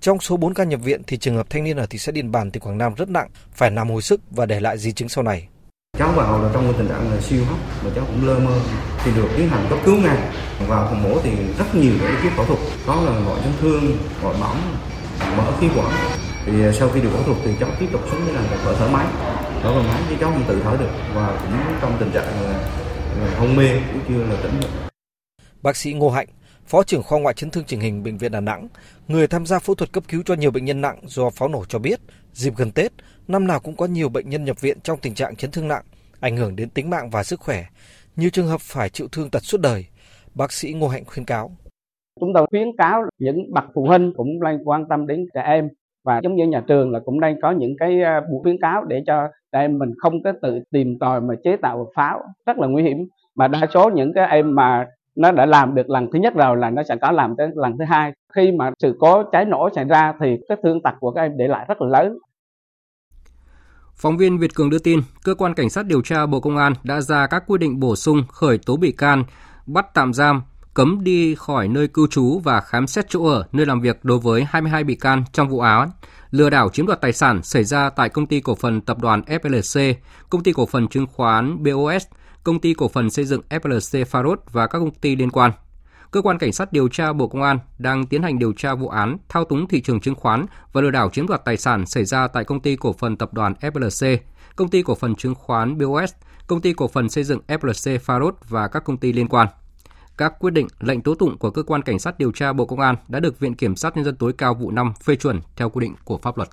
trong 0.00 0.20
số 0.20 0.36
4 0.36 0.54
ca 0.54 0.64
nhập 0.64 0.80
viện 0.80 1.02
thì 1.06 1.16
trường 1.16 1.36
hợp 1.36 1.50
thanh 1.50 1.64
niên 1.64 1.76
ở 1.76 1.86
thị 1.86 1.98
xã 1.98 2.12
Điện 2.12 2.32
Bàn, 2.32 2.50
tỉnh 2.50 2.62
Quảng 2.62 2.78
Nam 2.78 2.94
rất 2.94 3.08
nặng, 3.08 3.28
phải 3.52 3.70
nằm 3.70 3.90
hồi 3.90 4.02
sức 4.02 4.20
và 4.30 4.46
để 4.46 4.60
lại 4.60 4.78
di 4.78 4.92
chứng 4.92 5.08
sau 5.08 5.24
này. 5.24 5.48
Cháu 5.98 6.12
vào 6.12 6.42
là 6.42 6.50
trong 6.52 6.74
tình 6.78 6.88
trạng 6.88 7.10
là 7.10 7.20
siêu 7.20 7.44
hấp 7.44 7.58
mà 7.84 7.90
cháu 7.94 8.04
cũng 8.06 8.26
lơ 8.26 8.38
mơ 8.38 8.60
thì 9.04 9.10
được 9.16 9.28
tiến 9.36 9.48
hành 9.48 9.66
cấp 9.70 9.78
cứu 9.84 9.96
ngay. 9.96 10.18
Vào 10.68 10.86
phòng 10.86 11.02
mổ 11.02 11.18
thì 11.22 11.30
rất 11.58 11.74
nhiều 11.74 11.92
những 11.92 12.16
cái 12.22 12.32
phẫu 12.36 12.46
thuật, 12.46 12.58
có 12.86 13.02
là 13.06 13.20
gọi 13.20 13.40
chấn 13.44 13.52
thương, 13.60 13.96
gọi 14.22 14.34
bỏng, 14.40 14.76
mở 15.36 15.52
khí 15.60 15.68
quản. 15.76 15.92
Thì 16.46 16.64
à, 16.64 16.72
sau 16.72 16.88
khi 16.88 17.00
được 17.00 17.10
phẫu 17.12 17.22
thuật 17.22 17.36
thì 17.44 17.50
cháu 17.60 17.70
tiếp 17.80 17.86
tục 17.92 18.00
xuống 18.10 18.24
với 18.24 18.34
là 18.34 18.42
thở 18.64 18.74
thở 18.78 18.88
máy, 18.88 19.06
thở 19.62 19.74
bằng 19.74 19.88
máy 19.88 20.02
chứ 20.08 20.14
cháu 20.20 20.30
không 20.30 20.44
tự 20.48 20.60
thở 20.64 20.76
được 20.80 20.90
và 21.14 21.40
cũng 21.42 21.58
trong 21.80 21.96
tình 22.00 22.10
trạng 22.10 22.42
là, 22.42 22.52
là 23.20 23.38
hôn 23.38 23.56
mê 23.56 23.80
cũng 23.92 24.00
chưa 24.08 24.24
là 24.24 24.36
tỉnh 24.42 24.60
được. 24.60 24.68
Bác 25.62 25.76
sĩ 25.76 25.92
Ngô 25.92 26.10
Hạnh, 26.10 26.28
Phó 26.66 26.82
trưởng 26.82 27.02
khoa 27.02 27.18
ngoại 27.18 27.34
chấn 27.34 27.50
thương 27.50 27.64
chỉnh 27.64 27.80
hình 27.80 28.02
bệnh 28.02 28.18
viện 28.18 28.32
Đà 28.32 28.40
Nẵng, 28.40 28.68
người 29.08 29.26
tham 29.26 29.46
gia 29.46 29.58
phẫu 29.58 29.74
thuật 29.74 29.92
cấp 29.92 30.04
cứu 30.08 30.22
cho 30.26 30.34
nhiều 30.34 30.50
bệnh 30.50 30.64
nhân 30.64 30.80
nặng 30.80 30.98
do 31.06 31.30
pháo 31.30 31.48
nổ 31.48 31.64
cho 31.68 31.78
biết, 31.78 32.00
dịp 32.32 32.56
gần 32.56 32.70
Tết, 32.70 32.92
năm 33.28 33.46
nào 33.46 33.60
cũng 33.60 33.76
có 33.76 33.86
nhiều 33.86 34.08
bệnh 34.08 34.30
nhân 34.30 34.44
nhập 34.44 34.60
viện 34.60 34.78
trong 34.82 34.98
tình 35.02 35.14
trạng 35.14 35.36
chấn 35.36 35.50
thương 35.50 35.68
nặng, 35.68 35.84
ảnh 36.20 36.36
hưởng 36.36 36.56
đến 36.56 36.70
tính 36.70 36.90
mạng 36.90 37.10
và 37.10 37.22
sức 37.22 37.40
khỏe. 37.40 37.64
Nhiều 38.16 38.30
trường 38.30 38.46
hợp 38.46 38.60
phải 38.60 38.88
chịu 38.88 39.08
thương 39.12 39.30
tật 39.30 39.42
suốt 39.42 39.60
đời. 39.60 39.86
Bác 40.34 40.52
sĩ 40.52 40.72
Ngô 40.72 40.88
Hạnh 40.88 41.04
khuyến 41.04 41.24
cáo. 41.24 41.50
Chúng 42.20 42.32
tôi 42.34 42.46
khuyến 42.50 42.68
cáo 42.78 43.02
những 43.18 43.52
bậc 43.52 43.64
phụ 43.74 43.86
huynh 43.86 44.12
cũng 44.16 44.40
đang 44.40 44.68
quan 44.68 44.88
tâm 44.88 45.06
đến 45.06 45.26
trẻ 45.34 45.42
em 45.42 45.68
và 46.04 46.20
giống 46.22 46.36
như 46.36 46.46
nhà 46.46 46.62
trường 46.68 46.90
là 46.90 47.00
cũng 47.04 47.20
đang 47.20 47.40
có 47.42 47.50
những 47.50 47.76
cái 47.78 48.02
à, 48.02 48.20
buổi 48.30 48.40
khuyến 48.42 48.56
cáo 48.60 48.84
để 48.84 49.02
cho 49.06 49.28
trẻ 49.52 49.60
em 49.60 49.78
mình 49.78 49.92
không 49.98 50.22
có 50.22 50.32
tự 50.42 50.60
tìm 50.70 50.98
tòi 50.98 51.20
mà 51.20 51.34
chế 51.44 51.56
tạo 51.56 51.92
pháo 51.94 52.20
rất 52.46 52.58
là 52.58 52.66
nguy 52.66 52.82
hiểm 52.82 52.96
mà 53.34 53.48
đa 53.48 53.60
số 53.74 53.90
những 53.90 54.12
cái 54.12 54.28
em 54.30 54.54
mà 54.54 54.86
nó 55.16 55.32
đã 55.32 55.46
làm 55.46 55.74
được 55.74 55.90
lần 55.90 56.08
thứ 56.12 56.18
nhất 56.18 56.34
rồi 56.34 56.56
là 56.56 56.70
nó 56.70 56.82
sẽ 56.82 56.96
có 56.96 57.10
làm 57.10 57.36
tới 57.36 57.48
lần 57.54 57.78
thứ 57.78 57.84
hai 57.84 58.12
khi 58.34 58.52
mà 58.52 58.70
sự 58.78 58.96
cố 59.00 59.22
cháy 59.32 59.44
nổ 59.44 59.68
xảy 59.74 59.84
ra 59.84 60.14
thì 60.20 60.36
cái 60.48 60.58
thương 60.62 60.82
tật 60.82 60.94
của 61.00 61.10
các 61.10 61.22
em 61.22 61.36
để 61.36 61.48
lại 61.48 61.64
rất 61.68 61.82
là 61.82 61.88
lớn 61.88 62.18
Phóng 63.96 64.16
viên 64.16 64.38
Việt 64.38 64.54
Cường 64.54 64.70
đưa 64.70 64.78
tin, 64.78 65.00
cơ 65.22 65.34
quan 65.34 65.54
cảnh 65.54 65.70
sát 65.70 65.86
điều 65.86 66.02
tra 66.02 66.26
Bộ 66.26 66.40
Công 66.40 66.56
an 66.56 66.72
đã 66.82 67.00
ra 67.00 67.26
các 67.26 67.44
quy 67.46 67.58
định 67.58 67.80
bổ 67.80 67.96
sung 67.96 68.24
khởi 68.32 68.58
tố 68.58 68.76
bị 68.76 68.92
can, 68.92 69.24
bắt 69.66 69.86
tạm 69.94 70.14
giam, 70.14 70.42
cấm 70.74 71.04
đi 71.04 71.34
khỏi 71.34 71.68
nơi 71.68 71.88
cư 71.88 72.06
trú 72.10 72.38
và 72.38 72.60
khám 72.60 72.86
xét 72.86 73.06
chỗ 73.08 73.24
ở, 73.24 73.44
nơi 73.52 73.66
làm 73.66 73.80
việc 73.80 74.04
đối 74.04 74.18
với 74.18 74.44
22 74.44 74.84
bị 74.84 74.94
can 74.94 75.24
trong 75.32 75.48
vụ 75.48 75.60
án 75.60 75.90
lừa 76.30 76.50
đảo 76.50 76.68
chiếm 76.68 76.86
đoạt 76.86 77.00
tài 77.00 77.12
sản 77.12 77.42
xảy 77.42 77.64
ra 77.64 77.90
tại 77.90 78.08
công 78.08 78.26
ty 78.26 78.40
cổ 78.40 78.54
phần 78.54 78.80
tập 78.80 78.98
đoàn 79.00 79.22
FLC, 79.26 79.94
công 80.30 80.42
ty 80.42 80.52
cổ 80.52 80.66
phần 80.66 80.88
chứng 80.88 81.06
khoán 81.06 81.62
BOS, 81.62 82.04
công 82.44 82.60
ty 82.60 82.74
cổ 82.74 82.88
phần 82.88 83.10
xây 83.10 83.24
dựng 83.24 83.40
FLC 83.50 84.04
Farod 84.04 84.36
và 84.52 84.66
các 84.66 84.78
công 84.78 84.94
ty 84.94 85.16
liên 85.16 85.30
quan. 85.30 85.52
Cơ 86.10 86.22
quan 86.22 86.38
Cảnh 86.38 86.52
sát 86.52 86.72
điều 86.72 86.88
tra 86.88 87.12
Bộ 87.12 87.28
Công 87.28 87.42
an 87.42 87.58
đang 87.78 88.06
tiến 88.06 88.22
hành 88.22 88.38
điều 88.38 88.52
tra 88.52 88.74
vụ 88.74 88.88
án 88.88 89.16
thao 89.28 89.44
túng 89.44 89.68
thị 89.68 89.80
trường 89.80 90.00
chứng 90.00 90.14
khoán 90.14 90.46
và 90.72 90.80
lừa 90.80 90.90
đảo 90.90 91.10
chiếm 91.10 91.26
đoạt 91.26 91.44
tài 91.44 91.56
sản 91.56 91.86
xảy 91.86 92.04
ra 92.04 92.28
tại 92.28 92.44
công 92.44 92.60
ty 92.60 92.76
cổ 92.76 92.92
phần 92.92 93.16
tập 93.16 93.34
đoàn 93.34 93.54
FLC, 93.60 94.18
công 94.56 94.68
ty 94.68 94.82
cổ 94.82 94.94
phần 94.94 95.14
chứng 95.14 95.34
khoán 95.34 95.78
BOS, 95.78 96.12
công 96.46 96.60
ty 96.60 96.72
cổ 96.72 96.88
phần 96.88 97.08
xây 97.08 97.24
dựng 97.24 97.40
FLC 97.48 97.98
Farod 97.98 98.32
và 98.48 98.68
các 98.68 98.84
công 98.84 98.96
ty 98.96 99.12
liên 99.12 99.28
quan. 99.28 99.48
Các 100.16 100.34
quyết 100.38 100.50
định, 100.50 100.68
lệnh 100.80 101.00
tố 101.00 101.14
tụng 101.14 101.38
của 101.38 101.50
cơ 101.50 101.62
quan 101.62 101.82
cảnh 101.82 101.98
sát 101.98 102.18
điều 102.18 102.32
tra 102.32 102.52
Bộ 102.52 102.66
Công 102.66 102.80
an 102.80 102.96
đã 103.08 103.20
được 103.20 103.40
Viện 103.40 103.54
kiểm 103.54 103.76
sát 103.76 103.96
nhân 103.96 104.04
dân 104.04 104.16
tối 104.16 104.32
cao 104.38 104.54
vụ 104.54 104.70
5 104.70 104.92
phê 105.02 105.16
chuẩn 105.16 105.40
theo 105.56 105.70
quy 105.70 105.80
định 105.80 105.94
của 106.04 106.18
pháp 106.18 106.36
luật. 106.36 106.48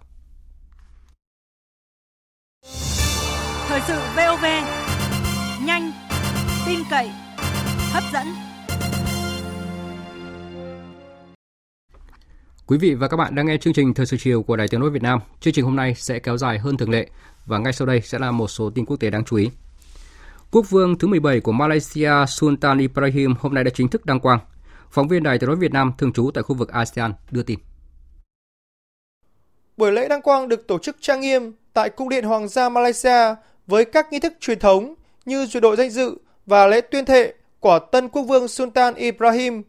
Thời 3.67 3.81
sự 3.87 3.99
VOV 4.15 4.45
nhanh, 5.65 5.91
tin 6.65 6.79
cậy, 6.89 7.11
hấp 7.91 8.03
dẫn. 8.13 8.50
Quý 12.71 12.77
vị 12.77 12.93
và 12.93 13.07
các 13.07 13.17
bạn 13.17 13.35
đang 13.35 13.45
nghe 13.45 13.57
chương 13.57 13.73
trình 13.73 13.93
Thời 13.93 14.05
sự 14.05 14.17
chiều 14.19 14.43
của 14.43 14.55
Đài 14.55 14.67
Tiếng 14.67 14.79
nói 14.79 14.89
Việt 14.89 15.01
Nam. 15.01 15.19
Chương 15.39 15.53
trình 15.53 15.65
hôm 15.65 15.75
nay 15.75 15.95
sẽ 15.97 16.19
kéo 16.19 16.37
dài 16.37 16.59
hơn 16.59 16.77
thường 16.77 16.89
lệ 16.89 17.07
và 17.45 17.57
ngay 17.57 17.73
sau 17.73 17.85
đây 17.85 18.01
sẽ 18.01 18.19
là 18.19 18.31
một 18.31 18.47
số 18.47 18.69
tin 18.69 18.85
quốc 18.85 18.97
tế 18.97 19.09
đáng 19.09 19.25
chú 19.25 19.37
ý. 19.37 19.49
Quốc 20.51 20.69
vương 20.69 20.97
thứ 20.97 21.07
17 21.07 21.39
của 21.39 21.51
Malaysia 21.51 22.11
Sultan 22.27 22.77
Ibrahim 22.77 23.33
hôm 23.39 23.53
nay 23.53 23.63
đã 23.63 23.71
chính 23.73 23.87
thức 23.87 24.05
đăng 24.05 24.19
quang. 24.19 24.39
Phóng 24.91 25.07
viên 25.07 25.23
Đài 25.23 25.39
Tiếng 25.39 25.47
nói 25.47 25.55
Việt 25.55 25.71
Nam 25.71 25.91
thường 25.97 26.13
trú 26.13 26.31
tại 26.33 26.43
khu 26.43 26.55
vực 26.55 26.69
ASEAN 26.69 27.13
đưa 27.31 27.43
tin. 27.43 27.59
Buổi 29.77 29.91
lễ 29.91 30.07
đăng 30.07 30.21
quang 30.21 30.49
được 30.49 30.67
tổ 30.67 30.77
chức 30.77 30.97
trang 31.01 31.21
nghiêm 31.21 31.51
tại 31.73 31.89
Cung 31.89 32.09
điện 32.09 32.23
Hoàng 32.25 32.47
gia 32.47 32.69
Malaysia 32.69 33.35
với 33.67 33.85
các 33.85 34.11
nghi 34.11 34.19
thức 34.19 34.33
truyền 34.39 34.59
thống 34.59 34.95
như 35.25 35.45
duyệt 35.45 35.63
đội 35.63 35.75
danh 35.75 35.89
dự 35.89 36.17
và 36.45 36.67
lễ 36.67 36.81
tuyên 36.81 37.05
thệ 37.05 37.33
của 37.59 37.79
tân 37.91 38.09
quốc 38.09 38.23
vương 38.23 38.47
Sultan 38.47 38.93
Ibrahim. 38.95 39.63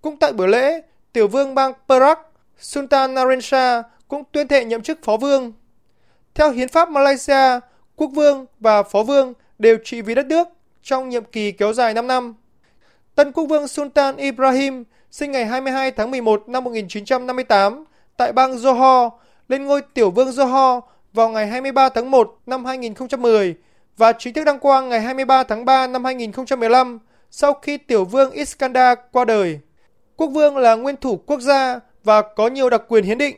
Cũng 0.00 0.16
tại 0.16 0.32
buổi 0.32 0.48
lễ, 0.48 0.82
tiểu 1.12 1.28
vương 1.28 1.54
bang 1.54 1.72
Perak 1.88 2.27
Sultan 2.58 3.14
Narendra 3.14 3.40
Shah 3.48 3.86
cũng 4.08 4.22
tuyên 4.32 4.48
thệ 4.48 4.64
nhậm 4.64 4.82
chức 4.82 4.98
phó 5.02 5.16
vương. 5.16 5.52
Theo 6.34 6.50
hiến 6.50 6.68
pháp 6.68 6.88
Malaysia, 6.88 7.60
quốc 7.96 8.10
vương 8.14 8.46
và 8.60 8.82
phó 8.82 9.02
vương 9.02 9.32
đều 9.58 9.76
trị 9.84 10.02
vì 10.02 10.14
đất 10.14 10.26
nước 10.26 10.48
trong 10.82 11.08
nhiệm 11.08 11.24
kỳ 11.24 11.52
kéo 11.52 11.72
dài 11.72 11.94
5 11.94 12.06
năm. 12.06 12.34
Tân 13.14 13.32
quốc 13.32 13.44
vương 13.44 13.68
Sultan 13.68 14.16
Ibrahim 14.16 14.84
sinh 15.10 15.32
ngày 15.32 15.46
22 15.46 15.90
tháng 15.90 16.10
11 16.10 16.48
năm 16.48 16.64
1958 16.64 17.84
tại 18.16 18.32
bang 18.32 18.56
Johor, 18.56 19.10
lên 19.48 19.64
ngôi 19.64 19.82
tiểu 19.94 20.10
vương 20.10 20.28
Johor 20.28 20.80
vào 21.12 21.28
ngày 21.28 21.46
23 21.46 21.88
tháng 21.88 22.10
1 22.10 22.38
năm 22.46 22.64
2010 22.64 23.54
và 23.96 24.12
chính 24.12 24.34
thức 24.34 24.44
đăng 24.44 24.58
quang 24.58 24.88
ngày 24.88 25.00
23 25.00 25.42
tháng 25.42 25.64
3 25.64 25.86
năm 25.86 26.04
2015 26.04 26.98
sau 27.30 27.54
khi 27.54 27.76
tiểu 27.78 28.04
vương 28.04 28.30
Iskandar 28.30 28.98
qua 29.12 29.24
đời. 29.24 29.60
Quốc 30.16 30.26
vương 30.28 30.56
là 30.56 30.74
nguyên 30.74 30.96
thủ 30.96 31.16
quốc 31.26 31.40
gia 31.40 31.80
và 32.08 32.22
có 32.22 32.48
nhiều 32.48 32.70
đặc 32.70 32.82
quyền 32.88 33.04
hiến 33.04 33.18
định. 33.18 33.36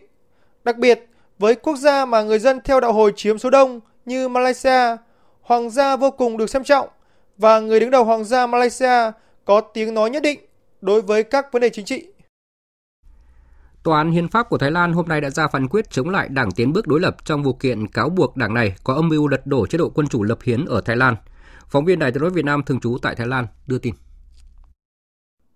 Đặc 0.64 0.78
biệt, 0.78 1.06
với 1.38 1.54
quốc 1.54 1.76
gia 1.76 2.04
mà 2.04 2.22
người 2.22 2.38
dân 2.38 2.60
theo 2.64 2.80
đạo 2.80 2.92
hồi 2.92 3.12
chiếm 3.16 3.38
số 3.38 3.50
đông 3.50 3.80
như 4.04 4.28
Malaysia, 4.28 4.96
hoàng 5.40 5.70
gia 5.70 5.96
vô 5.96 6.10
cùng 6.10 6.36
được 6.36 6.50
xem 6.50 6.64
trọng 6.64 6.88
và 7.36 7.60
người 7.60 7.80
đứng 7.80 7.90
đầu 7.90 8.04
hoàng 8.04 8.24
gia 8.24 8.46
Malaysia 8.46 9.10
có 9.44 9.60
tiếng 9.60 9.94
nói 9.94 10.10
nhất 10.10 10.22
định 10.22 10.40
đối 10.80 11.02
với 11.02 11.22
các 11.22 11.52
vấn 11.52 11.62
đề 11.62 11.70
chính 11.70 11.84
trị. 11.84 12.06
Tòa 13.82 13.98
án 13.98 14.10
Hiến 14.10 14.28
pháp 14.28 14.48
của 14.48 14.58
Thái 14.58 14.70
Lan 14.70 14.92
hôm 14.92 15.08
nay 15.08 15.20
đã 15.20 15.30
ra 15.30 15.48
phán 15.48 15.68
quyết 15.68 15.90
chống 15.90 16.10
lại 16.10 16.28
Đảng 16.28 16.50
Tiến 16.50 16.72
bước 16.72 16.86
đối 16.86 17.00
lập 17.00 17.16
trong 17.24 17.42
vụ 17.42 17.52
kiện 17.52 17.86
cáo 17.86 18.08
buộc 18.08 18.36
đảng 18.36 18.54
này 18.54 18.74
có 18.84 18.94
âm 18.94 19.08
mưu 19.08 19.28
lật 19.28 19.46
đổ 19.46 19.66
chế 19.66 19.78
độ 19.78 19.90
quân 19.94 20.08
chủ 20.08 20.22
lập 20.22 20.38
hiến 20.42 20.64
ở 20.64 20.80
Thái 20.80 20.96
Lan. 20.96 21.16
Phóng 21.68 21.84
viên 21.84 21.98
Đài 21.98 22.12
tiếng 22.12 22.22
nói 22.22 22.30
Việt 22.30 22.44
Nam 22.44 22.62
thường 22.62 22.80
trú 22.80 22.98
tại 23.02 23.14
Thái 23.14 23.26
Lan 23.26 23.46
đưa 23.66 23.78
tin. 23.78 23.94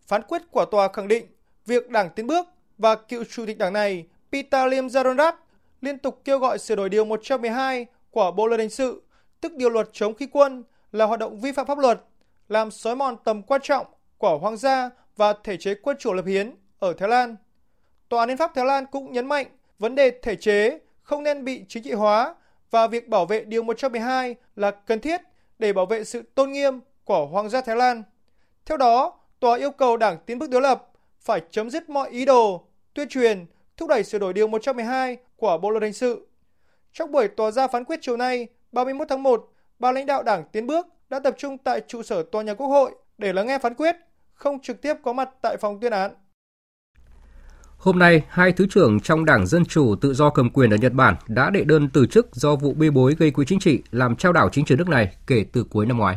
Phán 0.07 0.23
quyết 0.23 0.43
của 0.51 0.65
tòa 0.65 0.89
khẳng 0.93 1.09
định 1.09 1.27
việc 1.67 1.91
Đảng 1.91 2.11
Tiến 2.17 2.27
bước 2.27 2.47
và 2.79 2.95
cựu 2.95 3.25
chủ 3.25 3.47
tịch 3.47 3.59
đảng 3.59 3.73
này 3.73 4.07
Peter 4.33 4.71
Lim 4.71 4.87
Zaronrat 4.87 5.33
liên 5.81 5.99
tục 5.99 6.21
kêu 6.25 6.39
gọi 6.39 6.59
sửa 6.59 6.77
đổi 6.77 6.89
điều 6.89 7.05
112 7.05 7.87
của 8.11 8.31
Bộ 8.31 8.47
luật 8.47 8.61
hình 8.61 8.71
sự, 8.71 9.03
tức 9.41 9.53
điều 9.57 9.71
luật 9.71 9.89
chống 9.93 10.15
khí 10.15 10.27
quân 10.33 10.65
là 10.93 11.05
hoạt 11.05 11.21
động 11.21 11.41
vi 11.41 11.53
phạm 11.53 11.67
pháp 11.67 11.79
luật, 11.79 12.01
làm 12.49 12.71
xói 12.71 12.97
mòn 12.97 13.17
tầm 13.25 13.43
quan 13.43 13.61
trọng 13.65 13.87
của 14.19 14.39
hoàng 14.39 14.57
gia 14.57 14.91
và 15.17 15.35
thể 15.45 15.57
chế 15.57 15.75
quân 15.75 15.97
chủ 16.01 16.13
lập 16.13 16.25
hiến 16.27 16.55
ở 16.79 16.93
Thái 16.93 17.09
Lan. 17.09 17.37
Tòa 18.09 18.21
án 18.21 18.29
Hiến 18.29 18.39
pháp 18.39 18.53
Thái 18.55 18.65
Lan 18.65 18.87
cũng 18.87 19.13
nhấn 19.13 19.27
mạnh 19.27 19.47
vấn 19.79 19.95
đề 19.95 20.11
thể 20.23 20.37
chế 20.37 20.79
không 21.03 21.23
nên 21.23 21.45
bị 21.45 21.65
chính 21.69 21.83
trị 21.83 21.93
hóa 21.93 22.35
và 22.71 22.87
việc 22.87 23.09
bảo 23.09 23.27
vệ 23.27 23.45
điều 23.45 23.63
112 23.63 24.35
là 24.57 24.71
cần 24.71 25.01
thiết 25.01 25.21
để 25.59 25.73
bảo 25.73 25.87
vệ 25.87 26.05
sự 26.05 26.23
tôn 26.35 26.53
nghiêm 26.53 26.81
của 27.05 27.27
Hoàng 27.27 27.49
gia 27.49 27.61
Thái 27.61 27.77
Lan. 27.77 28.03
Theo 28.67 28.77
đó, 28.79 29.19
tòa 29.41 29.59
yêu 29.59 29.71
cầu 29.71 29.97
Đảng 29.97 30.19
Tiến 30.27 30.39
bước 30.39 30.51
đối 30.51 30.63
lập 30.63 30.91
phải 31.25 31.43
chấm 31.51 31.71
dứt 31.71 31.91
mọi 31.91 32.11
ý 32.11 32.25
đồ, 32.25 32.67
tuyên 32.95 33.09
truyền, 33.09 33.47
thúc 33.77 33.89
đẩy 33.89 34.05
sửa 34.05 34.19
đổi 34.19 34.33
điều 34.33 34.49
112 34.49 35.17
của 35.37 35.59
Bộ 35.59 35.71
luật 35.71 35.83
hình 35.83 35.93
sự. 35.93 36.27
Trong 36.93 37.13
buổi 37.13 37.29
tòa 37.29 37.51
ra 37.51 37.69
phán 37.69 37.85
quyết 37.85 37.99
chiều 38.03 38.17
nay, 38.17 38.49
31 38.73 39.09
tháng 39.09 39.23
1, 39.23 39.53
ba 39.79 39.93
lãnh 39.93 40.07
đạo 40.07 40.23
Đảng 40.23 40.45
Tiến 40.53 40.67
bước 40.67 40.87
đã 41.11 41.21
tập 41.21 41.35
trung 41.39 41.59
tại 41.59 41.81
trụ 41.89 42.03
sở 42.03 42.23
tòa 42.23 42.43
nhà 42.43 42.55
Quốc 42.55 42.67
hội 42.67 42.95
để 43.19 43.33
lắng 43.33 43.47
nghe 43.47 43.59
phán 43.59 43.75
quyết, 43.75 43.97
không 44.35 44.61
trực 44.61 44.83
tiếp 44.83 44.95
có 45.03 45.13
mặt 45.13 45.29
tại 45.43 45.57
phòng 45.57 45.81
tuyên 45.81 45.93
án. 45.93 46.11
Hôm 47.79 47.99
nay, 47.99 48.23
hai 48.29 48.53
thứ 48.53 48.67
trưởng 48.71 49.01
trong 49.01 49.25
Đảng 49.25 49.47
Dân 49.47 49.65
Chủ 49.65 49.95
Tự 50.01 50.15
do 50.15 50.31
cầm 50.31 50.51
quyền 50.51 50.71
ở 50.71 50.77
Nhật 50.77 50.93
Bản 50.93 51.15
đã 51.29 51.51
đệ 51.51 51.65
đơn 51.65 51.89
từ 51.93 52.07
chức 52.07 52.37
do 52.37 52.57
vụ 52.57 52.75
bê 52.75 52.91
bối 52.91 53.17
gây 53.19 53.31
quỹ 53.31 53.45
chính 53.49 53.59
trị 53.59 53.83
làm 53.91 54.17
trao 54.17 54.33
đảo 54.33 54.49
chính 54.53 54.65
trường 54.65 54.79
nước 54.79 54.89
này 54.89 55.17
kể 55.27 55.45
từ 55.53 55.65
cuối 55.65 55.87
năm 55.87 55.99
ngoái. 55.99 56.17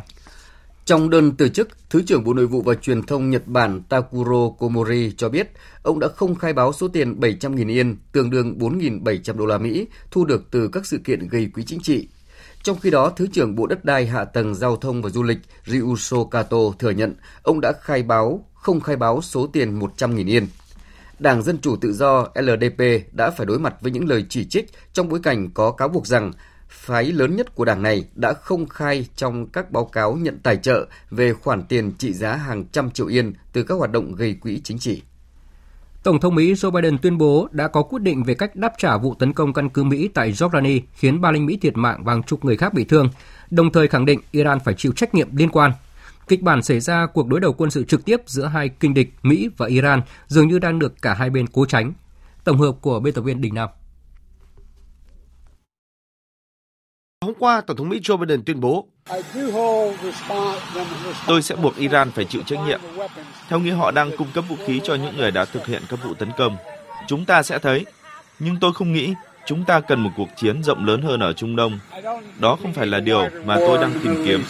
Trong 0.88 1.10
đơn 1.10 1.32
từ 1.36 1.48
chức, 1.48 1.68
Thứ 1.90 2.02
trưởng 2.02 2.24
Bộ 2.24 2.34
Nội 2.34 2.46
vụ 2.46 2.62
và 2.62 2.74
Truyền 2.74 3.02
thông 3.02 3.30
Nhật 3.30 3.46
Bản 3.46 3.82
Takuro 3.88 4.48
Komori 4.58 5.12
cho 5.16 5.28
biết 5.28 5.50
ông 5.82 5.98
đã 5.98 6.08
không 6.08 6.34
khai 6.34 6.52
báo 6.52 6.72
số 6.72 6.88
tiền 6.88 7.20
700.000 7.20 7.68
yên, 7.68 7.96
tương 8.12 8.30
đương 8.30 8.58
4.700 8.58 9.36
đô 9.36 9.46
la 9.46 9.58
Mỹ, 9.58 9.86
thu 10.10 10.24
được 10.24 10.44
từ 10.50 10.68
các 10.68 10.86
sự 10.86 10.98
kiện 10.98 11.28
gây 11.28 11.46
quỹ 11.54 11.62
chính 11.64 11.80
trị. 11.80 12.08
Trong 12.62 12.78
khi 12.78 12.90
đó, 12.90 13.12
Thứ 13.16 13.26
trưởng 13.32 13.56
Bộ 13.56 13.66
Đất 13.66 13.84
đai 13.84 14.06
Hạ 14.06 14.24
tầng 14.24 14.54
Giao 14.54 14.76
thông 14.76 15.02
và 15.02 15.10
Du 15.10 15.22
lịch 15.22 15.38
Ryuso 15.66 16.24
Kato 16.24 16.58
thừa 16.78 16.90
nhận 16.90 17.14
ông 17.42 17.60
đã 17.60 17.72
khai 17.82 18.02
báo 18.02 18.44
không 18.54 18.80
khai 18.80 18.96
báo 18.96 19.22
số 19.22 19.46
tiền 19.46 19.78
100.000 19.78 20.28
yên. 20.28 20.46
Đảng 21.18 21.42
Dân 21.42 21.58
Chủ 21.58 21.76
Tự 21.76 21.92
do 21.92 22.28
LDP 22.34 23.12
đã 23.12 23.30
phải 23.30 23.46
đối 23.46 23.58
mặt 23.58 23.74
với 23.80 23.92
những 23.92 24.08
lời 24.08 24.24
chỉ 24.28 24.44
trích 24.44 24.70
trong 24.92 25.08
bối 25.08 25.20
cảnh 25.22 25.50
có 25.54 25.70
cáo 25.70 25.88
buộc 25.88 26.06
rằng 26.06 26.32
phái 26.68 27.04
lớn 27.04 27.36
nhất 27.36 27.54
của 27.54 27.64
đảng 27.64 27.82
này 27.82 28.04
đã 28.14 28.32
không 28.32 28.66
khai 28.66 29.06
trong 29.16 29.46
các 29.46 29.70
báo 29.70 29.84
cáo 29.84 30.16
nhận 30.16 30.38
tài 30.42 30.56
trợ 30.56 30.86
về 31.10 31.32
khoản 31.32 31.62
tiền 31.62 31.92
trị 31.98 32.12
giá 32.12 32.36
hàng 32.36 32.64
trăm 32.72 32.90
triệu 32.90 33.06
yên 33.06 33.32
từ 33.52 33.62
các 33.62 33.74
hoạt 33.74 33.92
động 33.92 34.14
gây 34.14 34.34
quỹ 34.34 34.60
chính 34.64 34.78
trị. 34.78 35.02
Tổng 36.02 36.20
thống 36.20 36.34
Mỹ 36.34 36.52
Joe 36.52 36.70
Biden 36.70 36.98
tuyên 36.98 37.18
bố 37.18 37.48
đã 37.50 37.68
có 37.68 37.82
quyết 37.82 38.02
định 38.02 38.22
về 38.22 38.34
cách 38.34 38.56
đáp 38.56 38.72
trả 38.78 38.96
vụ 38.96 39.14
tấn 39.14 39.32
công 39.32 39.52
căn 39.52 39.68
cứ 39.68 39.84
Mỹ 39.84 40.08
tại 40.14 40.32
Jordani 40.32 40.80
khiến 40.94 41.20
ba 41.20 41.30
lính 41.30 41.46
Mỹ 41.46 41.56
thiệt 41.56 41.76
mạng 41.76 42.04
và 42.04 42.12
hàng 42.12 42.22
chục 42.22 42.44
người 42.44 42.56
khác 42.56 42.74
bị 42.74 42.84
thương, 42.84 43.08
đồng 43.50 43.72
thời 43.72 43.88
khẳng 43.88 44.04
định 44.04 44.20
Iran 44.30 44.58
phải 44.64 44.74
chịu 44.74 44.92
trách 44.92 45.14
nhiệm 45.14 45.36
liên 45.36 45.48
quan. 45.48 45.72
Kịch 46.28 46.42
bản 46.42 46.62
xảy 46.62 46.80
ra 46.80 47.06
cuộc 47.06 47.26
đối 47.28 47.40
đầu 47.40 47.52
quân 47.52 47.70
sự 47.70 47.84
trực 47.84 48.04
tiếp 48.04 48.22
giữa 48.26 48.46
hai 48.46 48.68
kinh 48.68 48.94
địch 48.94 49.14
Mỹ 49.22 49.48
và 49.56 49.66
Iran 49.66 50.02
dường 50.26 50.48
như 50.48 50.58
đang 50.58 50.78
được 50.78 51.02
cả 51.02 51.14
hai 51.14 51.30
bên 51.30 51.46
cố 51.46 51.64
tránh. 51.64 51.92
Tổng 52.44 52.58
hợp 52.58 52.72
của 52.80 53.00
biên 53.00 53.14
tập 53.14 53.22
viên 53.22 53.40
Đình 53.40 53.54
Nam. 53.54 53.68
Hôm 57.28 57.34
qua, 57.38 57.60
Tổng 57.60 57.76
thống 57.76 57.88
Mỹ 57.88 58.00
Joe 58.00 58.16
Biden 58.16 58.42
tuyên 58.42 58.60
bố 58.60 58.88
Tôi 61.26 61.42
sẽ 61.42 61.56
buộc 61.56 61.76
Iran 61.76 62.10
phải 62.10 62.24
chịu 62.24 62.42
trách 62.46 62.58
nhiệm. 62.66 62.80
Theo 63.48 63.58
nghĩa 63.58 63.72
họ 63.72 63.90
đang 63.90 64.16
cung 64.16 64.28
cấp 64.34 64.44
vũ 64.48 64.56
khí 64.66 64.80
cho 64.84 64.94
những 64.94 65.16
người 65.16 65.30
đã 65.30 65.44
thực 65.44 65.66
hiện 65.66 65.82
các 65.88 65.98
vụ 66.04 66.14
tấn 66.14 66.28
công. 66.38 66.56
Chúng 67.08 67.24
ta 67.24 67.42
sẽ 67.42 67.58
thấy. 67.58 67.84
Nhưng 68.38 68.56
tôi 68.60 68.72
không 68.72 68.92
nghĩ 68.92 69.14
chúng 69.46 69.64
ta 69.64 69.80
cần 69.80 70.00
một 70.00 70.10
cuộc 70.16 70.28
chiến 70.36 70.62
rộng 70.62 70.84
lớn 70.84 71.02
hơn 71.02 71.20
ở 71.20 71.32
Trung 71.32 71.56
Đông. 71.56 71.78
Đó 72.40 72.58
không 72.62 72.72
phải 72.72 72.86
là 72.86 73.00
điều 73.00 73.28
mà 73.44 73.56
tôi 73.56 73.78
đang 73.78 73.92
tìm 74.02 74.24
kiếm. 74.24 74.42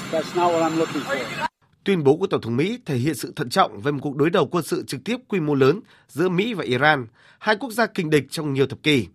Tuyên 1.84 2.04
bố 2.04 2.16
của 2.16 2.26
Tổng 2.26 2.40
thống 2.40 2.56
Mỹ 2.56 2.78
thể 2.86 2.96
hiện 2.96 3.14
sự 3.14 3.32
thận 3.36 3.50
trọng 3.50 3.80
về 3.80 3.92
một 3.92 3.98
cuộc 4.02 4.16
đối 4.16 4.30
đầu 4.30 4.46
quân 4.46 4.64
sự 4.64 4.84
trực 4.86 5.04
tiếp 5.04 5.16
quy 5.28 5.40
mô 5.40 5.54
lớn 5.54 5.80
giữa 6.08 6.28
Mỹ 6.28 6.54
và 6.54 6.64
Iran, 6.64 7.06
hai 7.38 7.56
quốc 7.56 7.72
gia 7.72 7.86
kình 7.86 8.10
địch 8.10 8.24
trong 8.30 8.52
nhiều 8.52 8.66
thập 8.66 8.82
kỷ. 8.82 9.06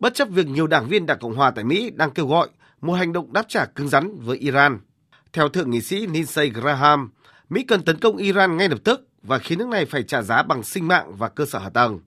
Bất 0.00 0.14
chấp 0.14 0.28
việc 0.28 0.46
nhiều 0.46 0.66
đảng 0.66 0.88
viên 0.88 1.06
Đảng 1.06 1.18
Cộng 1.18 1.34
hòa 1.36 1.50
tại 1.50 1.64
Mỹ 1.64 1.90
đang 1.94 2.10
kêu 2.10 2.26
gọi 2.26 2.48
một 2.80 2.94
hành 2.94 3.12
động 3.12 3.32
đáp 3.32 3.44
trả 3.48 3.64
cứng 3.64 3.88
rắn 3.88 4.18
với 4.20 4.38
Iran. 4.38 4.80
Theo 5.32 5.48
Thượng 5.48 5.70
nghị 5.70 5.80
sĩ 5.80 6.06
Lindsey 6.06 6.50
Graham, 6.50 7.10
Mỹ 7.50 7.64
cần 7.68 7.82
tấn 7.82 7.98
công 7.98 8.16
Iran 8.16 8.56
ngay 8.56 8.68
lập 8.68 8.78
tức 8.84 9.08
và 9.22 9.38
khiến 9.38 9.58
nước 9.58 9.68
này 9.68 9.84
phải 9.84 10.02
trả 10.02 10.22
giá 10.22 10.42
bằng 10.42 10.62
sinh 10.62 10.88
mạng 10.88 11.14
và 11.16 11.28
cơ 11.28 11.46
sở 11.46 11.58
hạ 11.58 11.70
tầng. 11.70 12.00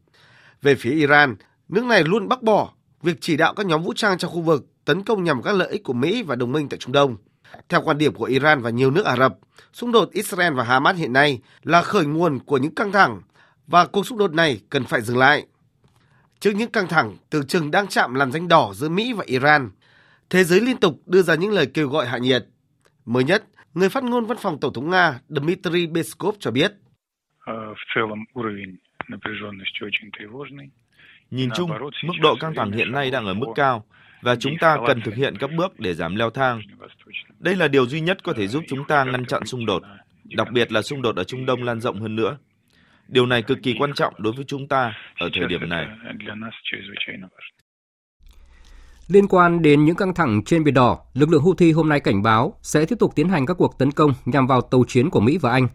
Về 0.62 0.76
phía 0.76 0.92
Iran, 0.92 1.36
nước 1.70 1.86
này 1.86 2.04
luôn 2.04 2.28
bác 2.28 2.44
bỏ 2.44 2.74
việc 3.02 3.18
chỉ 3.22 3.38
đạo 3.38 3.54
các 3.54 3.66
nhóm 3.66 3.84
vũ 3.84 3.94
trang 3.94 4.18
trong 4.18 4.32
khu 4.32 4.42
vực 4.42 4.66
tấn 4.86 5.04
công 5.04 5.24
nhằm 5.24 5.42
các 5.42 5.56
lợi 5.56 5.68
ích 5.72 5.84
của 5.84 5.94
Mỹ 5.94 6.24
và 6.24 6.36
đồng 6.36 6.52
minh 6.52 6.70
tại 6.70 6.78
Trung 6.78 6.92
Đông. 6.92 7.18
Theo 7.70 7.82
quan 7.82 7.98
điểm 7.98 8.14
của 8.14 8.26
Iran 8.26 8.62
và 8.62 8.70
nhiều 8.70 8.92
nước 8.92 9.06
Ả 9.06 9.18
Rập, 9.18 9.38
xung 9.74 9.92
đột 9.92 10.12
Israel 10.12 10.54
và 10.54 10.64
Hamas 10.64 10.96
hiện 10.96 11.14
nay 11.14 11.40
là 11.64 11.82
khởi 11.82 12.06
nguồn 12.06 12.40
của 12.40 12.58
những 12.58 12.76
căng 12.76 12.92
thẳng 12.92 13.22
và 13.68 13.86
cuộc 13.86 14.06
xung 14.06 14.18
đột 14.18 14.34
này 14.34 14.62
cần 14.70 14.84
phải 14.84 15.02
dừng 15.02 15.18
lại. 15.18 15.46
Trước 16.40 16.52
những 16.52 16.72
căng 16.72 16.88
thẳng 16.88 17.18
tưởng 17.30 17.48
chừng 17.48 17.72
đang 17.72 17.88
chạm 17.88 18.14
làn 18.14 18.32
danh 18.32 18.48
đỏ 18.48 18.72
giữa 18.76 18.90
Mỹ 18.90 19.14
và 19.14 19.24
Iran, 19.28 19.70
thế 20.32 20.44
giới 20.44 20.60
liên 20.62 20.78
tục 20.78 21.02
đưa 21.06 21.22
ra 21.22 21.36
những 21.36 21.52
lời 21.52 21.68
kêu 21.74 21.88
gọi 21.88 22.08
hạ 22.08 22.18
nhiệt. 22.18 22.46
Mới 23.06 23.24
nhất, 23.24 23.44
người 23.74 23.90
phát 23.90 24.04
ngôn 24.04 24.26
văn 24.26 24.38
phòng 24.42 24.60
Tổng 24.60 24.74
thống 24.74 24.90
Nga 24.90 25.20
Dmitry 25.30 25.88
Peskov 25.96 26.36
cho 26.40 26.52
biết. 26.52 26.72
Nhìn 31.32 31.50
chung, 31.56 31.70
mức 32.04 32.14
độ 32.22 32.36
căng 32.40 32.56
thẳng 32.56 32.72
hiện 32.72 32.92
nay 32.92 33.12
đang 33.12 33.26
ở 33.26 33.34
mức 33.34 33.48
cao. 33.56 33.86
và 34.22 34.36
chúng 34.36 34.54
ta 34.60 34.78
cần 34.88 35.02
thực 35.02 35.16
hiện 35.16 35.38
các 35.40 35.50
bước 35.58 35.80
để 35.80 35.94
giảm 35.94 36.16
leo 36.16 36.30
thang. 36.30 36.62
Đây 37.40 37.56
là 37.56 37.68
điều 37.68 37.86
duy 37.86 38.02
nhất 38.02 38.24
có 38.24 38.34
thể 38.34 38.48
giúp 38.48 38.64
chúng 38.68 38.88
ta 38.88 39.04
ngăn 39.04 39.26
chặn 39.26 39.46
xung 39.46 39.66
đột, 39.66 39.84
đặc 40.26 40.48
biệt 40.52 40.72
là 40.72 40.82
xung 40.82 41.02
đột 41.02 41.16
ở 41.16 41.24
Trung 41.24 41.46
Đông 41.46 41.64
lan 41.64 41.82
rộng 41.82 42.00
hơn 42.02 42.16
nữa. 42.16 42.38
Điều 43.08 43.26
này 43.26 43.42
cực 43.42 43.58
kỳ 43.64 43.76
quan 43.80 43.94
trọng 43.94 44.14
đối 44.18 44.34
với 44.34 44.46
chúng 44.46 44.68
ta 44.68 44.94
ở 45.20 45.30
thời 45.34 45.48
điểm 45.48 45.70
này. 45.70 45.88
Liên 49.12 49.28
quan 49.28 49.62
đến 49.62 49.86
những 49.86 49.96
căng 49.96 50.14
thẳng 50.14 50.44
trên 50.46 50.64
Biển 50.64 50.74
Đỏ, 50.74 51.00
lực 51.14 51.30
lượng 51.30 51.42
Houthi 51.42 51.72
hôm 51.72 51.90
nay 51.90 52.00
cảnh 52.00 52.22
báo 52.22 52.54
sẽ 52.62 52.86
tiếp 52.86 52.96
tục 53.00 53.12
tiến 53.16 53.30
hành 53.30 53.46
các 53.46 53.54
cuộc 53.54 53.78
tấn 53.78 53.92
công 53.92 54.14
nhằm 54.26 54.48
vào 54.48 54.62
tàu 54.62 54.84
chiến 54.88 55.10
của 55.10 55.20
Mỹ 55.20 55.38
và 55.38 55.52
Anh. 55.52 55.68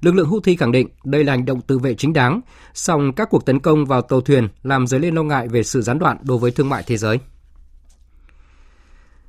Lực 0.00 0.14
lượng 0.14 0.28
Houthi 0.28 0.56
khẳng 0.56 0.72
định 0.72 0.88
đây 1.04 1.24
là 1.24 1.32
hành 1.32 1.44
động 1.44 1.60
tự 1.60 1.78
vệ 1.78 1.94
chính 1.94 2.12
đáng, 2.12 2.40
song 2.74 3.12
các 3.12 3.28
cuộc 3.30 3.46
tấn 3.46 3.60
công 3.60 3.84
vào 3.84 4.02
tàu 4.02 4.20
thuyền 4.20 4.48
làm 4.62 4.86
dấy 4.86 5.00
lên 5.00 5.14
lo 5.14 5.22
ngại 5.22 5.48
về 5.48 5.62
sự 5.62 5.82
gián 5.82 5.98
đoạn 5.98 6.16
đối 6.22 6.38
với 6.38 6.50
thương 6.50 6.68
mại 6.68 6.82
thế 6.86 6.96
giới. 6.96 7.18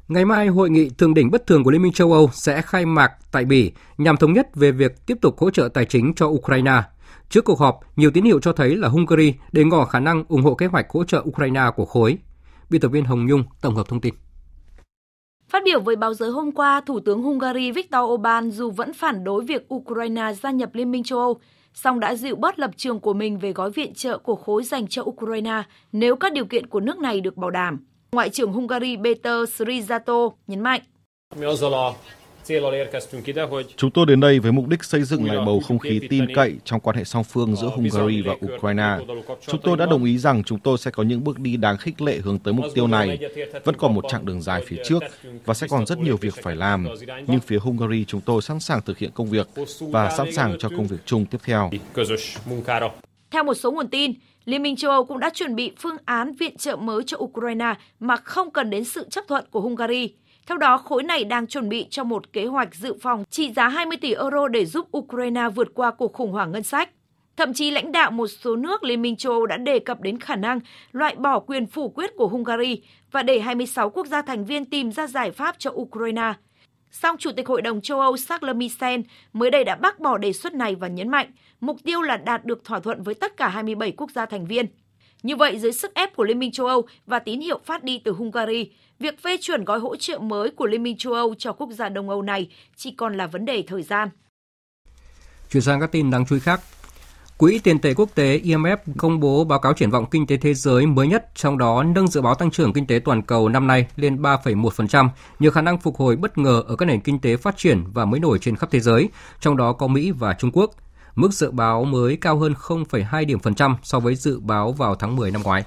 Ngày 0.08 0.26
mai, 0.26 0.48
hội 0.48 0.70
nghị 0.70 0.90
thượng 0.90 1.14
đỉnh 1.14 1.32
bất 1.32 1.48
thường 1.48 1.64
của 1.64 1.72
Liên 1.72 1.82
minh 1.82 1.94
châu 1.94 2.14
Âu 2.14 2.30
sẽ 2.34 2.62
khai 2.62 2.86
mạc 2.86 3.12
tại 3.32 3.46
Bỉ 3.46 3.72
nhằm 3.98 4.18
thống 4.18 4.34
nhất 4.34 4.56
về 4.56 4.72
việc 4.72 5.06
tiếp 5.06 5.18
tục 5.22 5.40
hỗ 5.40 5.50
trợ 5.50 5.68
tài 5.74 5.86
chính 5.86 6.14
cho 6.16 6.26
Ukraine. 6.26 6.82
Trước 7.30 7.46
cuộc 7.46 7.60
họp, 7.60 7.80
nhiều 7.96 8.12
tín 8.12 8.24
hiệu 8.24 8.40
cho 8.40 8.54
thấy 8.54 8.76
là 8.76 8.88
Hungary 8.88 9.34
để 9.52 9.64
ngỏ 9.64 9.86
khả 9.86 10.00
năng 10.00 10.24
ủng 10.28 10.44
hộ 10.44 10.56
kế 10.56 10.66
hoạch 10.66 10.90
hỗ 10.90 11.04
trợ 11.04 11.24
Ukraine 11.28 11.64
của 11.76 11.86
khối. 11.86 12.18
Biên 12.70 12.82
tập 12.82 12.88
viên 12.88 13.06
Hồng 13.06 13.26
Nhung 13.26 13.44
tổng 13.62 13.76
hợp 13.76 13.88
thông 13.90 14.02
tin. 14.02 14.14
Phát 15.48 15.64
biểu 15.66 15.80
với 15.80 15.96
báo 15.96 16.14
giới 16.14 16.30
hôm 16.32 16.52
qua, 16.52 16.82
Thủ 16.82 17.00
tướng 17.00 17.24
Hungary 17.24 17.72
Viktor 17.72 18.02
Orbán 18.02 18.52
dù 18.52 18.72
vẫn 18.72 18.94
phản 18.94 19.24
đối 19.24 19.44
việc 19.44 19.74
Ukraine 19.74 20.34
gia 20.34 20.52
nhập 20.52 20.70
Liên 20.74 20.92
minh 20.92 21.04
châu 21.04 21.20
Âu, 21.20 21.40
song 21.74 22.00
đã 22.00 22.16
dịu 22.16 22.36
bớt 22.36 22.60
lập 22.60 22.72
trường 22.78 23.00
của 23.00 23.14
mình 23.14 23.40
về 23.40 23.54
gói 23.54 23.72
viện 23.72 23.94
trợ 23.94 24.18
của 24.18 24.36
khối 24.36 24.64
dành 24.64 24.88
cho 24.88 25.04
Ukraine 25.04 25.64
nếu 25.92 26.16
các 26.16 26.34
điều 26.34 26.46
kiện 26.46 26.68
của 26.68 26.80
nước 26.80 27.00
này 27.00 27.22
được 27.22 27.38
bảo 27.38 27.52
đảm. 27.52 27.86
Ngoại 28.12 28.30
trưởng 28.30 28.54
Hungary 28.54 28.98
Peter 29.04 29.50
Srizato 29.50 30.32
nhấn 30.48 30.60
mạnh. 30.60 30.82
Chúng 33.78 33.92
tôi 33.92 34.06
đến 34.06 34.20
đây 34.20 34.40
với 34.40 34.52
mục 34.52 34.68
đích 34.68 34.84
xây 34.84 35.04
dựng 35.04 35.26
lại 35.26 35.38
bầu 35.46 35.62
không 35.68 35.80
khí 35.80 36.02
tin 36.10 36.36
cậy 36.36 36.56
trong 36.66 36.80
quan 36.80 36.96
hệ 36.96 37.04
song 37.04 37.24
phương 37.24 37.56
giữa 37.56 37.68
Hungary 37.68 38.22
và 38.22 38.36
Ukraine. 38.56 38.98
Chúng 39.48 39.62
tôi 39.62 39.78
đã 39.78 39.86
đồng 39.86 40.04
ý 40.04 40.18
rằng 40.18 40.44
chúng 40.44 40.60
tôi 40.60 40.78
sẽ 40.78 40.92
có 40.92 41.04
những 41.04 41.24
bước 41.24 41.40
đi 41.40 41.58
đáng 41.58 41.78
khích 41.78 42.02
lệ 42.02 42.18
hướng 42.24 42.40
tới 42.40 42.54
mục 42.54 42.66
tiêu 42.76 42.88
này. 42.88 43.20
Vẫn 43.64 43.76
còn 43.78 43.96
một 43.96 44.06
chặng 44.10 44.26
đường 44.26 44.42
dài 44.42 44.64
phía 44.68 44.78
trước 44.86 45.04
và 45.46 45.54
sẽ 45.54 45.68
còn 45.70 45.86
rất 45.86 46.00
nhiều 46.00 46.18
việc 46.18 46.34
phải 46.44 46.56
làm. 46.56 46.88
Nhưng 47.28 47.40
phía 47.40 47.58
Hungary 47.58 48.06
chúng 48.06 48.22
tôi 48.22 48.42
sẵn 48.42 48.60
sàng 48.60 48.82
thực 48.82 48.98
hiện 48.98 49.12
công 49.14 49.30
việc 49.30 49.48
và 49.80 50.10
sẵn 50.18 50.32
sàng 50.32 50.58
cho 50.60 50.70
công 50.70 50.88
việc 50.88 51.06
chung 51.06 51.26
tiếp 51.26 51.38
theo. 51.44 51.70
Theo 53.32 53.44
một 53.44 53.54
số 53.54 53.72
nguồn 53.72 53.88
tin, 53.88 54.14
Liên 54.46 54.64
minh 54.64 54.76
châu 54.76 54.92
Âu 54.92 55.06
cũng 55.06 55.20
đã 55.20 55.30
chuẩn 55.30 55.56
bị 55.56 55.72
phương 55.80 55.98
án 56.06 56.34
viện 56.34 56.58
trợ 56.58 56.76
mới 56.76 57.04
cho 57.06 57.18
Ukraine 57.18 57.74
mà 58.00 58.16
không 58.16 58.52
cần 58.52 58.70
đến 58.70 58.84
sự 58.84 59.08
chấp 59.10 59.24
thuận 59.28 59.46
của 59.52 59.62
Hungary. 59.62 60.14
Theo 60.46 60.58
đó, 60.58 60.78
khối 60.78 61.04
này 61.04 61.24
đang 61.24 61.48
chuẩn 61.48 61.70
bị 61.70 61.88
cho 61.90 62.04
một 62.04 62.34
kế 62.34 62.46
hoạch 62.46 62.76
dự 62.76 62.94
phòng 63.02 63.24
trị 63.30 63.52
giá 63.54 63.68
20 63.68 63.98
tỷ 63.98 64.14
euro 64.14 64.48
để 64.48 64.66
giúp 64.66 64.98
Ukraine 64.98 65.50
vượt 65.56 65.68
qua 65.74 65.92
cuộc 65.92 66.14
khủng 66.14 66.32
hoảng 66.32 66.52
ngân 66.52 66.64
sách. 66.64 66.90
Thậm 67.38 67.54
chí 67.54 67.72
lãnh 67.72 67.92
đạo 67.92 68.12
một 68.12 68.28
số 68.28 68.56
nước 68.56 68.84
Liên 68.84 69.02
minh 69.02 69.16
châu 69.16 69.34
Âu 69.34 69.46
đã 69.46 69.58
đề 69.58 69.80
cập 69.80 70.02
đến 70.02 70.20
khả 70.20 70.36
năng 70.36 70.60
loại 70.92 71.16
bỏ 71.16 71.40
quyền 71.40 71.68
phủ 71.68 71.90
quyết 71.90 72.12
của 72.16 72.28
Hungary 72.28 72.82
và 73.12 73.24
để 73.24 73.40
26 73.40 73.90
quốc 73.90 74.08
gia 74.08 74.22
thành 74.22 74.46
viên 74.46 74.66
tìm 74.66 74.92
ra 74.92 75.08
giải 75.08 75.32
pháp 75.32 75.56
cho 75.60 75.72
Ukraine. 75.72 76.34
Song 76.92 77.18
Chủ 77.20 77.32
tịch 77.32 77.48
Hội 77.48 77.62
đồng 77.62 77.82
châu 77.82 78.00
Âu 78.00 78.18
Charles 78.18 78.56
Michel 78.56 79.02
mới 79.34 79.52
đây 79.52 79.64
đã 79.64 79.76
bác 79.76 80.00
bỏ 80.00 80.18
đề 80.18 80.34
xuất 80.34 80.54
này 80.54 80.76
và 80.76 80.88
nhấn 80.88 81.10
mạnh 81.10 81.32
mục 81.62 81.78
tiêu 81.84 82.02
là 82.02 82.18
đạt 82.18 82.46
được 82.46 82.64
thỏa 82.64 82.80
thuận 82.80 83.04
với 83.04 83.14
tất 83.14 83.38
cả 83.38 83.50
27 83.50 83.92
quốc 83.92 84.12
gia 84.12 84.26
thành 84.26 84.46
viên. 84.46 84.66
Như 85.26 85.36
vậy, 85.36 85.60
dưới 85.60 85.74
sức 85.74 85.94
ép 85.94 86.16
của 86.16 86.24
Liên 86.24 86.40
minh 86.40 86.52
châu 86.52 86.68
Âu 86.68 86.88
và 87.06 87.20
tín 87.20 87.40
hiệu 87.40 87.60
phát 87.66 87.84
đi 87.84 88.02
từ 88.06 88.12
Hungary, 88.12 88.72
việc 89.00 89.22
phê 89.22 89.38
chuẩn 89.42 89.66
gói 89.66 89.80
hỗ 89.80 89.96
trợ 89.96 90.20
mới 90.20 90.50
của 90.50 90.66
Liên 90.66 90.84
minh 90.84 90.98
châu 90.98 91.14
Âu 91.14 91.36
cho 91.38 91.54
quốc 91.54 91.70
gia 91.72 91.90
Đông 91.90 92.10
Âu 92.10 92.22
này 92.22 92.50
chỉ 92.76 92.92
còn 92.92 93.18
là 93.18 93.28
vấn 93.28 93.46
đề 93.46 93.64
thời 93.68 93.84
gian. 93.84 94.10
Chuyển 95.52 95.64
sang 95.64 95.80
các 95.80 95.92
tin 95.92 96.12
đáng 96.12 96.26
chú 96.26 96.36
ý 96.36 96.40
khác. 96.40 96.62
Quỹ 97.38 97.60
tiền 97.60 97.80
tệ 97.80 97.94
quốc 97.94 98.10
tế 98.16 98.40
IMF 98.44 98.78
công 98.98 99.20
bố 99.20 99.44
báo 99.44 99.60
cáo 99.60 99.74
triển 99.74 99.90
vọng 99.90 100.06
kinh 100.12 100.28
tế 100.28 100.38
thế 100.38 100.54
giới 100.54 100.86
mới 100.86 101.08
nhất, 101.08 101.26
trong 101.36 101.58
đó 101.58 101.84
nâng 101.84 102.08
dự 102.08 102.22
báo 102.22 102.36
tăng 102.36 102.52
trưởng 102.52 102.74
kinh 102.74 102.88
tế 102.88 103.00
toàn 103.06 103.22
cầu 103.22 103.50
năm 103.50 103.68
nay 103.68 103.88
lên 103.96 104.22
3,1%, 104.22 105.10
nhờ 105.40 105.52
khả 105.52 105.62
năng 105.62 105.80
phục 105.80 105.98
hồi 105.98 106.16
bất 106.16 106.38
ngờ 106.38 106.64
ở 106.68 106.76
các 106.76 106.86
nền 106.86 107.02
kinh 107.02 107.20
tế 107.20 107.38
phát 107.38 107.58
triển 107.58 107.84
và 107.94 108.06
mới 108.06 108.20
nổi 108.20 108.40
trên 108.42 108.56
khắp 108.56 108.70
thế 108.72 108.80
giới, 108.80 109.10
trong 109.40 109.58
đó 109.58 109.74
có 109.74 109.88
Mỹ 109.88 110.12
và 110.12 110.34
Trung 110.40 110.52
Quốc. 110.54 110.72
Mức 111.16 111.34
dự 111.34 111.52
báo 111.52 111.84
mới 111.86 112.18
cao 112.18 112.38
hơn 112.38 112.54
0,2 112.54 113.26
điểm 113.26 113.40
phần 113.40 113.56
trăm 113.56 113.76
so 113.84 114.00
với 114.00 114.16
dự 114.16 114.40
báo 114.40 114.72
vào 114.72 114.96
tháng 114.96 115.16
10 115.16 115.32
năm 115.32 115.42
ngoái. 115.44 115.64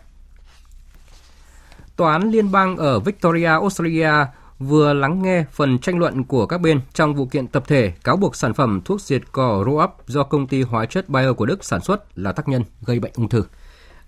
Tòa 1.96 2.12
án 2.12 2.30
liên 2.30 2.52
bang 2.52 2.76
ở 2.76 3.00
Victoria, 3.00 3.46
Australia 3.46 4.10
vừa 4.58 4.92
lắng 4.92 5.22
nghe 5.22 5.44
phần 5.52 5.78
tranh 5.78 5.98
luận 5.98 6.24
của 6.24 6.46
các 6.46 6.60
bên 6.60 6.80
trong 6.94 7.14
vụ 7.14 7.26
kiện 7.26 7.46
tập 7.46 7.64
thể 7.66 7.92
cáo 8.04 8.16
buộc 8.16 8.36
sản 8.36 8.54
phẩm 8.54 8.80
thuốc 8.84 9.00
diệt 9.00 9.22
cỏ 9.32 9.64
Roab 9.66 9.90
do 10.06 10.22
công 10.22 10.46
ty 10.46 10.62
hóa 10.62 10.86
chất 10.86 11.08
Bayer 11.08 11.36
của 11.36 11.46
Đức 11.46 11.64
sản 11.64 11.80
xuất 11.80 12.18
là 12.18 12.32
tác 12.32 12.48
nhân 12.48 12.64
gây 12.86 13.00
bệnh 13.00 13.12
ung 13.14 13.28
thư. 13.28 13.44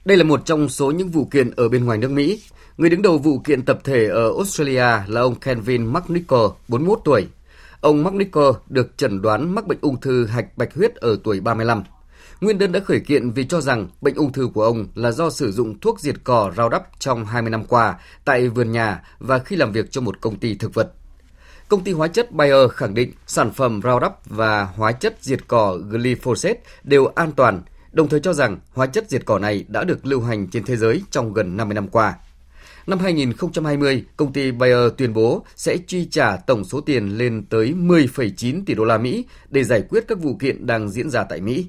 Đây 0.04 0.16
là 0.16 0.24
một 0.24 0.42
trong 0.44 0.68
số 0.68 0.90
những 0.90 1.08
vụ 1.08 1.24
kiện 1.24 1.50
ở 1.50 1.68
bên 1.68 1.84
ngoài 1.84 1.98
nước 1.98 2.10
Mỹ. 2.10 2.42
Người 2.76 2.90
đứng 2.90 3.02
đầu 3.02 3.18
vụ 3.18 3.38
kiện 3.38 3.62
tập 3.62 3.78
thể 3.84 4.08
ở 4.08 4.32
Australia 4.36 4.86
là 5.06 5.20
ông 5.20 5.34
Kevin 5.34 5.86
McNichol, 5.86 6.50
41 6.68 7.00
tuổi. 7.04 7.28
Ông 7.80 8.04
McNichol 8.04 8.54
được 8.68 8.98
chẩn 8.98 9.22
đoán 9.22 9.54
mắc 9.54 9.66
bệnh 9.66 9.78
ung 9.80 10.00
thư 10.00 10.26
hạch 10.26 10.58
bạch 10.58 10.74
huyết 10.74 10.94
ở 10.94 11.16
tuổi 11.24 11.40
35. 11.40 11.82
Nguyên 12.40 12.58
đơn 12.58 12.72
đã 12.72 12.80
khởi 12.80 13.00
kiện 13.00 13.30
vì 13.30 13.44
cho 13.44 13.60
rằng 13.60 13.88
bệnh 14.00 14.14
ung 14.14 14.32
thư 14.32 14.48
của 14.54 14.64
ông 14.64 14.86
là 14.94 15.10
do 15.10 15.30
sử 15.30 15.52
dụng 15.52 15.80
thuốc 15.80 16.00
diệt 16.00 16.16
cỏ 16.24 16.52
rau 16.56 16.68
đắp 16.68 16.82
trong 16.98 17.24
20 17.24 17.50
năm 17.50 17.64
qua 17.64 17.98
tại 18.24 18.48
vườn 18.48 18.72
nhà 18.72 19.02
và 19.18 19.38
khi 19.38 19.56
làm 19.56 19.72
việc 19.72 19.90
cho 19.90 20.00
một 20.00 20.20
công 20.20 20.36
ty 20.36 20.54
thực 20.54 20.74
vật. 20.74 20.92
Công 21.68 21.84
ty 21.84 21.92
hóa 21.92 22.08
chất 22.08 22.32
Bayer 22.32 22.70
khẳng 22.70 22.94
định 22.94 23.12
sản 23.26 23.50
phẩm 23.52 23.80
Roundup 23.84 24.12
và 24.24 24.64
hóa 24.64 24.92
chất 24.92 25.16
diệt 25.20 25.48
cỏ 25.48 25.78
glyphosate 25.90 26.60
đều 26.84 27.06
an 27.06 27.32
toàn, 27.32 27.62
đồng 27.92 28.08
thời 28.08 28.20
cho 28.20 28.32
rằng 28.32 28.58
hóa 28.74 28.86
chất 28.86 29.10
diệt 29.10 29.22
cỏ 29.26 29.38
này 29.38 29.64
đã 29.68 29.84
được 29.84 30.06
lưu 30.06 30.20
hành 30.20 30.48
trên 30.48 30.64
thế 30.64 30.76
giới 30.76 31.02
trong 31.10 31.32
gần 31.32 31.56
50 31.56 31.74
năm 31.74 31.88
qua. 31.88 32.14
Năm 32.86 32.98
2020, 32.98 34.04
công 34.16 34.32
ty 34.32 34.50
Bayer 34.50 34.92
tuyên 34.96 35.12
bố 35.12 35.44
sẽ 35.56 35.76
chi 35.86 36.08
trả 36.10 36.36
tổng 36.36 36.64
số 36.64 36.80
tiền 36.80 37.18
lên 37.18 37.44
tới 37.50 37.74
10,9 37.76 38.62
tỷ 38.66 38.74
đô 38.74 38.84
la 38.84 38.98
Mỹ 38.98 39.24
để 39.50 39.64
giải 39.64 39.82
quyết 39.88 40.04
các 40.08 40.18
vụ 40.18 40.36
kiện 40.36 40.66
đang 40.66 40.88
diễn 40.88 41.10
ra 41.10 41.24
tại 41.24 41.40
Mỹ. 41.40 41.66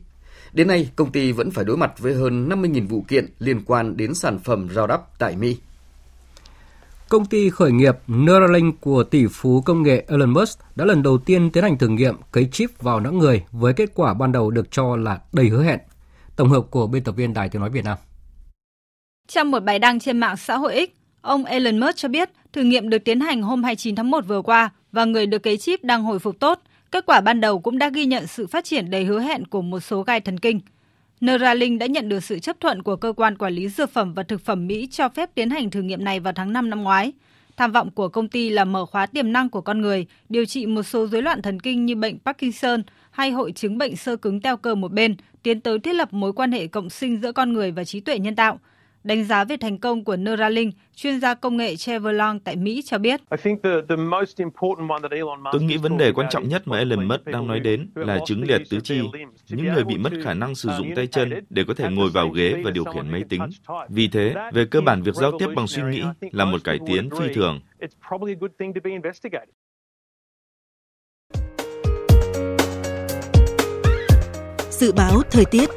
Đến 0.53 0.67
nay, 0.67 0.89
công 0.95 1.11
ty 1.11 1.31
vẫn 1.31 1.51
phải 1.51 1.65
đối 1.65 1.77
mặt 1.77 1.99
với 1.99 2.13
hơn 2.13 2.49
50.000 2.49 2.87
vụ 2.87 3.05
kiện 3.07 3.25
liên 3.39 3.61
quan 3.65 3.97
đến 3.97 4.13
sản 4.13 4.39
phẩm 4.39 4.69
Roundup 4.69 4.99
tại 5.19 5.35
Mỹ. 5.35 5.57
Công 7.09 7.25
ty 7.25 7.49
khởi 7.49 7.71
nghiệp 7.71 7.97
Neuralink 8.07 8.81
của 8.81 9.03
tỷ 9.03 9.27
phú 9.27 9.61
công 9.61 9.83
nghệ 9.83 10.05
Elon 10.07 10.29
Musk 10.29 10.59
đã 10.75 10.85
lần 10.85 11.03
đầu 11.03 11.17
tiên 11.17 11.51
tiến 11.51 11.63
hành 11.63 11.77
thử 11.77 11.87
nghiệm 11.87 12.15
cấy 12.31 12.49
chip 12.51 12.81
vào 12.81 12.99
não 12.99 13.13
người 13.13 13.43
với 13.51 13.73
kết 13.73 13.91
quả 13.95 14.13
ban 14.13 14.31
đầu 14.31 14.51
được 14.51 14.71
cho 14.71 14.95
là 14.95 15.19
đầy 15.33 15.47
hứa 15.47 15.63
hẹn. 15.63 15.79
Tổng 16.35 16.49
hợp 16.49 16.61
của 16.71 16.87
biên 16.87 17.03
tập 17.03 17.11
viên 17.11 17.33
Đài 17.33 17.49
Tiếng 17.49 17.59
Nói 17.59 17.69
Việt 17.69 17.85
Nam. 17.85 17.97
Trong 19.27 19.51
một 19.51 19.63
bài 19.63 19.79
đăng 19.79 19.99
trên 19.99 20.19
mạng 20.19 20.37
xã 20.37 20.57
hội 20.57 20.87
X, 20.87 21.00
ông 21.21 21.45
Elon 21.45 21.79
Musk 21.79 21.97
cho 21.97 22.07
biết 22.07 22.29
thử 22.53 22.61
nghiệm 22.61 22.89
được 22.89 23.03
tiến 23.03 23.19
hành 23.19 23.41
hôm 23.41 23.63
29 23.63 23.95
tháng 23.95 24.11
1 24.11 24.27
vừa 24.27 24.41
qua 24.41 24.69
và 24.91 25.05
người 25.05 25.25
được 25.25 25.43
cấy 25.43 25.57
chip 25.57 25.83
đang 25.83 26.03
hồi 26.03 26.19
phục 26.19 26.39
tốt. 26.39 26.61
Kết 26.91 27.05
quả 27.05 27.21
ban 27.21 27.41
đầu 27.41 27.59
cũng 27.59 27.77
đã 27.77 27.89
ghi 27.89 28.05
nhận 28.05 28.27
sự 28.27 28.47
phát 28.47 28.65
triển 28.65 28.89
đầy 28.89 29.05
hứa 29.05 29.19
hẹn 29.19 29.45
của 29.45 29.61
một 29.61 29.79
số 29.79 30.03
gai 30.03 30.21
thần 30.21 30.39
kinh. 30.39 30.59
Neuralink 31.21 31.79
đã 31.79 31.85
nhận 31.85 32.09
được 32.09 32.23
sự 32.23 32.39
chấp 32.39 32.59
thuận 32.59 32.83
của 32.83 32.95
cơ 32.95 33.13
quan 33.17 33.37
quản 33.37 33.53
lý 33.53 33.69
dược 33.69 33.93
phẩm 33.93 34.13
và 34.13 34.23
thực 34.23 34.41
phẩm 34.41 34.67
Mỹ 34.67 34.87
cho 34.91 35.09
phép 35.09 35.29
tiến 35.35 35.49
hành 35.49 35.69
thử 35.69 35.81
nghiệm 35.81 36.03
này 36.03 36.19
vào 36.19 36.33
tháng 36.33 36.53
5 36.53 36.69
năm 36.69 36.83
ngoái. 36.83 37.11
Tham 37.57 37.71
vọng 37.71 37.91
của 37.91 38.09
công 38.09 38.27
ty 38.27 38.49
là 38.49 38.65
mở 38.65 38.85
khóa 38.85 39.05
tiềm 39.05 39.33
năng 39.33 39.49
của 39.49 39.61
con 39.61 39.81
người, 39.81 40.05
điều 40.29 40.45
trị 40.45 40.65
một 40.65 40.83
số 40.83 41.07
rối 41.07 41.21
loạn 41.21 41.41
thần 41.41 41.59
kinh 41.59 41.85
như 41.85 41.95
bệnh 41.95 42.19
Parkinson 42.19 42.83
hay 43.11 43.31
hội 43.31 43.51
chứng 43.51 43.77
bệnh 43.77 43.95
sơ 43.95 44.15
cứng 44.15 44.41
teo 44.41 44.57
cơ 44.57 44.75
một 44.75 44.91
bên, 44.91 45.15
tiến 45.43 45.61
tới 45.61 45.79
thiết 45.79 45.93
lập 45.93 46.13
mối 46.13 46.33
quan 46.33 46.51
hệ 46.51 46.67
cộng 46.67 46.89
sinh 46.89 47.21
giữa 47.21 47.31
con 47.31 47.53
người 47.53 47.71
và 47.71 47.83
trí 47.83 47.99
tuệ 47.99 48.19
nhân 48.19 48.35
tạo– 48.35 48.59
Đánh 49.03 49.23
giá 49.23 49.43
về 49.43 49.57
thành 49.57 49.77
công 49.77 50.03
của 50.03 50.15
Neuralink, 50.15 50.73
chuyên 50.95 51.19
gia 51.19 51.33
công 51.33 51.57
nghệ 51.57 51.75
Trevor 51.75 52.15
Long 52.15 52.39
tại 52.39 52.55
Mỹ 52.55 52.81
cho 52.85 52.97
biết. 52.97 53.21
Tôi 55.51 55.61
nghĩ 55.61 55.77
vấn 55.77 55.97
đề 55.97 56.11
quan 56.11 56.27
trọng 56.29 56.47
nhất 56.47 56.67
mà 56.67 56.77
Elon 56.77 57.07
Musk 57.07 57.25
đang 57.25 57.47
nói 57.47 57.59
đến 57.59 57.89
là 57.95 58.19
chứng 58.25 58.43
liệt 58.43 58.61
tứ 58.69 58.79
chi, 58.79 59.01
những 59.49 59.73
người 59.73 59.83
bị 59.83 59.97
mất 59.97 60.13
khả 60.23 60.33
năng 60.33 60.55
sử 60.55 60.69
dụng 60.77 60.95
tay 60.95 61.07
chân 61.07 61.29
để 61.49 61.63
có 61.67 61.73
thể 61.73 61.89
ngồi 61.89 62.09
vào 62.09 62.29
ghế 62.29 62.61
và 62.63 62.71
điều 62.71 62.83
khiển 62.83 63.11
máy 63.11 63.23
tính. 63.29 63.41
Vì 63.89 64.07
thế, 64.07 64.35
về 64.53 64.65
cơ 64.71 64.81
bản 64.81 65.01
việc 65.01 65.15
giao 65.15 65.31
tiếp 65.39 65.47
bằng 65.55 65.67
suy 65.67 65.83
nghĩ 65.83 66.03
là 66.31 66.45
một 66.45 66.63
cải 66.63 66.79
tiến 66.87 67.09
phi 67.19 67.33
thường. 67.33 67.59
Dự 74.69 74.91
báo 74.91 75.21
thời 75.31 75.45
tiết 75.45 75.69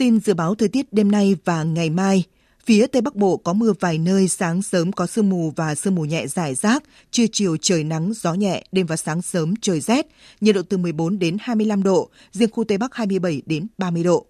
Tin 0.00 0.20
dự 0.20 0.34
báo 0.34 0.54
thời 0.54 0.68
tiết 0.68 0.92
đêm 0.92 1.10
nay 1.10 1.36
và 1.44 1.62
ngày 1.62 1.90
mai. 1.90 2.24
Phía 2.64 2.86
Tây 2.86 3.02
Bắc 3.02 3.16
Bộ 3.16 3.36
có 3.36 3.52
mưa 3.52 3.72
vài 3.80 3.98
nơi, 3.98 4.28
sáng 4.28 4.62
sớm 4.62 4.92
có 4.92 5.06
sương 5.06 5.30
mù 5.30 5.52
và 5.56 5.74
sương 5.74 5.94
mù 5.94 6.04
nhẹ 6.04 6.26
rải 6.26 6.54
rác, 6.54 6.82
trưa 7.10 7.24
chiều 7.32 7.56
trời 7.56 7.84
nắng, 7.84 8.12
gió 8.16 8.34
nhẹ, 8.34 8.64
đêm 8.72 8.86
và 8.86 8.96
sáng 8.96 9.22
sớm 9.22 9.54
trời 9.60 9.80
rét, 9.80 10.06
nhiệt 10.40 10.54
độ 10.54 10.62
từ 10.62 10.76
14 10.76 11.18
đến 11.18 11.36
25 11.40 11.82
độ, 11.82 12.10
riêng 12.32 12.50
khu 12.52 12.64
Tây 12.64 12.78
Bắc 12.78 12.94
27 12.94 13.42
đến 13.46 13.66
30 13.78 14.02
độ. 14.02 14.26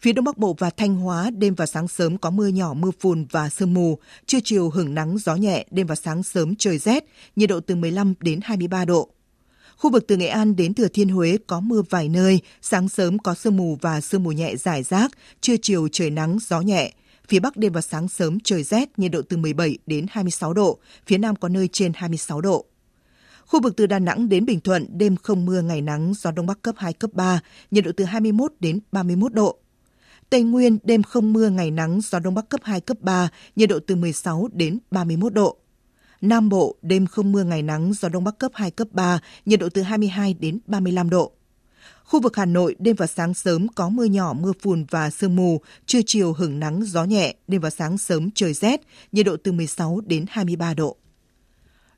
Phía 0.00 0.12
Đông 0.12 0.24
Bắc 0.24 0.38
Bộ 0.38 0.56
và 0.58 0.70
Thanh 0.70 0.96
Hóa 0.96 1.30
đêm 1.30 1.54
và 1.54 1.66
sáng 1.66 1.88
sớm 1.88 2.18
có 2.18 2.30
mưa 2.30 2.48
nhỏ, 2.48 2.74
mưa 2.74 2.90
phùn 3.00 3.26
và 3.30 3.48
sương 3.48 3.74
mù, 3.74 3.98
trưa 4.26 4.38
chiều 4.44 4.70
hưởng 4.70 4.94
nắng 4.94 5.18
gió 5.18 5.34
nhẹ, 5.34 5.66
đêm 5.70 5.86
và 5.86 5.94
sáng 5.94 6.22
sớm 6.22 6.54
trời 6.54 6.78
rét, 6.78 7.04
nhiệt 7.36 7.48
độ 7.48 7.60
từ 7.60 7.74
15 7.74 8.14
đến 8.20 8.40
23 8.42 8.84
độ. 8.84 9.10
Khu 9.76 9.90
vực 9.90 10.04
từ 10.08 10.16
Nghệ 10.16 10.26
An 10.26 10.56
đến 10.56 10.74
Thừa 10.74 10.88
Thiên 10.88 11.08
Huế 11.08 11.38
có 11.46 11.60
mưa 11.60 11.82
vài 11.90 12.08
nơi, 12.08 12.40
sáng 12.62 12.88
sớm 12.88 13.18
có 13.18 13.34
sương 13.34 13.56
mù 13.56 13.78
và 13.80 14.00
sương 14.00 14.22
mù 14.22 14.32
nhẹ 14.32 14.56
rải 14.56 14.82
rác, 14.82 15.10
trưa 15.40 15.56
chiều 15.62 15.88
trời 15.92 16.10
nắng, 16.10 16.38
gió 16.48 16.60
nhẹ. 16.60 16.92
Phía 17.28 17.40
Bắc 17.40 17.56
đêm 17.56 17.72
và 17.72 17.80
sáng 17.80 18.08
sớm 18.08 18.40
trời 18.40 18.62
rét, 18.62 18.98
nhiệt 18.98 19.12
độ 19.12 19.22
từ 19.22 19.36
17 19.36 19.78
đến 19.86 20.06
26 20.10 20.52
độ, 20.52 20.78
phía 21.06 21.18
Nam 21.18 21.36
có 21.36 21.48
nơi 21.48 21.68
trên 21.68 21.92
26 21.94 22.40
độ. 22.40 22.64
Khu 23.46 23.60
vực 23.60 23.76
từ 23.76 23.86
Đà 23.86 23.98
Nẵng 23.98 24.28
đến 24.28 24.46
Bình 24.46 24.60
Thuận 24.60 24.86
đêm 24.98 25.16
không 25.16 25.46
mưa 25.46 25.60
ngày 25.60 25.80
nắng, 25.80 26.12
gió 26.16 26.30
Đông 26.30 26.46
Bắc 26.46 26.62
cấp 26.62 26.74
2, 26.78 26.92
cấp 26.92 27.10
3, 27.12 27.40
nhiệt 27.70 27.84
độ 27.84 27.90
từ 27.96 28.04
21 28.04 28.52
đến 28.60 28.78
31 28.92 29.32
độ. 29.34 29.58
Tây 30.30 30.42
Nguyên 30.42 30.78
đêm 30.82 31.02
không 31.02 31.32
mưa 31.32 31.48
ngày 31.48 31.70
nắng, 31.70 32.00
gió 32.02 32.18
Đông 32.18 32.34
Bắc 32.34 32.48
cấp 32.48 32.60
2, 32.64 32.80
cấp 32.80 32.96
3, 33.00 33.28
nhiệt 33.56 33.68
độ 33.68 33.78
từ 33.86 33.96
16 33.96 34.48
đến 34.52 34.78
31 34.90 35.34
độ. 35.34 35.56
Nam 36.20 36.48
Bộ 36.48 36.76
đêm 36.82 37.06
không 37.06 37.32
mưa 37.32 37.44
ngày 37.44 37.62
nắng, 37.62 37.92
gió 37.92 38.08
Đông 38.08 38.24
Bắc 38.24 38.38
cấp 38.38 38.52
2, 38.54 38.70
cấp 38.70 38.88
3, 38.90 39.18
nhiệt 39.46 39.60
độ 39.60 39.68
từ 39.68 39.82
22 39.82 40.34
đến 40.34 40.58
35 40.66 41.10
độ. 41.10 41.32
Khu 42.04 42.20
vực 42.20 42.36
Hà 42.36 42.44
Nội 42.44 42.76
đêm 42.78 42.96
và 42.96 43.06
sáng 43.06 43.34
sớm 43.34 43.68
có 43.68 43.88
mưa 43.88 44.04
nhỏ, 44.04 44.32
mưa 44.32 44.52
phùn 44.62 44.84
và 44.90 45.10
sương 45.10 45.36
mù, 45.36 45.60
trưa 45.86 46.00
chiều 46.06 46.32
hưởng 46.32 46.58
nắng, 46.58 46.82
gió 46.84 47.04
nhẹ, 47.04 47.34
đêm 47.48 47.60
và 47.60 47.70
sáng 47.70 47.98
sớm 47.98 48.30
trời 48.34 48.54
rét, 48.54 48.80
nhiệt 49.12 49.26
độ 49.26 49.36
từ 49.44 49.52
16 49.52 50.00
đến 50.06 50.24
23 50.28 50.74
độ. 50.74 50.96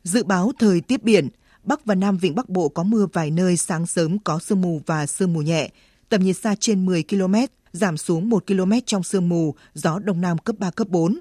Dự 0.03 0.25
báo 0.25 0.53
thời 0.59 0.81
tiết 0.81 1.03
biển, 1.03 1.29
Bắc 1.63 1.85
và 1.85 1.95
Nam 1.95 2.19
Vịnh 2.19 2.35
Bắc 2.35 2.49
Bộ 2.49 2.69
có 2.69 2.83
mưa 2.83 3.07
vài 3.13 3.31
nơi, 3.31 3.57
sáng 3.57 3.87
sớm 3.87 4.19
có 4.19 4.39
sương 4.39 4.61
mù 4.61 4.81
và 4.87 5.07
sương 5.07 5.33
mù 5.33 5.43
nhẹ, 5.43 5.71
tầm 6.09 6.23
nhìn 6.23 6.35
xa 6.35 6.55
trên 6.61 6.87
10 6.87 7.03
km, 7.03 7.35
giảm 7.73 7.97
xuống 7.97 8.31
1 8.31 8.47
km 8.47 8.73
trong 8.87 9.03
sương 9.03 9.29
mù, 9.29 9.55
gió 9.75 9.99
Đông 9.99 10.21
Nam 10.21 10.39
cấp 10.39 10.57
3, 10.59 10.71
cấp 10.71 10.89
4. 10.89 11.21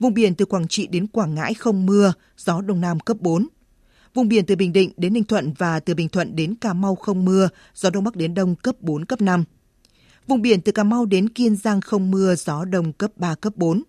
Vùng 0.00 0.14
biển 0.14 0.34
từ 0.34 0.44
Quảng 0.44 0.68
Trị 0.68 0.86
đến 0.86 1.06
Quảng 1.06 1.34
Ngãi 1.34 1.54
không 1.54 1.86
mưa, 1.86 2.12
gió 2.36 2.60
Đông 2.60 2.80
Nam 2.80 3.00
cấp 3.00 3.16
4. 3.20 3.46
Vùng 4.14 4.28
biển 4.28 4.46
từ 4.46 4.56
Bình 4.56 4.72
Định 4.72 4.92
đến 4.96 5.12
Ninh 5.12 5.24
Thuận 5.24 5.52
và 5.58 5.80
từ 5.80 5.94
Bình 5.94 6.08
Thuận 6.08 6.36
đến 6.36 6.54
Cà 6.54 6.72
Mau 6.72 6.94
không 6.94 7.24
mưa, 7.24 7.48
gió 7.74 7.90
Đông 7.90 8.04
Bắc 8.04 8.16
đến 8.16 8.34
Đông 8.34 8.56
cấp 8.56 8.76
4, 8.80 9.04
cấp 9.04 9.20
5. 9.20 9.44
Vùng 10.26 10.42
biển 10.42 10.60
từ 10.60 10.72
Cà 10.72 10.84
Mau 10.84 11.04
đến 11.04 11.28
Kiên 11.28 11.56
Giang 11.56 11.80
không 11.80 12.10
mưa, 12.10 12.34
gió 12.34 12.64
Đông 12.64 12.92
cấp 12.92 13.10
3, 13.16 13.34
cấp 13.34 13.52
4. 13.56 13.82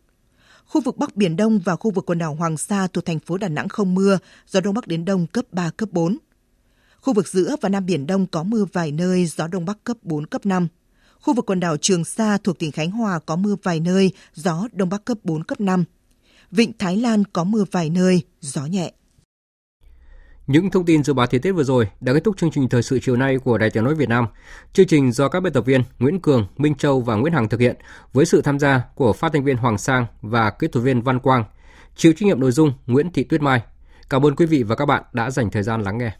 Khu 0.66 0.82
vực 0.82 0.98
Bắc 0.98 1.16
Biển 1.16 1.36
Đông 1.36 1.60
và 1.60 1.76
khu 1.76 1.92
vực 1.92 2.06
quần 2.06 2.18
đảo 2.18 2.36
Hoàng 2.36 2.58
Sa 2.58 2.88
thuộc 2.88 3.06
thành 3.06 3.20
phố 3.20 3.38
Đà 3.38 3.48
Nẵng 3.48 3.70
không 3.70 3.96
mưa, 3.96 4.18
gió 4.48 4.62
Đông 4.62 4.74
Bắc 4.74 4.88
đến 4.88 5.06
Đông 5.06 5.28
cấp 5.28 5.46
3, 5.52 5.70
cấp 5.70 5.90
4. 5.92 6.18
Khu 7.02 7.14
vực 7.14 7.28
giữa 7.28 7.56
và 7.62 7.70
Nam 7.70 7.86
Biển 7.86 8.08
Đông 8.08 8.28
có 8.28 8.44
mưa 8.44 8.66
vài 8.74 8.92
nơi, 8.92 9.26
gió 9.26 9.48
Đông 9.48 9.66
Bắc 9.66 9.84
cấp 9.84 9.98
4, 10.02 10.26
cấp 10.26 10.46
5. 10.46 10.68
Khu 11.22 11.34
vực 11.34 11.46
quần 11.46 11.60
đảo 11.60 11.78
Trường 11.78 12.06
Sa 12.06 12.38
thuộc 12.38 12.60
tỉnh 12.60 12.72
Khánh 12.72 12.92
Hòa 12.92 13.20
có 13.20 13.36
mưa 13.36 13.56
vài 13.64 13.80
nơi, 13.80 14.12
gió 14.34 14.68
Đông 14.72 14.90
Bắc 14.90 15.06
cấp 15.06 15.18
4, 15.24 15.44
cấp 15.44 15.62
5. 15.62 15.84
Vịnh 16.52 16.72
Thái 16.80 16.98
Lan 16.98 17.24
có 17.34 17.44
mưa 17.44 17.64
vài 17.72 17.90
nơi, 17.90 18.24
gió 18.42 18.66
nhẹ. 18.66 18.92
Những 20.48 20.72
thông 20.72 20.86
tin 20.86 21.04
dự 21.04 21.14
báo 21.14 21.28
thời 21.28 21.40
tiết 21.40 21.52
vừa 21.52 21.64
rồi 21.64 21.88
đã 22.02 22.14
kết 22.14 22.24
thúc 22.24 22.38
chương 22.38 22.52
trình 22.52 22.70
thời 22.70 22.84
sự 22.84 23.00
chiều 23.02 23.16
nay 23.16 23.38
của 23.38 23.58
Đài 23.58 23.70
Tiếng 23.70 23.84
nói 23.84 23.96
Việt 23.96 24.10
Nam. 24.10 24.28
Chương 24.74 24.88
trình 24.88 25.12
do 25.12 25.30
các 25.30 25.40
biên 25.40 25.54
tập 25.54 25.66
viên 25.66 25.84
Nguyễn 26.00 26.20
Cường, 26.20 26.48
Minh 26.58 26.76
Châu 26.76 27.02
và 27.02 27.16
Nguyễn 27.16 27.34
Hằng 27.34 27.50
thực 27.50 27.60
hiện 27.60 27.76
với 28.14 28.26
sự 28.26 28.42
tham 28.42 28.60
gia 28.60 28.82
của 28.96 29.14
phát 29.14 29.34
thanh 29.34 29.44
viên 29.44 29.58
Hoàng 29.58 29.78
Sang 29.78 30.06
và 30.22 30.50
kỹ 30.50 30.68
thuật 30.68 30.86
viên 30.86 31.02
Văn 31.02 31.20
Quang. 31.20 31.44
Chịu 31.96 32.14
trách 32.14 32.26
nhiệm 32.26 32.40
nội 32.40 32.52
dung 32.52 32.74
Nguyễn 32.86 33.12
Thị 33.12 33.24
Tuyết 33.24 33.42
Mai. 33.42 33.62
Cảm 34.10 34.26
ơn 34.26 34.36
quý 34.36 34.46
vị 34.46 34.64
và 34.64 34.76
các 34.76 34.86
bạn 34.86 35.04
đã 35.14 35.32
dành 35.32 35.52
thời 35.52 35.64
gian 35.64 35.82
lắng 35.82 35.98
nghe. 35.98 36.12